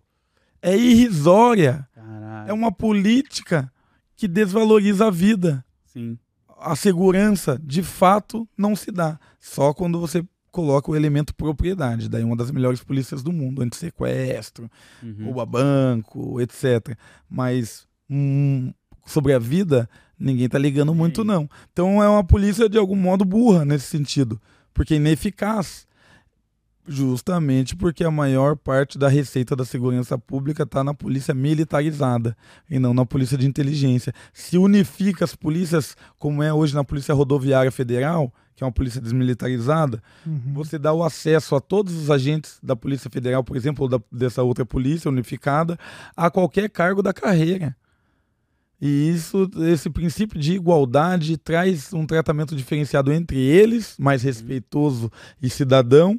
É 0.60 0.76
irrisória. 0.76 1.86
Caralho. 1.94 2.50
É 2.50 2.52
uma 2.52 2.72
política 2.72 3.72
que 4.16 4.26
desvaloriza 4.28 5.06
a 5.06 5.10
vida. 5.10 5.64
Sim. 5.86 6.18
A 6.60 6.74
segurança, 6.74 7.60
de 7.62 7.82
fato, 7.82 8.48
não 8.56 8.74
se 8.74 8.90
dá. 8.90 9.18
Só 9.38 9.72
quando 9.72 10.00
você 10.00 10.24
coloca 10.50 10.90
o 10.90 10.96
elemento 10.96 11.34
propriedade. 11.34 12.08
Daí 12.08 12.24
uma 12.24 12.34
das 12.36 12.50
melhores 12.50 12.82
polícias 12.82 13.22
do 13.22 13.32
mundo, 13.32 13.62
antissequestro, 13.62 14.68
Uhum. 15.02 15.26
rouba 15.26 15.46
banco, 15.46 16.40
etc. 16.40 16.96
Mas 17.30 17.86
hum, 18.10 18.72
sobre 19.06 19.32
a 19.32 19.38
vida, 19.38 19.88
ninguém 20.18 20.48
tá 20.48 20.58
ligando 20.58 20.94
muito, 20.94 21.24
não. 21.24 21.48
Então 21.72 22.02
é 22.02 22.08
uma 22.08 22.24
polícia, 22.24 22.68
de 22.68 22.78
algum 22.78 22.96
modo, 22.96 23.24
burra 23.24 23.64
nesse 23.64 23.86
sentido. 23.86 24.40
Porque 24.74 24.94
é 24.94 24.96
ineficaz. 24.96 25.86
Justamente 26.90 27.76
porque 27.76 28.02
a 28.02 28.10
maior 28.10 28.56
parte 28.56 28.96
da 28.98 29.08
receita 29.08 29.54
da 29.54 29.62
segurança 29.62 30.16
pública 30.16 30.62
está 30.62 30.82
na 30.82 30.94
polícia 30.94 31.34
militarizada 31.34 32.34
e 32.70 32.78
não 32.78 32.94
na 32.94 33.04
polícia 33.04 33.36
de 33.36 33.46
inteligência. 33.46 34.10
Se 34.32 34.56
unifica 34.56 35.22
as 35.22 35.34
polícias, 35.36 35.94
como 36.18 36.42
é 36.42 36.50
hoje 36.50 36.74
na 36.74 36.82
Polícia 36.82 37.12
Rodoviária 37.14 37.70
Federal, 37.70 38.32
que 38.56 38.64
é 38.64 38.66
uma 38.66 38.72
polícia 38.72 39.02
desmilitarizada, 39.02 40.02
Uhum. 40.26 40.54
você 40.54 40.78
dá 40.78 40.90
o 40.94 41.04
acesso 41.04 41.54
a 41.54 41.60
todos 41.60 41.92
os 41.94 42.10
agentes 42.10 42.58
da 42.62 42.74
Polícia 42.74 43.10
Federal, 43.10 43.44
por 43.44 43.54
exemplo, 43.58 43.82
ou 43.84 43.88
da- 43.90 44.00
dessa 44.10 44.42
outra 44.42 44.64
polícia 44.64 45.10
unificada, 45.10 45.78
a 46.16 46.30
qualquer 46.30 46.70
cargo 46.70 47.02
da 47.02 47.12
carreira. 47.12 47.76
E 48.80 49.10
isso, 49.10 49.50
esse 49.72 49.90
princípio 49.90 50.38
de 50.38 50.52
igualdade 50.52 51.36
traz 51.36 51.92
um 51.92 52.06
tratamento 52.06 52.54
diferenciado 52.54 53.12
entre 53.12 53.36
eles, 53.38 53.96
mais 53.98 54.22
respeitoso 54.22 55.10
e 55.42 55.50
cidadão, 55.50 56.18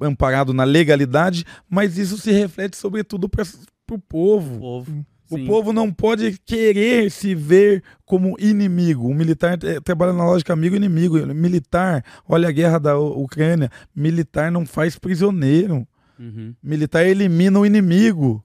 amparado 0.00 0.52
na 0.52 0.64
legalidade, 0.64 1.44
mas 1.70 1.96
isso 1.96 2.18
se 2.18 2.32
reflete 2.32 2.76
sobretudo 2.76 3.28
para 3.28 3.44
o 3.92 3.98
povo. 3.98 4.58
Povo. 4.58 5.06
O 5.28 5.38
Sim. 5.38 5.46
povo 5.46 5.72
não 5.72 5.92
pode 5.92 6.38
querer 6.44 7.10
se 7.10 7.34
ver 7.34 7.82
como 8.04 8.36
inimigo. 8.38 9.08
O 9.08 9.14
militar 9.14 9.58
eh, 9.64 9.80
trabalha 9.80 10.12
na 10.12 10.24
lógica 10.24 10.52
amigo-inimigo. 10.52 11.18
Militar, 11.34 12.04
olha 12.28 12.48
a 12.48 12.52
guerra 12.52 12.78
da 12.78 12.98
Ucrânia. 12.98 13.70
Militar 13.94 14.52
não 14.52 14.64
faz 14.64 14.96
prisioneiro. 14.96 15.86
Uhum. 16.18 16.54
Militar 16.62 17.04
elimina 17.04 17.58
o 17.58 17.66
inimigo. 17.66 18.44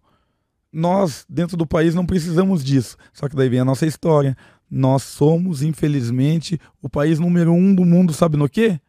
Nós, 0.71 1.25
dentro 1.27 1.57
do 1.57 1.65
país, 1.65 1.93
não 1.93 2.05
precisamos 2.05 2.63
disso. 2.63 2.95
Só 3.13 3.27
que 3.27 3.35
daí 3.35 3.49
vem 3.49 3.59
a 3.59 3.65
nossa 3.65 3.85
história. 3.85 4.37
Nós 4.69 5.03
somos, 5.03 5.61
infelizmente, 5.61 6.59
o 6.81 6.89
país 6.89 7.19
número 7.19 7.51
um 7.51 7.75
do 7.75 7.83
mundo, 7.83 8.13
sabe 8.13 8.37
no 8.37 8.47
quê? 8.47 8.79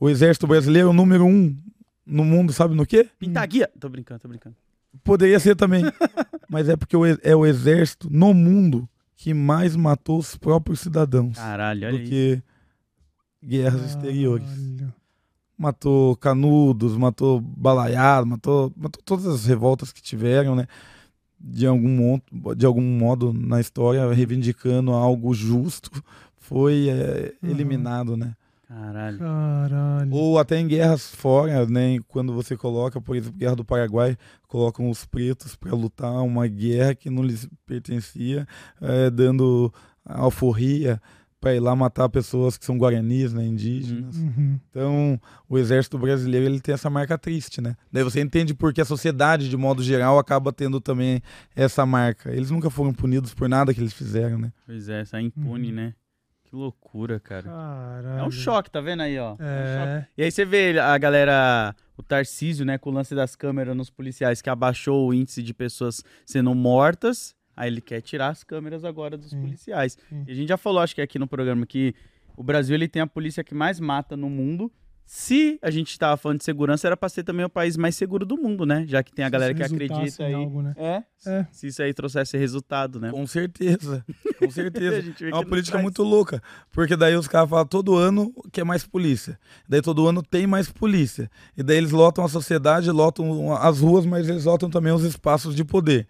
O 0.00 0.08
exército 0.08 0.46
brasileiro 0.46 0.88
é 0.88 0.90
o 0.90 0.94
número 0.94 1.24
um 1.24 1.56
no 2.04 2.24
mundo, 2.24 2.52
sabe 2.52 2.74
no 2.74 2.84
quê? 2.86 3.08
Pintaguia. 3.18 3.70
Tô 3.78 3.88
brincando, 3.88 4.20
tô 4.20 4.28
brincando. 4.28 4.56
Poderia 5.04 5.38
ser 5.38 5.54
também. 5.54 5.84
Mas 6.48 6.68
é 6.68 6.76
porque 6.76 6.96
o 6.96 7.04
é 7.04 7.36
o 7.36 7.44
exército 7.44 8.08
no 8.10 8.32
mundo 8.32 8.88
que 9.14 9.34
mais 9.34 9.76
matou 9.76 10.18
os 10.18 10.36
próprios 10.36 10.80
cidadãos 10.80 11.36
Caralho, 11.36 11.88
olha 11.88 11.98
do 11.98 12.02
isso. 12.02 12.10
que 12.10 12.42
guerras 13.42 13.82
exteriores. 13.84 14.48
Matou 15.58 16.14
canudos, 16.16 16.96
matou 16.96 17.40
balaiado, 17.40 18.26
matou, 18.26 18.72
matou 18.76 19.02
todas 19.04 19.26
as 19.26 19.44
revoltas 19.44 19.92
que 19.92 20.00
tiveram, 20.00 20.54
né? 20.54 20.66
de 21.40 21.66
algum, 21.66 21.88
modo, 21.88 22.54
de 22.56 22.66
algum 22.66 22.82
modo 22.82 23.32
na 23.32 23.60
história, 23.60 24.12
reivindicando 24.12 24.90
algo 24.92 25.32
justo, 25.32 25.90
foi 26.36 26.88
é, 26.88 27.34
Uhum. 27.42 27.50
eliminado, 27.50 28.16
né? 28.16 28.34
Caralho. 28.66 29.18
Caralho. 29.18 30.12
Ou 30.12 30.38
até 30.38 30.58
em 30.58 30.66
guerras 30.66 31.08
fora, 31.14 31.64
né? 31.66 31.98
Quando 32.08 32.34
você 32.34 32.56
coloca, 32.56 33.00
por 33.00 33.16
exemplo, 33.16 33.38
Guerra 33.38 33.56
do 33.56 33.64
Paraguai, 33.64 34.16
colocam 34.46 34.90
os 34.90 35.06
pretos 35.06 35.56
para 35.56 35.72
lutar 35.74 36.12
uma 36.22 36.46
guerra 36.46 36.94
que 36.94 37.08
não 37.08 37.22
lhes 37.22 37.48
pertencia, 37.64 38.46
eh, 38.82 39.08
dando 39.08 39.72
alforria 40.04 41.00
para 41.40 41.54
ir 41.54 41.60
lá 41.60 41.74
matar 41.76 42.08
pessoas 42.08 42.58
que 42.58 42.64
são 42.64 42.76
guaranis, 42.76 43.32
né? 43.32 43.44
Indígenas. 43.44 44.16
Uhum. 44.16 44.58
Então, 44.70 45.20
o 45.48 45.56
exército 45.56 45.98
brasileiro 45.98 46.46
ele 46.46 46.60
tem 46.60 46.74
essa 46.74 46.90
marca 46.90 47.16
triste, 47.16 47.60
né? 47.60 47.76
Daí 47.92 48.02
você 48.02 48.20
entende 48.20 48.54
porque 48.54 48.80
a 48.80 48.84
sociedade, 48.84 49.48
de 49.48 49.56
modo 49.56 49.82
geral, 49.82 50.18
acaba 50.18 50.52
tendo 50.52 50.80
também 50.80 51.22
essa 51.54 51.86
marca. 51.86 52.30
Eles 52.32 52.50
nunca 52.50 52.70
foram 52.70 52.92
punidos 52.92 53.34
por 53.34 53.48
nada 53.48 53.72
que 53.72 53.80
eles 53.80 53.92
fizeram, 53.92 54.38
né? 54.38 54.52
Pois 54.66 54.88
é, 54.88 55.04
sai 55.04 55.22
impune, 55.22 55.68
Uhum. 55.68 55.74
né? 55.74 55.94
Que 56.44 56.56
loucura, 56.56 57.20
cara. 57.20 57.42
Caralho. 57.42 58.20
É 58.20 58.24
um 58.24 58.30
choque, 58.30 58.70
tá 58.70 58.80
vendo 58.80 59.02
aí, 59.02 59.18
ó? 59.18 59.34
um 59.34 59.36
choque. 59.36 59.42
É. 59.42 60.06
E 60.16 60.22
aí 60.24 60.30
você 60.32 60.46
vê 60.46 60.78
a 60.78 60.96
galera, 60.96 61.76
o 61.96 62.02
Tarcísio, 62.02 62.64
né, 62.64 62.78
com 62.78 62.88
o 62.88 62.92
lance 62.92 63.14
das 63.14 63.36
câmeras 63.36 63.76
nos 63.76 63.90
policiais, 63.90 64.40
que 64.40 64.48
abaixou 64.48 65.08
o 65.08 65.12
índice 65.12 65.42
de 65.42 65.52
pessoas 65.52 66.02
sendo 66.24 66.54
mortas. 66.54 67.36
Aí 67.58 67.68
ele 67.68 67.80
quer 67.80 68.00
tirar 68.00 68.28
as 68.28 68.44
câmeras 68.44 68.84
agora 68.84 69.16
dos 69.18 69.30
Sim, 69.30 69.40
policiais. 69.40 69.98
sim. 70.08 70.22
E 70.28 70.30
a 70.30 70.34
gente 70.34 70.48
já 70.48 70.56
falou, 70.56 70.80
acho 70.80 70.94
que 70.94 71.00
aqui 71.00 71.18
no 71.18 71.26
programa, 71.26 71.66
que 71.66 71.92
o 72.36 72.42
Brasil 72.44 72.76
ele 72.76 72.86
tem 72.86 73.02
a 73.02 73.06
polícia 73.06 73.42
que 73.42 73.52
mais 73.52 73.80
mata 73.80 74.16
no 74.16 74.30
mundo. 74.30 74.70
Se 75.10 75.58
a 75.62 75.70
gente 75.70 75.98
tava 75.98 76.18
falando 76.18 76.38
de 76.38 76.44
segurança, 76.44 76.86
era 76.86 76.94
pra 76.94 77.08
ser 77.08 77.22
também 77.24 77.44
o 77.44 77.48
país 77.48 77.78
mais 77.78 77.96
seguro 77.96 78.26
do 78.26 78.36
mundo, 78.36 78.66
né? 78.66 78.84
Já 78.86 79.02
que 79.02 79.10
tem 79.10 79.24
a 79.24 79.28
Se 79.28 79.32
galera 79.32 79.54
que 79.54 79.62
acredita 79.62 80.22
em 80.22 80.26
aí. 80.26 80.34
algo, 80.34 80.60
né? 80.60 80.74
É, 80.76 81.02
É. 81.26 81.46
se 81.50 81.66
isso 81.68 81.82
aí 81.82 81.94
trouxesse 81.94 82.36
resultado, 82.36 83.00
né? 83.00 83.10
Com 83.10 83.26
certeza. 83.26 84.04
Com 84.38 84.50
certeza. 84.50 85.02
É 85.24 85.34
uma 85.34 85.46
política 85.46 85.78
muito 85.78 86.02
louca. 86.02 86.42
Porque 86.70 86.94
daí 86.94 87.16
os 87.16 87.26
caras 87.26 87.48
falam 87.48 87.66
todo 87.66 87.96
ano 87.96 88.30
que 88.52 88.60
é 88.60 88.64
mais 88.64 88.86
polícia. 88.86 89.40
Daí 89.66 89.80
todo 89.80 90.06
ano 90.06 90.22
tem 90.22 90.46
mais 90.46 90.70
polícia. 90.70 91.30
E 91.56 91.62
daí 91.62 91.78
eles 91.78 91.90
lotam 91.90 92.22
a 92.22 92.28
sociedade, 92.28 92.90
lotam 92.90 93.52
as 93.56 93.80
ruas, 93.80 94.04
mas 94.04 94.28
eles 94.28 94.44
lotam 94.44 94.68
também 94.68 94.92
os 94.92 95.02
espaços 95.04 95.56
de 95.56 95.64
poder. 95.64 96.06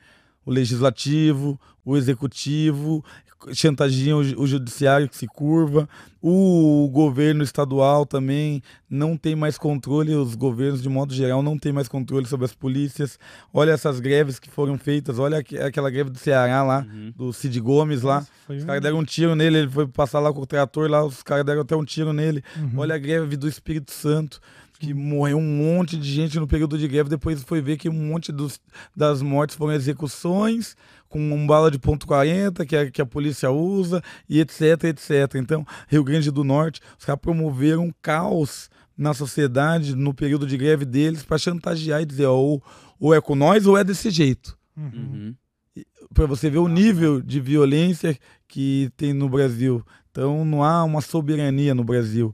O 0.49 0.51
legislativo, 0.51 1.61
o 1.85 1.95
executivo, 1.95 3.05
chantageiam 3.53 4.19
o 4.19 4.25
ju- 4.25 4.35
o 4.41 4.47
judiciário 4.47 5.09
que 5.09 5.17
se 5.17 5.27
curva. 5.27 5.87
O 6.23 6.89
governo 6.93 7.45
estadual 7.45 8.05
também 8.07 8.63
não 8.91 9.17
tem 9.17 9.37
mais 9.37 9.57
controle, 9.59 10.15
os 10.15 10.35
governos, 10.35 10.83
de 10.83 10.89
modo 10.89 11.13
geral, 11.15 11.43
não 11.43 11.57
tem 11.59 11.73
mais 11.73 11.87
controle 11.87 12.27
sobre 12.27 12.47
as 12.47 12.55
polícias. 12.55 13.19
Olha 13.53 13.73
essas 13.73 14.01
greves 14.01 14.39
que 14.39 14.51
foram 14.51 14.77
feitas, 14.79 15.19
olha 15.19 15.39
aqu- 15.39 15.57
aquela 15.63 15.91
greve 15.91 16.11
do 16.11 16.19
Ceará 16.19 16.63
lá, 16.65 16.85
Uhum. 16.93 17.13
do 17.17 17.33
Cid 17.33 17.61
Gomes 17.61 18.03
lá. 18.03 18.17
Nossa, 18.21 18.31
Os 18.49 18.63
um- 18.65 18.67
caras 18.67 18.83
deram 18.83 18.99
um 18.99 19.05
tiro 19.05 19.37
nele, 19.37 19.59
ele 19.59 19.71
foi 19.71 19.87
passar 19.87 20.19
lá 20.19 20.33
com 20.33 20.41
o 20.41 20.47
trator 20.47 20.91
lá, 20.91 21.05
os 21.05 21.23
caras 21.23 21.45
deram 21.45 21.61
até 21.61 21.77
um 21.77 21.85
tiro 21.85 22.13
nele. 22.13 22.43
Uhum. 22.57 22.73
Olha 22.79 22.95
a 22.97 22.99
greve 22.99 23.37
do 23.37 23.47
Espírito 23.47 23.93
Santo, 23.93 24.41
que 24.79 24.95
morreu 24.95 25.39
um 25.39 25.43
monte 25.43 25.97
de 25.97 26.11
gente 26.11 26.39
no 26.39 26.47
período 26.47 26.79
de 26.79 26.87
greve, 26.87 27.11
depois 27.11 27.43
foi 27.43 27.61
ver 27.61 27.77
que 27.77 27.89
um 27.89 27.93
monte 27.93 28.31
dos, 28.31 28.61
das 28.95 29.21
mortes 29.21 29.57
foram 29.57 29.73
execuções, 29.73 30.77
com 31.09 31.19
um 31.19 31.47
bala 31.47 31.71
de 31.71 31.79
ponto 31.79 32.07
.40 32.07 32.65
que 32.65 32.77
a, 32.77 32.91
que 32.91 33.03
a 33.03 33.07
polícia 33.07 33.51
usa, 33.51 34.03
e 34.29 34.41
etc, 34.41 34.85
etc. 34.85 35.35
Então, 35.37 35.67
Rio 35.89 36.05
Grande 36.05 36.31
do 36.31 36.45
Norte, 36.45 36.81
os 36.99 37.05
caras 37.05 37.21
promoveram 37.21 37.85
um 37.87 37.93
caos 38.01 38.71
na 38.97 39.15
sociedade 39.15 39.95
no 39.95 40.15
período 40.15 40.47
de 40.47 40.57
greve 40.57 40.85
deles 40.85 41.23
para 41.23 41.39
chantagear 41.39 42.03
e 42.03 42.07
dizer, 42.07 42.27
ou, 42.27 42.63
ou 42.99 43.15
é 43.15 43.21
com 43.21 43.35
nós 43.35 43.67
ou 43.67 43.77
é 43.77 43.85
desse 43.85 44.11
jeito 44.11 44.59
Uhum. 44.79 45.35
Uhum. 45.77 45.85
para 46.15 46.27
você 46.27 46.49
ver 46.49 46.59
o 46.59 46.69
nível 46.69 47.21
de 47.21 47.41
violência 47.41 48.17
que 48.47 48.91
tem 48.97 49.13
no 49.13 49.29
Brasil. 49.29 49.85
Então 50.11 50.45
não 50.45 50.63
há 50.63 50.85
uma 50.85 51.01
soberania 51.01 51.75
no 51.75 51.83
Brasil. 51.83 52.33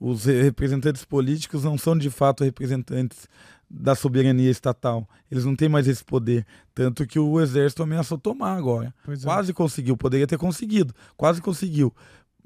Os 0.00 0.24
re- 0.24 0.42
representantes 0.42 1.04
políticos 1.04 1.64
não 1.64 1.78
são 1.78 1.96
de 1.96 2.10
fato 2.10 2.44
representantes 2.44 3.28
da 3.70 3.94
soberania 3.94 4.50
estatal. 4.50 5.08
Eles 5.30 5.44
não 5.44 5.56
têm 5.56 5.68
mais 5.68 5.88
esse 5.88 6.04
poder. 6.04 6.46
Tanto 6.74 7.06
que 7.06 7.18
o 7.18 7.40
exército 7.40 7.82
ameaçou 7.82 8.18
tomar 8.18 8.56
agora. 8.56 8.94
É. 9.08 9.16
Quase 9.24 9.52
conseguiu, 9.52 9.96
poderia 9.96 10.26
ter 10.26 10.38
conseguido, 10.38 10.94
quase 11.16 11.40
conseguiu. 11.40 11.92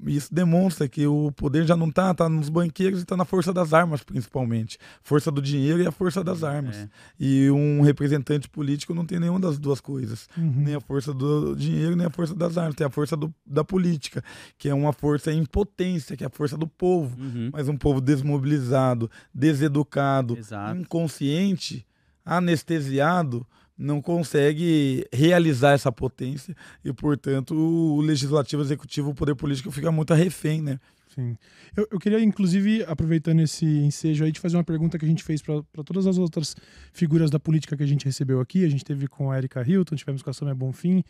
Isso 0.05 0.33
demonstra 0.33 0.87
que 0.87 1.05
o 1.05 1.29
poder 1.33 1.65
já 1.65 1.75
não 1.75 1.89
está, 1.89 2.13
tá 2.13 2.29
nos 2.29 2.47
banqueiros 2.47 2.99
e 2.99 3.03
está 3.03 3.17
na 3.17 3.25
força 3.25 3.51
das 3.51 3.73
armas, 3.73 4.01
principalmente. 4.01 4.77
Força 5.03 5.29
do 5.29 5.41
dinheiro 5.41 5.81
e 5.83 5.87
a 5.87 5.91
força 5.91 6.23
das 6.23 6.41
armas. 6.43 6.77
É. 6.77 6.89
E 7.19 7.49
um 7.51 7.81
representante 7.81 8.47
político 8.47 8.93
não 8.93 9.05
tem 9.05 9.19
nenhuma 9.19 9.39
das 9.41 9.59
duas 9.59 9.81
coisas 9.81 10.27
Uhum. 10.37 10.53
nem 10.63 10.75
a 10.75 10.79
força 10.79 11.13
do 11.13 11.53
dinheiro, 11.55 11.97
nem 11.97 12.07
a 12.07 12.09
força 12.09 12.33
das 12.33 12.57
armas, 12.57 12.75
tem 12.75 12.87
a 12.87 12.89
força 12.89 13.17
do- 13.17 13.33
da 13.45 13.63
política, 13.63 14.23
que 14.57 14.69
é 14.69 14.73
uma 14.73 14.93
força 14.93 15.33
em 15.33 15.43
potência, 15.45 16.15
que 16.15 16.23
é 16.23 16.27
a 16.27 16.29
força 16.29 16.57
do 16.57 16.65
povo. 16.67 17.19
Uhum. 17.21 17.49
Mas 17.51 17.67
um 17.67 17.75
povo 17.75 17.99
desmobilizado, 17.99 19.11
deseducado, 19.33 20.37
Exato. 20.37 20.79
inconsciente, 20.79 21.85
anestesiado, 22.23 23.45
não 23.79 24.01
consegue 24.01 25.05
realizar 25.11 25.71
essa 25.71 25.89
potência 25.89 26.53
e, 26.83 26.91
portanto, 26.91 27.55
o 27.55 28.01
legislativo, 28.01 28.61
o 28.61 28.65
executivo, 28.65 29.11
o 29.11 29.15
poder 29.15 29.35
político 29.35 29.71
fica 29.71 29.89
muito 29.89 30.13
refém, 30.13 30.61
né? 30.61 30.77
Sim. 31.15 31.37
Eu, 31.75 31.87
eu 31.89 31.97
queria, 31.97 32.19
inclusive, 32.21 32.83
aproveitando 32.83 33.39
esse 33.39 33.65
ensejo 33.65 34.25
aí, 34.25 34.31
te 34.33 34.39
fazer 34.39 34.57
uma 34.57 34.65
pergunta 34.65 34.99
que 34.99 35.05
a 35.05 35.07
gente 35.07 35.23
fez 35.23 35.41
para 35.41 35.63
todas 35.85 36.05
as 36.05 36.17
outras 36.17 36.55
figuras 36.91 37.31
da 37.31 37.39
política 37.39 37.75
que 37.77 37.81
a 37.81 37.87
gente 37.87 38.05
recebeu 38.05 38.41
aqui. 38.41 38.65
A 38.65 38.69
gente 38.69 38.83
teve 38.83 39.07
com 39.07 39.31
a 39.31 39.37
Erika 39.37 39.63
Hilton, 39.65 39.95
tivemos 39.95 40.21
com 40.21 40.29
a 40.29 40.33
Samia 40.33 40.53
Bonfim, 40.53 41.03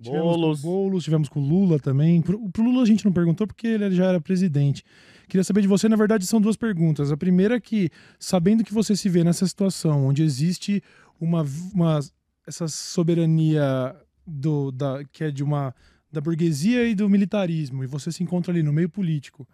tivemos 0.00 0.36
Boulos. 0.36 0.60
com 0.60 0.68
o 0.68 0.70
Boulos, 0.70 1.04
tivemos 1.04 1.28
com 1.28 1.40
o 1.40 1.46
Lula 1.46 1.78
também. 1.78 2.22
Pro, 2.22 2.48
pro 2.50 2.64
Lula 2.64 2.82
a 2.82 2.86
gente 2.86 3.04
não 3.04 3.12
perguntou 3.12 3.46
porque 3.46 3.66
ele 3.66 3.90
já 3.90 4.06
era 4.06 4.20
presidente. 4.20 4.82
Queria 5.28 5.44
saber 5.44 5.60
de 5.60 5.68
você, 5.68 5.88
na 5.88 5.96
verdade, 5.96 6.24
são 6.26 6.40
duas 6.40 6.56
perguntas. 6.56 7.10
A 7.10 7.16
primeira 7.16 7.56
é 7.56 7.60
que, 7.60 7.90
sabendo 8.18 8.62
que 8.64 8.72
você 8.72 8.96
se 8.96 9.08
vê 9.08 9.24
nessa 9.24 9.46
situação 9.46 10.06
onde 10.06 10.22
existe 10.22 10.82
uma, 11.20 11.44
uma 11.72 12.00
essa 12.46 12.68
soberania 12.68 13.96
do, 14.26 14.70
da, 14.70 15.04
que 15.04 15.24
é 15.24 15.30
de 15.30 15.42
uma 15.42 15.74
da 16.10 16.20
burguesia 16.20 16.88
e 16.88 16.94
do 16.94 17.08
militarismo, 17.08 17.84
e 17.84 17.86
você 17.86 18.10
se 18.10 18.22
encontra 18.22 18.52
ali 18.52 18.62
no 18.62 18.72
meio 18.72 18.88
político. 18.88 19.46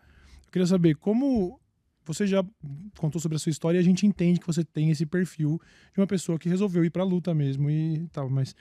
Eu 0.46 0.52
queria 0.52 0.66
saber 0.66 0.94
como 0.96 1.58
você 2.04 2.26
já 2.26 2.44
contou 2.98 3.20
sobre 3.20 3.36
a 3.36 3.38
sua 3.38 3.50
história 3.50 3.78
e 3.78 3.80
a 3.80 3.84
gente 3.84 4.06
entende 4.06 4.40
que 4.40 4.46
você 4.46 4.64
tem 4.64 4.90
esse 4.90 5.06
perfil 5.06 5.60
de 5.94 6.00
uma 6.00 6.06
pessoa 6.06 6.38
que 6.38 6.48
resolveu 6.48 6.84
ir 6.84 6.90
para 6.90 7.02
a 7.02 7.06
luta 7.06 7.34
mesmo 7.34 7.70
e 7.70 8.06
tal, 8.12 8.28
mas 8.28 8.54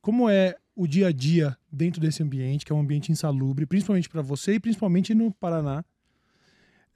como 0.00 0.28
é 0.28 0.56
o 0.74 0.86
dia 0.86 1.08
a 1.08 1.12
dia 1.12 1.56
dentro 1.70 2.00
desse 2.00 2.22
ambiente, 2.22 2.64
que 2.64 2.72
é 2.72 2.74
um 2.74 2.80
ambiente 2.80 3.10
insalubre, 3.10 3.66
principalmente 3.66 4.08
para 4.08 4.22
você 4.22 4.54
e 4.54 4.60
principalmente 4.60 5.14
no 5.14 5.32
Paraná? 5.32 5.84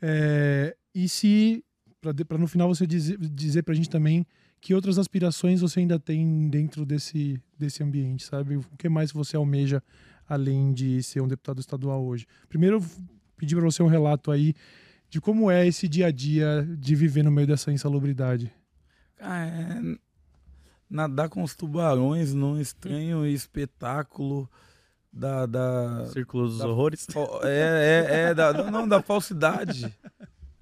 É, 0.01 0.77
e 0.95 1.09
se, 1.09 1.65
para 2.01 2.39
no 2.39 2.47
final 2.47 2.69
você 2.69 2.87
dizer, 2.87 3.19
dizer 3.19 3.63
para 3.63 3.73
a 3.73 3.77
gente 3.77 3.91
também 3.91 4.27
que 4.61 4.75
outras 4.75 4.99
aspirações 4.99 5.61
você 5.61 5.81
ainda 5.81 5.99
tem 5.99 6.49
dentro 6.49 6.85
desse, 6.85 7.41
desse 7.59 7.83
ambiente, 7.83 8.25
sabe? 8.27 8.57
O 8.57 8.65
que 8.79 8.89
mais 8.89 9.11
você 9.13 9.37
almeja 9.37 9.83
além 10.29 10.73
de 10.73 11.03
ser 11.03 11.21
um 11.21 11.29
deputado 11.29 11.61
estadual 11.61 12.05
hoje? 12.05 12.27
Primeiro, 12.49 12.77
eu 12.77 12.85
pedi 13.37 13.55
para 13.57 13.65
você 13.65 13.83
um 13.83 13.87
relato 13.89 14.31
aí 14.31 14.55
de 15.09 15.21
como 15.21 15.51
é 15.51 15.67
esse 15.67 15.89
dia 15.89 16.07
a 16.07 16.11
dia 16.11 16.69
de 16.79 16.95
viver 16.95 17.23
no 17.25 17.31
meio 17.31 17.47
dessa 17.47 17.73
insalubridade. 17.73 18.53
Ah, 19.19 19.45
é 19.47 19.81
nadar 20.89 21.29
com 21.29 21.43
os 21.43 21.55
tubarões 21.55 22.35
num 22.35 22.61
estranho 22.61 23.25
espetáculo 23.27 24.51
da, 25.13 25.47
da, 25.47 26.07
Círculo 26.13 26.49
dos 26.49 26.59
da- 26.59 26.69
horrores. 26.69 27.07
É, 27.45 28.07
é, 28.09 28.21
é 28.31 28.35
da, 28.35 28.53
não, 28.53 28.71
não, 28.71 28.89
da 28.89 29.01
falsidade. 29.03 29.93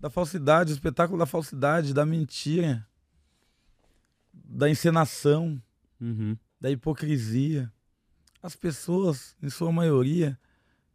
Da 0.01 0.09
falsidade, 0.09 0.73
o 0.73 0.75
espetáculo 0.75 1.19
da 1.19 1.27
falsidade, 1.27 1.93
da 1.93 2.07
mentira, 2.07 2.87
da 4.49 4.69
encenação, 4.71 5.61
Uhum. 6.01 6.37
da 6.61 6.71
hipocrisia. 6.71 7.71
As 8.43 8.57
pessoas, 8.57 9.37
em 9.43 9.51
sua 9.51 9.71
maioria, 9.71 10.39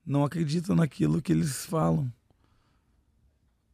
não 0.05 0.23
acreditam 0.25 0.75
naquilo 0.75 1.21
que 1.21 1.31
eles 1.31 1.65
falam. 1.65 2.11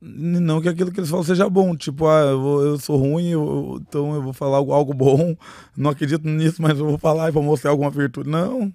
Não 0.02 0.62
que 0.62 0.70
aquilo 0.70 0.92
que 0.92 1.00
eles 1.00 1.10
falam 1.10 1.26
seja 1.26 1.50
bom. 1.50 1.76
Tipo, 1.76 2.08
ah, 2.08 2.22
eu, 2.32 2.42
vou- 2.42 2.66
eu 2.66 2.80
sou 2.80 2.98
ruim, 2.98 3.28
eu- 3.30 3.78
então 3.82 4.16
eu 4.16 4.22
vou 4.22 4.32
falar 4.34 4.58
algo, 4.58 4.72
algo 4.72 4.94
bom. 4.94 5.36
Não 5.76 5.90
acredito 5.92 6.26
nisso, 6.28 6.62
mas 6.62 6.78
eu 6.80 6.86
vou 6.86 6.98
falar 6.98 7.28
e 7.28 7.32
vou 7.32 7.44
mostrar 7.44 7.72
alguma 7.72 7.90
virtude. 7.92 8.30
Não. 8.30 8.72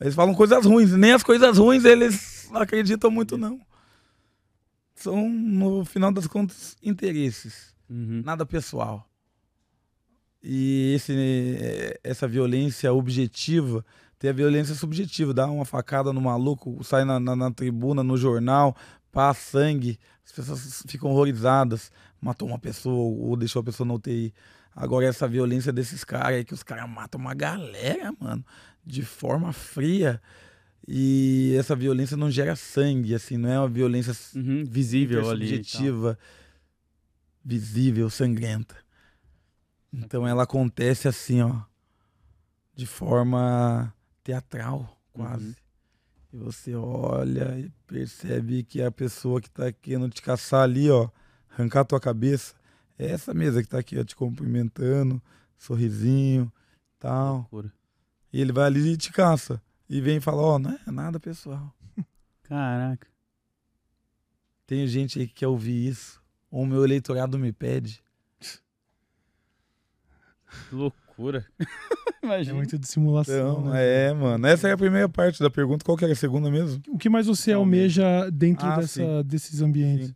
Eles 0.00 0.14
falam 0.14 0.34
coisas 0.34 0.64
ruins. 0.64 0.92
Nem 0.92 1.12
as 1.12 1.22
coisas 1.24 1.58
ruins 1.58 1.84
eles 1.84 2.48
acreditam 2.54 3.10
muito, 3.10 3.36
não. 3.36 3.60
São, 4.94 5.28
no 5.28 5.84
final 5.84 6.12
das 6.12 6.26
contas, 6.26 6.76
interesses. 6.82 7.74
Uhum. 7.90 8.22
Nada 8.24 8.46
pessoal. 8.46 9.08
E 10.48 10.92
esse, 10.94 11.12
eh, 11.12 11.98
essa 12.04 12.28
violência 12.28 12.92
objetiva 12.92 13.84
tem 14.16 14.30
a 14.30 14.32
violência 14.32 14.76
subjetiva. 14.76 15.34
Dá 15.34 15.46
uma 15.50 15.64
facada 15.64 16.12
no 16.12 16.20
maluco, 16.20 16.84
sai 16.84 17.04
na, 17.04 17.18
na, 17.18 17.34
na 17.34 17.50
tribuna, 17.50 18.04
no 18.04 18.16
jornal, 18.16 18.76
passa 19.10 19.40
sangue. 19.58 19.98
As 20.24 20.30
pessoas 20.30 20.84
ficam 20.86 21.10
horrorizadas. 21.10 21.90
Matou 22.20 22.46
uma 22.46 22.60
pessoa 22.60 22.94
ou 22.94 23.36
deixou 23.36 23.58
a 23.60 23.64
pessoa 23.64 23.84
na 23.86 23.94
UTI. 23.94 24.32
Agora, 24.74 25.06
essa 25.06 25.26
violência 25.26 25.72
desses 25.72 26.04
caras 26.04 26.28
aí, 26.36 26.44
que 26.44 26.54
os 26.54 26.62
caras 26.62 26.88
matam 26.88 27.20
uma 27.20 27.34
galera, 27.34 28.12
mano, 28.20 28.44
de 28.84 29.02
forma 29.02 29.52
fria. 29.52 30.22
E 30.86 31.56
essa 31.58 31.74
violência 31.74 32.16
não 32.16 32.30
gera 32.30 32.54
sangue, 32.54 33.16
assim, 33.16 33.36
não 33.36 33.50
é 33.50 33.58
uma 33.58 33.68
violência 33.68 34.14
Uhum, 34.36 34.64
visível 34.64 35.28
ali. 35.28 35.48
subjetiva, 35.48 36.16
visível, 37.44 38.08
sangrenta. 38.08 38.85
Então 39.98 40.28
ela 40.28 40.42
acontece 40.42 41.08
assim, 41.08 41.40
ó, 41.40 41.62
de 42.74 42.86
forma 42.86 43.92
teatral, 44.22 45.00
quase. 45.10 45.48
Uhum. 45.48 45.54
E 46.34 46.36
você 46.36 46.74
olha 46.74 47.58
e 47.58 47.70
percebe 47.86 48.62
que 48.62 48.82
a 48.82 48.90
pessoa 48.90 49.40
que 49.40 49.48
tá 49.48 49.72
querendo 49.72 50.10
te 50.10 50.20
caçar 50.20 50.64
ali, 50.64 50.90
ó, 50.90 51.08
arrancar 51.48 51.80
a 51.80 51.84
tua 51.84 51.98
cabeça, 51.98 52.54
é 52.98 53.06
essa 53.06 53.32
mesa 53.32 53.62
que 53.62 53.68
tá 53.68 53.78
aqui, 53.78 53.98
ó, 53.98 54.04
te 54.04 54.14
cumprimentando, 54.14 55.22
sorrisinho, 55.56 56.52
tal. 56.98 57.36
Loucura. 57.36 57.72
E 58.30 58.40
ele 58.40 58.52
vai 58.52 58.66
ali 58.66 58.92
e 58.92 58.96
te 58.98 59.10
caça. 59.10 59.62
E 59.88 59.98
vem 60.00 60.18
e 60.18 60.20
fala, 60.20 60.42
ó, 60.42 60.58
não 60.58 60.72
é 60.72 60.90
nada 60.90 61.18
pessoal. 61.18 61.74
Caraca. 62.42 63.08
Tem 64.66 64.86
gente 64.86 65.18
aí 65.18 65.26
que 65.26 65.32
quer 65.34 65.46
ouvir 65.46 65.88
isso. 65.88 66.20
Ou 66.50 66.64
o 66.64 66.66
meu 66.66 66.84
eleitorado 66.84 67.38
me 67.38 67.50
pede. 67.50 68.04
Que 70.68 70.74
loucura. 70.74 71.44
É 72.22 72.26
Imagina. 72.26 72.56
muito 72.56 72.76
de 72.76 72.88
simulação. 72.88 73.60
Então, 73.60 73.70
né? 73.72 74.08
é, 74.08 74.12
mano. 74.12 74.44
Essa 74.48 74.66
é 74.68 74.72
a 74.72 74.76
primeira 74.76 75.08
parte 75.08 75.40
da 75.40 75.48
pergunta. 75.48 75.84
Qual 75.84 75.96
que 75.96 76.02
era 76.02 76.12
a 76.12 76.16
segunda 76.16 76.50
mesmo? 76.50 76.82
O 76.88 76.98
que 76.98 77.08
mais 77.08 77.26
você 77.28 77.52
almeja 77.52 78.28
dentro 78.32 78.66
Ah, 78.66 78.78
dessa, 78.78 79.22
desses 79.22 79.60
ambientes? 79.62 80.08
Sim. 80.08 80.14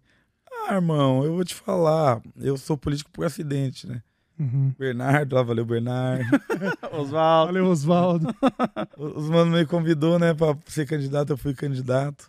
Ah, 0.67 0.75
irmão, 0.75 1.23
eu 1.25 1.35
vou 1.35 1.45
te 1.45 1.55
falar. 1.55 2.21
Eu 2.37 2.57
sou 2.57 2.77
político 2.77 3.11
por 3.13 3.25
acidente, 3.25 3.87
né? 3.87 4.03
Uhum. 4.41 4.75
Bernardo, 4.77 5.37
lá, 5.37 5.43
valeu, 5.45 5.65
Bernardo. 5.65 6.25
Oswaldo. 6.93 7.47
Valeu, 7.53 7.67
Oswaldo. 7.67 8.35
Os 8.99 9.29
mano 9.31 9.53
me 9.57 9.65
convidou, 9.65 10.19
né, 10.19 10.35
pra 10.35 10.57
ser 10.67 10.87
candidato, 10.87 11.31
eu 11.33 11.37
fui 11.39 11.55
candidato. 11.55 12.29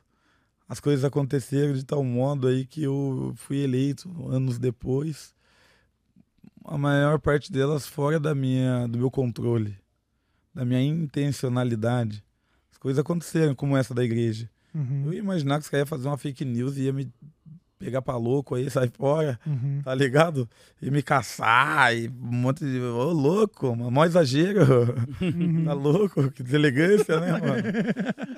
As 0.70 0.80
coisas 0.80 1.04
aconteceram 1.04 1.74
de 1.74 1.84
tal 1.84 2.04
modo 2.04 2.48
aí 2.48 2.66
que 2.68 2.84
eu 2.84 3.34
fui 3.36 3.64
eleito 3.64 4.10
anos 4.30 4.60
depois. 4.60 5.34
A 6.66 6.78
maior 6.78 7.20
parte 7.20 7.52
delas 7.52 7.88
fora 7.88 8.20
da 8.20 8.36
minha, 8.36 8.88
do 8.88 8.98
meu 8.98 9.10
controle, 9.12 9.76
da 10.54 10.64
minha 10.64 10.82
intencionalidade. 10.82 12.24
As 12.72 12.78
coisas 12.78 13.00
aconteceram, 13.00 13.56
como 13.56 13.76
essa 13.78 13.94
da 13.94 14.04
igreja. 14.04 14.50
Uhum. 14.74 15.04
Eu 15.08 15.14
ia 15.14 15.20
imaginar 15.20 15.56
que 15.58 15.64
os 15.64 15.70
caras 15.70 15.82
iam 15.84 15.98
fazer 15.98 16.08
uma 16.08 16.18
fake 16.18 16.46
news 16.46 16.78
e 16.78 16.84
ia 16.84 16.94
me 16.94 17.12
pegar 17.80 18.02
pra 18.04 18.16
louco 18.16 18.54
aí, 18.54 18.70
sair 18.70 18.92
fora, 18.96 19.40
Uhum. 19.46 19.82
tá 19.84 19.94
ligado? 19.96 20.48
E 20.80 20.92
me 20.92 21.02
caçar 21.02 21.96
e 21.96 22.08
um 22.10 22.14
monte 22.36 22.64
de. 22.64 22.80
Ô, 22.80 23.12
louco, 23.12 23.76
mano, 23.76 23.90
mó 23.92 24.06
exagero. 24.06 24.94
Uhum. 25.20 25.66
Tá 25.66 25.74
louco? 25.74 26.30
Que 26.32 26.44
deselegância, 26.44 27.20
né, 27.20 27.32
mano? 27.32 27.64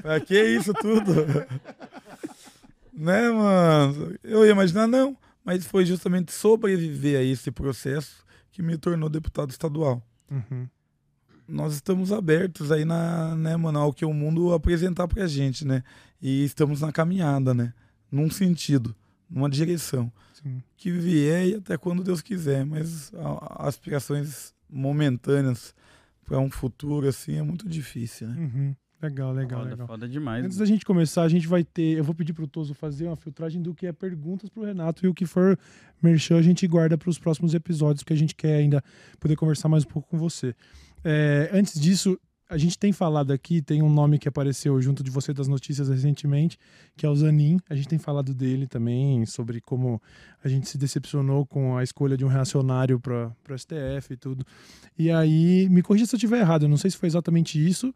pra 0.01 0.19
que 0.21 0.41
isso 0.41 0.73
tudo? 0.75 1.13
né, 2.93 3.29
mano? 3.31 4.15
Eu 4.23 4.45
ia 4.45 4.51
imaginar, 4.51 4.87
não. 4.87 5.15
Mas 5.43 5.65
foi 5.65 5.85
justamente 5.85 6.31
sobreviver 6.31 7.19
a 7.19 7.23
esse 7.23 7.51
processo 7.51 8.23
que 8.51 8.61
me 8.61 8.77
tornou 8.77 9.09
deputado 9.09 9.49
estadual. 9.51 10.01
Uhum. 10.31 10.67
Nós 11.47 11.73
estamos 11.73 12.11
abertos 12.11 12.71
aí 12.71 12.85
na, 12.85 13.35
né, 13.35 13.57
mano, 13.57 13.77
ao 13.79 13.93
que 13.93 14.05
o 14.05 14.13
mundo 14.13 14.53
apresentar 14.53 15.07
pra 15.07 15.27
gente, 15.27 15.65
né? 15.65 15.83
E 16.21 16.45
estamos 16.45 16.79
na 16.81 16.91
caminhada, 16.91 17.53
né? 17.53 17.73
Num 18.09 18.29
sentido, 18.29 18.95
numa 19.29 19.49
direção. 19.49 20.11
Sim. 20.41 20.63
Que 20.77 20.89
vier 20.91 21.47
e 21.47 21.55
até 21.55 21.77
quando 21.77 22.03
Deus 22.03 22.21
quiser, 22.21 22.65
mas 22.65 23.11
a- 23.15 23.67
aspirações 23.67 24.53
momentâneas 24.69 25.75
para 26.25 26.39
um 26.39 26.49
futuro 26.49 27.07
assim 27.07 27.35
é 27.35 27.41
muito 27.43 27.67
difícil, 27.67 28.27
né? 28.29 28.35
Uhum. 28.39 28.75
Legal, 29.03 29.34
legal, 29.34 29.59
Foda, 29.59 29.71
legal. 29.71 29.88
foda 29.88 30.07
demais. 30.07 30.45
Antes 30.45 30.57
da 30.57 30.65
gente 30.65 30.85
começar, 30.85 31.23
a 31.23 31.30
gente 31.30 31.47
vai 31.47 31.63
ter. 31.63 31.97
Eu 31.97 32.03
vou 32.03 32.15
pedir 32.15 32.34
pro 32.34 32.47
Toso 32.47 32.73
fazer 32.73 33.05
uma 33.07 33.17
filtragem 33.17 33.61
do 33.61 33.73
que 33.73 33.85
é 33.85 33.91
perguntas 33.91 34.49
pro 34.49 34.63
Renato 34.63 35.05
e 35.05 35.09
o 35.09 35.13
que 35.13 35.25
for 35.25 35.57
merchan 36.01 36.38
a 36.38 36.41
gente 36.41 36.65
guarda 36.67 36.97
para 36.97 37.09
os 37.09 37.19
próximos 37.19 37.53
episódios, 37.53 38.03
porque 38.03 38.13
a 38.13 38.17
gente 38.17 38.34
quer 38.34 38.55
ainda 38.55 38.84
poder 39.19 39.35
conversar 39.35 39.67
mais 39.67 39.84
um 39.84 39.88
pouco 39.88 40.09
com 40.09 40.17
você. 40.17 40.55
É, 41.03 41.49
antes 41.51 41.80
disso, 41.80 42.17
a 42.49 42.57
gente 42.57 42.77
tem 42.77 42.91
falado 42.91 43.31
aqui, 43.31 43.61
tem 43.61 43.81
um 43.81 43.91
nome 43.91 44.19
que 44.19 44.27
apareceu 44.27 44.80
junto 44.81 45.03
de 45.03 45.09
você 45.09 45.34
das 45.34 45.47
notícias 45.47 45.89
recentemente, 45.89 46.57
que 46.95 47.05
é 47.05 47.09
o 47.09 47.15
Zanin. 47.15 47.57
A 47.69 47.75
gente 47.75 47.88
tem 47.88 47.97
falado 47.97 48.34
dele 48.34 48.67
também, 48.67 49.25
sobre 49.25 49.59
como 49.59 50.01
a 50.43 50.47
gente 50.47 50.69
se 50.69 50.77
decepcionou 50.77 51.45
com 51.45 51.75
a 51.75 51.84
escolha 51.84 52.15
de 52.15 52.23
um 52.23 52.27
reacionário 52.27 52.99
para 52.99 53.31
o 53.49 53.57
STF 53.57 54.13
e 54.13 54.17
tudo. 54.17 54.45
E 54.97 55.09
aí, 55.09 55.67
me 55.69 55.81
corrija 55.81 56.05
se 56.05 56.15
eu 56.15 56.17
estiver 56.17 56.41
errado, 56.41 56.63
eu 56.63 56.69
não 56.69 56.77
sei 56.77 56.91
se 56.91 56.97
foi 56.97 57.07
exatamente 57.07 57.57
isso, 57.57 57.93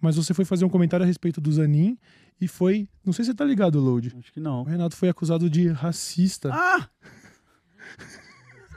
mas 0.00 0.16
você 0.16 0.32
foi 0.32 0.44
fazer 0.44 0.64
um 0.64 0.68
comentário 0.68 1.04
a 1.04 1.06
respeito 1.06 1.40
do 1.40 1.52
Zanin 1.52 1.98
e 2.40 2.48
foi. 2.48 2.88
Não 3.04 3.12
sei 3.12 3.24
se 3.24 3.30
você 3.30 3.36
tá 3.36 3.44
ligado, 3.44 3.78
Load. 3.78 4.14
Acho 4.18 4.32
que 4.32 4.40
O 4.40 4.42
não. 4.42 4.62
Renato 4.62 4.96
foi 4.96 5.08
acusado 5.08 5.50
de 5.50 5.68
racista. 5.68 6.50
Ah! 6.52 6.88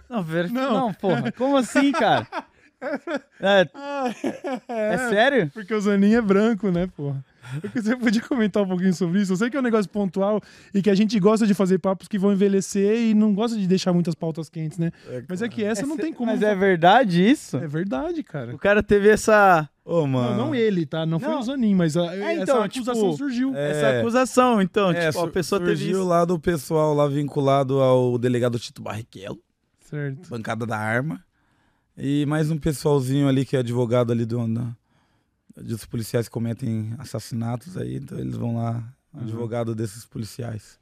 Não, 0.10 0.22
ver... 0.22 0.50
Não. 0.50 0.74
não. 0.74 0.94
porra. 0.94 1.32
Como 1.32 1.58
assim, 1.58 1.92
cara? 1.92 2.28
É, 3.40 3.66
é 4.68 4.98
sério? 5.10 5.50
Porque 5.54 5.74
o 5.74 5.80
Zanin 5.80 6.16
é 6.16 6.22
branco, 6.22 6.70
né, 6.70 6.86
porra? 6.88 7.24
Você 7.76 7.96
podia 7.96 8.22
comentar 8.22 8.64
um 8.64 8.68
pouquinho 8.68 8.94
sobre 8.94 9.22
isso? 9.22 9.34
Eu 9.34 9.38
sei 9.38 9.50
que 9.50 9.58
é 9.58 9.60
um 9.60 9.64
negócio 9.64 9.90
pontual 9.90 10.42
e 10.74 10.82
que 10.82 10.90
a 10.90 10.96
gente 10.96 11.20
gosta 11.20 11.46
de 11.46 11.54
fazer 11.54 11.80
papos 11.80 12.08
que 12.08 12.18
vão 12.18 12.32
envelhecer 12.34 13.10
e 13.10 13.14
não 13.14 13.34
gosta 13.34 13.58
de 13.58 13.68
deixar 13.68 13.94
muitas 13.94 14.16
pautas 14.16 14.50
quentes, 14.50 14.78
né? 14.78 14.92
Mas 15.28 15.42
é 15.42 15.50
que 15.50 15.64
essa 15.64 15.86
não 15.86 15.98
tem 15.98 16.14
como. 16.14 16.32
Mas 16.32 16.42
é 16.42 16.56
verdade 16.56 17.28
isso? 17.30 17.58
É 17.58 17.68
verdade, 17.68 18.24
cara. 18.24 18.56
O 18.56 18.58
cara 18.58 18.82
teve 18.82 19.10
essa, 19.10 19.70
Ô, 19.86 20.08
mano. 20.08 20.38
Não, 20.38 20.46
não 20.48 20.56
ele, 20.56 20.86
tá? 20.86 21.06
Não, 21.06 21.20
foi 21.20 21.30
Não. 21.30 21.40
o 21.40 21.44
Zanin, 21.44 21.76
mas 21.76 21.98
a, 21.98 22.16
É, 22.16 22.34
essa 22.34 22.44
então, 22.44 22.64
acusação 22.64 23.04
tipo, 23.12 23.18
surgiu. 23.18 23.54
é, 23.56 23.72
essa 23.72 24.00
acusação. 24.00 24.62
Então, 24.62 24.92
É, 24.92 25.10
tipo, 25.12 25.24
a 25.24 25.30
pessoa 25.30 25.60
teve 25.60 25.76
surgiu 25.76 26.06
lá 26.06 26.24
do 26.24 26.40
pessoal 26.40 26.94
lá 26.94 27.08
vinculado 27.08 27.82
ao 27.82 28.18
delegado 28.18 28.58
Tito 28.58 28.82
Barrichello, 28.82 29.40
Certo. 29.82 30.30
bancada 30.30 30.66
da 30.66 30.78
arma. 30.78 31.22
E 31.98 32.26
mais 32.26 32.50
um 32.50 32.58
pessoalzinho 32.58 33.28
ali 33.28 33.46
que 33.46 33.56
é 33.56 33.60
advogado 33.60 34.12
ali 34.12 34.26
do, 34.26 34.48
da, 34.48 34.76
dos 35.56 35.86
policiais 35.86 36.28
que 36.28 36.34
cometem 36.34 36.94
assassinatos 36.98 37.78
aí, 37.78 37.96
então 37.98 38.18
eles 38.20 38.36
vão 38.36 38.56
lá, 38.58 38.84
Uhum. 39.14 39.22
advogado 39.22 39.76
desses 39.76 40.06
policiais. 40.06 40.80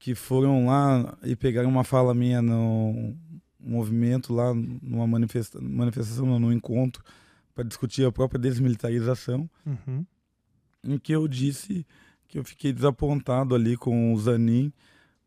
Que 0.00 0.14
foram 0.16 0.66
lá 0.66 1.16
e 1.22 1.36
pegaram 1.36 1.68
uma 1.68 1.84
fala 1.84 2.12
minha 2.14 2.42
no 2.42 3.14
movimento 3.58 4.32
lá, 4.32 4.52
numa 4.54 5.06
manifesta, 5.06 5.60
manifestação, 5.60 6.26
não, 6.26 6.40
num 6.40 6.52
encontro, 6.52 7.04
para 7.54 7.62
discutir 7.62 8.04
a 8.04 8.10
própria 8.10 8.40
desmilitarização. 8.40 9.48
Uhum. 9.66 10.04
em 10.82 10.98
que 10.98 11.12
eu 11.14 11.28
disse 11.28 11.86
que 12.26 12.38
eu 12.38 12.44
fiquei 12.44 12.72
desapontado 12.72 13.54
ali 13.54 13.76
com 13.76 14.14
o 14.14 14.18
Zanin, 14.18 14.72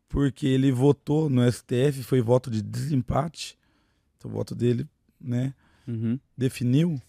porque 0.08 0.46
ele 0.46 0.72
votou 0.72 1.30
no 1.30 1.42
STF, 1.50 2.02
foi 2.02 2.20
voto 2.20 2.50
de 2.50 2.60
desempate, 2.60 3.56
então, 4.18 4.30
o 4.30 4.34
voto 4.34 4.54
dele, 4.54 4.86
né, 5.20 5.54
Uhum. 5.86 6.18
definiu 6.36 7.00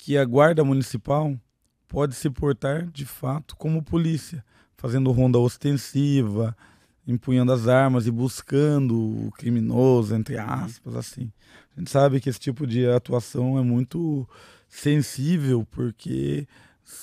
que 0.00 0.16
a 0.16 0.24
guarda 0.24 0.64
municipal 0.64 1.38
pode 1.86 2.14
se 2.14 2.30
portar 2.30 2.86
de 2.86 3.04
fato 3.04 3.54
como 3.54 3.82
polícia, 3.82 4.42
fazendo 4.74 5.12
ronda 5.12 5.38
ostensiva, 5.38 6.56
empunhando 7.06 7.52
as 7.52 7.68
armas 7.68 8.06
e 8.06 8.10
buscando 8.10 9.26
o 9.26 9.30
criminoso, 9.32 10.14
entre 10.14 10.38
aspas, 10.38 10.96
assim. 10.96 11.30
A 11.76 11.80
gente 11.80 11.90
sabe 11.90 12.18
que 12.18 12.30
esse 12.30 12.40
tipo 12.40 12.66
de 12.66 12.86
atuação 12.88 13.58
é 13.58 13.62
muito 13.62 14.26
sensível, 14.68 15.66
porque 15.70 16.48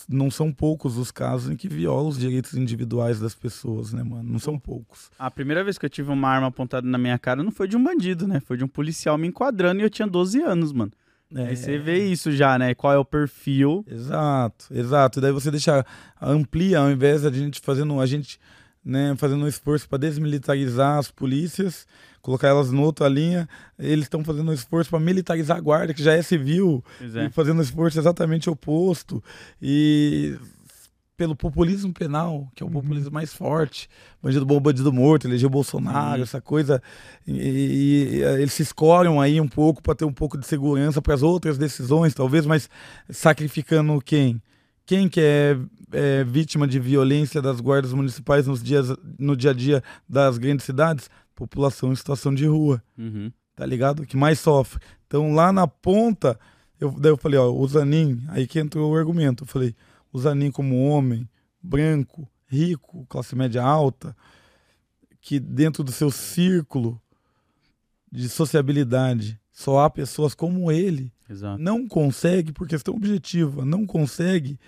não 0.10 0.32
são 0.32 0.52
poucos 0.52 0.98
os 0.98 1.12
casos 1.12 1.52
em 1.52 1.56
que 1.56 1.70
viola 1.70 2.10
os 2.10 2.18
direitos 2.18 2.56
individuais 2.56 3.20
das 3.20 3.36
pessoas, 3.36 3.94
né, 3.94 4.02
mano? 4.02 4.24
Não 4.24 4.40
são 4.40 4.58
poucos. 4.58 5.12
A 5.20 5.30
primeira 5.30 5.64
vez 5.64 5.78
que 5.78 5.86
eu 5.86 5.90
tive 5.90 6.12
uma 6.12 6.30
arma 6.30 6.48
apontada 6.48 6.88
na 6.88 6.98
minha 6.98 7.20
cara 7.20 7.44
não 7.44 7.52
foi 7.52 7.68
de 7.68 7.78
um 7.78 7.84
bandido, 7.84 8.28
né? 8.28 8.40
Foi 8.40 8.58
de 8.58 8.64
um 8.64 8.68
policial 8.68 9.20
me 9.20 9.28
enquadrando 9.28 9.82
e 9.82 9.84
eu 9.84 9.90
tinha 9.90 10.08
12 10.08 10.42
anos, 10.42 10.74
mano. 10.74 10.92
É, 11.36 11.48
Aí 11.48 11.58
você 11.58 11.78
vê 11.78 12.06
isso 12.06 12.32
já, 12.32 12.58
né? 12.58 12.74
Qual 12.74 12.94
é 12.94 12.98
o 12.98 13.06
perfil. 13.06 13.84
Exato, 13.88 14.68
exato. 14.72 15.20
E 15.20 15.22
daí 15.22 15.32
você 15.32 15.52
deixa 15.52 15.86
amplia 16.22 16.80
ao 16.80 16.92
invés 16.92 17.22
de 17.22 17.28
a 17.28 17.32
gente 17.32 17.60
fazendo 17.60 18.00
a 18.00 18.06
gente, 18.06 18.40
né, 18.84 19.14
fazendo 19.18 19.44
um 19.44 19.48
esforço 19.48 19.88
para 19.90 19.98
desmilitarizar 19.98 20.98
as 20.98 21.12
polícias, 21.12 21.86
colocar 22.22 22.48
elas 22.48 22.72
em 22.72 22.78
outra 22.78 23.10
linha, 23.10 23.48
eles 23.78 24.06
estão 24.06 24.24
fazendo 24.24 24.50
um 24.50 24.54
esforço 24.54 24.90
para 24.90 25.00
militarizar 25.00 25.58
a 25.58 25.62
guarda 25.62 25.94
que 25.94 26.02
já 26.04 26.14
é 26.14 26.22
civil 26.22 26.84
Pois 26.98 27.16
e 27.16 27.20
é. 27.20 27.30
fazendo 27.30 27.60
um 27.60 27.62
esforço 27.62 28.00
exatamente 28.00 28.50
oposto 28.50 29.22
e 29.62 30.38
pelo 31.18 31.36
populismo 31.36 31.92
penal, 31.92 32.48
que 32.56 32.62
é 32.62 32.66
o 32.66 32.70
Uhum. 32.70 32.74
populismo 32.76 33.12
mais 33.12 33.34
forte, 33.34 33.90
bandido 34.22 34.46
bom, 34.46 34.60
bandido 34.60 34.94
morto, 34.94 35.28
elegeu 35.28 35.50
Bolsonaro, 35.50 36.18
Uhum. 36.18 36.24
essa 36.24 36.40
coisa, 36.40 36.82
e, 37.26 37.32
e- 37.32 38.16
e 38.18 38.22
eles 38.24 38.54
se 38.54 38.62
escoram 38.62 39.20
aí 39.20 39.42
um 39.42 39.48
pouco 39.48 39.82
para 39.82 39.96
ter 39.96 40.06
um 40.06 40.14
pouco 40.14 40.38
de 40.38 40.46
segurança 40.46 41.02
para 41.02 41.16
as 41.16 41.24
outras 41.24 41.58
decisões, 41.58 42.14
talvez, 42.14 42.46
mas 42.46 42.70
sacrificando 43.10 44.00
quem? 44.00 44.40
Quem 44.86 45.10
que 45.10 45.20
é, 45.20 45.58
é 45.92 46.24
vítima 46.24 46.68
de 46.68 46.80
violência 46.80 47.42
das 47.42 47.60
guardas 47.60 47.92
municipais 47.94 48.46
nos 48.48 48.62
dias, 48.64 48.96
no 49.20 49.36
dia 49.36 49.50
a 49.50 49.54
dia 49.54 49.84
das 50.08 50.38
grandes 50.38 50.66
cidades? 50.66 51.10
População 51.36 51.92
em 51.92 51.96
situação 51.96 52.34
de 52.34 52.46
rua. 52.46 52.82
Uhum. 52.98 53.32
tá 53.56 53.66
ligado? 53.66 54.06
Que 54.06 54.16
mais 54.16 54.40
sofre. 54.40 54.80
Então 55.08 55.34
lá 55.34 55.52
na 55.52 55.66
ponta, 55.68 56.40
eu, 56.80 56.92
daí 56.92 57.12
eu 57.12 57.18
falei, 57.18 57.40
ó, 57.40 57.50
o 57.52 57.68
Zanin, 57.68 58.22
aí 58.28 58.46
que 58.46 58.60
entrou 58.60 58.92
o 58.92 58.96
argumento. 58.96 59.46
Eu 59.46 59.48
falei, 59.48 59.74
o 60.18 60.20
Zanin 60.20 60.50
como 60.50 60.84
homem, 60.84 61.30
branco, 61.62 62.28
rico, 62.48 63.06
classe 63.08 63.36
média 63.36 63.62
alta, 63.62 64.18
que 65.22 65.40
dentro 65.40 65.84
do 65.84 65.92
seu 65.92 66.10
círculo 66.10 67.00
de 68.12 68.28
sociabilidade 68.28 69.40
só 69.52 69.80
há 69.82 69.90
pessoas 69.90 70.34
como 70.34 70.72
ele, 70.72 71.14
Exato. 71.30 71.62
não 71.62 71.88
consegue, 71.88 72.52
por 72.52 72.68
questão 72.68 72.96
objetiva, 72.96 73.64
não 73.64 73.86
consegue 73.86 74.60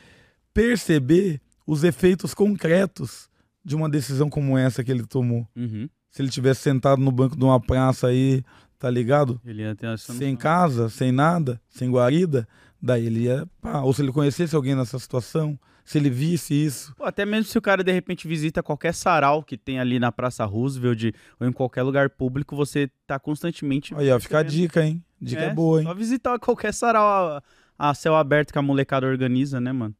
perceber 0.53 1.41
os 1.65 1.83
efeitos 1.83 2.35
concretos 2.35 3.27
de 3.65 3.75
uma 3.75 3.89
decisão 3.89 4.29
como 4.29 4.55
essa 4.55 4.83
que 4.83 4.91
ele 4.91 5.05
tomou. 5.05 5.47
Uhum. 5.55 5.89
Se 6.11 6.21
ele 6.21 6.29
tivesse 6.29 6.61
sentado 6.61 7.01
no 7.01 7.11
banco 7.11 7.35
de 7.35 7.43
uma 7.43 7.59
praça 7.59 8.07
aí, 8.07 8.43
tá 8.77 8.89
ligado? 8.89 9.41
Ele 9.43 9.63
ia 9.63 9.75
ter 9.75 9.87
essa 9.87 10.13
Sem 10.13 10.35
casa, 10.35 10.89
sem 10.89 11.11
nada, 11.11 11.59
sem 11.69 11.89
guarida, 11.89 12.47
daí 12.81 13.05
ele 13.05 13.21
ia. 13.21 13.47
Pá, 13.61 13.81
ou 13.81 13.93
se 13.93 14.01
ele 14.01 14.11
conhecesse 14.11 14.55
alguém 14.55 14.75
nessa 14.75 14.99
situação, 14.99 15.57
se 15.85 15.97
ele 15.97 16.09
visse 16.09 16.53
isso. 16.53 16.93
Pô, 16.95 17.03
até 17.03 17.25
mesmo 17.25 17.45
se 17.45 17.57
o 17.57 17.61
cara 17.61 17.83
de 17.83 17.91
repente 17.91 18.27
visita 18.27 18.61
qualquer 18.61 18.93
sarau 18.93 19.41
que 19.41 19.57
tem 19.57 19.79
ali 19.79 19.99
na 19.99 20.11
Praça 20.11 20.45
Roosevelt 20.45 21.11
ou 21.39 21.47
em 21.47 21.51
qualquer 21.51 21.81
lugar 21.83 22.09
público, 22.11 22.55
você 22.55 22.89
tá 23.07 23.17
constantemente. 23.17 23.95
Aí, 23.95 24.11
ó, 24.11 24.19
fica 24.19 24.39
a 24.39 24.43
dica, 24.43 24.85
hein? 24.85 25.03
Dica 25.19 25.41
É, 25.41 25.53
boa, 25.53 25.79
hein? 25.79 25.87
Só 25.87 25.93
visitar 25.93 26.37
qualquer 26.39 26.73
sarau 26.73 27.03
a, 27.03 27.43
a 27.77 27.93
céu 27.93 28.15
aberto 28.15 28.53
que 28.53 28.59
a 28.59 28.61
molecada 28.61 29.07
organiza, 29.07 29.59
né, 29.59 29.71
mano? 29.71 29.95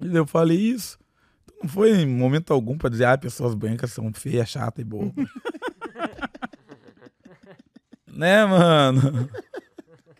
E 0.00 0.14
eu 0.14 0.26
falei 0.26 0.58
isso. 0.58 0.98
Então, 1.44 1.56
Não 1.62 1.68
foi 1.70 1.90
em 1.92 2.06
momento 2.06 2.52
algum 2.52 2.76
pra 2.76 2.90
dizer, 2.90 3.06
ah, 3.06 3.16
pessoas 3.16 3.54
brancas 3.54 3.92
são 3.92 4.12
feias, 4.12 4.48
chatas 4.48 4.82
e 4.82 4.84
boas. 4.84 5.10
né, 8.06 8.44
mano? 8.44 9.28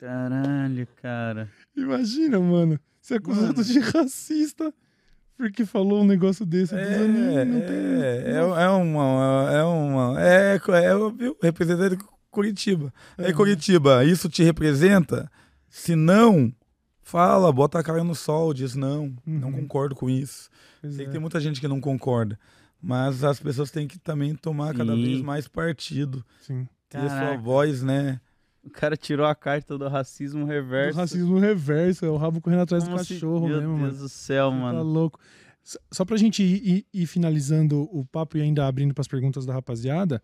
Caralho, 0.00 0.88
cara. 1.02 1.50
Imagina, 1.76 2.38
mano. 2.40 2.78
Ser 3.00 3.14
acusado 3.16 3.62
de 3.62 3.78
racista 3.80 4.72
porque 5.36 5.64
falou 5.66 6.02
um 6.02 6.06
negócio 6.06 6.46
desse. 6.46 6.74
É, 6.74 7.44
não 7.44 7.60
tem- 7.60 8.02
é, 8.02 8.32
é, 8.32 8.64
é 8.64 8.68
uma. 8.70 9.50
É 9.52 9.62
uma. 9.64 10.20
É, 10.22 10.60
é, 10.84 10.94
o 10.96 11.36
representante 11.42 11.96
de 11.96 12.04
Curitiba. 12.30 12.92
Aí, 13.18 13.26
Uhum. 13.30 13.34
Curitiba, 13.36 14.04
isso 14.04 14.28
te 14.28 14.42
representa? 14.42 15.30
Se 15.68 15.94
não, 15.96 16.52
fala, 17.02 17.52
bota 17.52 17.78
a 17.78 17.82
cara 17.82 18.02
no 18.04 18.14
sol, 18.14 18.54
diz 18.54 18.74
não, 18.74 19.12
não 19.26 19.48
Uhum. 19.48 19.60
concordo 19.62 19.94
com 19.94 20.08
isso. 20.08 20.48
Pois 20.80 20.94
Sei 20.94 21.04
é. 21.04 21.06
que 21.06 21.12
tem 21.12 21.20
muita 21.20 21.40
gente 21.40 21.60
que 21.60 21.68
não 21.68 21.80
concorda. 21.80 22.38
Mas 22.80 23.24
as 23.24 23.40
pessoas 23.40 23.70
têm 23.70 23.88
que 23.88 23.98
também 23.98 24.34
tomar 24.34 24.74
cada 24.74 24.94
Sim. 24.94 25.02
vez 25.02 25.20
mais 25.22 25.48
partido. 25.48 26.24
Sim. 26.40 26.66
Ter 26.88 27.00
sua 27.00 27.08
Caraca. 27.08 27.38
voz, 27.42 27.82
né? 27.82 28.20
O 28.64 28.70
cara 28.70 28.96
tirou 28.96 29.26
a 29.26 29.34
carta 29.34 29.76
do 29.76 29.86
racismo 29.88 30.40
Do 30.40 30.46
reverso. 30.46 30.98
racismo 30.98 31.38
reverso, 31.38 32.04
é 32.06 32.08
o 32.10 32.16
rabo 32.16 32.40
correndo 32.40 32.62
atrás 32.62 32.84
do 32.84 32.90
Como 32.90 33.04
se- 33.04 33.14
cachorro 33.14 33.46
Meu 33.46 33.56
mesmo, 33.60 33.76
Deus 33.76 33.80
mano. 33.92 33.98
do 33.98 34.08
céu, 34.08 34.50
Tá 34.50 34.56
mano. 34.56 34.82
louco. 34.82 35.20
S- 35.62 35.78
Só 35.92 36.04
pra 36.04 36.16
gente 36.16 36.42
ir, 36.42 36.66
ir- 36.68 36.86
ir 37.02 37.06
finalizando 37.06 37.82
o 37.92 38.04
papo 38.06 38.36
e 38.38 38.40
ainda 38.42 38.66
abrindo 38.66 38.94
pras 38.94 39.06
perguntas 39.08 39.44
da 39.46 39.52
rapaziada, 39.52 40.22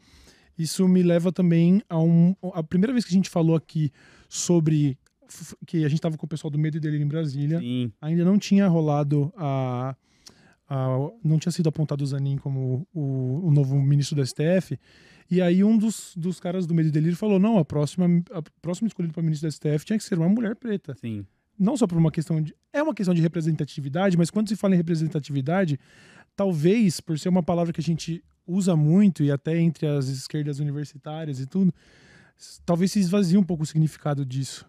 isso 0.59 0.87
me 0.89 1.03
leva 1.03 1.31
também 1.33 1.83
a 1.89 1.99
um. 1.99 2.35
A 2.55 2.63
primeira 2.63 2.93
vez 2.93 3.05
que 3.05 3.13
a 3.13 3.17
gente 3.17 3.31
falou 3.31 3.55
aqui 3.57 3.91
sobre 4.29 4.99
que 5.67 5.85
a 5.85 5.89
gente 5.89 6.01
tava 6.01 6.17
com 6.17 6.27
o 6.27 6.29
pessoal 6.29 6.51
do 6.51 6.59
Medo 6.59 6.77
e 6.77 6.81
Delírio 6.81 7.05
em 7.05 7.09
Brasília, 7.09 7.61
Sim. 7.61 7.93
ainda 8.01 8.25
não 8.25 8.39
tinha 8.39 8.67
rolado 8.69 9.33
a. 9.37 9.95
a- 10.69 11.11
não 11.25 11.39
tinha 11.39 11.53
sido 11.53 11.69
apontado 11.69 12.03
o 12.03 12.07
Zanin 12.07 12.37
como 12.39 12.87
o, 12.95 13.47
o 13.47 13.51
novo 13.51 13.81
ministro 13.81 14.17
do 14.17 14.23
STF. 14.27 14.79
E 15.31 15.41
aí 15.41 15.63
um 15.63 15.79
dos, 15.79 16.13
dos 16.17 16.41
caras 16.41 16.67
do 16.67 16.75
Medo 16.75 16.89
e 16.89 16.93
Delírio 16.93 17.17
falou: 17.17 17.39
não, 17.39 17.59
a 17.59 17.65
próxima, 17.65 18.07
a 18.33 18.43
próxima 18.61 18.89
escolhida 18.89 19.13
para 19.13 19.23
ministro 19.23 19.49
do 19.49 19.53
STF 19.53 19.85
tinha 19.85 19.99
que 19.99 20.05
ser 20.05 20.19
uma 20.19 20.29
mulher 20.29 20.57
preta 20.57 20.95
Sim. 21.01 21.25
não 21.59 21.77
só 21.77 21.87
por 21.87 21.97
uma 21.99 22.11
questão 22.11 22.43
de. 22.43 22.55
É 22.73 22.83
uma 22.83 22.95
questão 22.95 23.15
de 23.15 23.21
representatividade, 23.23 24.17
mas 24.17 24.31
quando 24.31 24.49
se 24.49 24.57
fala 24.57 24.75
em 24.75 24.77
representatividade, 24.77 25.79
talvez, 26.35 27.01
por 27.01 27.19
ser 27.19 27.29
uma 27.29 27.43
palavra 27.43 27.73
que 27.73 27.81
a 27.81 27.85
gente 27.85 28.23
usa 28.47 28.75
muito, 28.75 29.23
e 29.23 29.31
até 29.31 29.57
entre 29.59 29.87
as 29.87 30.09
esquerdas 30.09 30.59
universitárias 30.59 31.39
e 31.39 31.47
tudo, 31.47 31.73
talvez 32.67 32.91
se 32.93 32.99
esvazie 32.99 33.39
um 33.39 33.43
pouco 33.45 33.63
o 33.63 33.67
significado 33.67 34.25
disso. 34.25 34.67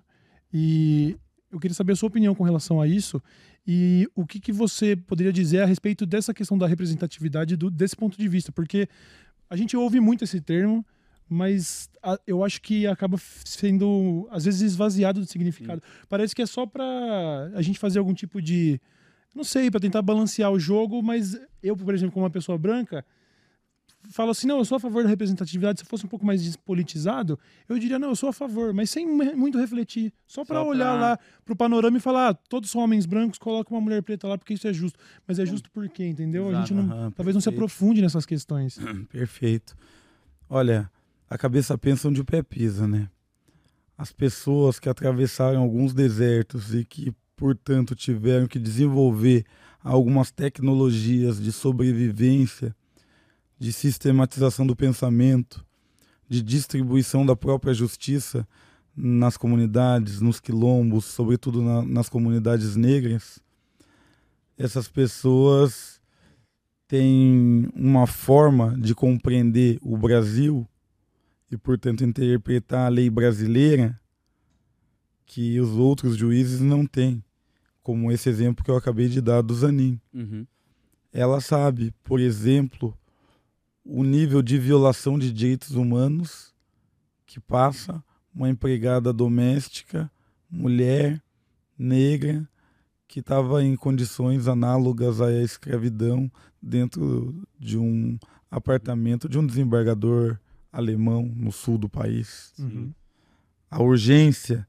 E 0.53 1.15
eu 1.51 1.59
queria 1.59 1.73
saber 1.73 1.93
a 1.93 1.95
sua 1.95 2.07
opinião 2.07 2.35
com 2.35 2.43
relação 2.43 2.79
a 2.81 2.87
isso 2.87 3.21
e 3.65 4.07
o 4.15 4.25
que, 4.25 4.39
que 4.39 4.51
você 4.51 4.95
poderia 4.95 5.31
dizer 5.31 5.61
a 5.61 5.65
respeito 5.65 6.05
dessa 6.05 6.33
questão 6.33 6.57
da 6.57 6.67
representatividade 6.67 7.55
do- 7.55 7.71
desse 7.71 7.95
ponto 7.95 8.17
de 8.17 8.27
vista, 8.27 8.51
porque 8.51 8.87
a 9.51 9.55
gente 9.57 9.75
ouve 9.75 9.99
muito 9.99 10.23
esse 10.23 10.39
termo, 10.41 10.83
mas 11.29 11.89
a- 12.01 12.19
eu 12.25 12.43
acho 12.43 12.61
que 12.61 12.87
acaba 12.87 13.17
sendo, 13.45 14.27
às 14.31 14.45
vezes, 14.45 14.61
esvaziado 14.61 15.19
do 15.19 15.25
significado. 15.25 15.81
Parece 16.09 16.33
que 16.35 16.41
é 16.41 16.45
só 16.45 16.65
pra 16.65 17.51
a 17.53 17.61
gente 17.61 17.77
fazer 17.79 17.99
algum 17.99 18.13
tipo 18.13 18.41
de. 18.41 18.79
Não 19.35 19.43
sei, 19.43 19.69
pra 19.71 19.79
tentar 19.79 20.01
balancear 20.01 20.51
o 20.51 20.59
jogo, 20.59 21.01
mas 21.03 21.39
eu, 21.63 21.75
por 21.77 21.93
exemplo, 21.93 22.13
como 22.13 22.25
uma 22.25 22.29
pessoa 22.31 22.57
branca, 22.57 23.05
falo 24.09 24.31
assim: 24.31 24.47
não, 24.47 24.57
eu 24.57 24.65
sou 24.65 24.75
a 24.75 24.79
favor 24.79 25.03
da 25.03 25.09
representatividade. 25.09 25.79
Se 25.79 25.85
fosse 25.85 26.05
um 26.05 26.09
pouco 26.09 26.25
mais 26.25 26.43
despolitizado, 26.43 27.37
eu 27.69 27.77
diria: 27.77 27.99
não, 27.99 28.09
eu 28.09 28.15
sou 28.15 28.29
a 28.29 28.33
favor, 28.33 28.73
mas 28.73 28.89
sem 28.89 29.05
muito 29.07 29.57
refletir. 29.59 30.11
Só 30.27 30.43
Só 30.43 30.65
olhar 30.67 30.91
pra- 30.97 30.99
lá 31.01 31.19
pro 31.45 31.55
panorama 31.55 31.97
e 31.97 31.99
falar: 31.99 32.29
ah, 32.29 32.33
todos 32.33 32.71
são 32.71 32.81
homens 32.81 33.05
brancos, 33.05 33.37
coloca 33.37 33.73
uma 33.73 33.81
mulher 33.81 34.01
preta 34.01 34.27
lá 34.27 34.37
porque 34.37 34.53
isso 34.53 34.67
é 34.67 34.73
justo. 34.73 34.97
Mas 35.27 35.39
é 35.39 35.45
justo 35.45 35.69
por 35.71 35.87
quê, 35.89 36.05
entendeu? 36.07 36.49
A 36.49 36.53
gente 36.61 36.73
não, 36.73 36.83
Aham, 36.83 37.11
talvez 37.11 37.35
não 37.35 37.41
se 37.41 37.45
perfeito. 37.45 37.57
aprofunde 37.57 38.01
nessas 38.01 38.25
questões. 38.25 38.79
Perfeito. 39.09 39.75
Olha, 40.49 40.89
a 41.29 41.37
cabeça 41.37 41.77
pensa 41.77 42.07
onde 42.09 42.21
o 42.21 42.25
pé 42.25 42.41
pisa, 42.43 42.87
né? 42.87 43.07
As 43.97 44.11
pessoas 44.11 44.79
que 44.79 44.89
atravessaram 44.89 45.61
alguns 45.61 45.93
desertos 45.93 46.73
e 46.73 46.83
que, 46.83 47.13
portanto, 47.35 47.93
tiveram 47.95 48.47
que 48.47 48.57
desenvolver 48.57 49.45
algumas 49.83 50.31
tecnologias 50.31 51.39
de 51.41 51.51
sobrevivência, 51.51 52.75
de 53.61 53.71
sistematização 53.71 54.65
do 54.65 54.75
pensamento, 54.75 55.63
de 56.27 56.41
distribuição 56.41 57.23
da 57.23 57.35
própria 57.35 57.75
justiça 57.75 58.47
nas 58.97 59.37
comunidades, 59.37 60.19
nos 60.19 60.39
quilombos, 60.39 61.05
sobretudo 61.05 61.61
na- 61.61 61.83
nas 61.83 62.09
comunidades 62.09 62.75
negras, 62.75 63.39
essas 64.57 64.87
pessoas 64.87 66.01
têm 66.87 67.69
uma 67.75 68.07
forma 68.07 68.75
de 68.79 68.95
compreender 68.95 69.77
o 69.83 69.95
Brasil 69.95 70.67
e, 71.51 71.55
portanto, 71.55 72.03
interpretar 72.03 72.87
a 72.87 72.89
lei 72.89 73.11
brasileira 73.11 74.01
que 75.23 75.59
os 75.59 75.69
outros 75.77 76.17
juízes 76.17 76.61
não 76.61 76.83
têm, 76.83 77.23
como 77.83 78.11
esse 78.11 78.27
exemplo 78.27 78.65
que 78.65 78.71
eu 78.71 78.75
acabei 78.75 79.07
de 79.07 79.21
dar 79.21 79.43
do 79.43 79.53
Zanin. 79.53 80.01
Uhum. 80.11 80.47
Ela 81.13 81.39
sabe, 81.39 81.93
por 82.03 82.19
exemplo, 82.19 82.97
o 83.83 84.03
nível 84.03 84.41
de 84.41 84.57
violação 84.57 85.17
de 85.17 85.31
direitos 85.31 85.71
humanos 85.71 86.53
que 87.25 87.39
passa 87.39 88.03
uma 88.33 88.49
empregada 88.49 89.11
doméstica, 89.11 90.11
mulher, 90.49 91.21
negra, 91.77 92.47
que 93.07 93.19
estava 93.19 93.63
em 93.63 93.75
condições 93.75 94.47
análogas 94.47 95.19
à 95.19 95.31
escravidão 95.33 96.31
dentro 96.61 97.45
de 97.59 97.77
um 97.77 98.17
apartamento 98.49 99.27
de 99.27 99.37
um 99.37 99.45
desembargador 99.45 100.39
alemão 100.71 101.23
no 101.35 101.51
sul 101.51 101.77
do 101.77 101.89
país. 101.89 102.53
Uhum. 102.57 102.93
A 103.69 103.81
urgência 103.81 104.67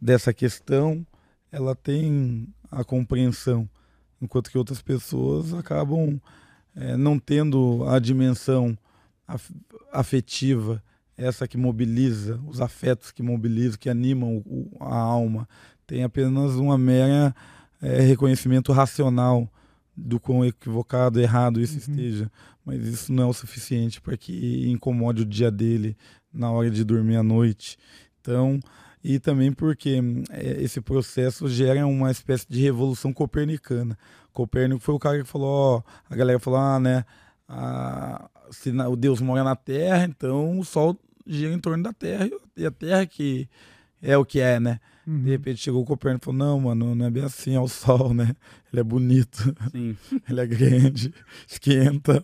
dessa 0.00 0.32
questão, 0.32 1.06
ela 1.50 1.74
tem 1.74 2.46
a 2.70 2.84
compreensão, 2.84 3.68
enquanto 4.20 4.50
que 4.50 4.58
outras 4.58 4.80
pessoas 4.80 5.52
acabam 5.54 6.20
eh, 6.76 6.96
não 6.96 7.18
tendo 7.18 7.84
a 7.88 7.98
dimensão 7.98 8.76
af- 9.26 9.50
afetiva, 9.92 10.82
essa 11.16 11.46
que 11.46 11.56
mobiliza, 11.58 12.40
os 12.46 12.60
afetos 12.60 13.10
que 13.12 13.22
mobilizam, 13.22 13.78
que 13.78 13.90
animam 13.90 14.38
o- 14.46 14.70
a 14.80 14.94
alma, 14.96 15.48
tem 15.86 16.02
apenas 16.02 16.54
uma 16.54 16.78
mera 16.78 17.34
eh, 17.82 18.00
reconhecimento 18.02 18.72
racional 18.72 19.48
do 19.96 20.20
quão 20.20 20.44
equivocado, 20.44 21.20
errado 21.20 21.60
isso 21.60 21.74
Uhum. 21.74 21.78
esteja, 21.96 22.30
mas 22.64 22.86
isso 22.86 23.12
não 23.12 23.24
é 23.24 23.26
o 23.26 23.32
suficiente 23.32 24.00
para 24.00 24.16
que 24.16 24.68
incomode 24.70 25.22
o 25.22 25.26
dia 25.26 25.50
dele 25.50 25.96
na 26.32 26.50
hora 26.50 26.70
de 26.70 26.84
dormir 26.84 27.16
à 27.16 27.22
noite. 27.22 27.76
Então, 28.20 28.60
e 29.02 29.18
também 29.18 29.52
porque 29.52 30.00
hum, 30.00 30.22
é, 30.30 30.62
esse 30.62 30.80
processo 30.80 31.48
gera 31.48 31.86
uma 31.86 32.10
espécie 32.10 32.46
de 32.48 32.60
revolução 32.60 33.12
copernicana. 33.12 33.96
Copérnico 34.32 34.80
foi 34.80 34.94
o 34.94 34.98
cara 34.98 35.18
que 35.18 35.24
falou, 35.28 35.48
ó, 35.78 35.82
a 36.08 36.14
galera 36.16 36.38
falou, 36.38 36.58
ah, 36.60 36.78
né, 36.78 37.04
a- 37.48 38.28
se 38.50 38.72
na- 38.72 38.88
o 38.88 38.96
Deus 38.96 39.20
mora 39.20 39.42
na 39.44 39.56
Terra, 39.56 40.04
então 40.04 40.58
o 40.58 40.64
Sol 40.64 40.96
gira 41.26 41.52
em 41.52 41.58
torno 41.58 41.82
da 41.82 41.92
Terra 41.92 42.28
e 42.56 42.66
a 42.66 42.70
Terra 42.70 43.06
que 43.06 43.48
é 44.02 44.16
o 44.16 44.24
que 44.24 44.40
é, 44.40 44.58
né? 44.58 44.80
Uhum. 45.06 45.22
De 45.22 45.30
repente 45.30 45.56
chegou 45.60 45.82
o 45.82 45.84
Copérnico 45.84 46.24
e 46.24 46.26
falou: 46.26 46.38
Não, 46.38 46.60
mano, 46.60 46.94
não 46.94 47.06
é 47.06 47.10
bem 47.10 47.24
assim, 47.24 47.54
é 47.54 47.60
o 47.60 47.66
sol, 47.66 48.12
né? 48.12 48.34
Ele 48.72 48.80
é 48.80 48.84
bonito, 48.84 49.54
ele 50.28 50.40
é 50.40 50.46
grande, 50.46 51.12
esquenta, 51.48 52.22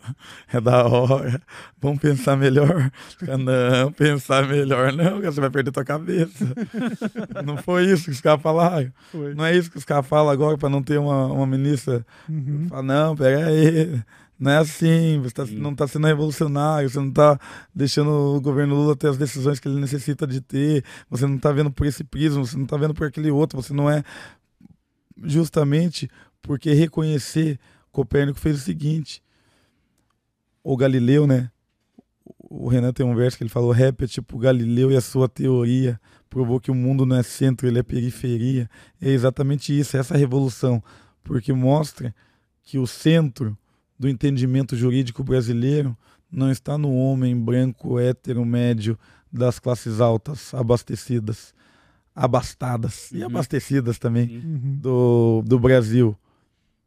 é 0.53 0.61
da 0.61 0.87
hora. 0.87 1.43
Vamos 1.81 2.01
pensar 2.01 2.37
melhor? 2.37 2.91
Não, 3.23 3.91
pensar 3.91 4.47
melhor 4.47 4.93
não, 4.93 5.21
você 5.21 5.41
vai 5.41 5.51
perder 5.51 5.73
tua 5.73 5.85
cabeça. 5.85 6.47
não 7.45 7.57
foi 7.57 7.87
isso 7.87 8.05
que 8.05 8.11
os 8.11 8.21
caras 8.21 8.43
falaram. 8.43 8.93
Foi. 9.11 9.35
Não 9.35 9.45
é 9.45 9.57
isso 9.57 9.71
que 9.71 9.79
os 9.79 9.85
caras 9.85 10.07
falam 10.07 10.31
agora 10.31 10.57
para 10.57 10.69
não 10.69 10.83
ter 10.83 10.99
uma, 10.99 11.27
uma 11.27 11.47
ministra. 11.47 12.07
Uhum. 12.29 12.67
Fala, 12.69 12.83
não, 12.83 13.17
pera 13.17 13.47
aí. 13.47 14.01
Não 14.39 14.51
é 14.51 14.59
assim, 14.59 15.19
você 15.23 15.33
tá- 15.33 15.47
não 15.47 15.73
está 15.73 15.89
sendo 15.89 16.07
revolucionário, 16.07 16.91
você 16.91 16.99
não 16.99 17.09
está 17.09 17.39
deixando 17.75 18.11
o 18.11 18.41
governo 18.41 18.75
Lula 18.75 18.95
ter 18.95 19.09
as 19.09 19.17
decisões 19.17 19.59
que 19.59 19.67
ele 19.67 19.81
necessita 19.81 20.27
de 20.27 20.41
ter, 20.43 20.85
você 21.09 21.27
não 21.27 21.37
está 21.37 21.51
vendo 21.53 21.71
por 21.71 21.87
esse 21.87 22.05
prisma, 22.05 22.45
você 22.45 22.57
não 22.57 22.65
está 22.65 22.77
vendo 22.77 22.93
por 22.93 23.07
aquele 23.07 23.31
outro, 23.31 23.61
você 23.61 23.73
não 23.73 23.89
é 23.91 24.03
justamente 25.25 26.11
porque 26.43 26.73
reconhecer 26.73 27.59
Copérnico 27.91 28.39
fez 28.39 28.57
o 28.57 28.61
seguinte. 28.61 29.23
O 30.63 30.77
Galileu, 30.77 31.27
né? 31.27 31.51
O 32.39 32.69
Renan 32.69 32.93
tem 32.93 33.07
um 33.07 33.15
verso 33.15 33.39
que 33.39 33.43
ele 33.43 33.51
falou: 33.51 33.71
rap 33.73 34.05
é 34.05 34.07
tipo 34.07 34.39
Galileu 34.39 34.93
e 34.93 34.97
a 34.97 35.01
sua 35.01 35.29
teoria 35.29 35.99
provou 36.29 36.61
que 36.61 36.71
o 36.71 36.75
mundo 36.75 37.07
não 37.07 37.17
é 37.17 37.23
centro, 37.23 37.67
ele 37.67 37.79
é 37.79 37.83
periferia. 37.83 38.69
É 39.01 39.09
exatamente 39.09 39.77
isso, 39.77 39.97
é 39.97 40.01
essa 40.01 40.17
revolução, 40.17 40.83
porque 41.25 41.53
mostra 41.55 42.15
que 42.63 42.79
o 42.79 42.87
centro 42.87 43.57
do 43.99 44.09
entendimento 44.09 44.77
jurídico 44.77 45.23
brasileiro 45.25 45.97
não 46.31 46.51
está 46.51 46.77
no 46.77 46.93
homem 46.95 47.39
branco, 47.39 47.99
hétero, 47.99 48.45
médio 48.45 48.99
das 49.33 49.59
classes 49.59 50.01
altas, 50.01 50.53
abastecidas, 50.55 51.55
abastadas 52.15 53.11
e 53.13 53.19
Uhum. 53.21 53.27
abastecidas 53.27 53.99
também. 53.99 54.39
Uhum. 54.39 54.79
do, 54.81 55.43
do 55.47 55.59
Brasil. 55.59 56.17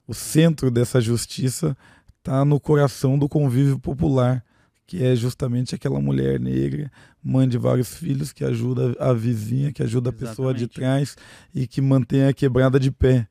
O 0.07 0.13
centro 0.13 0.71
dessa 0.71 0.99
justiça 0.99 1.77
está 2.17 2.43
no 2.43 2.59
coração 2.59 3.17
do 3.17 3.29
convívio 3.29 3.77
popular, 3.79 4.43
que 4.87 5.03
é 5.03 5.15
justamente 5.15 5.75
aquela 5.75 5.99
mulher 6.01 6.39
negra, 6.39 6.91
mãe 7.23 7.47
de 7.47 7.57
vários 7.59 7.93
filhos, 7.95 8.31
que 8.33 8.43
ajuda 8.43 8.95
a 8.99 9.13
vizinha, 9.13 9.71
que 9.71 9.83
ajuda 9.83 10.09
a 10.09 10.13
pessoa 10.13 10.51
de 10.53 10.63
Exatamente. 10.63 10.73
trás 10.73 11.15
e 11.53 11.67
que 11.67 11.79
mantém 11.79 12.23
a 12.25 12.33
quebrada 12.33 12.79
de 12.79 12.89
pé. 12.91 13.27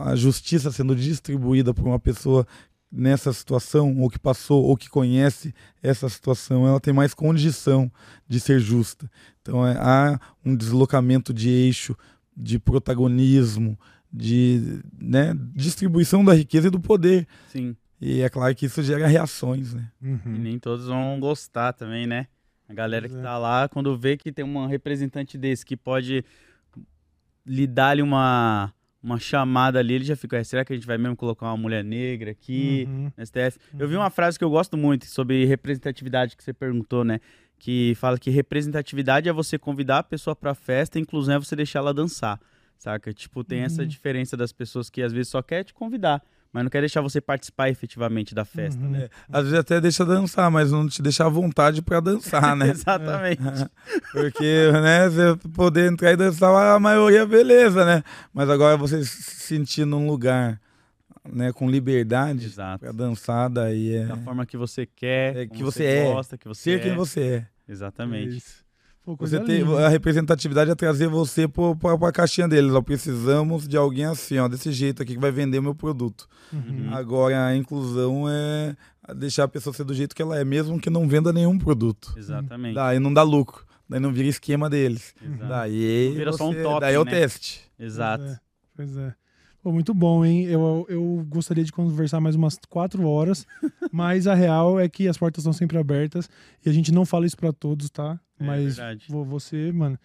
A 0.00 0.14
justiça 0.14 0.70
sendo 0.70 0.94
distribuída 0.94 1.72
por 1.72 1.86
uma 1.86 1.98
pessoa 1.98 2.46
nessa 2.90 3.32
situação, 3.32 3.96
ou 4.00 4.10
que 4.10 4.18
passou, 4.18 4.64
ou 4.64 4.76
que 4.76 4.88
conhece 4.88 5.54
essa 5.82 6.08
situação, 6.08 6.66
ela 6.66 6.80
tem 6.80 6.92
mais 6.92 7.14
condição 7.14 7.90
de 8.28 8.40
ser 8.40 8.58
justa. 8.58 9.10
Então 9.42 9.66
é, 9.66 9.76
há 9.78 10.18
um 10.44 10.56
deslocamento 10.56 11.32
de 11.32 11.48
eixo, 11.48 11.96
de 12.36 12.58
protagonismo, 12.58 13.78
de 14.12 14.80
né, 15.00 15.34
distribuição 15.54 16.24
da 16.24 16.34
riqueza 16.34 16.66
e 16.66 16.70
do 16.70 16.80
poder. 16.80 17.28
Sim. 17.48 17.76
E 18.00 18.22
é 18.22 18.28
claro 18.28 18.54
que 18.54 18.66
isso 18.66 18.82
gera 18.82 19.06
reações, 19.06 19.74
né? 19.74 19.90
E 20.02 20.08
Uhum. 20.08 20.20
nem 20.24 20.58
todos 20.58 20.86
vão 20.86 21.20
gostar 21.20 21.72
também, 21.74 22.06
né? 22.06 22.26
A 22.68 22.72
galera 22.74 23.08
que 23.08 23.14
é. 23.16 23.20
tá 23.20 23.36
lá, 23.36 23.68
quando 23.68 23.96
vê 23.98 24.16
que 24.16 24.32
tem 24.32 24.44
um 24.44 24.66
representante 24.66 25.36
desse 25.36 25.64
que 25.66 25.76
pode 25.76 26.24
lhe 27.44 27.66
dar-lhe 27.66 28.00
uma, 28.00 28.72
uma 29.02 29.18
chamada 29.18 29.78
ali, 29.78 29.94
ele 29.94 30.04
já 30.04 30.14
fica, 30.16 30.36
"É, 30.38 30.44
será 30.44 30.64
que 30.64 30.72
a 30.72 30.76
gente 30.76 30.86
vai 30.86 30.98
mesmo 30.98 31.16
colocar 31.16 31.46
uma 31.46 31.56
mulher 31.56 31.82
negra 31.84 32.30
aqui 32.32 32.84
Uhum. 32.88 33.12
no 33.16 33.22
STF? 33.24 33.58
Eu 33.78 33.88
vi 33.88 33.96
uma 33.96 34.10
frase 34.10 34.38
que 34.38 34.44
eu 34.44 34.50
gosto 34.50 34.76
muito 34.76 35.06
sobre 35.06 35.44
representatividade 35.46 36.36
que 36.36 36.44
você 36.44 36.52
perguntou, 36.52 37.04
né? 37.04 37.18
Que 37.58 37.94
fala 37.96 38.18
que 38.18 38.30
representatividade 38.30 39.28
é 39.28 39.32
você 39.32 39.58
convidar 39.58 39.98
a 39.98 40.02
pessoa 40.02 40.34
pra 40.36 40.54
festa, 40.54 40.98
inclusão 40.98 41.34
é 41.36 41.38
você 41.38 41.54
deixar 41.56 41.78
ela 41.80 41.92
dançar, 41.94 42.38
saca? 42.78 43.12
Tipo, 43.12 43.42
tem 43.44 43.60
essa 43.60 43.82
Uhum. 43.82 43.88
diferença 43.88 44.36
das 44.36 44.52
pessoas 44.52 44.88
que 44.90 45.02
às 45.02 45.12
vezes 45.12 45.28
só 45.28 45.40
quer 45.42 45.64
te 45.64 45.72
convidar, 45.74 46.22
mas 46.52 46.62
não 46.64 46.70
quer 46.70 46.80
deixar 46.80 47.00
você 47.00 47.20
participar 47.20 47.68
efetivamente 47.70 48.34
da 48.34 48.44
festa, 48.44 48.82
Uhum. 48.82 48.90
né? 48.90 49.08
Às 49.32 49.44
vezes 49.44 49.58
até 49.58 49.80
deixa 49.80 50.04
dançar, 50.04 50.50
mas 50.50 50.72
não 50.72 50.88
te 50.88 51.00
deixa 51.00 51.24
à 51.24 51.28
vontade 51.28 51.80
para 51.82 52.00
dançar, 52.00 52.56
né? 52.56 52.70
Exatamente. 52.70 53.40
Porque, 54.12 54.70
né, 54.72 55.08
você 55.08 55.48
poder 55.54 55.90
entrar 55.92 56.12
e 56.12 56.16
dançar 56.16 56.50
a 56.74 56.78
maioria, 56.80 57.24
beleza, 57.26 57.84
né? 57.84 58.02
Mas 58.32 58.48
agora 58.50 58.76
você 58.76 59.04
se 59.04 59.22
sentir 59.46 59.84
num 59.84 60.06
lugar, 60.08 60.60
né, 61.32 61.52
com 61.52 61.68
liberdade 61.70 62.50
para 62.80 62.92
dançar, 62.92 63.48
daí 63.50 63.94
é 63.96 64.06
da 64.06 64.16
forma 64.16 64.44
que 64.46 64.56
você 64.56 64.86
quer, 64.86 65.36
É, 65.36 65.46
que 65.46 65.62
você 65.62 65.84
é. 65.84 66.04
gosta, 66.12 66.36
que 66.38 66.48
você 66.48 66.62
ser 66.62 66.80
é. 66.80 66.82
quem 66.82 66.94
você 66.96 67.20
é. 67.20 67.46
Exatamente. 67.68 68.38
Isso. 68.38 68.64
Pô, 69.16 69.26
Você 69.26 69.40
tem, 69.40 69.62
a 69.78 69.88
representatividade 69.88 70.70
é 70.70 70.74
trazer 70.74 71.08
você 71.08 71.46
para 71.48 72.08
a 72.08 72.12
caixinha 72.12 72.48
deles. 72.48 72.72
Ó, 72.72 72.80
precisamos 72.82 73.66
de 73.68 73.76
alguém 73.76 74.04
assim, 74.04 74.38
ó, 74.38 74.48
desse 74.48 74.72
jeito 74.72 75.02
aqui 75.02 75.14
que 75.14 75.20
vai 75.20 75.30
vender 75.30 75.58
o 75.58 75.62
meu 75.62 75.74
produto. 75.74 76.26
Uhum. 76.52 76.88
Agora, 76.92 77.46
a 77.46 77.56
inclusão 77.56 78.24
é 78.28 78.74
deixar 79.16 79.44
a 79.44 79.48
pessoa 79.48 79.72
ser 79.74 79.84
do 79.84 79.94
jeito 79.94 80.14
que 80.14 80.22
ela 80.22 80.38
é, 80.38 80.44
mesmo 80.44 80.78
que 80.80 80.90
não 80.90 81.08
venda 81.08 81.32
nenhum 81.32 81.58
produto. 81.58 82.14
Exatamente. 82.16 82.74
Daí 82.74 82.98
não 82.98 83.12
dá 83.12 83.22
lucro. 83.22 83.64
Daí 83.88 83.98
não 83.98 84.12
vira 84.12 84.28
esquema 84.28 84.70
deles. 84.70 85.14
Exato. 85.20 85.48
Daí, 85.48 86.08
Não 86.10 86.16
vira 86.16 86.32
só 86.32 86.48
um 86.48 86.52
você- 86.52 86.62
totem, 86.62 86.80
daí 86.80 86.94
é 86.94 86.98
o 87.00 87.04
né? 87.04 87.10
teste. 87.10 87.60
Exato. 87.78 88.22
Pois 88.24 88.30
é. 88.32 88.40
Pois 88.76 88.96
é. 88.96 89.14
Pô, 89.62 89.70
muito 89.70 89.92
bom, 89.92 90.24
hein? 90.24 90.44
Eu, 90.44 90.86
eu 90.88 91.24
gostaria 91.28 91.62
de 91.62 91.70
conversar 91.72 92.18
mais 92.20 92.34
umas 92.34 92.58
quatro 92.68 93.06
horas, 93.06 93.46
mas 93.92 94.26
a 94.26 94.34
real 94.34 94.80
é 94.80 94.88
que 94.88 95.06
as 95.06 95.18
portas 95.18 95.42
estão 95.42 95.52
sempre 95.52 95.76
abertas 95.76 96.30
e 96.64 96.70
a 96.70 96.72
gente 96.72 96.90
não 96.92 97.04
fala 97.04 97.26
isso 97.26 97.36
pra 97.36 97.52
todos, 97.52 97.90
tá? 97.90 98.18
É 98.38 98.44
mas 98.44 98.76
verdade. 98.76 99.04
vo- 99.08 99.22
você, 99.24 99.70
mano, 99.70 99.98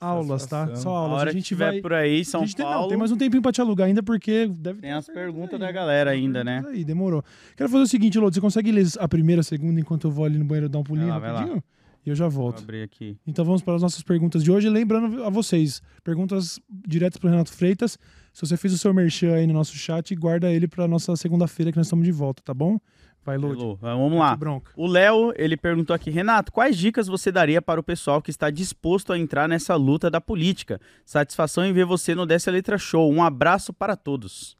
aulas, 0.00 0.46
tá? 0.46 0.76
Só 0.76 0.94
A 0.94 0.98
aulas. 1.00 1.20
hora 1.20 1.30
a 1.30 1.32
que 1.32 1.38
gente 1.38 1.42
estiver 1.42 1.72
vai. 1.72 1.80
por 1.80 1.92
aí, 1.92 2.24
São 2.24 2.42
a 2.42 2.44
gente 2.44 2.54
tem, 2.54 2.64
não, 2.64 2.72
Paulo, 2.72 2.88
tem 2.88 2.96
mais 2.96 3.10
um 3.10 3.16
tempinho 3.16 3.42
pra 3.42 3.50
te 3.50 3.60
alugar 3.60 3.88
ainda, 3.88 4.00
porque 4.00 4.46
deve 4.46 4.80
tem 4.80 4.90
ter 4.90 4.96
as 4.96 5.06
perguntas 5.08 5.54
aí. 5.54 5.58
da 5.58 5.72
galera 5.72 6.10
ainda, 6.12 6.44
né? 6.44 6.62
Aí, 6.68 6.84
demorou. 6.84 7.22
Quero 7.56 7.68
fazer 7.68 7.82
o 7.82 7.86
seguinte, 7.88 8.16
Lô, 8.16 8.30
você 8.32 8.40
consegue 8.40 8.70
ler 8.70 8.86
a 9.00 9.08
primeira, 9.08 9.40
a 9.40 9.44
segunda, 9.44 9.80
enquanto 9.80 10.06
eu 10.06 10.10
vou 10.12 10.24
ali 10.24 10.38
no 10.38 10.44
banheiro 10.44 10.68
dar 10.68 10.78
um 10.78 10.84
pulinho 10.84 11.08
Vai 11.08 11.14
lá, 11.14 11.18
vai 11.18 11.32
lá. 11.32 11.38
rapidinho? 11.40 11.64
E 12.06 12.08
eu 12.10 12.14
já 12.14 12.28
Vou 12.28 12.44
volto. 12.44 12.62
abrir 12.62 12.82
aqui. 12.82 13.18
Então 13.26 13.44
vamos 13.44 13.60
para 13.60 13.74
as 13.74 13.82
nossas 13.82 14.02
perguntas 14.02 14.42
de 14.42 14.50
hoje. 14.50 14.68
Lembrando 14.70 15.22
a 15.24 15.28
vocês, 15.28 15.82
perguntas 16.02 16.58
diretas 16.86 17.18
para 17.18 17.26
o 17.26 17.30
Renato 17.30 17.52
Freitas. 17.52 17.98
Se 18.40 18.46
você 18.46 18.56
fez 18.56 18.72
o 18.72 18.78
seu 18.78 18.94
merchan 18.94 19.34
aí 19.34 19.46
no 19.46 19.52
nosso 19.52 19.76
chat, 19.76 20.14
guarda 20.14 20.50
ele 20.50 20.66
para 20.66 20.88
nossa 20.88 21.14
segunda-feira 21.14 21.70
que 21.70 21.76
nós 21.76 21.88
estamos 21.88 22.06
de 22.06 22.10
volta, 22.10 22.42
tá 22.42 22.54
bom? 22.54 22.80
Vai, 23.22 23.36
Lodi. 23.36 23.60
Elô, 23.60 23.76
Vamos 23.76 24.18
lá. 24.18 24.34
Bronca. 24.34 24.72
O 24.74 24.86
Léo, 24.86 25.34
ele 25.36 25.58
perguntou 25.58 25.92
aqui, 25.94 26.10
Renato, 26.10 26.50
quais 26.50 26.74
dicas 26.78 27.06
você 27.06 27.30
daria 27.30 27.60
para 27.60 27.78
o 27.78 27.82
pessoal 27.82 28.22
que 28.22 28.30
está 28.30 28.48
disposto 28.48 29.12
a 29.12 29.18
entrar 29.18 29.46
nessa 29.46 29.76
luta 29.76 30.10
da 30.10 30.22
política? 30.22 30.80
Satisfação 31.04 31.66
em 31.66 31.74
ver 31.74 31.84
você 31.84 32.14
no 32.14 32.24
Desce 32.24 32.48
a 32.48 32.52
Letra 32.52 32.78
Show. 32.78 33.12
Um 33.12 33.22
abraço 33.22 33.74
para 33.74 33.94
todos. 33.94 34.56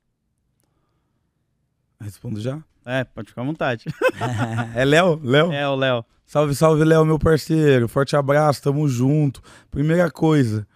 Respondo 1.98 2.38
já? 2.38 2.62
É, 2.84 3.02
pode 3.04 3.30
ficar 3.30 3.40
à 3.40 3.46
vontade. 3.46 3.86
é 4.76 4.84
Léo? 4.84 5.18
Léo? 5.24 5.52
É, 5.52 5.66
o 5.66 5.74
Léo. 5.74 6.04
Salve, 6.26 6.54
salve, 6.54 6.84
Léo, 6.84 7.06
meu 7.06 7.18
parceiro. 7.18 7.88
Forte 7.88 8.14
abraço, 8.14 8.62
tamo 8.62 8.86
junto. 8.86 9.40
Primeira 9.70 10.10
coisa 10.10 10.68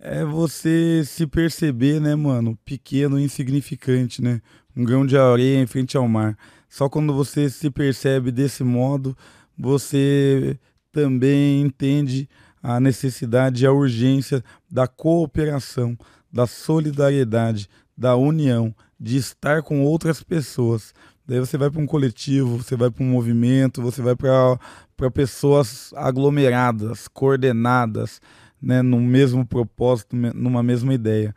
é 0.00 0.24
você 0.24 1.02
se 1.04 1.26
perceber, 1.26 2.00
né, 2.00 2.14
mano, 2.14 2.58
pequeno 2.64 3.20
insignificante, 3.20 4.22
né? 4.22 4.40
Um 4.74 4.82
grão 4.82 5.04
de 5.04 5.16
areia 5.16 5.60
em 5.60 5.66
frente 5.66 5.96
ao 5.96 6.08
mar. 6.08 6.36
Só 6.68 6.88
quando 6.88 7.12
você 7.12 7.50
se 7.50 7.70
percebe 7.70 8.30
desse 8.30 8.64
modo, 8.64 9.16
você 9.58 10.58
também 10.90 11.60
entende 11.60 12.28
a 12.62 12.80
necessidade 12.80 13.62
e 13.62 13.66
a 13.66 13.72
urgência 13.72 14.42
da 14.70 14.86
cooperação, 14.86 15.96
da 16.32 16.46
solidariedade, 16.46 17.68
da 17.96 18.16
união, 18.16 18.74
de 18.98 19.18
estar 19.18 19.62
com 19.62 19.82
outras 19.82 20.22
pessoas. 20.22 20.94
Daí 21.26 21.38
você 21.40 21.58
vai 21.58 21.70
para 21.70 21.80
um 21.80 21.86
coletivo, 21.86 22.62
você 22.62 22.74
vai 22.74 22.90
para 22.90 23.04
um 23.04 23.10
movimento, 23.10 23.82
você 23.82 24.00
vai 24.00 24.16
para 24.16 25.10
pessoas 25.10 25.92
aglomeradas, 25.94 27.06
coordenadas, 27.08 28.20
né, 28.60 28.82
no 28.82 29.00
mesmo 29.00 29.44
propósito, 29.46 30.14
numa 30.16 30.62
mesma 30.62 30.92
ideia. 30.94 31.34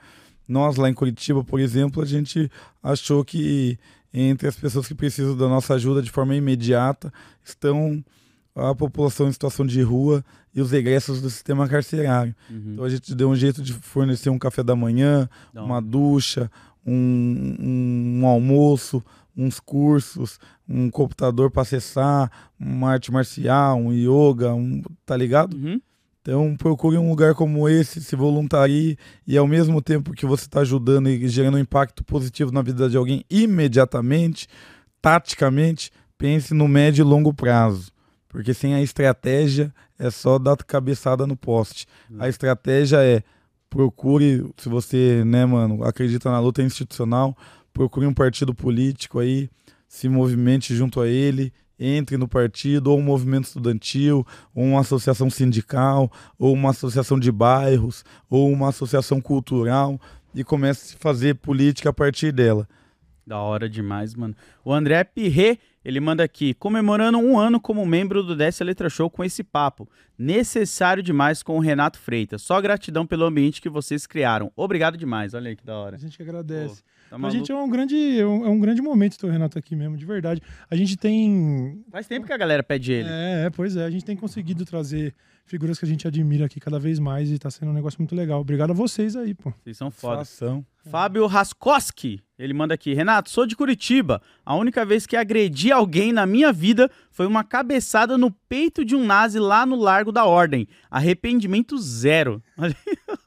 Nós 0.48 0.76
lá 0.76 0.90
em 0.90 0.94
Curitiba, 0.94 1.44
por 1.44 1.60
exemplo, 1.60 2.02
a 2.02 2.06
gente 2.06 2.52
achou 2.82 3.24
que 3.24 3.78
entre 4.14 4.48
as 4.48 4.56
pessoas 4.56 4.88
que 4.88 4.94
precisam 4.94 5.36
da 5.36 5.48
nossa 5.48 5.74
ajuda 5.74 6.02
de 6.02 6.12
forma 6.12 6.36
imediata 6.36 7.12
estão 7.44 8.04
a 8.56 8.76
população 8.76 9.28
em 9.28 9.32
situação 9.32 9.66
de 9.66 9.82
rua 9.82 10.24
e 10.54 10.62
os 10.62 10.72
egressos 10.72 11.20
do 11.22 11.30
sistema 11.30 11.68
carcerário. 11.68 12.36
Uhum. 12.50 12.74
Então 12.74 12.84
a 12.84 12.90
gente 12.90 13.16
deu 13.16 13.30
um 13.30 13.36
jeito 13.36 13.64
de 13.64 13.74
fornecer 13.74 14.30
um 14.30 14.38
café 14.38 14.62
da 14.62 14.76
manhã, 14.76 15.28
Dá 15.52 15.64
uma 15.64 15.82
ducha, 15.82 16.52
um, 16.86 17.56
um- 17.60 18.20
um 18.22 18.28
almoço, 18.28 19.04
uns 19.36 19.60
cursos, 19.60 20.40
um 20.70 20.92
computador 20.92 21.50
para 21.50 21.64
acessar, 21.64 22.30
uma 22.60 22.92
arte 22.92 23.12
marcial, 23.12 23.80
um 23.80 23.92
yoga, 23.92 24.54
um, 24.54 24.84
tá 25.06 25.18
ligado? 25.18 25.56
Uhum. 25.56 25.82
Então 26.24 26.56
procure 26.56 26.98
um 26.98 27.10
lugar 27.10 27.36
como 27.36 27.68
esse, 27.68 28.02
se 28.02 28.16
voluntarie 28.16 28.98
e 29.28 29.38
ao 29.38 29.46
mesmo 29.46 29.82
tempo 29.82 30.14
que 30.14 30.26
você 30.26 30.46
está 30.46 30.62
ajudando 30.62 31.10
e 31.10 31.28
gerando 31.28 31.56
um 31.56 31.60
impacto 31.60 32.02
positivo 32.02 32.50
na 32.50 32.62
vida 32.62 32.90
de 32.90 32.96
alguém 32.96 33.26
imediatamente, 33.30 34.48
taticamente, 35.02 35.92
pense 36.18 36.54
no 36.54 36.66
médio 36.66 37.04
e 37.04 37.06
longo 37.06 37.34
prazo. 37.34 37.92
Porque 38.30 38.54
sem 38.54 38.74
a 38.74 38.82
estratégia 38.82 39.74
é 40.00 40.10
só 40.10 40.40
dar 40.40 40.56
cabeçada 40.58 41.28
no 41.28 41.36
poste. 41.36 41.86
A 42.18 42.30
estratégia 42.30 43.04
é 43.04 43.22
procure, 43.70 44.50
se 44.58 44.70
você, 44.70 45.24
né, 45.26 45.46
mano, 45.46 45.84
acredita 45.84 46.32
na 46.32 46.40
luta 46.40 46.62
institucional, 46.62 47.36
procure 47.74 48.06
um 48.06 48.14
partido 48.14 48.54
político 48.54 49.20
aí, 49.20 49.50
se 49.90 50.08
movimente 50.08 50.74
junto 50.74 51.02
a 51.02 51.08
ele, 51.08 51.52
entre 51.80 52.18
no 52.18 52.28
partido, 52.28 52.92
ou 52.92 53.00
um 53.00 53.04
movimento 53.04 53.46
estudantil, 53.46 54.26
ou 54.54 54.64
uma 54.64 54.82
associação 54.82 55.30
sindical, 55.30 56.12
ou 56.38 56.54
uma 56.54 56.70
associação 56.70 57.20
de 57.20 57.32
bairros, 57.32 58.04
ou 58.30 58.52
uma 58.52 58.70
associação 58.70 59.20
cultural, 59.20 60.00
e 60.34 60.44
comece 60.44 60.96
a 60.96 61.00
fazer 61.00 61.36
política 61.36 61.90
a 61.90 61.94
partir 61.94 62.32
dela. 62.32 62.68
Da 63.26 63.40
hora 63.40 63.70
demais, 63.70 64.14
mano. 64.14 64.36
O 64.66 64.74
André 64.74 65.04
Pirret, 65.04 65.58
ele 65.84 66.00
manda 66.00 66.24
aqui, 66.24 66.54
comemorando 66.54 67.18
um 67.18 67.40
ano 67.40 67.60
como 67.60 67.86
membro 67.86 68.22
do 68.22 68.36
Desce 68.36 68.64
Letra 68.64 68.90
Show 68.90 69.10
com 69.10 69.24
esse 69.24 69.44
papo. 69.44 69.88
Necessário 70.18 71.02
demais 71.02 71.42
com 71.42 71.56
o 71.58 71.60
Renato 71.60 71.98
Freitas. 71.98 72.42
Só 72.42 72.60
gratidão 72.62 73.06
pelo 73.08 73.24
ambiente 73.26 73.62
que 73.62 73.70
vocês 73.70 74.06
criaram. 74.06 74.52
Obrigado 74.56 74.98
demais. 74.98 75.34
Olha 75.34 75.50
aí 75.50 75.56
que 75.56 75.66
da 75.66 75.78
hora. 75.78 75.96
A 75.96 76.00
gente 76.00 76.18
que 76.18 76.24
agradece. 76.24 76.84
Pô, 76.84 76.90
tá 77.12 77.20
Pra 77.20 77.30
gente 77.30 77.52
é 77.52 77.56
um 77.56 77.70
grande, 77.70 78.20
é 78.20 78.26
um, 78.26 78.46
é 78.46 78.50
um 78.50 78.60
grande 78.60 78.82
momento 78.82 79.18
ter 79.18 79.26
o 79.26 79.30
Renato 79.30 79.58
aqui 79.58 79.76
mesmo, 79.76 79.96
de 79.96 80.06
verdade. 80.06 80.42
A 80.70 80.76
gente 80.76 80.98
tem. 80.98 81.82
Faz 81.90 82.06
tempo 82.08 82.26
que 82.26 82.34
a 82.34 82.38
galera 82.38 82.62
pede 82.62 82.92
ele. 82.92 83.10
É, 83.10 83.50
pois 83.50 83.78
é, 83.78 83.86
a 83.86 83.90
gente 83.90 84.04
tem 84.04 84.18
conseguido 84.18 84.66
trazer 84.66 85.16
figuras 85.46 85.78
que 85.78 85.86
a 85.86 85.88
gente 85.88 86.08
admira 86.08 86.46
aqui 86.46 86.60
cada 86.60 86.80
vez 86.80 87.00
mais 87.00 87.32
e 87.32 87.38
tá 87.38 87.52
sendo 87.52 87.70
um 87.70 87.74
negócio 87.74 88.00
muito 88.00 88.16
legal. 88.16 88.42
Obrigado 88.42 88.72
a 88.72 88.74
vocês 88.74 89.16
aí, 89.16 89.34
pô. 89.34 89.54
Vocês 89.64 89.78
são 89.78 89.92
foda. 89.92 90.24
Satisfação. 90.24 90.66
Fábio 90.90 91.26
Raskoski, 91.28 92.22
ele 92.38 92.54
manda 92.54 92.74
aqui. 92.74 92.94
Renato, 92.94 93.30
sou 93.30 93.46
de 93.46 93.56
Curitiba. 93.56 94.22
A 94.46 94.56
única 94.56 94.86
vez 94.86 95.06
que 95.06 95.16
agredi 95.16 95.72
alguém 95.72 96.12
na 96.12 96.26
minha 96.26 96.52
vida 96.52 96.90
foi 97.10 97.26
uma 97.26 97.44
cabeçada 97.44 98.18
no 98.18 98.32
peito 98.32 98.84
de 98.84 98.96
um 98.96 99.06
nazi 99.06 99.40
lá 99.40 99.66
no 99.66 99.76
Largo 99.76 100.12
da 100.12 100.26
Ordem. 100.26 100.68
Arrependimento 100.90 101.78
zero. 101.78 102.42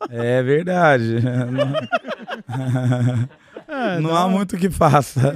É 0.09 0.41
verdade. 0.41 1.17
É, 3.69 3.99
Não 4.01 4.11
dá- 4.11 4.23
há 4.25 4.29
muito 4.29 4.57
que 4.57 4.71
faça. 4.71 5.35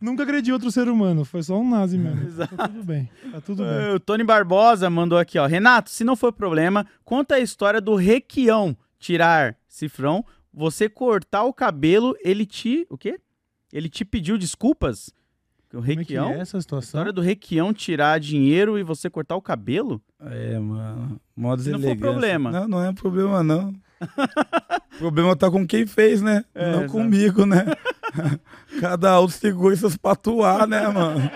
Nunca 0.00 0.22
agredi 0.22 0.52
outro 0.52 0.70
ser 0.70 0.88
humano, 0.88 1.24
foi 1.24 1.42
só 1.42 1.58
um 1.58 1.68
nazi 1.68 1.96
mesmo. 1.98 2.46
Tá 2.56 2.68
tudo 2.68 2.82
bem, 2.84 3.08
tá 3.32 3.40
tudo 3.40 3.62
bem. 3.62 3.72
É, 3.72 3.94
O 3.94 4.00
Tony 4.00 4.22
Barbosa 4.24 4.90
mandou 4.90 5.18
aqui, 5.18 5.38
ó. 5.38 5.46
Renato, 5.46 5.90
se 5.90 6.04
não 6.04 6.14
for 6.16 6.32
problema, 6.32 6.86
conta 7.04 7.36
a 7.36 7.40
história 7.40 7.80
do 7.80 7.94
Requião 7.94 8.76
tirar 8.98 9.56
cifrão, 9.68 10.24
você 10.52 10.88
cortar 10.88 11.44
o 11.44 11.52
cabelo, 11.54 12.14
ele 12.22 12.44
te. 12.44 12.86
O 12.90 12.98
quê? 12.98 13.18
Ele 13.72 13.88
te 13.88 14.04
pediu 14.04 14.36
desculpas? 14.36 15.08
O 15.72 15.76
Como 15.78 15.84
é 15.84 15.94
Requião? 15.94 16.30
é 16.30 16.40
essa 16.40 16.58
A 16.58 16.60
situação? 16.60 16.88
história 17.00 17.12
do 17.12 17.20
Requião 17.20 17.72
tirar 17.72 18.18
dinheiro 18.18 18.76
e 18.76 18.82
você 18.82 19.08
cortar 19.08 19.36
o 19.36 19.40
cabelo? 19.42 20.02
É, 20.20 20.58
mano. 20.58 21.20
Modos 21.36 21.64
não 21.66 21.74
elegância. 21.78 21.96
problema. 22.00 22.50
Não, 22.50 22.66
não 22.68 22.84
é 22.84 22.92
problema, 22.92 23.42
não. 23.42 23.72
o 24.94 24.98
problema 24.98 25.36
tá 25.36 25.50
com 25.50 25.66
quem 25.66 25.86
fez, 25.86 26.22
né? 26.22 26.44
É, 26.54 26.72
não 26.72 26.78
exato. 26.80 26.92
comigo, 26.92 27.46
né? 27.46 27.66
Cada 28.80 29.20
um 29.20 29.28
segura 29.28 29.76
seus 29.76 29.96
patuá, 29.96 30.66
né, 30.66 30.88
mano? 30.88 31.30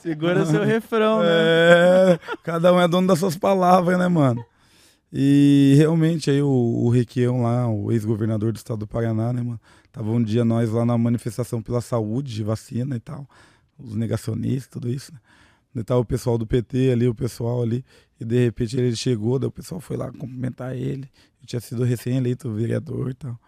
Segura 0.00 0.46
seu 0.46 0.64
refrão, 0.64 1.20
né? 1.20 1.26
É, 1.28 2.18
cada 2.42 2.72
um 2.72 2.80
é 2.80 2.86
dono 2.86 3.06
das 3.06 3.18
suas 3.18 3.36
palavras, 3.36 3.98
né, 3.98 4.06
mano? 4.06 4.44
E 5.12 5.74
realmente 5.76 6.30
aí 6.30 6.42
o, 6.42 6.48
o 6.48 6.90
Requião 6.90 7.42
lá, 7.42 7.66
o 7.68 7.90
ex-governador 7.90 8.52
do 8.52 8.56
estado 8.56 8.80
do 8.80 8.86
Paraná, 8.86 9.32
né, 9.32 9.42
mano? 9.42 9.60
Tava 9.90 10.10
um 10.10 10.22
dia 10.22 10.44
nós 10.44 10.70
lá 10.70 10.84
na 10.84 10.96
manifestação 10.96 11.62
pela 11.62 11.80
saúde, 11.80 12.34
de 12.34 12.44
vacina 12.44 12.96
e 12.96 13.00
tal. 13.00 13.28
Os 13.78 13.96
negacionistas, 13.96 14.68
tudo 14.68 14.88
isso, 14.88 15.12
né? 15.12 15.18
Daí 15.74 15.84
tava 15.84 16.00
o 16.00 16.04
pessoal 16.04 16.38
do 16.38 16.46
PT 16.46 16.90
ali, 16.92 17.08
o 17.08 17.14
pessoal 17.14 17.62
ali. 17.62 17.84
E 18.20 18.24
de 18.24 18.44
repente 18.44 18.76
ele 18.76 18.96
chegou, 18.96 19.38
daí 19.38 19.48
o 19.48 19.52
pessoal 19.52 19.80
foi 19.80 19.96
lá 19.96 20.10
cumprimentar 20.10 20.74
ele. 20.74 21.08
Ele 21.38 21.46
tinha 21.46 21.60
sido 21.60 21.84
recém-eleito 21.84 22.52
vereador 22.52 23.10
e 23.10 23.14
tal. 23.14 23.38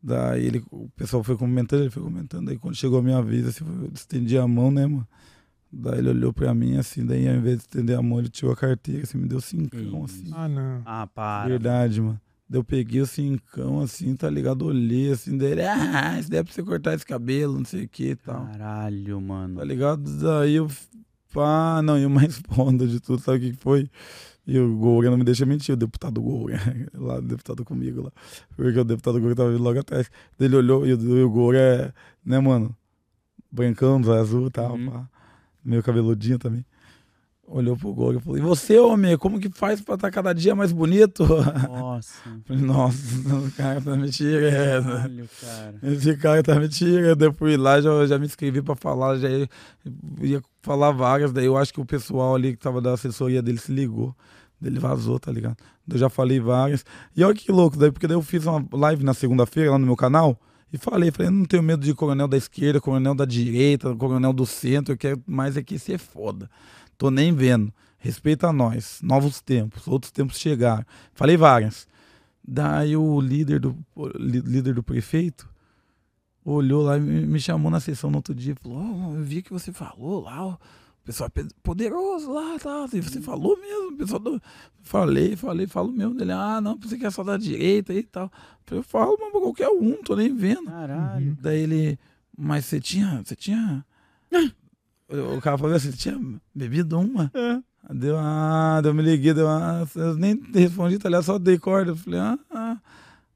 Daí 0.00 0.46
ele, 0.46 0.64
o 0.70 0.88
pessoal 0.90 1.24
foi 1.24 1.36
cumprimentando, 1.36 1.82
ele 1.82 1.90
foi 1.90 2.02
comentando. 2.02 2.46
Daí 2.46 2.58
quando 2.58 2.76
chegou 2.76 3.00
a 3.00 3.02
minha 3.02 3.20
vez, 3.20 3.46
assim, 3.46 3.64
eu 3.64 3.90
estendi 3.92 4.38
a 4.38 4.46
mão, 4.46 4.70
né, 4.70 4.86
mano? 4.86 5.06
Daí 5.70 5.98
ele 5.98 6.10
olhou 6.10 6.32
pra 6.32 6.54
mim 6.54 6.76
assim, 6.76 7.04
daí 7.04 7.28
ao 7.28 7.34
invés 7.34 7.58
de 7.58 7.62
estender 7.62 7.98
a 7.98 8.02
mão, 8.02 8.18
ele 8.18 8.28
tirou 8.28 8.52
a 8.52 8.56
carteira, 8.56 9.02
assim, 9.02 9.18
me 9.18 9.28
deu 9.28 9.40
cincão, 9.40 10.04
assim. 10.04 10.30
Ah, 10.32 10.48
não. 10.48 10.82
Ah, 10.86 11.06
para. 11.06 11.48
Verdade, 11.48 12.00
mano. 12.00 12.20
Daí 12.48 12.58
eu 12.58 12.64
peguei 12.64 13.02
o 13.02 13.06
cincão, 13.06 13.80
assim, 13.80 14.16
tá 14.16 14.30
ligado? 14.30 14.64
Olhei 14.64 15.12
assim, 15.12 15.36
dele, 15.36 15.62
ah, 15.62 16.18
isso 16.18 16.30
daí 16.30 16.40
é 16.40 16.42
pra 16.42 16.52
você 16.52 16.62
cortar 16.62 16.94
esse 16.94 17.04
cabelo, 17.04 17.58
não 17.58 17.64
sei 17.64 17.84
o 17.84 17.88
que 17.88 18.10
e 18.10 18.16
tal. 18.16 18.46
Caralho, 18.46 19.20
mano. 19.20 19.58
Tá 19.58 19.64
ligado? 19.64 20.18
Daí 20.18 20.54
eu. 20.54 20.68
Ah, 21.36 21.80
não, 21.82 21.98
e 21.98 22.06
o 22.06 22.10
mais 22.10 22.38
foda 22.50 22.86
de 22.86 23.00
tudo, 23.00 23.20
sabe 23.22 23.38
o 23.38 23.40
que 23.52 23.52
foi? 23.60 23.90
E 24.46 24.58
o 24.58 24.76
Goura 24.76 25.10
não 25.10 25.18
me 25.18 25.24
deixa 25.24 25.44
mentir, 25.44 25.74
o 25.74 25.76
deputado 25.76 26.22
Goura, 26.22 26.58
lá, 26.94 27.16
o 27.18 27.22
deputado 27.22 27.64
comigo 27.64 28.02
lá. 28.02 28.12
Porque 28.56 28.78
o 28.78 28.84
deputado 28.84 29.20
Goura 29.20 29.34
tava 29.36 29.50
vindo 29.50 29.62
logo 29.62 29.78
atrás. 29.78 30.10
Ele 30.40 30.56
olhou 30.56 30.86
e 30.86 30.94
o, 30.94 31.18
e 31.18 31.22
o 31.22 31.30
Goura 31.30 31.58
é, 31.58 31.92
né, 32.24 32.38
mano? 32.40 32.74
Brancão, 33.52 34.00
azul 34.12 34.46
e 34.48 34.50
tal, 34.50 34.74
Uhum. 34.74 34.90
pá. 34.90 35.08
Meio 35.64 35.82
cabeludinho 35.82 36.38
também. 36.38 36.64
Olhou 37.50 37.76
pro 37.76 37.94
Goura 37.94 38.18
e 38.18 38.20
falou: 38.20 38.38
E 38.38 38.42
você, 38.42 38.78
homem, 38.78 39.16
como 39.16 39.40
que 39.40 39.48
faz 39.48 39.80
pra 39.80 39.94
estar 39.94 40.10
cada 40.10 40.34
dia 40.34 40.54
mais 40.54 40.70
bonito? 40.70 41.24
Nossa. 41.66 42.12
Falei, 42.44 42.62
Nossa, 42.62 43.36
o 43.36 43.50
cara 43.52 43.80
tá 43.80 43.96
me 43.96 44.10
tirando. 44.10 44.84
Caralho, 44.84 45.28
cara. 45.40 45.74
Esse 45.82 46.16
cara 46.16 46.42
tá 46.42 46.54
me 46.56 46.68
tirando. 46.68 47.22
Eu 47.22 47.32
fui 47.32 47.56
lá, 47.56 47.80
já, 47.80 48.06
já 48.06 48.18
me 48.18 48.26
inscrevi 48.26 48.60
pra 48.60 48.76
falar, 48.76 49.16
já 49.16 49.30
ia, 49.30 49.48
ia 50.20 50.42
falar 50.62 50.90
várias. 50.90 51.32
Daí 51.32 51.46
eu 51.46 51.56
acho 51.56 51.72
que 51.72 51.80
o 51.80 51.86
pessoal 51.86 52.34
ali 52.34 52.52
que 52.52 52.58
tava 52.58 52.82
da 52.82 52.92
assessoria 52.92 53.40
dele 53.40 53.58
se 53.58 53.72
ligou. 53.72 54.14
Ele 54.62 54.78
vazou, 54.78 55.18
tá 55.18 55.32
ligado? 55.32 55.56
Eu 55.90 55.96
já 55.96 56.10
falei 56.10 56.40
várias. 56.40 56.84
E 57.16 57.24
olha 57.24 57.34
que 57.34 57.50
louco, 57.50 57.78
daí, 57.78 57.90
porque 57.90 58.06
daí 58.06 58.16
eu 58.16 58.22
fiz 58.22 58.44
uma 58.44 58.62
live 58.72 59.02
na 59.04 59.14
segunda-feira 59.14 59.70
lá 59.70 59.78
no 59.78 59.86
meu 59.86 59.96
canal. 59.96 60.38
E 60.70 60.76
falei, 60.76 61.10
falei, 61.10 61.30
não 61.30 61.46
tenho 61.46 61.62
medo 61.62 61.82
de 61.82 61.94
coronel 61.94 62.28
da 62.28 62.36
esquerda, 62.36 62.78
coronel 62.78 63.14
da 63.14 63.24
direita, 63.24 63.94
coronel 63.96 64.34
do 64.34 64.44
centro, 64.44 64.92
eu 64.92 64.98
quero 64.98 65.22
mais 65.26 65.56
é 65.56 65.62
que 65.62 65.78
ser 65.78 65.98
foda. 65.98 66.50
Tô 66.98 67.10
nem 67.10 67.32
vendo. 67.32 67.72
Respeita 67.98 68.52
nós. 68.52 69.00
Novos 69.02 69.40
tempos, 69.40 69.86
outros 69.86 70.12
tempos 70.12 70.38
chegaram. 70.38 70.84
Falei 71.14 71.36
várias. 71.36 71.86
Daí 72.46 72.96
o 72.96 73.20
líder 73.20 73.60
do, 73.60 73.76
o 73.94 74.08
líder 74.18 74.74
do 74.74 74.82
prefeito 74.82 75.48
olhou 76.44 76.82
lá 76.82 76.96
e 76.96 77.00
me 77.00 77.38
chamou 77.38 77.70
na 77.70 77.78
sessão 77.80 78.10
no 78.10 78.16
outro 78.16 78.34
dia 78.34 78.54
e 78.54 78.62
falou: 78.62 78.78
"Ó, 78.78 79.14
Eu 79.14 79.22
vi 79.22 79.42
que 79.42 79.52
você 79.52 79.72
falou 79.72 80.22
lá, 80.22 80.46
o 80.46 80.58
pessoal 81.04 81.30
é 81.34 81.44
poderoso 81.62 82.32
lá, 82.32 82.58
tá? 82.58 82.86
E 82.92 83.00
você 83.00 83.20
falou 83.20 83.58
mesmo, 83.58 83.94
o 83.94 83.96
pessoal 83.96 84.20
do. 84.20 84.42
Falei, 84.82 85.36
falei, 85.36 85.66
falo 85.66 85.92
mesmo. 85.92 86.20
Ele, 86.20 86.32
ah, 86.32 86.60
não, 86.60 86.78
você 86.78 86.96
quer 86.96 87.12
só 87.12 87.22
da 87.22 87.36
direita 87.36 87.92
e 87.92 88.02
tal. 88.02 88.30
Eu 88.70 88.82
falo, 88.82 89.16
mas 89.20 89.30
pra 89.30 89.40
qualquer 89.40 89.68
um, 89.68 90.02
tô 90.02 90.16
nem 90.16 90.34
vendo. 90.34 90.64
Caralho. 90.64 91.36
Daí 91.40 91.60
ele, 91.60 91.98
mas 92.36 92.64
você 92.64 92.80
tinha, 92.80 93.22
você 93.24 93.36
tinha. 93.36 93.84
O 95.08 95.40
cara 95.40 95.56
falou 95.58 95.74
assim, 95.74 95.90
tinha 95.92 96.18
bebido 96.54 96.98
uma? 96.98 97.30
Deu, 97.90 98.16
ah, 98.18 98.80
daí 98.82 98.90
eu 98.90 98.94
me 98.94 99.02
liguei, 99.02 99.32
deu, 99.32 99.48
ah, 99.48 99.86
eu 99.96 100.14
nem 100.14 100.38
respondi, 100.54 100.98
tá 100.98 101.08
ligado? 101.08 101.22
Só 101.24 101.38
dei 101.38 101.58
corda. 101.58 101.92
Eu 101.92 101.96
falei, 101.96 102.20
ah, 102.20 102.38
ah. 102.54 102.76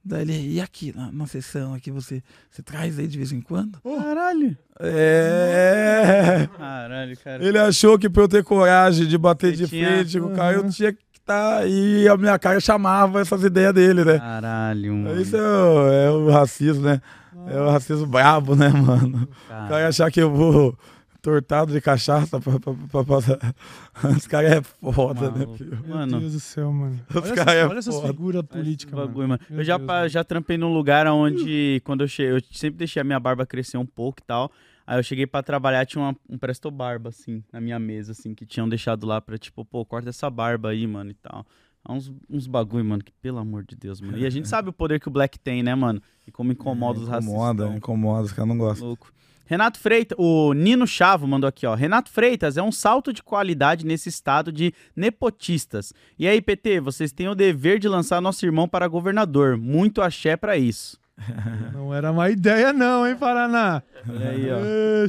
Daí 0.05 0.23
ele, 0.23 0.55
e 0.55 0.61
aqui 0.61 0.93
na, 0.95 1.11
na 1.13 1.27
sessão, 1.27 1.75
aqui 1.75 1.91
você, 1.91 2.23
você 2.51 2.61
traz 2.61 2.99
aí 2.99 3.07
de 3.07 3.17
vez 3.17 3.31
em 3.33 3.41
quando? 3.41 3.79
Caralho. 3.83 4.57
É. 4.81 6.49
Caralho, 6.59 7.17
cara. 7.23 7.45
Ele 7.45 7.59
achou 7.59 7.99
que 7.99 8.09
pra 8.11 8.23
eu 8.25 8.29
ter 8.29 8.43
coragem 8.45 9.07
de 9.07 9.17
bater 9.17 9.53
Você 9.57 9.63
de 9.65 9.69
tinha- 9.69 9.89
frente 9.89 10.21
com 10.21 10.27
o 10.27 10.31
cara, 10.35 10.57
eu 10.57 10.63
Uhum. 10.63 10.69
tinha 10.71 10.93
que 10.93 10.99
estar. 11.15 11.67
E 11.69 12.09
a 12.09 12.17
minha 12.17 12.39
cara 12.39 12.59
chamava 12.61 13.21
essas 13.21 13.43
ideias 13.45 13.73
dele, 13.73 14.05
né? 14.05 14.19
Caralho, 14.19 14.95
mano. 14.95 15.21
Isso 15.21 15.37
é 15.37 15.41
o, 15.41 15.89
é 15.93 16.11
o 16.11 16.31
racismo, 16.31 16.83
né? 16.85 17.01
É 17.47 17.61
o 17.61 17.71
racismo 17.71 18.07
brabo, 18.07 18.55
né, 18.55 18.69
mano? 18.69 19.23
O 19.23 19.49
cara 19.49 19.69
Cara. 19.69 19.89
achar 19.89 20.11
que 20.11 20.21
eu 20.21 20.31
vou 20.33 20.77
tortado 21.23 21.73
de 21.73 21.81
cachaça 21.81 22.41
pra, 22.41 22.59
pra, 22.59 22.75
pra 22.75 23.05
passar. 23.05 23.39
Os 24.17 24.27
caras 24.27 24.53
é 24.53 24.63
foda, 24.63 25.31
né, 25.31 25.39
Maluco. 25.39 25.57
filho? 25.57 25.79
Meu 25.87 25.97
Mano. 25.97 26.21
Deus 26.21 26.33
do 26.33 26.41
céu, 26.41 26.73
mano. 26.73 27.01
Os 27.09 27.17
Olha, 27.17 27.35
caras 27.35 27.55
é 27.55 27.59
essas, 27.61 27.71
olha 27.71 27.79
essas 27.79 28.01
figuras 28.03 28.43
políticas, 28.43 28.95
bagulho, 28.95 29.29
mano. 29.29 29.41
mano. 29.41 29.41
Meu 29.49 29.61
Eu 29.61 29.65
já, 29.65 29.77
Deus, 29.79 29.87
mano. 29.87 30.09
já 30.09 30.25
trampei 30.25 30.59
num 30.59 30.75
lugar 30.75 31.07
onde, 31.07 31.81
quando 31.85 32.03
eu 32.03 32.09
cheguei, 32.09 32.33
eu 32.37 32.43
sempre 32.53 32.79
deixei 32.79 33.01
a 33.01 33.05
minha 33.05 33.21
barba 33.21 33.47
crescer 33.47 33.79
um 33.79 33.87
pouco 33.87 34.21
e 34.21 34.25
tal. 34.27 34.51
Aí 34.85 34.99
eu 34.99 35.03
cheguei 35.03 35.27
pra 35.27 35.43
trabalhar, 35.45 35.87
tinha 35.87 36.03
uma- 36.03 36.17
um 36.29 36.37
presto 36.37 36.69
barba, 36.71 37.11
assim, 37.11 37.43
na 37.53 37.61
minha 37.61 37.79
mesa, 37.79 38.11
assim, 38.13 38.35
que 38.35 38.45
tinham 38.45 38.69
deixado 38.69 39.07
lá 39.07 39.21
pra, 39.21 39.39
tipo, 39.39 39.65
pô, 39.65 39.85
corta 39.87 40.09
essa 40.09 40.29
barba 40.29 40.71
aí, 40.71 40.85
mano, 40.89 41.11
e 41.13 41.15
tal. 41.15 41.47
Há 41.85 41.93
uns, 41.93 42.13
uns 42.29 42.47
bagulho, 42.49 42.85
mano, 42.85 43.03
que 43.03 43.13
pelo 43.23 43.39
amor 43.39 43.65
de 43.65 43.77
Deus, 43.77 44.01
mano. 44.01 44.19
E 44.19 44.27
a 44.27 44.31
gente 44.31 44.47
sabe 44.49 44.69
o 44.69 44.73
poder 44.73 44.99
que 45.01 45.07
o 45.09 45.11
Black 45.11 45.39
tem, 45.39 45.63
né, 45.63 45.75
mano? 45.75 46.03
E 46.27 46.33
como 46.33 46.51
incomoda 46.53 46.99
os 46.99 47.07
racistas. 47.09 47.33
Incomoda, 47.33 47.77
incomoda, 47.77 48.23
os 48.25 48.33
caras 48.33 48.49
não 48.49 48.59
gostam. 48.59 48.89
Louco. 48.89 49.13
Renato 49.45 49.79
Freitas, 49.79 50.17
o 50.19 50.53
Nino 50.53 50.87
Chavo 50.87 51.27
mandou 51.27 51.49
aqui, 51.49 51.67
ó. 51.67 51.75
Renato 51.75 52.11
Freitas 52.11 52.57
é 52.57 52.63
um 52.63 52.73
salto 52.73 53.13
de 53.13 53.23
qualidade 53.23 53.85
nesse 53.85 54.09
estado 54.09 54.53
de 54.53 54.73
nepotistas. 54.95 55.93
E 56.19 56.27
aí, 56.27 56.41
PT, 56.41 56.81
vocês 56.81 57.13
têm 57.13 57.29
o 57.29 57.35
dever 57.35 57.79
de 57.79 57.89
lançar 57.89 58.21
nosso 58.21 58.45
irmão 58.47 58.69
para 58.69 58.89
governador. 58.89 59.57
Muito 59.57 60.01
axé 60.01 60.37
pra 60.37 60.57
isso. 60.57 60.99
Não 61.73 61.95
era 61.95 62.13
má 62.13 62.31
ideia, 62.31 62.73
não, 62.73 63.07
hein, 63.07 63.17
Paraná? 63.17 63.83
Olha 64.09 64.31
aí, 64.31 64.47
ó. 64.51 65.07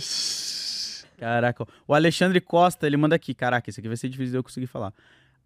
Caraca. 1.18 1.66
O 1.88 1.94
Alexandre 1.94 2.42
Costa, 2.42 2.86
ele 2.86 2.98
manda 2.98 3.16
aqui. 3.16 3.34
Caraca, 3.34 3.70
esse 3.70 3.80
aqui 3.80 3.88
vai 3.88 3.98
ser 3.98 4.10
difícil 4.10 4.32
de 4.32 4.38
eu 4.38 4.44
conseguir 4.44 4.68
falar. 4.68 4.94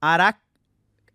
Ara... 0.01 0.34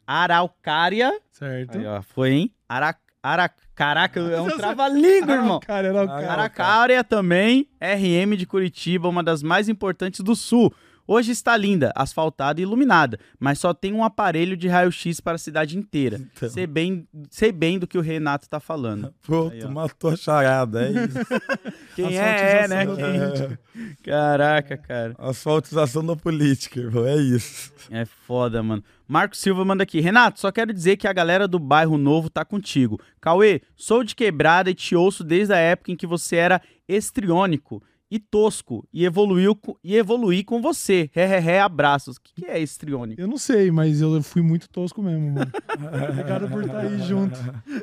Araucária. 0.06 1.12
Certo. 1.32 1.78
Aí, 1.78 1.86
ó, 1.86 2.02
foi, 2.02 2.30
hein? 2.30 2.54
Ara... 2.68 2.96
Ara... 3.22 3.50
Caraca, 3.74 4.20
é 4.20 4.40
um 4.40 4.56
trava-língua, 4.56 5.34
irmão. 5.34 5.60
Cara, 5.60 5.92
cara. 5.92 6.32
Araucária 6.32 7.04
também, 7.04 7.68
RM 7.80 8.36
de 8.36 8.46
Curitiba, 8.46 9.08
uma 9.08 9.22
das 9.22 9.42
mais 9.42 9.68
importantes 9.68 10.20
do 10.20 10.36
Sul. 10.36 10.72
Hoje 11.06 11.32
está 11.32 11.56
linda, 11.56 11.92
asfaltada 11.94 12.60
e 12.60 12.62
iluminada, 12.62 13.18
mas 13.38 13.58
só 13.58 13.74
tem 13.74 13.92
um 13.92 14.04
aparelho 14.04 14.56
de 14.56 14.68
raio-x 14.68 15.20
para 15.20 15.34
a 15.34 15.38
cidade 15.38 15.76
inteira. 15.76 16.20
Então. 16.36 16.48
Sei, 16.48 16.66
bem, 16.66 17.06
sei 17.30 17.50
bem 17.52 17.78
do 17.78 17.86
que 17.86 17.98
o 17.98 18.00
Renato 18.00 18.48
tá 18.48 18.60
falando. 18.60 19.12
Pronto, 19.26 19.52
Aí, 19.52 19.66
matou 19.66 20.10
a 20.10 20.16
charada, 20.16 20.86
é 20.86 20.90
isso. 20.90 21.18
Quem 21.96 22.16
é, 22.18 22.62
é, 22.62 22.68
né? 22.68 22.86
Quem- 22.86 23.58
Caraca, 24.04 24.76
cara. 24.76 25.14
Asfaltização 25.18 26.04
da 26.04 26.14
política, 26.16 26.80
irmão, 26.80 27.06
é 27.06 27.16
isso. 27.16 27.72
É 27.90 28.04
foda, 28.04 28.62
mano. 28.62 28.82
Marco 29.06 29.36
Silva 29.36 29.64
manda 29.64 29.82
aqui. 29.82 30.00
Renato, 30.00 30.40
só 30.40 30.50
quero 30.50 30.72
dizer 30.72 30.96
que 30.96 31.06
a 31.06 31.12
galera 31.12 31.46
do 31.46 31.58
bairro 31.58 31.98
novo 31.98 32.30
tá 32.30 32.44
contigo. 32.44 32.98
Cauê, 33.20 33.60
sou 33.76 34.02
de 34.02 34.14
quebrada 34.14 34.70
e 34.70 34.74
te 34.74 34.94
ouço 34.96 35.22
desde 35.22 35.52
a 35.52 35.58
época 35.58 35.92
em 35.92 35.96
que 35.96 36.06
você 36.06 36.36
era 36.36 36.62
estriônico 36.88 37.82
e 38.14 38.18
tosco 38.18 38.86
e 38.92 39.06
evoluiu 39.06 39.58
e 39.82 39.96
evoluí 39.96 40.44
com 40.44 40.60
você. 40.60 41.08
Ré, 41.14 41.24
ré, 41.24 41.38
ré, 41.38 41.60
abraços. 41.60 42.18
O 42.18 42.20
que, 42.20 42.42
que 42.42 42.44
é 42.44 42.60
estriônico? 42.60 43.18
Eu 43.18 43.26
não 43.26 43.38
sei, 43.38 43.70
mas 43.70 44.02
eu 44.02 44.22
fui 44.22 44.42
muito 44.42 44.68
tosco 44.68 45.02
mesmo, 45.02 45.30
mano. 45.32 45.50
Obrigado 46.10 46.46
por 46.50 46.62
estar 46.62 46.80
aí 46.80 46.98
junto. 47.00 47.40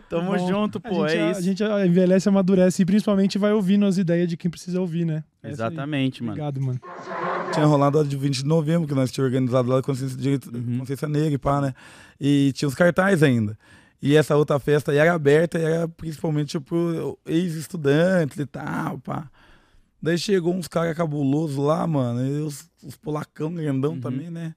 Tamo 0.07 0.37
Bom, 0.37 0.47
junto, 0.47 0.79
pô, 0.79 1.03
a 1.03 1.07
gente, 1.07 1.17
é 1.19 1.23
A 1.23 1.31
isso. 1.31 1.41
gente 1.41 1.63
envelhece, 1.63 2.29
amadurece 2.29 2.83
e 2.83 2.85
principalmente 2.85 3.39
vai 3.39 3.51
ouvindo 3.53 3.87
as 3.87 3.97
ideias 3.97 4.29
de 4.29 4.37
quem 4.37 4.51
precisa 4.51 4.79
ouvir, 4.79 5.03
né? 5.03 5.23
É. 5.41 5.49
Exatamente, 5.49 6.21
mano. 6.21 6.33
Obrigado, 6.33 6.61
mano. 6.61 6.79
Tinha 7.51 7.65
rolado 7.65 7.97
a 7.99 8.03
de 8.03 8.15
20 8.15 8.43
de 8.43 8.45
novembro, 8.45 8.87
que 8.87 8.93
nós 8.93 9.11
tínhamos 9.11 9.33
organizado 9.33 9.67
lá 9.67 9.79
a 9.79 9.81
Consciência, 9.81 10.15
Direito- 10.15 10.55
Uhum. 10.55 10.77
Consciência 10.77 11.07
Negra 11.07 11.33
e 11.33 11.37
pá, 11.39 11.59
né? 11.59 11.73
E 12.21 12.51
tinha 12.53 12.67
os 12.69 12.75
cartazes 12.75 13.23
ainda. 13.23 13.57
E 13.99 14.15
essa 14.15 14.35
outra 14.37 14.59
festa 14.59 14.91
aí 14.91 14.97
era 14.99 15.11
aberta 15.11 15.57
e 15.57 15.63
era 15.63 15.87
principalmente 15.87 16.59
pro 16.59 17.17
ex-estudantes 17.25 18.37
e 18.37 18.45
tal, 18.45 18.99
pá. 18.99 19.27
Daí 20.01 20.17
chegou 20.17 20.53
uns 20.53 20.67
caras 20.67 20.95
cabulosos 20.95 21.57
lá, 21.57 21.85
mano, 21.85 22.25
e 22.25 22.41
os, 22.41 22.69
os 22.83 22.95
polacão 22.95 23.53
grandão 23.53 23.93
Uhum. 23.93 23.99
também, 23.99 24.29
né? 24.29 24.55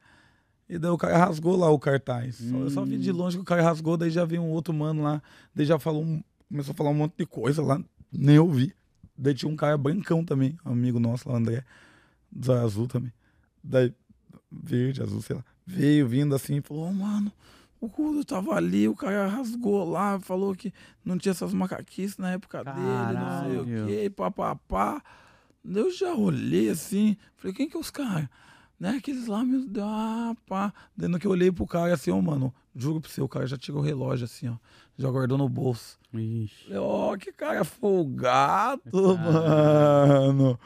E 0.69 0.79
daí 0.79 0.91
o 0.91 0.97
cara 0.97 1.19
rasgou 1.19 1.57
lá 1.57 1.69
o 1.71 1.79
cartaz. 1.79 2.41
Eu 2.51 2.71
só 2.71 2.85
vi 2.85 2.97
de 2.97 3.11
Hum. 3.11 3.17
longe 3.17 3.37
que 3.37 3.43
o 3.43 3.45
cara 3.47 3.63
rasgou, 3.63 3.97
daí 3.97 4.11
já 4.11 4.25
veio 4.25 4.41
um 4.43 4.51
outro 4.51 4.73
mano 4.73 5.03
lá, 5.03 5.21
daí 5.55 5.67
já 5.67 5.79
falou, 5.79 6.05
começou 6.49 6.73
a 6.73 6.75
falar 6.75 6.91
um 6.91 6.95
monte 6.95 7.15
de 7.19 7.27
coisa 7.27 7.61
lá, 7.63 7.83
nem 8.11 8.39
ouvi. 8.39 8.73
Daí 9.19 9.35
tinha 9.35 9.51
um 9.51 9.57
cara 9.57 9.77
brancão 9.77 10.25
também, 10.25 10.57
amigo 10.65 10.99
nosso 10.99 11.29
lá, 11.29 11.37
André, 11.37 11.65
do 12.31 12.53
azul 12.53 12.87
também. 12.87 13.13
Daí, 13.63 13.93
verde, 14.51 15.03
azul, 15.03 15.21
sei 15.21 15.37
lá. 15.37 15.45
Veio 15.67 16.09
vindo 16.09 16.35
assim 16.35 16.57
e 16.57 16.61
falou, 16.63 16.89
"Ô, 16.89 16.93
mano, 16.93 17.31
o 17.81 17.89
Cudo 17.89 18.25
tava 18.25 18.55
ali, 18.55 18.89
o 18.89 18.95
cara 18.97 19.27
rasgou 19.27 19.85
lá, 19.89 20.19
falou 20.21 20.55
que 20.55 20.73
não 21.05 21.19
tinha 21.19 21.33
essas 21.33 21.53
macaquices 21.53 22.17
na 22.17 22.31
época 22.31 22.65
dele, 22.65 23.13
não 23.13 23.41
sei 23.43 23.59
o 23.59 23.67
Caralho. 23.67 23.87
quê, 23.87 24.11
papapá. 24.11 25.03
Eu 25.65 25.91
já 25.91 26.15
olhei 26.15 26.69
assim, 26.71 27.17
falei, 27.37 27.55
quem 27.55 27.69
que 27.69 27.77
é 27.77 27.81
os 27.81 27.91
caras? 27.91 28.29
Né, 28.81 28.97
aqueles 28.99 29.27
lá, 29.29 29.45
meu 29.45 29.65
Deus, 29.65 29.87
ah, 29.89 30.35
pá. 30.47 30.73
No 30.97 31.19
que 31.19 31.27
eu 31.27 31.31
olhei 31.31 31.53
pro 31.53 31.67
cara 31.67 31.95
assim, 31.95 32.11
ó, 32.11 32.21
mano, 32.21 32.53
juro 32.75 33.01
pro 33.01 33.11
seu, 33.11 33.25
o 33.27 33.29
cara 33.29 33.47
já 33.47 33.57
tirou 33.57 33.81
o 33.81 33.85
relógio 33.85 34.25
assim, 34.25 34.49
ó, 34.49 34.57
já 34.99 35.09
guardou 35.09 35.39
no 35.39 35.49
bolso. 35.49 35.99
Ixi. 36.13 36.75
Ó, 36.75 37.17
que 37.17 37.31
cara 37.33 37.63
folgado, 37.65 38.83
mano. 39.17 40.59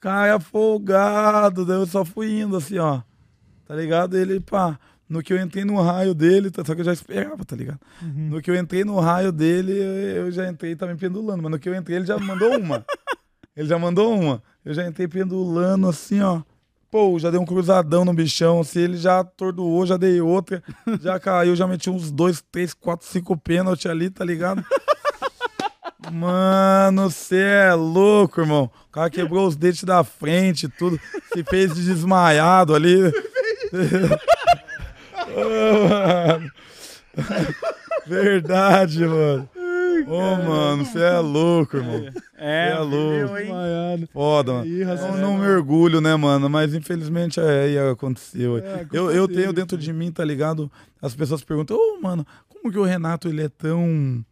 Cara 0.00 0.40
folgado. 0.40 1.64
Daí 1.64 1.76
eu 1.78 1.86
só 1.86 2.04
fui 2.04 2.32
indo 2.40 2.56
assim, 2.56 2.78
ó. 2.78 3.00
Tá 3.64 3.74
ligado? 3.76 4.16
Ele, 4.16 4.40
pá. 4.40 4.78
No 5.08 5.22
que 5.22 5.32
eu 5.32 5.40
entrei 5.40 5.64
no 5.64 5.80
raio 5.80 6.12
dele, 6.12 6.50
tá- 6.50 6.64
só 6.64 6.74
que 6.74 6.80
eu 6.80 6.84
já 6.84 6.92
esperava, 6.92 7.44
tá 7.44 7.54
ligado? 7.54 7.78
Uhum. 8.02 8.28
No 8.30 8.42
que 8.42 8.50
eu 8.50 8.56
entrei 8.56 8.84
no 8.84 8.98
raio 8.98 9.30
dele, 9.30 9.72
eu 9.72 10.32
já 10.32 10.48
entrei 10.50 10.74
também 10.74 10.96
pendulando. 10.96 11.40
Mas 11.44 11.52
no 11.52 11.58
que 11.60 11.68
eu 11.68 11.74
entrei, 11.76 11.98
ele 11.98 12.06
já 12.06 12.18
mandou 12.18 12.58
uma. 12.58 12.84
ele 13.56 13.68
já 13.68 13.78
mandou 13.78 14.12
uma. 14.18 14.42
Eu 14.64 14.74
já 14.74 14.86
entrei 14.86 15.08
pendulando 15.08 15.88
assim, 15.88 16.20
ó. 16.20 16.42
Pô, 16.90 17.18
já 17.18 17.30
dei 17.30 17.38
um 17.40 17.44
cruzadão 17.44 18.04
no 18.04 18.12
bichão, 18.12 18.60
assim, 18.60 18.80
ele 18.80 18.96
já 18.96 19.20
atordoou, 19.20 19.84
já 19.84 19.96
dei 19.96 20.20
outra, 20.20 20.62
já 21.00 21.18
caiu, 21.20 21.56
já 21.56 21.66
meti 21.66 21.90
uns 21.90 22.10
dois, 22.10 22.42
três, 22.50 22.72
quatro, 22.72 23.06
cinco 23.06 23.36
pênaltis 23.36 23.86
ali, 23.86 24.08
tá 24.08 24.24
ligado? 24.24 24.64
Mano, 26.12 27.10
você 27.10 27.40
é 27.40 27.74
louco, 27.74 28.40
irmão. 28.40 28.70
O 28.88 28.92
cara 28.92 29.10
quebrou 29.10 29.46
os 29.46 29.56
dentes 29.56 29.82
da 29.82 30.04
frente, 30.04 30.68
tudo. 30.68 31.00
Se 31.32 31.42
fez 31.42 31.74
de 31.74 31.84
desmaiado 31.84 32.74
ali. 32.76 32.96
Ô, 35.34 35.88
mano. 35.88 36.52
Verdade, 38.06 39.04
mano. 39.04 39.48
Ô, 40.06 40.36
mano, 40.36 40.84
você 40.84 40.98
é 41.00 41.18
louco, 41.18 41.76
irmão. 41.76 42.06
É, 42.36 42.70
É 42.70 42.78
louco. 42.78 43.26
viu, 43.28 43.36
hein? 43.38 43.44
Desmaiado. 43.44 44.08
Foda, 44.12 44.52
mano. 44.52 44.66
Ih, 44.66 44.84
Não, 44.84 45.16
não 45.18 45.38
me 45.38 45.46
orgulho, 45.46 46.00
né, 46.00 46.14
mano? 46.16 46.48
Mas 46.50 46.74
infelizmente 46.74 47.40
é, 47.40 47.62
aí 47.64 47.78
aconteceu. 47.78 48.58
É, 48.58 48.74
a 48.74 48.78
culpa 48.80 48.96
eu, 48.96 49.10
eu 49.10 49.28
tenho 49.28 49.52
dentro 49.52 49.78
de 49.78 49.92
mim, 49.92 50.10
tá 50.12 50.24
ligado? 50.24 50.70
As 51.00 51.14
pessoas 51.14 51.42
perguntam, 51.44 51.76
ô, 51.76 52.00
mano, 52.00 52.26
como 52.48 52.70
que 52.72 52.78
o 52.78 52.84
Renato 52.84 53.28
ele 53.28 53.42
é 53.42 53.48
tão 53.48 54.24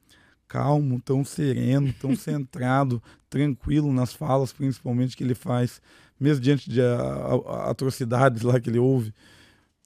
calmo, 0.49 1.01
tão 1.01 1.25
sereno, 1.25 1.93
tão 2.01 2.15
centrado, 2.17 3.03
tranquilo 3.31 3.93
nas 3.93 4.13
falas, 4.13 4.53
principalmente 4.53 5.17
que 5.17 5.25
ele 5.25 5.35
faz, 5.35 5.81
mesmo 6.21 6.43
diante 6.43 6.71
de 6.71 6.81
a- 6.81 7.41
a- 7.47 7.71
atrocidades 7.71 8.43
lá 8.43 8.61
que 8.61 8.71
ele 8.71 8.79
ouve. 8.79 9.13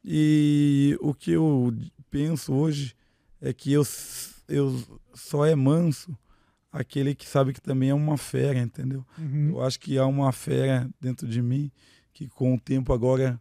E 0.05 0.97
o 1.01 1.13
que 1.15 1.33
eu 1.33 1.75
penso 2.11 2.53
hoje 2.55 2.95
é 3.41 3.53
que 3.53 3.73
eu, 3.73 3.83
eu 4.49 4.75
só 5.19 5.45
é 5.45 5.55
manso 5.55 6.17
aquele 6.73 7.15
que 7.15 7.27
sabe 7.27 7.53
que 7.53 7.61
também 7.61 7.91
é 7.91 7.95
uma 7.95 8.17
fera, 8.17 8.59
entendeu? 8.59 9.05
Uhum. 9.19 9.51
Eu 9.51 9.63
acho 9.63 9.79
que 9.81 9.99
há 9.99 10.07
uma 10.07 10.31
fera 10.33 10.89
dentro 11.01 11.27
de 11.27 11.41
mim 11.43 11.71
que 12.13 12.29
com 12.29 12.55
o 12.55 12.61
tempo 12.61 12.93
agora, 12.93 13.41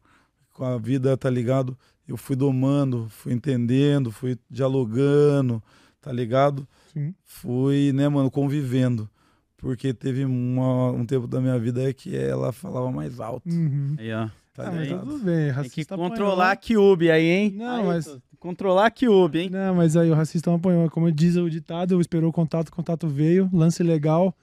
com 0.54 0.64
a 0.64 0.78
vida, 0.78 1.16
tá 1.18 1.30
ligado? 1.30 1.78
Eu 2.08 2.16
fui 2.18 2.36
domando, 2.36 3.08
fui 3.10 3.34
entendendo, 3.34 4.12
fui 4.12 4.38
dialogando, 4.50 5.62
tá 6.02 6.12
ligado? 6.12 6.68
Sim. 6.94 7.14
Fui, 7.24 7.92
né, 7.94 8.08
mano, 8.08 8.32
convivendo. 8.32 9.10
Porque 9.58 9.94
teve 9.94 10.24
uma- 10.24 10.92
um 10.92 11.06
tempo 11.06 11.28
da 11.28 11.42
minha 11.42 11.58
vida 11.60 11.92
que 11.94 12.16
ela 12.16 12.52
falava 12.52 12.92
mais 12.92 13.20
alto, 13.20 13.50
Uhum. 13.50 13.96
Aí, 13.98 14.14
ó. 14.14 14.30
Tá 14.64 14.70
Ah, 14.70 14.72
mas 14.72 14.90
tudo 14.90 15.20
bem, 15.20 15.36
Tem 15.36 15.46
que 15.46 15.52
racista 15.52 15.96
controlar 15.96 16.52
a. 16.52 16.56
Cube 16.58 17.10
aí, 17.12 17.26
hein? 17.26 17.52
Não, 17.56 17.76
Aí, 17.80 17.86
mas- 17.86 18.06
tô- 18.06 18.22
Controlar 18.40 18.86
a 18.86 18.92
Cube, 18.92 19.40
hein? 19.40 19.50
Não, 19.50 19.74
mas 19.74 19.98
aí 19.98 20.12
o 20.12 20.14
racista 20.14 20.50
não 20.52 20.58
apanhou. 20.58 20.90
Como 20.92 21.12
diz 21.12 21.36
o 21.38 21.50
ditado, 21.50 22.00
esperou 22.00 22.30
o 22.30 22.34
contato, 22.34 22.70
o 22.70 22.72
contato 22.72 23.08
veio, 23.08 23.50
lance 23.52 23.82
legal, 23.82 24.36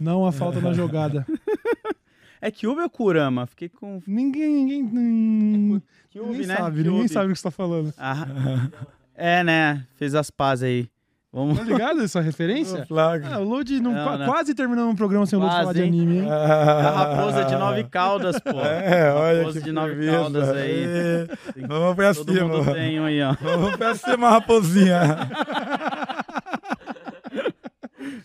não 0.00 0.24
a 0.26 0.32
falta 0.32 0.60
na 0.60 0.72
jogada. 0.72 1.26
É 2.44 2.50
Cube 2.50 2.80
ou 2.80 2.90
Kurama? 2.90 3.46
Fiquei 3.46 3.68
com. 3.68 4.02
Ninguém, 4.04 4.52
ninguém, 4.52 4.82
hum, 4.82 5.80
Cube, 6.12 6.26
ninguém 6.26 6.46
né? 6.48 6.56
sabe, 6.56 6.76
Cube. 6.78 6.88
ninguém 6.90 7.06
sabe 7.08 7.26
o 7.30 7.32
que 7.32 7.38
você 7.38 7.42
tá 7.44 7.50
falando. 7.52 7.94
Ah, 7.96 8.26
é, 9.14 9.44
né? 9.44 9.86
Fez 9.94 10.12
as 10.16 10.28
pazes 10.28 10.64
aí. 10.64 10.88
Vamos. 11.32 11.56
Tá 11.56 11.64
ligado 11.64 12.02
essa 12.02 12.20
referência? 12.20 12.84
Flagra. 12.84 13.36
Ah, 13.36 13.38
o 13.38 13.44
Lodi 13.44 13.80
não, 13.80 13.92
Não, 13.92 14.04
qua- 14.04 14.18
né? 14.18 14.26
quase 14.26 14.54
terminamos 14.54 14.92
um 14.92 14.94
programa 14.96 15.24
sem 15.24 15.38
o 15.38 15.42
Quase, 15.42 15.56
falar 15.60 15.72
de 15.72 15.82
anime, 15.82 16.18
hein? 16.18 16.30
A 16.30 16.90
raposa 16.90 17.44
de 17.44 17.56
nove 17.56 17.84
caudas, 17.84 18.38
pô. 18.40 18.50
É, 18.60 19.10
olha 19.14 19.38
Raposa 19.38 19.58
que 19.58 19.64
de 19.64 19.72
nove 19.72 19.90
firmeza. 19.94 20.12
caudas 20.18 20.48
aí. 20.50 20.84
É. 20.84 21.26
Vamos 21.66 21.96
pra 21.96 22.14
Todo 22.14 22.32
cima. 22.34 22.48
mundo 22.48 22.72
tem 22.74 23.00
um 23.00 23.04
aí, 23.06 23.22
ó. 23.22 23.34
Vamos 23.40 23.76
pra 23.76 23.94
cima, 23.94 24.28
raposinha. 24.28 25.00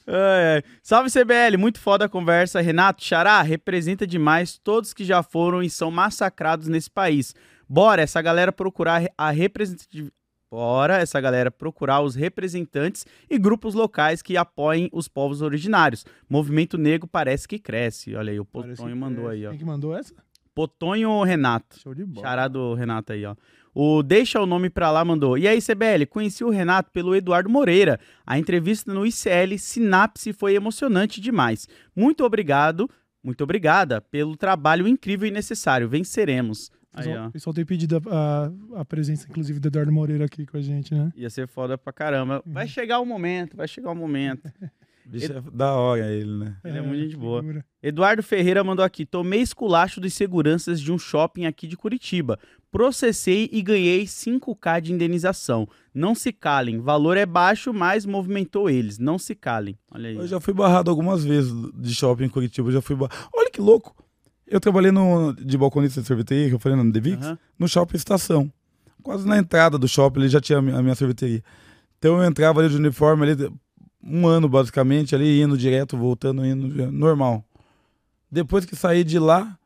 Ai. 0.07 0.63
Salve 0.81 1.09
CBL, 1.09 1.57
muito 1.57 1.79
foda 1.79 2.05
a 2.05 2.09
conversa. 2.09 2.61
Renato 2.61 3.03
Xará 3.03 3.41
representa 3.41 4.05
demais 4.07 4.57
todos 4.57 4.93
que 4.93 5.03
já 5.05 5.21
foram 5.23 5.61
e 5.61 5.69
são 5.69 5.91
massacrados 5.91 6.67
nesse 6.67 6.89
país. 6.89 7.33
Bora 7.69 8.01
essa 8.01 8.21
galera 8.21 8.51
procurar 8.51 9.03
a 9.17 9.29
representatividade. 9.29 10.13
Bora 10.49 10.97
essa 10.97 11.19
galera 11.19 11.51
procurar 11.51 12.01
os 12.01 12.15
representantes 12.15 13.05
e 13.29 13.37
grupos 13.37 13.73
locais 13.73 14.21
que 14.21 14.37
apoiem 14.37 14.89
os 14.93 15.07
povos 15.07 15.41
originários. 15.41 16.05
Movimento 16.29 16.77
Negro 16.77 17.07
parece 17.07 17.47
que 17.47 17.59
cresce. 17.59 18.15
Olha 18.15 18.31
aí, 18.31 18.39
o 18.39 18.45
Potonho 18.45 18.95
mandou 18.95 19.27
aí, 19.27 19.45
ó. 19.45 19.49
Quem 19.49 19.59
que 19.59 19.65
mandou 19.65 19.95
essa? 19.95 20.13
Potonho 20.55 21.21
Renato. 21.23 21.79
Show 21.79 21.93
de 21.93 22.05
bola. 22.05 22.25
Chará 22.25 22.47
do 22.47 22.73
Renato 22.73 23.11
aí, 23.11 23.25
ó. 23.25 23.35
O 23.75 24.01
Deixa 24.01 24.41
o 24.41 24.45
Nome 24.45 24.71
Pra 24.71 24.89
Lá 24.89 25.05
mandou. 25.05 25.37
E 25.37 25.47
aí, 25.47 25.61
CBL, 25.61 26.07
conheci 26.09 26.43
o 26.43 26.49
Renato 26.49 26.89
pelo 26.91 27.15
Eduardo 27.15 27.49
Moreira. 27.49 27.99
A 28.25 28.39
entrevista 28.39 28.91
no 28.91 29.05
ICL 29.05 29.59
Sinapse 29.59 30.33
foi 30.33 30.55
emocionante 30.55 31.21
demais. 31.21 31.67
Muito 31.95 32.23
obrigado, 32.23 32.89
muito 33.21 33.43
obrigada 33.43 34.01
pelo 34.01 34.35
trabalho 34.35 34.87
incrível 34.87 35.27
e 35.27 35.31
necessário. 35.31 35.87
Venceremos. 35.87 36.71
Aí, 36.99 37.03
Pessoal, 37.05 37.27
ó. 37.27 37.29
pessoal 37.29 37.53
tem 37.53 37.65
pedido 37.65 37.97
a, 37.97 38.01
a- 38.75 38.81
a 38.81 38.85
presença, 38.85 39.27
inclusive, 39.29 39.59
do 39.59 39.67
Eduardo 39.67 39.91
Moreira 39.91 40.25
aqui 40.25 40.45
com 40.45 40.57
a 40.57 40.61
gente, 40.61 40.93
né? 40.95 41.11
Ia 41.15 41.29
ser 41.29 41.47
foda 41.47 41.77
pra 41.77 41.93
caramba. 41.93 42.41
Vai 42.45 42.67
chegar 42.67 42.99
o 42.99 43.05
momento, 43.05 43.55
vai 43.55 43.67
chegar 43.67 43.91
o 43.91 43.95
momento. 43.95 44.51
Bicho 45.09 45.31
é 45.31 45.41
da 45.53 45.71
hora 45.73 46.11
ele, 46.11 46.37
né? 46.37 46.57
Ele 46.65 46.77
é 46.79 46.81
muito 46.81 47.01
gente 47.01 47.15
boa. 47.15 47.39
figura. 47.39 47.65
Eduardo 47.81 48.21
Ferreira 48.21 48.61
mandou 48.61 48.83
aqui: 48.83 49.05
tomei 49.05 49.39
esculacho 49.39 50.01
dos 50.01 50.13
seguranças 50.13 50.81
de 50.81 50.91
um 50.91 50.97
shopping 50.99 51.45
aqui 51.45 51.65
de 51.65 51.77
Curitiba. 51.77 52.37
Processei 52.69 53.49
e 53.53 53.61
ganhei 53.61 54.03
5k 54.03 54.81
de 54.81 54.91
indenização. 54.91 55.65
Não 55.93 56.13
se 56.13 56.33
calem. 56.33 56.79
Valor 56.81 57.15
é 57.15 57.25
baixo, 57.25 57.73
mas 57.73 58.05
movimentou 58.05 58.69
eles. 58.69 58.97
Não 58.99 59.17
se 59.17 59.33
calem. 59.33 59.77
Olha 59.89 60.09
aí. 60.09 60.15
Eu 60.17 60.27
já 60.27 60.41
fui 60.41 60.53
barrado 60.53 60.91
algumas 60.91 61.23
vezes 61.23 61.53
de 61.75 61.95
shopping 61.95 62.25
em 62.25 62.29
Curitiba. 62.29 62.67
eu 62.67 62.73
Já 62.73 62.81
fui 62.81 62.95
bar... 62.97 63.09
Olha 63.33 63.49
que 63.49 63.61
louco! 63.61 63.95
Eu 64.47 64.59
trabalhei 64.59 64.91
no, 64.91 65.33
de 65.33 65.57
balconista 65.57 66.01
de 66.01 66.07
sorveteria, 66.07 66.47
que 66.49 66.55
eu 66.55 66.59
falei 66.59 66.77
no 66.77 66.91
Devix, 66.91 67.25
Aham. 67.25 67.37
no 67.59 67.67
shopping 67.67 67.97
estação. 67.97 68.51
Quase 69.03 69.27
na 69.27 69.37
entrada 69.37 69.77
do 69.77 69.87
shopping 69.87 70.21
ele 70.21 70.29
já 70.29 70.39
tinha 70.39 70.59
a 70.59 70.61
minha, 70.61 70.77
a 70.77 70.81
minha 70.81 70.95
sorveteria. 70.95 71.43
Então 71.97 72.21
eu 72.21 72.23
entrava 72.27 72.59
ali 72.61 72.69
de 72.69 72.75
uniforme, 72.75 73.23
ali, 73.29 73.51
um 74.03 74.25
ano 74.27 74.47
basicamente, 74.47 75.13
ali 75.15 75.41
indo 75.41 75.57
direto, 75.57 75.97
voltando, 75.97 76.45
indo 76.45 76.91
normal. 76.91 77.43
Depois 78.31 78.65
que 78.65 78.75
saí 78.75 79.03
de 79.03 79.19
lá, 79.19 79.57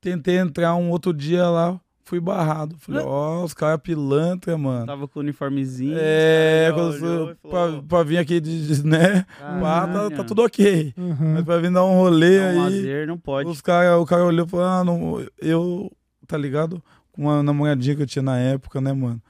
tentei 0.00 0.38
entrar 0.38 0.74
um 0.76 0.90
outro 0.90 1.12
dia 1.12 1.48
lá, 1.48 1.80
fui 2.08 2.20
barrado. 2.20 2.76
Falei, 2.78 3.02
ó, 3.04 3.44
os 3.44 3.52
caras 3.52 3.80
pilantra, 3.82 4.56
mano. 4.56 4.86
Tava 4.86 5.06
com 5.06 5.18
o 5.18 5.22
uniformezinho. 5.22 5.96
É, 5.98 6.68
já 6.70 6.74
olhou 6.76 6.92
falou, 6.98 7.36
pra, 7.50 7.82
pra 7.82 8.02
vir 8.02 8.18
aqui, 8.18 8.40
de, 8.40 8.66
de- 8.76 8.86
né? 8.86 9.24
Pá, 9.38 9.86
tá, 9.86 9.92
"Caralho, 9.92 10.16
tá 10.16 10.24
tudo 10.24 10.42
ok. 10.42 10.94
Uhum. 10.96 11.34
Mas 11.34 11.44
pra 11.44 11.58
vir 11.58 11.70
dar 11.72 11.84
um 11.84 11.94
rolê 11.94 12.36
é 12.38 12.42
um 12.44 12.48
aí, 12.50 12.56
lazer, 12.58 13.06
não 13.06 13.18
pode. 13.18 13.48
os 13.50 13.60
cara, 13.60 13.98
o 13.98 14.06
cara 14.06 14.24
olhou 14.24 14.46
e 14.46 14.48
falou, 14.48 14.66
ah, 14.66 14.82
não, 14.84 15.26
eu, 15.40 15.92
tá 16.26 16.36
ligado? 16.38 16.82
Com 17.12 17.22
uma 17.22 17.42
namoradinha 17.42 17.94
que 17.94 18.02
eu 18.02 18.06
tinha 18.06 18.22
na 18.22 18.38
época, 18.38 18.80
né, 18.80 18.92
mano? 18.92 19.20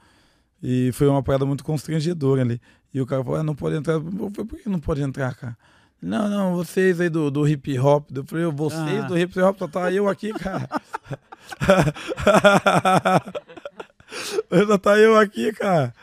E 0.63 0.91
foi 0.93 1.07
uma 1.07 1.21
parada 1.23 1.45
muito 1.45 1.63
constrangedora 1.63 2.41
ali. 2.41 2.61
E 2.93 2.99
o 3.01 3.05
cara 3.05 3.23
falou, 3.23 3.39
ah, 3.39 3.43
não 3.43 3.55
pode 3.55 3.75
entrar. 3.75 3.93
Eu 3.95 4.01
falei, 4.33 4.45
por 4.45 4.57
que 4.59 4.69
não 4.69 4.79
pode 4.79 5.01
entrar, 5.01 5.35
cara? 5.35 5.57
Não, 6.01 6.29
não, 6.29 6.55
vocês 6.55 6.99
aí 7.01 7.09
do, 7.09 7.29
do 7.29 7.45
hip 7.47 7.77
hop. 7.77 8.09
Eu 8.15 8.23
falei, 8.23 8.45
vocês 8.45 9.03
Ah. 9.03 9.07
do 9.07 9.17
hip 9.17 9.37
hop, 9.41 9.57
só 9.59 9.67
tá 9.67 9.91
eu 9.91 10.07
aqui, 10.07 10.31
cara. 10.33 10.67
só 14.67 14.77
tá 14.77 14.97
eu 14.97 15.17
aqui, 15.17 15.51
cara. 15.53 15.93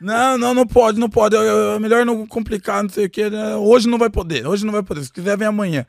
Não, 0.00 0.38
não, 0.38 0.54
não 0.54 0.66
pode, 0.66 0.98
não 0.98 1.10
pode. 1.10 1.36
É 1.36 1.78
melhor 1.78 2.06
não 2.06 2.26
complicar, 2.26 2.82
não 2.82 2.90
sei 2.90 3.06
o 3.06 3.10
que. 3.10 3.24
Hoje 3.58 3.88
não 3.88 3.98
vai 3.98 4.10
poder, 4.10 4.46
hoje 4.46 4.64
não 4.64 4.72
vai 4.72 4.82
poder. 4.82 5.04
Se 5.04 5.12
quiser, 5.12 5.36
vem 5.36 5.48
amanhã. 5.48 5.86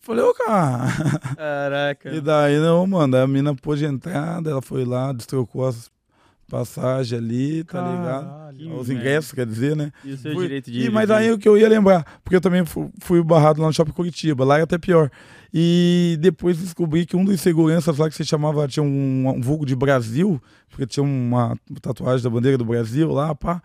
Falei, 0.00 0.24
ô, 0.24 0.34
cara. 0.34 0.86
Caraca. 1.36 2.10
E 2.10 2.20
daí, 2.20 2.58
não, 2.58 2.86
mano, 2.86 3.16
a 3.16 3.26
mina 3.26 3.54
pôde 3.54 3.84
entrar, 3.84 4.44
ela 4.44 4.62
foi 4.62 4.84
lá, 4.84 5.12
destrocou 5.12 5.66
as 5.66 5.90
passagens 6.50 7.18
ali, 7.18 7.64
tá 7.64 7.80
ligado? 7.80 8.26
Caralho. 8.26 8.76
Os 8.78 8.88
merda. 8.88 8.92
ingressos, 8.92 9.32
quer 9.32 9.46
dizer, 9.46 9.74
né? 9.76 9.90
E 10.04 10.12
o 10.12 10.18
seu 10.18 10.32
Fui- 10.34 10.42
direito 10.42 10.70
de 10.70 10.80
ir, 10.82 10.90
mas 10.90 11.10
aí 11.10 11.32
o 11.32 11.38
que 11.38 11.48
eu 11.48 11.56
ia 11.56 11.68
lembrar, 11.68 12.04
porque 12.22 12.36
eu 12.36 12.40
também 12.40 12.64
fu- 12.66 12.90
fui 13.00 13.22
barrado 13.22 13.60
lá 13.62 13.68
no 13.68 13.72
Shopping 13.72 13.92
Curitiba, 13.92 14.44
lá 14.44 14.58
é 14.58 14.62
até 14.62 14.76
pior. 14.76 15.10
E 15.54 16.18
depois 16.20 16.58
descobri 16.58 17.06
que 17.06 17.16
um 17.16 17.24
dos 17.24 17.40
seguranças 17.40 17.96
lá 17.96 18.08
que 18.08 18.14
se 18.14 18.24
chamava, 18.24 18.68
tinha 18.68 18.82
um, 18.82 19.28
um 19.28 19.40
vulgo 19.40 19.64
de 19.64 19.74
Brasil, 19.74 20.40
porque 20.68 20.86
tinha 20.86 21.02
uma 21.02 21.56
tatuagem 21.80 22.22
da 22.22 22.28
bandeira 22.30 22.58
do 22.58 22.64
Brasil 22.64 23.10
lá, 23.10 23.34
pá, 23.34 23.62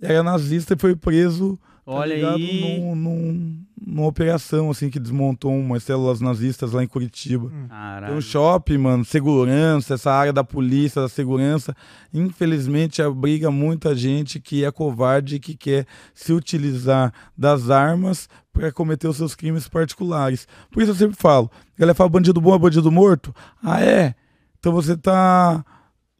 era 0.00 0.22
nazista 0.22 0.74
e 0.74 0.78
foi 0.78 0.94
preso 0.96 1.58
tá 1.84 1.92
Olha 1.92 2.14
ligado? 2.16 2.34
aí. 2.36 2.80
Num, 2.80 2.94
num- 2.96 3.65
numa 3.78 4.06
operação, 4.06 4.70
assim, 4.70 4.88
que 4.88 4.98
desmontou 4.98 5.52
umas 5.52 5.82
células 5.82 6.20
nazistas 6.20 6.72
lá 6.72 6.82
em 6.82 6.86
Curitiba. 6.86 7.50
Tem 7.50 7.68
Caralho. 7.68 8.14
um 8.14 8.20
shopping, 8.20 8.78
mano, 8.78 9.04
segurança, 9.04 9.94
essa 9.94 10.10
área 10.10 10.32
da 10.32 10.42
polícia, 10.42 11.02
da 11.02 11.08
segurança, 11.08 11.76
infelizmente 12.12 13.02
abriga 13.02 13.50
muita 13.50 13.94
gente 13.94 14.40
que 14.40 14.64
é 14.64 14.70
covarde 14.70 15.36
e 15.36 15.40
que 15.40 15.54
quer 15.54 15.86
se 16.14 16.32
utilizar 16.32 17.12
das 17.36 17.68
armas 17.68 18.28
para 18.52 18.72
cometer 18.72 19.08
os 19.08 19.18
seus 19.18 19.34
crimes 19.34 19.68
particulares. 19.68 20.48
Por 20.70 20.82
isso 20.82 20.92
eu 20.92 20.96
sempre 20.96 21.16
falo, 21.16 21.50
galera 21.78 21.94
fala 21.94 22.08
bandido 22.08 22.40
bom 22.40 22.54
é 22.54 22.58
bandido 22.58 22.90
morto? 22.90 23.34
Ah, 23.62 23.82
é? 23.82 24.14
Então 24.58 24.72
você 24.72 24.96
tá 24.96 25.62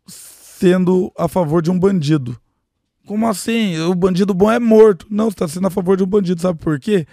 sendo 0.06 1.10
a 1.16 1.26
favor 1.26 1.62
de 1.62 1.70
um 1.70 1.78
bandido. 1.78 2.38
Como 3.06 3.26
assim? 3.26 3.78
O 3.80 3.94
bandido 3.94 4.34
bom 4.34 4.50
é 4.50 4.58
morto. 4.58 5.06
Não, 5.08 5.30
você 5.30 5.36
tá 5.36 5.48
sendo 5.48 5.68
a 5.68 5.70
favor 5.70 5.96
de 5.96 6.02
um 6.02 6.06
bandido, 6.06 6.40
sabe 6.40 6.58
por 6.58 6.78
quê? 6.78 7.06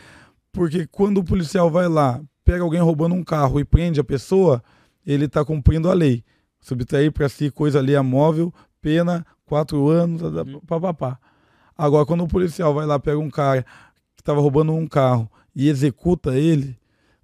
Porque 0.54 0.88
quando 0.88 1.18
o 1.18 1.24
policial 1.24 1.70
vai 1.70 1.90
lá, 1.90 2.22
pega 2.46 2.64
alguém 2.64 2.80
roubando 2.80 3.14
um 3.16 3.24
carro 3.24 3.60
e 3.60 3.66
prende 3.66 4.00
a 4.00 4.04
pessoa, 4.04 4.64
ele 5.06 5.28
tá 5.28 5.44
cumprindo 5.44 5.90
a 5.90 5.94
lei. 5.94 6.24
Subtrair 6.62 7.12
para 7.12 7.28
si 7.28 7.52
coisa 7.52 7.80
ali 7.80 8.00
móvel, 8.02 8.54
pena, 8.82 9.26
quatro 9.46 9.90
anos, 9.90 10.22
Uhum. 10.22 10.60
papapá. 10.62 11.20
Agora, 11.78 12.06
quando 12.06 12.24
o 12.24 12.28
policial 12.28 12.74
vai 12.74 12.86
lá, 12.86 13.00
pega 13.00 13.18
um 13.18 13.30
cara 13.32 13.66
que 14.16 14.24
tava 14.24 14.40
roubando 14.40 14.72
um 14.74 14.88
carro 14.88 15.30
e 15.56 15.68
executa 15.68 16.38
ele, 16.38 16.78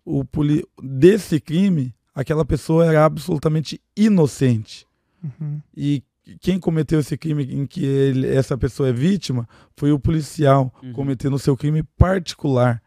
o 0.04 0.26
poli... 0.26 0.66
desse 0.82 1.40
crime, 1.40 1.94
aquela 2.16 2.44
pessoa 2.44 2.86
era 2.86 3.06
absolutamente 3.06 3.80
inocente. 3.96 4.88
Uhum. 5.24 5.62
E 5.78 6.04
quem 6.42 6.60
cometeu 6.60 7.00
esse 7.00 7.16
crime 7.18 7.44
em 7.44 7.66
que 7.68 7.86
ele- 7.86 8.28
essa 8.28 8.58
pessoa 8.58 8.90
é 8.90 8.94
vítima 8.94 9.48
foi 9.78 9.92
o 9.92 10.00
policial 10.00 10.74
Uhum. 10.82 10.94
cometendo 10.94 11.36
o 11.36 11.40
seu 11.40 11.56
crime 11.56 11.84
particular. 11.84 12.82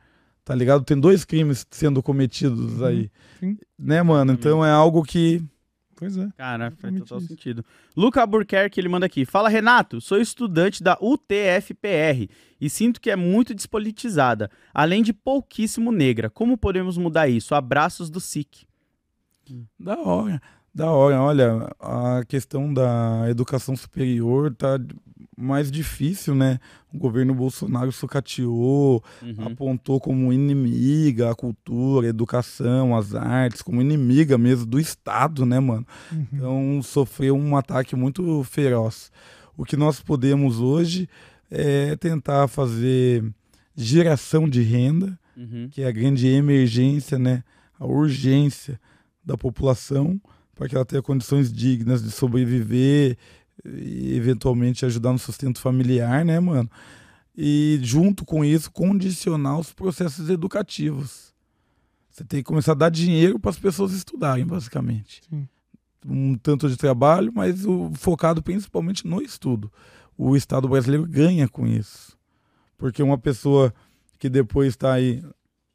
Tá 0.44 0.54
ligado? 0.54 0.84
Tem 0.84 0.98
dois 0.98 1.24
crimes 1.24 1.64
sendo 1.70 2.02
cometidos 2.02 2.80
Uhum. 2.80 2.84
aí. 2.86 3.10
Sim. 3.38 3.56
Né, 3.78 4.02
mano? 4.02 4.32
Então 4.32 4.64
é 4.64 4.70
algo 4.70 5.02
que. 5.02 5.42
Pois 5.94 6.16
é. 6.16 6.28
Cara, 6.36 6.72
faz 6.72 6.98
total 6.98 7.18
isso. 7.18 7.28
sentido. 7.28 7.64
Luca 7.96 8.20
Albuquerque, 8.22 8.80
ele 8.80 8.88
manda 8.88 9.06
aqui. 9.06 9.24
Fala, 9.24 9.48
Renato. 9.48 10.00
Sou 10.00 10.18
estudante 10.18 10.82
da 10.82 10.98
UTFPR 11.00 12.28
e 12.60 12.68
sinto 12.68 13.00
que 13.00 13.08
é 13.08 13.14
muito 13.14 13.54
despolitizada, 13.54 14.50
além 14.74 15.00
de 15.04 15.12
pouquíssimo 15.12 15.92
negra. 15.92 16.28
Como 16.28 16.58
podemos 16.58 16.98
mudar 16.98 17.28
isso? 17.28 17.54
Abraços 17.54 18.10
do 18.10 18.18
SIC. 18.18 18.66
Da 19.78 19.96
hora. 19.98 20.42
Da 20.74 20.90
hora. 20.90 21.20
Olha, 21.20 21.70
a 21.78 22.22
questão 22.26 22.72
da 22.72 23.26
educação 23.28 23.76
superior 23.76 24.54
tá 24.54 24.78
mais 25.36 25.70
difícil, 25.70 26.34
né? 26.34 26.58
O 26.92 26.98
governo 26.98 27.34
Bolsonaro 27.34 27.90
sucateou, 27.92 29.02
Uhum. 29.22 29.46
apontou 29.48 30.00
como 30.00 30.32
inimiga 30.32 31.30
a 31.30 31.34
cultura, 31.34 32.06
a 32.06 32.10
educação, 32.10 32.96
as 32.96 33.14
artes, 33.14 33.60
como 33.60 33.80
inimiga 33.82 34.38
mesmo 34.38 34.64
do 34.66 34.78
Estado, 34.80 35.44
né, 35.44 35.58
mano? 35.60 35.86
Uhum. 36.10 36.26
Então 36.32 36.80
sofreu 36.82 37.36
um 37.36 37.56
ataque 37.56 37.94
muito 37.96 38.42
feroz. 38.44 39.10
O 39.56 39.64
que 39.64 39.76
nós 39.76 40.00
podemos 40.00 40.58
hoje 40.60 41.08
é 41.50 41.96
tentar 41.96 42.48
fazer 42.48 43.24
geração 43.76 44.48
de 44.48 44.62
renda, 44.62 45.18
Uhum. 45.36 45.68
que 45.70 45.82
é 45.82 45.86
a 45.86 45.92
grande 45.92 46.26
emergência, 46.28 47.18
né? 47.18 47.42
A 47.78 47.86
urgência 47.86 48.78
da 49.24 49.36
população 49.36 50.20
para 50.54 50.68
que 50.68 50.74
ela 50.74 50.84
tenha 50.84 51.02
condições 51.02 51.52
dignas 51.52 52.02
de 52.02 52.10
sobreviver 52.10 53.16
e 53.64 54.14
eventualmente 54.14 54.84
ajudar 54.84 55.12
no 55.12 55.18
sustento 55.18 55.60
familiar, 55.60 56.24
né, 56.24 56.38
mano? 56.40 56.70
E 57.36 57.78
junto 57.82 58.24
com 58.24 58.44
isso 58.44 58.70
condicionar 58.70 59.58
os 59.58 59.72
processos 59.72 60.28
educativos. 60.28 61.32
Você 62.10 62.24
tem 62.24 62.40
que 62.40 62.44
começar 62.44 62.72
a 62.72 62.76
dar 62.76 62.90
dinheiro 62.90 63.38
para 63.38 63.50
as 63.50 63.58
pessoas 63.58 63.92
estudarem, 63.92 64.44
basicamente. 64.44 65.22
Sim. 65.30 65.48
Um 66.06 66.34
tanto 66.36 66.68
de 66.68 66.76
trabalho, 66.76 67.32
mas 67.34 67.64
o, 67.64 67.90
focado 67.94 68.42
principalmente 68.42 69.06
no 69.06 69.22
estudo. 69.22 69.72
O 70.16 70.36
Estado 70.36 70.68
brasileiro 70.68 71.06
ganha 71.06 71.48
com 71.48 71.66
isso. 71.66 72.18
Porque 72.76 73.02
uma 73.02 73.16
pessoa 73.16 73.72
que 74.18 74.28
depois 74.28 74.68
está 74.68 74.92
aí 74.92 75.24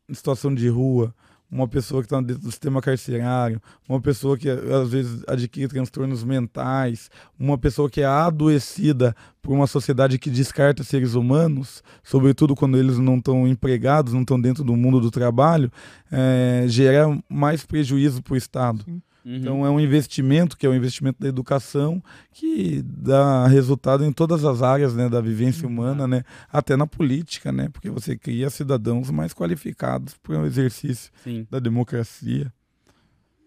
em 0.07 0.13
situação 0.13 0.53
de 0.53 0.69
rua, 0.69 1.13
uma 1.49 1.67
pessoa 1.67 2.01
que 2.01 2.07
está 2.07 2.19
dentro 2.19 2.43
do 2.43 2.51
sistema 2.51 2.81
carcerário, 2.81 3.61
uma 3.87 4.01
pessoa 4.01 4.37
que 4.37 4.49
às 4.49 4.89
vezes 4.89 5.23
adquire 5.27 5.67
transtornos 5.67 6.23
mentais, 6.23 7.09
uma 7.39 7.57
pessoa 7.57 7.89
que 7.89 8.01
é 8.01 8.05
adoecida 8.05 9.15
por 9.41 9.53
uma 9.53 9.65
sociedade 9.65 10.19
que 10.19 10.29
descarta 10.29 10.83
seres 10.83 11.13
humanos, 11.13 11.81
sobretudo 12.03 12.55
quando 12.55 12.77
eles 12.77 12.97
não 12.97 13.17
estão 13.17 13.47
empregados, 13.47 14.13
não 14.13 14.21
estão 14.21 14.39
dentro 14.39 14.63
do 14.63 14.75
mundo 14.75 14.99
do 14.99 15.09
trabalho, 15.09 15.71
eh, 16.11 16.65
gera 16.67 17.17
mais 17.29 17.65
prejuízo 17.65 18.21
para 18.21 18.33
o 18.33 18.37
Estado. 18.37 18.85
Uhum. 19.27 19.35
Então 19.35 19.65
é 19.65 19.69
um 19.69 19.77
investimento 19.77 20.57
que 20.57 20.65
é 20.65 20.69
o 20.69 20.73
investimento 20.73 21.19
da 21.19 21.27
educação 21.27 22.01
que 22.31 22.81
dá 22.81 23.45
resultado 23.45 24.05
em 24.05 24.13
todas 24.13 24.45
as 24.45 24.61
áreas 24.61 24.95
né, 24.95 25.09
da 25.09 25.19
vivência 25.19 25.67
humana, 25.67 26.07
né, 26.07 26.23
até 26.49 26.77
na 26.77 26.87
política, 26.87 27.51
né, 27.51 27.67
porque 27.67 27.89
você 27.89 28.17
cria 28.17 28.49
cidadãos 28.49 29.11
mais 29.11 29.33
qualificados 29.33 30.13
para 30.23 30.39
o 30.39 30.45
exercício 30.45 31.11
Sim, 31.25 31.45
da 31.51 31.59
democracia. 31.59 32.53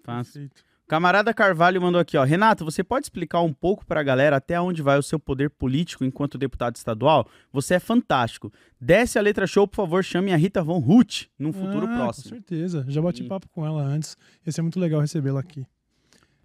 fácil. 0.04 0.42
Perfeito. 0.42 0.69
Camarada 0.90 1.32
Carvalho 1.32 1.80
mandou 1.80 2.00
aqui, 2.00 2.16
ó. 2.16 2.24
Renato, 2.24 2.64
você 2.64 2.82
pode 2.82 3.06
explicar 3.06 3.40
um 3.42 3.52
pouco 3.52 3.86
pra 3.86 4.02
galera 4.02 4.38
até 4.38 4.60
onde 4.60 4.82
vai 4.82 4.98
o 4.98 5.02
seu 5.04 5.20
poder 5.20 5.48
político 5.48 6.04
enquanto 6.04 6.36
deputado 6.36 6.74
estadual? 6.74 7.28
Você 7.52 7.74
é 7.74 7.78
fantástico. 7.78 8.52
Desce 8.80 9.16
a 9.16 9.22
letra 9.22 9.46
show, 9.46 9.68
por 9.68 9.76
favor, 9.76 10.02
chame 10.02 10.32
a 10.32 10.36
Rita 10.36 10.64
Von 10.64 10.80
Ruth 10.80 11.26
num 11.38 11.52
futuro 11.52 11.86
Ah, 11.86 11.94
próximo. 11.96 12.24
Com 12.24 12.30
certeza. 12.30 12.84
Já 12.88 13.00
bati 13.00 13.22
Sim. 13.22 13.28
papo 13.28 13.48
com 13.50 13.64
ela 13.64 13.80
antes. 13.82 14.16
Ia 14.44 14.50
ser 14.50 14.62
muito 14.62 14.80
legal 14.80 15.00
recebê-la 15.00 15.38
aqui. 15.38 15.64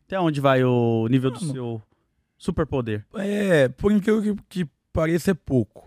Até 0.05 0.19
onde 0.19 0.39
vai 0.39 0.63
o 0.63 1.07
nível 1.09 1.31
do 1.31 1.39
seu 1.39 1.81
superpoder? 2.37 3.03
É, 3.15 3.67
por 3.69 3.91
incrível 3.91 4.21
que, 4.21 4.63
que 4.63 4.71
pareça, 4.93 5.31
é 5.31 5.33
pouco. 5.33 5.84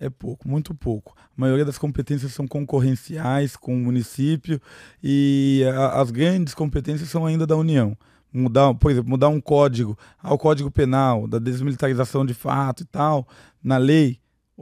É 0.00 0.08
pouco, 0.08 0.48
muito 0.48 0.74
pouco. 0.74 1.14
A 1.18 1.40
maioria 1.40 1.64
das 1.64 1.76
competências 1.76 2.32
são 2.32 2.46
concorrenciais 2.46 3.56
com 3.56 3.74
o 3.74 3.78
município 3.78 4.60
e 5.02 5.64
a, 5.74 6.00
as 6.00 6.10
grandes 6.10 6.54
competências 6.54 7.08
são 7.08 7.26
ainda 7.26 7.46
da 7.46 7.56
União. 7.56 7.96
Mudar, 8.32 8.74
por 8.74 8.90
exemplo, 8.90 9.10
mudar 9.10 9.28
um 9.28 9.40
código, 9.40 9.98
ao 10.22 10.38
Código 10.38 10.70
Penal, 10.70 11.26
da 11.26 11.38
desmilitarização 11.38 12.24
de 12.24 12.34
fato 12.34 12.82
e 12.82 12.86
tal, 12.86 13.26
na 13.62 13.76
lei, 13.76 14.20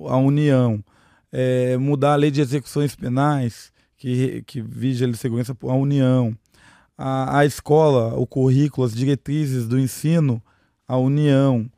a 0.08 0.16
União. 0.16 0.82
É, 1.30 1.76
mudar 1.76 2.12
a 2.12 2.16
lei 2.16 2.30
de 2.30 2.40
execuções 2.40 2.94
penais, 2.94 3.72
que, 3.96 4.42
que 4.46 4.62
vige 4.62 5.04
a 5.04 5.12
segurança, 5.14 5.56
a 5.60 5.74
União. 5.74 6.36
A, 6.96 7.40
a 7.40 7.44
escola, 7.44 8.14
o 8.14 8.26
currículo, 8.26 8.86
as 8.86 8.94
diretrizes 8.94 9.66
do 9.66 9.78
ensino, 9.78 10.42
a 10.86 10.96
União. 10.96 11.68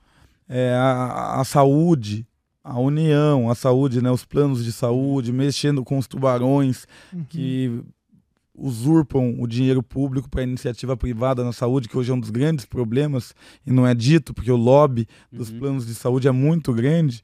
É, 0.49 0.75
a, 0.75 1.41
a 1.41 1.45
saúde, 1.45 2.28
a 2.69 2.79
união, 2.79 3.51
a 3.51 3.55
saúde, 3.55 4.03
né, 4.03 4.11
os 4.11 4.27
planos 4.27 4.63
de 4.63 4.73
saúde, 4.73 5.33
mexendo 5.33 5.83
com 5.83 5.97
os 5.97 6.07
tubarões 6.07 6.87
uhum. 7.11 7.25
que 7.25 7.83
usurpam 8.55 9.37
o 9.39 9.47
dinheiro 9.47 9.83
público 9.83 10.29
para 10.29 10.43
a 10.43 10.45
iniciativa 10.45 10.95
privada 10.95 11.43
na 11.43 11.53
saúde, 11.53 11.89
que 11.89 11.97
hoje 11.97 12.11
é 12.11 12.15
um 12.15 12.21
dos 12.21 12.29
grandes 12.29 12.67
problemas, 12.67 13.35
e 13.67 13.71
não 13.71 13.87
é 13.87 13.95
dito, 13.95 14.35
porque 14.35 14.53
o 14.53 14.57
lobby 14.57 15.07
dos 15.33 15.49
uhum. 15.49 15.59
planos 15.59 15.87
de 15.87 15.95
saúde 15.95 16.29
é 16.29 16.33
muito 16.33 16.73
grande, 16.75 17.23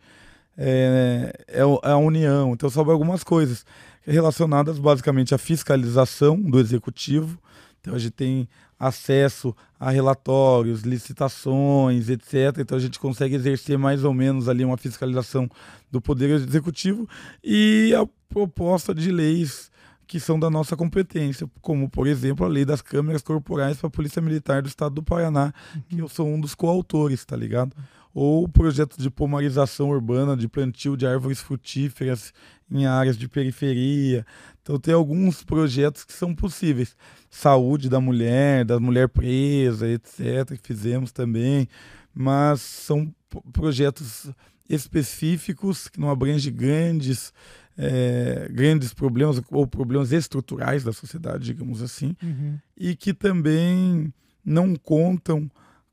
é, 0.56 1.34
é, 1.48 1.60
é 1.60 1.90
a 1.90 1.96
união. 1.98 2.54
Então, 2.54 2.70
sobre 2.70 2.92
algumas 2.92 3.22
coisas 3.22 3.66
relacionadas 4.06 4.78
basicamente 4.78 5.34
à 5.34 5.38
fiscalização 5.38 6.40
do 6.40 6.58
executivo. 6.58 7.38
Então, 7.80 7.94
a 7.94 7.98
gente 7.98 8.12
tem 8.12 8.48
acesso 8.86 9.56
a 9.80 9.90
relatórios, 9.90 10.82
licitações, 10.82 12.08
etc. 12.08 12.58
Então 12.58 12.76
a 12.76 12.80
gente 12.80 12.98
consegue 12.98 13.34
exercer 13.34 13.78
mais 13.78 14.04
ou 14.04 14.12
menos 14.12 14.48
ali 14.48 14.64
uma 14.64 14.76
fiscalização 14.76 15.48
do 15.90 16.00
poder 16.00 16.30
executivo 16.30 17.08
e 17.42 17.94
a 17.96 18.06
proposta 18.28 18.94
de 18.94 19.10
leis 19.10 19.70
que 20.06 20.20
são 20.20 20.38
da 20.38 20.50
nossa 20.50 20.76
competência, 20.76 21.50
como 21.62 21.88
por 21.88 22.06
exemplo 22.06 22.44
a 22.44 22.48
lei 22.48 22.64
das 22.64 22.82
câmeras 22.82 23.22
corporais 23.22 23.78
para 23.78 23.86
a 23.86 23.90
Polícia 23.90 24.20
Militar 24.20 24.60
do 24.60 24.68
Estado 24.68 24.96
do 24.96 25.02
Paraná, 25.02 25.52
que 25.88 25.98
eu 25.98 26.08
sou 26.08 26.28
um 26.28 26.38
dos 26.38 26.54
coautores, 26.54 27.24
tá 27.24 27.34
ligado? 27.34 27.74
Ou 28.12 28.46
projetos 28.46 28.98
de 28.98 29.08
pomarização 29.08 29.88
urbana, 29.88 30.36
de 30.36 30.46
plantio 30.46 30.94
de 30.94 31.06
árvores 31.06 31.40
frutíferas 31.40 32.34
em 32.70 32.86
áreas 32.86 33.16
de 33.16 33.28
periferia. 33.28 34.26
Então 34.64 34.78
tem 34.78 34.94
alguns 34.94 35.44
projetos 35.44 36.04
que 36.04 36.12
são 36.14 36.34
possíveis 36.34 36.96
saúde 37.28 37.90
da 37.90 38.00
mulher, 38.00 38.64
da 38.64 38.80
mulher 38.80 39.10
presa, 39.10 39.86
etc., 39.86 40.58
que 40.58 40.66
fizemos 40.66 41.12
também, 41.12 41.68
mas 42.14 42.62
são 42.62 43.14
projetos 43.52 44.30
específicos 44.66 45.86
que 45.86 46.00
não 46.00 46.08
abrangem 46.08 46.50
grandes, 46.50 47.30
é, 47.76 48.48
grandes 48.50 48.94
problemas 48.94 49.38
ou 49.50 49.66
problemas 49.66 50.12
estruturais 50.12 50.82
da 50.82 50.94
sociedade, 50.94 51.44
digamos 51.44 51.82
assim, 51.82 52.16
uhum. 52.22 52.58
e 52.74 52.96
que 52.96 53.12
também 53.12 54.10
não 54.42 54.74
contam 54.76 55.50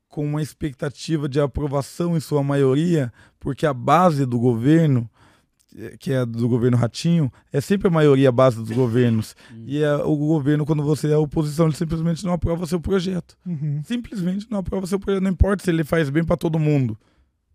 com 0.08 0.24
uma 0.24 0.40
expectativa 0.40 1.28
de 1.28 1.40
aprovação 1.40 2.16
em 2.16 2.20
sua 2.20 2.42
maioria, 2.42 3.12
porque 3.38 3.66
a 3.66 3.74
base 3.74 4.24
do 4.24 4.38
governo 4.38 5.10
que 5.98 6.12
é 6.12 6.24
do 6.24 6.48
governo 6.48 6.76
Ratinho, 6.76 7.32
é 7.52 7.60
sempre 7.60 7.88
a 7.88 7.90
maioria 7.90 8.28
a 8.28 8.32
base 8.32 8.56
dos 8.56 8.70
governos. 8.70 9.34
Uhum. 9.50 9.64
E 9.66 9.82
é, 9.82 9.94
o 9.96 10.16
governo, 10.16 10.66
quando 10.66 10.82
você 10.82 11.10
é 11.10 11.16
oposição, 11.16 11.66
ele 11.66 11.76
simplesmente 11.76 12.24
não 12.24 12.32
aprova 12.32 12.66
seu 12.66 12.80
projeto. 12.80 13.36
Uhum. 13.46 13.82
Simplesmente 13.84 14.46
não 14.50 14.58
aprova 14.58 14.86
seu 14.86 14.98
projeto. 14.98 15.22
Não 15.22 15.30
importa 15.30 15.64
se 15.64 15.70
ele 15.70 15.84
faz 15.84 16.10
bem 16.10 16.24
para 16.24 16.36
todo 16.36 16.58
mundo. 16.58 16.98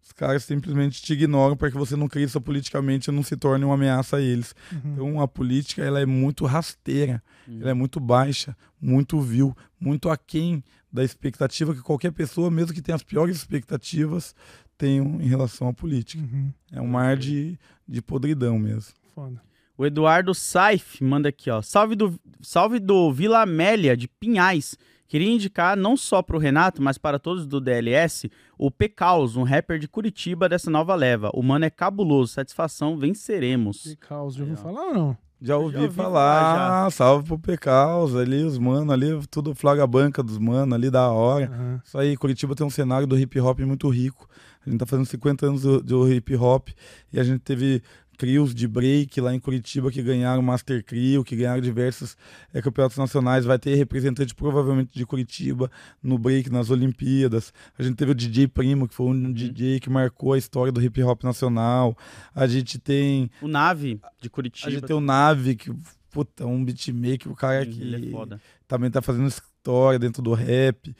Os 0.07 0.14
caras 0.14 0.45
simplesmente 0.45 1.02
te 1.02 1.14
ignoram 1.14 1.57
para 1.57 1.69
que 1.69 1.77
você 1.77 1.95
não 1.98 2.07
cresça 2.07 2.39
politicamente 2.39 3.10
e 3.10 3.14
não 3.14 3.22
se 3.22 3.35
torne 3.35 3.65
uma 3.65 3.73
ameaça 3.73 4.18
a 4.18 4.22
eles. 4.22 4.56
Uhum. 4.72 4.94
Então 4.94 5.22
a 5.22 5.27
política 5.27 5.84
ela 5.84 5.99
é 5.99 6.06
muito 6.06 6.45
rasteira, 6.45 7.22
uhum. 7.45 7.60
ela 7.60 7.72
é 7.72 7.73
muito 7.73 7.99
baixa, 7.99 8.56
muito 8.80 9.19
vil, 9.19 9.56
muito 9.77 10.10
aquém 10.10 10.64
da 10.91 11.03
expectativa 11.03 11.76
que 11.76 11.81
qualquer 11.81 12.14
pessoa, 12.14 12.49
mesmo 12.49 12.73
que 12.73 12.81
tenha 12.81 12.95
as 12.95 13.03
piores 13.03 13.35
expectativas, 13.35 14.34
tenham 14.77 15.19
em 15.21 15.27
relação 15.27 15.67
à 15.67 15.73
política. 15.73 16.21
Uhum. 16.21 16.51
É 16.71 16.81
um 16.81 16.87
mar 16.87 17.17
de, 17.17 17.57
de 17.87 18.01
podridão 18.01 18.59
mesmo. 18.59 18.93
Foda. 19.15 19.41
O 19.77 19.85
Eduardo 19.85 20.33
Saif 20.33 21.03
manda 21.03 21.29
aqui, 21.29 21.49
ó. 21.51 21.61
Salve 21.61 21.95
do, 21.95 22.19
salve 22.41 22.79
do 22.79 23.11
Vila 23.11 23.41
Amélia 23.41 23.95
de 23.95 24.07
Pinhais. 24.07 24.75
Queria 25.07 25.31
indicar 25.31 25.77
não 25.77 25.95
só 25.95 26.21
para 26.21 26.35
o 26.35 26.39
Renato, 26.39 26.81
mas 26.81 26.97
para 26.97 27.17
todos 27.17 27.47
do 27.47 27.61
DLS, 27.61 28.29
o 28.57 28.69
Pecaus, 28.69 29.37
um 29.37 29.43
rapper 29.43 29.79
de 29.79 29.87
Curitiba 29.87 30.49
dessa 30.49 30.69
nova 30.69 30.95
leva. 30.95 31.29
O 31.33 31.41
mano 31.41 31.63
é 31.63 31.69
cabuloso, 31.69 32.33
satisfação, 32.33 32.97
venceremos. 32.97 33.83
Pecaus, 33.83 34.35
já 34.35 34.43
ouviu 34.43 34.57
falar 34.57 34.81
ou 34.81 34.93
não? 34.93 35.17
Já 35.39 35.55
ouvi, 35.55 35.75
já 35.75 35.81
ouvi 35.81 35.93
falar, 35.93 36.55
falar 36.55 36.83
já. 36.85 36.91
salve 36.91 37.27
pro 37.27 37.37
Pecaus, 37.37 38.15
ali 38.15 38.43
os 38.43 38.57
mano, 38.57 38.91
ali 38.91 39.07
tudo 39.29 39.53
flaga 39.53 39.85
banca 39.85 40.23
dos 40.23 40.39
mano, 40.39 40.73
ali 40.73 40.89
da 40.89 41.09
hora. 41.09 41.49
Uhum. 41.51 41.79
Isso 41.85 41.97
aí, 41.97 42.17
Curitiba 42.17 42.55
tem 42.55 42.65
um 42.65 42.71
cenário 42.71 43.05
do 43.05 43.17
hip 43.17 43.39
hop 43.39 43.59
muito 43.59 43.87
rico. 43.87 44.27
A 44.68 44.69
gente 44.69 44.80
tá 44.80 44.85
fazendo 44.85 45.06
50 45.06 45.45
anos 45.45 45.61
do, 45.61 45.81
do 45.81 46.14
hip 46.14 46.35
hop 46.35 46.68
e 47.11 47.19
a 47.19 47.23
gente 47.23 47.39
teve 47.39 47.81
crios 48.18 48.53
de 48.53 48.68
break 48.68 49.22
lá 49.22 49.34
em 49.34 49.39
Curitiba 49.39 49.91
que 49.91 50.02
ganharam 50.02 50.41
Master 50.41 50.84
Crio, 50.84 51.23
que 51.23 51.35
ganharam 51.35 51.61
diversos 51.61 52.18
é, 52.53 52.61
campeonatos 52.61 52.98
nacionais. 52.98 53.45
Vai 53.45 53.57
ter 53.57 53.76
representante 53.76 54.35
provavelmente 54.35 54.91
de 54.94 55.06
Curitiba 55.06 55.72
no 56.03 56.18
break 56.18 56.49
nas 56.49 56.69
Olimpíadas. 56.69 57.53
A 57.77 57.84
gente 57.84 57.95
teve 57.95 58.11
o 58.11 58.15
DJ 58.15 58.48
Primo, 58.48 58.88
que 58.88 58.95
foi 58.95 59.06
um 59.06 59.11
uhum. 59.11 59.31
DJ 59.31 59.80
que 59.80 59.89
marcou 59.89 60.34
a 60.34 60.38
história 60.38 60.72
do 60.72 60.81
hip 60.81 61.02
hop 61.02 61.23
nacional. 61.23 61.95
A 62.35 62.45
gente 62.48 62.77
tem. 62.77 63.30
O 63.41 63.48
Nave 63.48 64.02
de 64.19 64.30
Curitiba. 64.30 64.68
A 64.68 64.72
gente 64.72 64.85
tem 64.85 64.95
o 64.95 65.02
Nave, 65.02 65.56
que 65.56 65.72
puta, 66.10 66.45
um 66.45 66.65
beatmaker, 66.65 67.31
o 67.31 67.35
cara 67.35 67.64
Sim, 67.64 67.72
que 67.72 68.14
é 68.34 68.39
também 68.68 68.89
tá 68.89 69.02
fazendo 69.02 69.27
história 69.27 69.99
dentro 69.99 70.22
do 70.22 70.34
rap. 70.34 70.95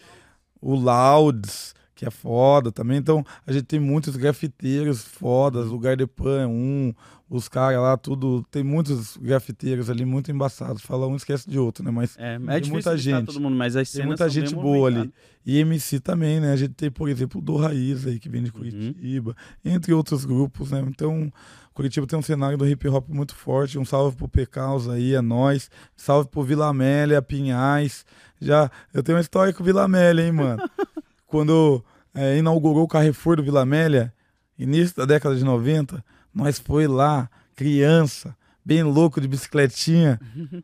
O 0.61 0.76
Louds 0.76 1.76
que 1.97 2.05
é 2.05 2.11
foda 2.11 2.71
também. 2.71 2.97
Então, 2.97 3.25
a 3.45 3.51
gente 3.51 3.65
tem 3.65 3.79
muitos 3.79 4.15
grafiteiros 4.15 5.01
fodas, 5.01 5.71
o 5.71 5.79
Gardepan 5.79 6.41
é 6.43 6.47
um, 6.47 6.93
os 7.27 7.49
caras 7.49 7.81
lá, 7.81 7.97
tudo. 7.97 8.45
Tem 8.51 8.63
muitos 8.63 9.17
grafiteiros 9.17 9.89
ali 9.89 10.05
muito 10.05 10.31
embaçados. 10.31 10.83
Fala 10.83 11.07
um, 11.07 11.15
esquece 11.15 11.49
de 11.49 11.57
outro, 11.57 11.83
né? 11.83 11.89
Mas 11.89 12.15
é, 12.17 12.35
é 12.35 12.59
tem 12.61 12.71
muita 12.71 12.95
gente. 12.95 13.25
Todo 13.25 13.41
mundo, 13.41 13.55
mas 13.55 13.75
as 13.75 13.91
tem 13.91 14.05
muita 14.05 14.29
gente 14.29 14.53
boa 14.53 14.87
ali. 14.87 15.11
E 15.45 15.57
MC 15.57 15.99
também, 15.99 16.39
né? 16.39 16.53
A 16.53 16.55
gente 16.55 16.73
tem, 16.75 16.91
por 16.91 17.09
exemplo, 17.09 17.41
o 17.41 17.43
Do 17.43 17.57
Raiz 17.57 18.05
aí, 18.05 18.19
que 18.19 18.29
vem 18.29 18.43
de 18.43 18.51
uhum. 18.51 18.57
Curitiba, 18.57 19.35
uhum. 19.65 19.71
entre 19.73 19.93
outros 19.93 20.23
grupos, 20.23 20.71
né? 20.71 20.85
Então, 20.87 21.31
Curitiba 21.73 22.05
tem 22.05 22.19
um 22.19 22.21
cenário 22.21 22.57
do 22.57 22.67
hip 22.67 22.87
hop 22.87 23.07
muito 23.09 23.35
forte. 23.35 23.79
Um 23.79 23.85
salve 23.85 24.15
pro 24.15 24.27
Pecaus 24.27 24.87
aí, 24.87 25.13
é 25.13 25.21
nós. 25.21 25.69
Salve 25.95 26.29
pro 26.29 26.43
Vila 26.43 26.67
Amélia, 26.67 27.21
Pinhais. 27.21 28.05
Já, 28.39 28.69
eu 28.93 29.01
tenho 29.01 29.17
uma 29.17 29.21
história 29.21 29.51
com 29.51 29.63
Vila 29.63 29.83
Amélia, 29.83 30.25
hein, 30.25 30.31
mano? 30.31 30.61
quando 31.27 31.83
é, 32.15 32.37
inaugurou 32.37 32.83
o 32.83 32.87
Carrefour 32.87 33.35
do 33.35 33.43
Vila 33.43 33.61
Amélia, 33.61 34.13
início 34.57 34.95
da 34.95 35.05
década 35.05 35.35
de 35.35 35.43
90, 35.43 36.03
nós 36.33 36.57
foi 36.57 36.87
lá, 36.87 37.29
criança, 37.55 38.35
bem 38.65 38.81
louco 38.81 39.21
de 39.21 39.27
bicicletinha, 39.27 40.19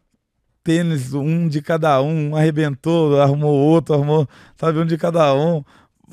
tênis, 0.63 1.13
um 1.13 1.47
de 1.47 1.61
cada 1.61 2.01
um, 2.01 2.29
um 2.29 2.35
arrebentou, 2.35 3.19
arrumou 3.19 3.53
outro, 3.53 3.93
arrumou, 3.93 4.27
sabe, 4.55 4.79
um 4.79 4.85
de 4.85 4.97
cada 4.97 5.33
um 5.35 5.63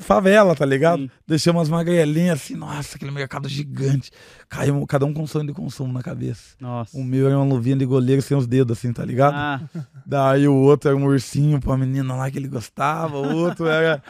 favela, 0.01 0.55
tá 0.55 0.65
ligado? 0.65 1.03
Sim. 1.03 1.09
Deixamos 1.27 1.59
umas 1.61 1.69
magrelinhas 1.69 2.41
assim, 2.41 2.55
nossa, 2.55 2.95
aquele 2.95 3.11
mercado 3.11 3.47
gigante. 3.47 4.11
Caiu 4.49 4.85
cada 4.87 5.05
um 5.05 5.13
com 5.13 5.25
sonho 5.25 5.47
de 5.47 5.53
consumo 5.53 5.93
na 5.93 6.01
cabeça. 6.01 6.55
Nossa. 6.59 6.97
O 6.97 7.03
meu 7.03 7.27
era 7.27 7.37
uma 7.37 7.45
luvinha 7.45 7.75
de 7.75 7.85
goleiro 7.85 8.21
sem 8.21 8.35
os 8.35 8.47
dedos, 8.47 8.77
assim, 8.77 8.91
tá 8.91 9.05
ligado? 9.05 9.35
Ah. 9.35 9.61
Daí 10.05 10.47
o 10.47 10.55
outro 10.55 10.89
era 10.89 10.97
um 10.97 11.05
ursinho 11.05 11.59
pra 11.59 11.77
menina 11.77 12.15
lá 12.15 12.29
que 12.29 12.37
ele 12.37 12.47
gostava, 12.47 13.17
o 13.17 13.35
outro 13.35 13.67
era 13.67 14.01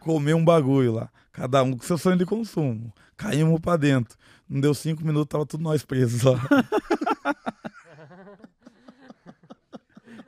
comer 0.00 0.34
um 0.34 0.44
bagulho 0.44 0.92
lá. 0.92 1.08
Cada 1.32 1.62
um 1.62 1.76
com 1.76 1.84
seu 1.84 1.98
sonho 1.98 2.16
de 2.16 2.24
consumo. 2.24 2.92
Caímos 3.16 3.60
pra 3.60 3.76
dentro. 3.76 4.16
Não 4.48 4.60
deu 4.60 4.74
cinco 4.74 5.04
minutos, 5.04 5.28
tava 5.28 5.46
tudo 5.46 5.62
nós 5.62 5.84
presos 5.84 6.22
lá. 6.22 6.40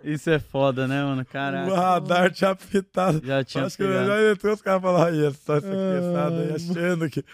Isso 0.07 0.31
é 0.31 0.39
foda, 0.39 0.87
né, 0.87 1.03
mano? 1.03 1.24
Caraca. 1.24 1.69
O 1.69 1.74
radar 1.74 2.31
tinha 2.31 2.51
apitado. 2.51 3.20
Já 3.27 3.43
tinha 3.43 3.65
Acho 3.65 3.77
pegado. 3.77 3.99
que 3.99 4.07
já 4.07 4.31
entrou, 4.31 4.55
os 4.55 4.62
caras 4.62 4.81
falaram, 4.81 5.12
aí, 5.12 5.35
só 5.45 5.57
essa 5.57 5.66
criançada 5.66 6.37
aí, 6.37 6.55
achando 6.55 7.11
que. 7.11 7.24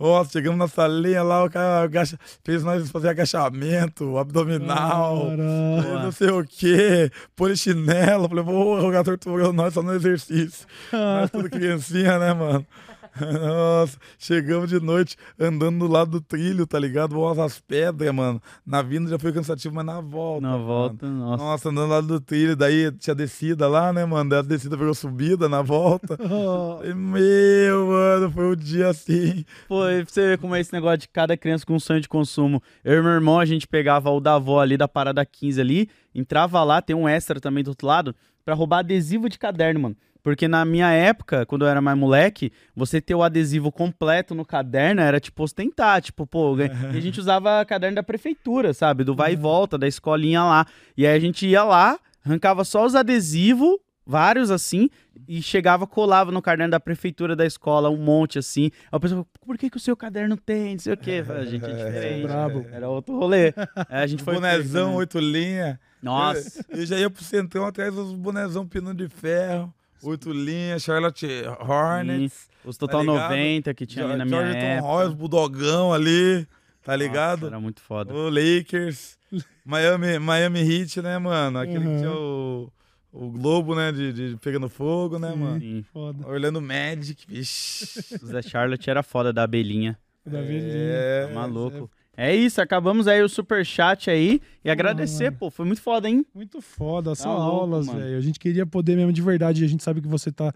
Nossa, 0.00 0.32
chegamos 0.32 0.58
na 0.58 0.66
salinha 0.66 1.22
lá, 1.22 1.44
o 1.44 1.50
cara 1.50 1.82
agacha, 1.82 2.18
fez 2.42 2.64
nós 2.64 2.90
fazer 2.90 3.10
agachamento, 3.10 4.16
abdominal, 4.16 5.30
não 5.36 6.10
sei 6.10 6.30
o 6.30 6.42
quê, 6.42 7.12
polichinelo. 7.36 8.30
Falei, 8.30 8.44
vou 8.44 8.80
jogar 8.80 9.04
torturando 9.04 9.52
nós 9.52 9.74
só 9.74 9.82
no 9.82 9.92
exercício. 9.92 10.66
Nós 10.90 11.30
tudo 11.30 11.50
criancinha, 11.52 12.18
né, 12.18 12.32
mano? 12.32 12.66
Nossa, 13.20 13.98
chegamos 14.18 14.70
de 14.70 14.80
noite 14.80 15.16
andando 15.38 15.80
do 15.80 15.86
lado 15.86 16.12
do 16.12 16.20
trilho, 16.20 16.66
tá 16.66 16.78
ligado? 16.78 17.14
Vamos 17.14 17.38
as 17.38 17.60
pedras, 17.60 18.14
mano. 18.14 18.40
Na 18.64 18.80
vinda 18.80 19.10
já 19.10 19.18
foi 19.18 19.32
cansativo, 19.32 19.74
mas 19.74 19.84
na 19.84 20.00
volta. 20.00 20.40
Na 20.40 20.52
mano. 20.52 20.66
volta, 20.66 21.06
nossa. 21.08 21.44
Nossa, 21.44 21.68
andando 21.68 21.86
do 21.86 21.90
lado 21.90 22.06
do 22.06 22.20
trilho, 22.20 22.56
daí 22.56 22.90
tinha 22.92 23.14
descida 23.14 23.68
lá, 23.68 23.92
né, 23.92 24.04
mano? 24.04 24.30
Daí 24.30 24.38
a 24.38 24.42
descida 24.42 24.76
virou 24.76 24.94
subida 24.94 25.48
na 25.48 25.60
volta. 25.60 26.16
Meu, 26.94 27.86
mano, 27.86 28.30
foi 28.30 28.52
um 28.52 28.56
dia 28.56 28.88
assim. 28.88 29.44
Pô, 29.68 29.86
e 29.88 30.04
pra 30.04 30.12
você 30.12 30.28
ver 30.28 30.38
como 30.38 30.54
é 30.54 30.60
esse 30.60 30.72
negócio 30.72 30.98
de 30.98 31.08
cada 31.08 31.36
criança 31.36 31.66
com 31.66 31.74
um 31.74 31.80
sonho 31.80 32.00
de 32.00 32.08
consumo. 32.08 32.62
Eu 32.84 32.98
e 32.98 33.02
meu 33.02 33.12
irmão, 33.12 33.38
a 33.38 33.44
gente 33.44 33.66
pegava 33.66 34.10
o 34.10 34.20
da 34.20 34.34
avó 34.34 34.60
ali 34.60 34.76
da 34.76 34.88
parada 34.88 35.24
15 35.24 35.60
ali, 35.60 35.88
entrava 36.14 36.62
lá, 36.64 36.80
tem 36.80 36.96
um 36.96 37.08
extra 37.08 37.40
também 37.40 37.62
do 37.62 37.68
outro 37.68 37.86
lado, 37.86 38.14
pra 38.44 38.54
roubar 38.54 38.78
adesivo 38.78 39.28
de 39.28 39.38
caderno, 39.38 39.80
mano. 39.80 39.96
Porque 40.22 40.46
na 40.46 40.64
minha 40.64 40.90
época, 40.92 41.44
quando 41.46 41.64
eu 41.64 41.68
era 41.68 41.80
mais 41.80 41.98
moleque, 41.98 42.52
você 42.76 43.00
ter 43.00 43.14
o 43.14 43.22
adesivo 43.22 43.72
completo 43.72 44.34
no 44.34 44.44
caderno 44.44 45.00
era 45.00 45.18
tipo 45.18 45.42
ostentar, 45.42 46.00
tipo, 46.00 46.26
pô, 46.26 46.56
e 46.58 46.96
a 46.96 47.00
gente 47.00 47.18
usava 47.20 47.64
caderno 47.64 47.96
da 47.96 48.02
prefeitura, 48.02 48.72
sabe? 48.72 49.02
Do 49.02 49.14
vai 49.16 49.32
e 49.32 49.36
volta, 49.36 49.76
da 49.76 49.88
escolinha 49.88 50.44
lá. 50.44 50.66
E 50.96 51.04
aí 51.06 51.16
a 51.16 51.20
gente 51.20 51.46
ia 51.46 51.64
lá, 51.64 51.98
arrancava 52.24 52.62
só 52.64 52.86
os 52.86 52.94
adesivos, 52.94 53.78
vários 54.06 54.50
assim, 54.50 54.88
e 55.26 55.42
chegava, 55.42 55.86
colava 55.88 56.30
no 56.30 56.40
caderno 56.40 56.70
da 56.70 56.78
prefeitura 56.80 57.34
da 57.34 57.44
escola, 57.44 57.90
um 57.90 57.96
monte 57.96 58.38
assim. 58.38 58.70
Aí 58.90 58.96
o 58.96 59.00
pessoal, 59.00 59.26
por 59.44 59.58
que, 59.58 59.68
que 59.70 59.76
o 59.76 59.80
seu 59.80 59.96
caderno 59.96 60.36
tem? 60.36 60.72
Não 60.74 60.78
sei 60.78 60.92
o 60.92 60.96
quê. 60.96 61.22
Falei, 61.26 61.42
A 61.42 61.46
gente 61.46 61.64
é 61.64 61.68
diferente. 61.74 62.22
brabo. 62.28 62.64
Era 62.72 62.88
outro 62.88 63.16
rolê. 63.18 63.52
Aí 63.88 64.02
a 64.02 64.06
gente 64.06 64.22
foi. 64.22 64.34
bonezão, 64.34 64.84
pegando. 64.86 64.98
oito 64.98 65.18
linhas. 65.18 65.76
Nossa. 66.00 66.64
Eu, 66.70 66.78
eu 66.80 66.86
já 66.86 66.96
ia 66.98 67.10
pro 67.10 67.22
centrão 67.24 67.64
atrás 67.64 67.92
dos 67.94 68.12
bonezão 68.14 68.66
pino 68.66 68.94
de 68.94 69.08
ferro. 69.08 69.72
Oito 70.02 70.32
linhas, 70.32 70.82
Charlotte 70.82 71.26
Hornets. 71.60 72.48
Os 72.64 72.76
Total 72.76 73.04
Tá 73.04 73.12
ligado? 73.12 73.30
90 73.30 73.74
que 73.74 73.86
tinha 73.86 74.04
ali 74.04 74.16
na 74.16 74.24
minha 74.24 74.40
Jordan 74.40 74.58
época. 74.58 74.88
Roy, 74.88 75.06
os 75.06 75.14
Budogão 75.14 75.92
ali, 75.92 76.46
tá 76.82 76.94
ligado? 76.96 77.42
Nossa, 77.42 77.54
era 77.54 77.60
muito 77.60 77.80
foda. 77.80 78.12
O 78.14 78.28
Lakers, 78.28 79.18
Miami, 79.64 80.18
Miami 80.18 80.60
Heat, 80.60 81.00
né, 81.02 81.18
mano? 81.18 81.58
Aquele 81.58 81.78
Uhum. 81.86 81.92
que 81.94 81.98
tinha 81.98 82.12
o, 82.12 82.72
o 83.12 83.30
Globo, 83.30 83.74
né, 83.74 83.90
de, 83.92 84.12
de 84.12 84.36
pegando 84.38 84.68
fogo, 84.68 85.18
né, 85.18 85.32
Sim. 85.32 85.36
mano? 85.38 85.60
Sim. 85.60 85.84
Foda. 85.92 86.26
Orlando 86.28 86.60
Magic, 86.62 87.24
vixi. 87.26 88.16
O 88.22 88.26
Zé 88.26 88.42
Charlotte 88.42 88.88
era 88.88 89.02
foda 89.02 89.32
da 89.32 89.42
abelhinha. 89.44 89.98
Da 90.24 90.40
velhinha. 90.40 90.62
É, 90.72 91.26
Tá 91.26 91.34
maluco. 91.34 91.90
É 91.98 92.01
isso, 92.36 92.60
acabamos 92.60 93.08
aí 93.08 93.22
o 93.22 93.28
superchat 93.28 94.10
aí. 94.10 94.40
E 94.64 94.70
agradecer, 94.70 95.24
mano. 95.24 95.36
pô. 95.38 95.50
Foi 95.50 95.64
muito 95.64 95.80
foda, 95.80 96.08
hein? 96.08 96.26
Muito 96.34 96.60
foda, 96.60 97.14
só 97.14 97.34
louco, 97.34 97.42
aulas, 97.42 97.86
velho. 97.86 98.18
A 98.18 98.20
gente 98.20 98.38
queria 98.38 98.66
poder 98.66 98.96
mesmo 98.96 99.12
de 99.12 99.22
verdade, 99.22 99.64
a 99.64 99.68
gente 99.68 99.82
sabe 99.82 100.00
que 100.00 100.08
você 100.08 100.30
tá 100.30 100.52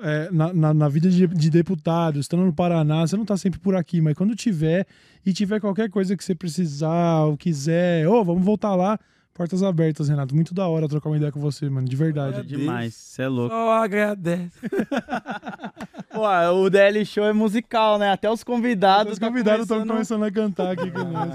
é, 0.00 0.30
na, 0.30 0.52
na, 0.52 0.74
na 0.74 0.88
vida 0.88 1.08
de, 1.08 1.26
de 1.26 1.50
deputado, 1.50 2.18
estando 2.18 2.44
no 2.44 2.52
Paraná, 2.52 3.06
você 3.06 3.16
não 3.16 3.24
tá 3.24 3.36
sempre 3.36 3.60
por 3.60 3.76
aqui, 3.76 4.00
mas 4.00 4.14
quando 4.14 4.34
tiver 4.34 4.86
e 5.24 5.32
tiver 5.32 5.60
qualquer 5.60 5.88
coisa 5.88 6.16
que 6.16 6.24
você 6.24 6.34
precisar 6.34 7.24
ou 7.24 7.36
quiser, 7.36 8.06
ô, 8.08 8.24
vamos 8.24 8.44
voltar 8.44 8.74
lá, 8.74 8.98
portas 9.34 9.62
abertas, 9.62 10.08
Renato. 10.08 10.34
Muito 10.34 10.54
da 10.54 10.66
hora 10.68 10.88
trocar 10.88 11.10
uma 11.10 11.16
ideia 11.16 11.32
com 11.32 11.40
você, 11.40 11.68
mano, 11.68 11.86
de 11.88 11.96
verdade. 11.96 12.42
Deus. 12.44 12.60
Demais, 12.62 12.94
você 12.94 13.22
é 13.22 13.28
louco. 13.28 13.54
Só 13.54 13.72
agradece. 13.82 14.58
Pô, 16.12 16.28
o 16.62 16.70
DL 16.70 17.04
Show 17.04 17.24
é 17.24 17.32
musical, 17.32 17.98
né? 17.98 18.12
Até 18.12 18.30
os 18.30 18.44
convidados. 18.44 19.14
Os 19.14 19.18
tá 19.18 19.26
convidados 19.26 19.62
estão 19.62 19.78
começando- 19.78 20.20
começando 20.20 20.24
a 20.24 20.30
cantar 20.30 20.70
aqui 20.72 20.90
com 20.90 21.02
nós. 21.10 21.28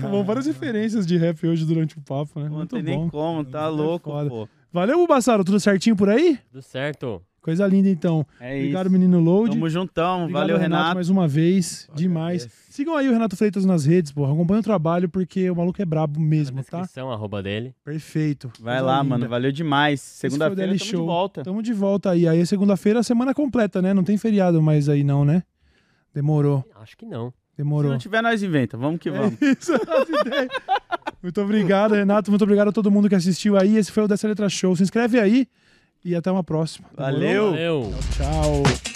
Muito 0.00 0.08
bom. 0.10 0.24
Várias 0.24 0.46
referências 0.46 1.06
de 1.06 1.16
rap 1.16 1.46
hoje 1.46 1.64
durante 1.64 1.96
o 1.96 2.00
papo, 2.00 2.40
né? 2.40 2.48
Não 2.48 2.56
Muito 2.58 2.74
tem 2.74 2.82
nem 2.82 2.98
bom. 2.98 3.08
como, 3.10 3.44
tá 3.44 3.66
Muito 3.70 3.76
louco, 3.82 4.10
foda. 4.10 4.28
pô. 4.28 4.48
Valeu, 4.72 4.98
Bubassaro. 4.98 5.44
Tudo 5.44 5.60
certinho 5.60 5.94
por 5.96 6.08
aí? 6.08 6.38
Tudo 6.50 6.62
certo. 6.62 7.22
Coisa 7.46 7.64
linda, 7.64 7.88
então. 7.88 8.26
É 8.40 8.56
Obrigado, 8.56 8.86
isso. 8.86 8.92
menino 8.92 9.20
Load. 9.20 9.50
Tamo 9.52 9.68
juntão. 9.70 10.22
Obrigado, 10.22 10.40
Valeu, 10.42 10.58
Renato. 10.58 10.94
mais 10.96 11.08
uma 11.08 11.28
vez. 11.28 11.88
Demais. 11.94 12.48
Sigam 12.68 12.96
aí 12.96 13.08
o 13.08 13.12
Renato 13.12 13.36
Freitas 13.36 13.64
nas 13.64 13.86
redes, 13.86 14.10
porra. 14.10 14.32
Acompanha 14.32 14.58
o 14.58 14.64
trabalho 14.64 15.08
porque 15.08 15.48
o 15.48 15.54
maluco 15.54 15.80
é 15.80 15.84
brabo 15.84 16.18
mesmo, 16.18 16.56
Na 16.56 16.64
tá? 16.64 16.80
descrição, 16.80 17.12
arroba 17.12 17.40
dele. 17.44 17.72
Perfeito. 17.84 18.50
Vai 18.60 18.78
Coisa 18.78 18.84
lá, 18.86 18.96
linda. 19.00 19.08
mano. 19.10 19.28
Valeu 19.28 19.52
demais. 19.52 20.00
Segunda-feira 20.00 20.72
tamo 20.72 20.78
Show. 20.84 21.00
de 21.02 21.06
volta. 21.06 21.42
Tamo 21.44 21.62
de 21.62 21.72
volta 21.72 22.10
aí. 22.10 22.26
Aí 22.26 22.44
segunda-feira, 22.44 23.00
semana 23.04 23.32
completa, 23.32 23.80
né? 23.80 23.94
Não 23.94 24.02
tem 24.02 24.18
feriado 24.18 24.60
mais 24.60 24.88
aí 24.88 25.04
não, 25.04 25.24
né? 25.24 25.44
Demorou. 26.12 26.64
Acho 26.82 26.96
que 26.96 27.06
não. 27.06 27.30
Se 27.30 27.58
Demorou. 27.58 27.92
não 27.92 27.98
tiver, 27.98 28.22
nós 28.22 28.42
inventa. 28.42 28.76
Vamos 28.76 28.98
que 28.98 29.08
vamos. 29.08 29.40
É 29.40 29.52
isso, 29.52 29.72
as 29.72 30.08
ideias. 30.08 30.48
Muito 31.22 31.40
obrigado, 31.40 31.94
Renato. 31.94 32.28
Muito 32.28 32.42
obrigado 32.42 32.68
a 32.68 32.72
todo 32.72 32.90
mundo 32.90 33.08
que 33.08 33.14
assistiu 33.14 33.56
aí. 33.56 33.76
Esse 33.76 33.92
foi 33.92 34.02
o 34.02 34.08
Dessa 34.08 34.26
Letra 34.26 34.48
Show. 34.48 34.74
Se 34.74 34.82
inscreve 34.82 35.20
aí 35.20 35.46
e 36.06 36.14
até 36.14 36.30
uma 36.30 36.44
próxima. 36.44 36.88
Valeu! 36.96 37.50
Valeu. 37.50 37.92
Tchau, 38.16 38.62
tchau. 38.62 38.95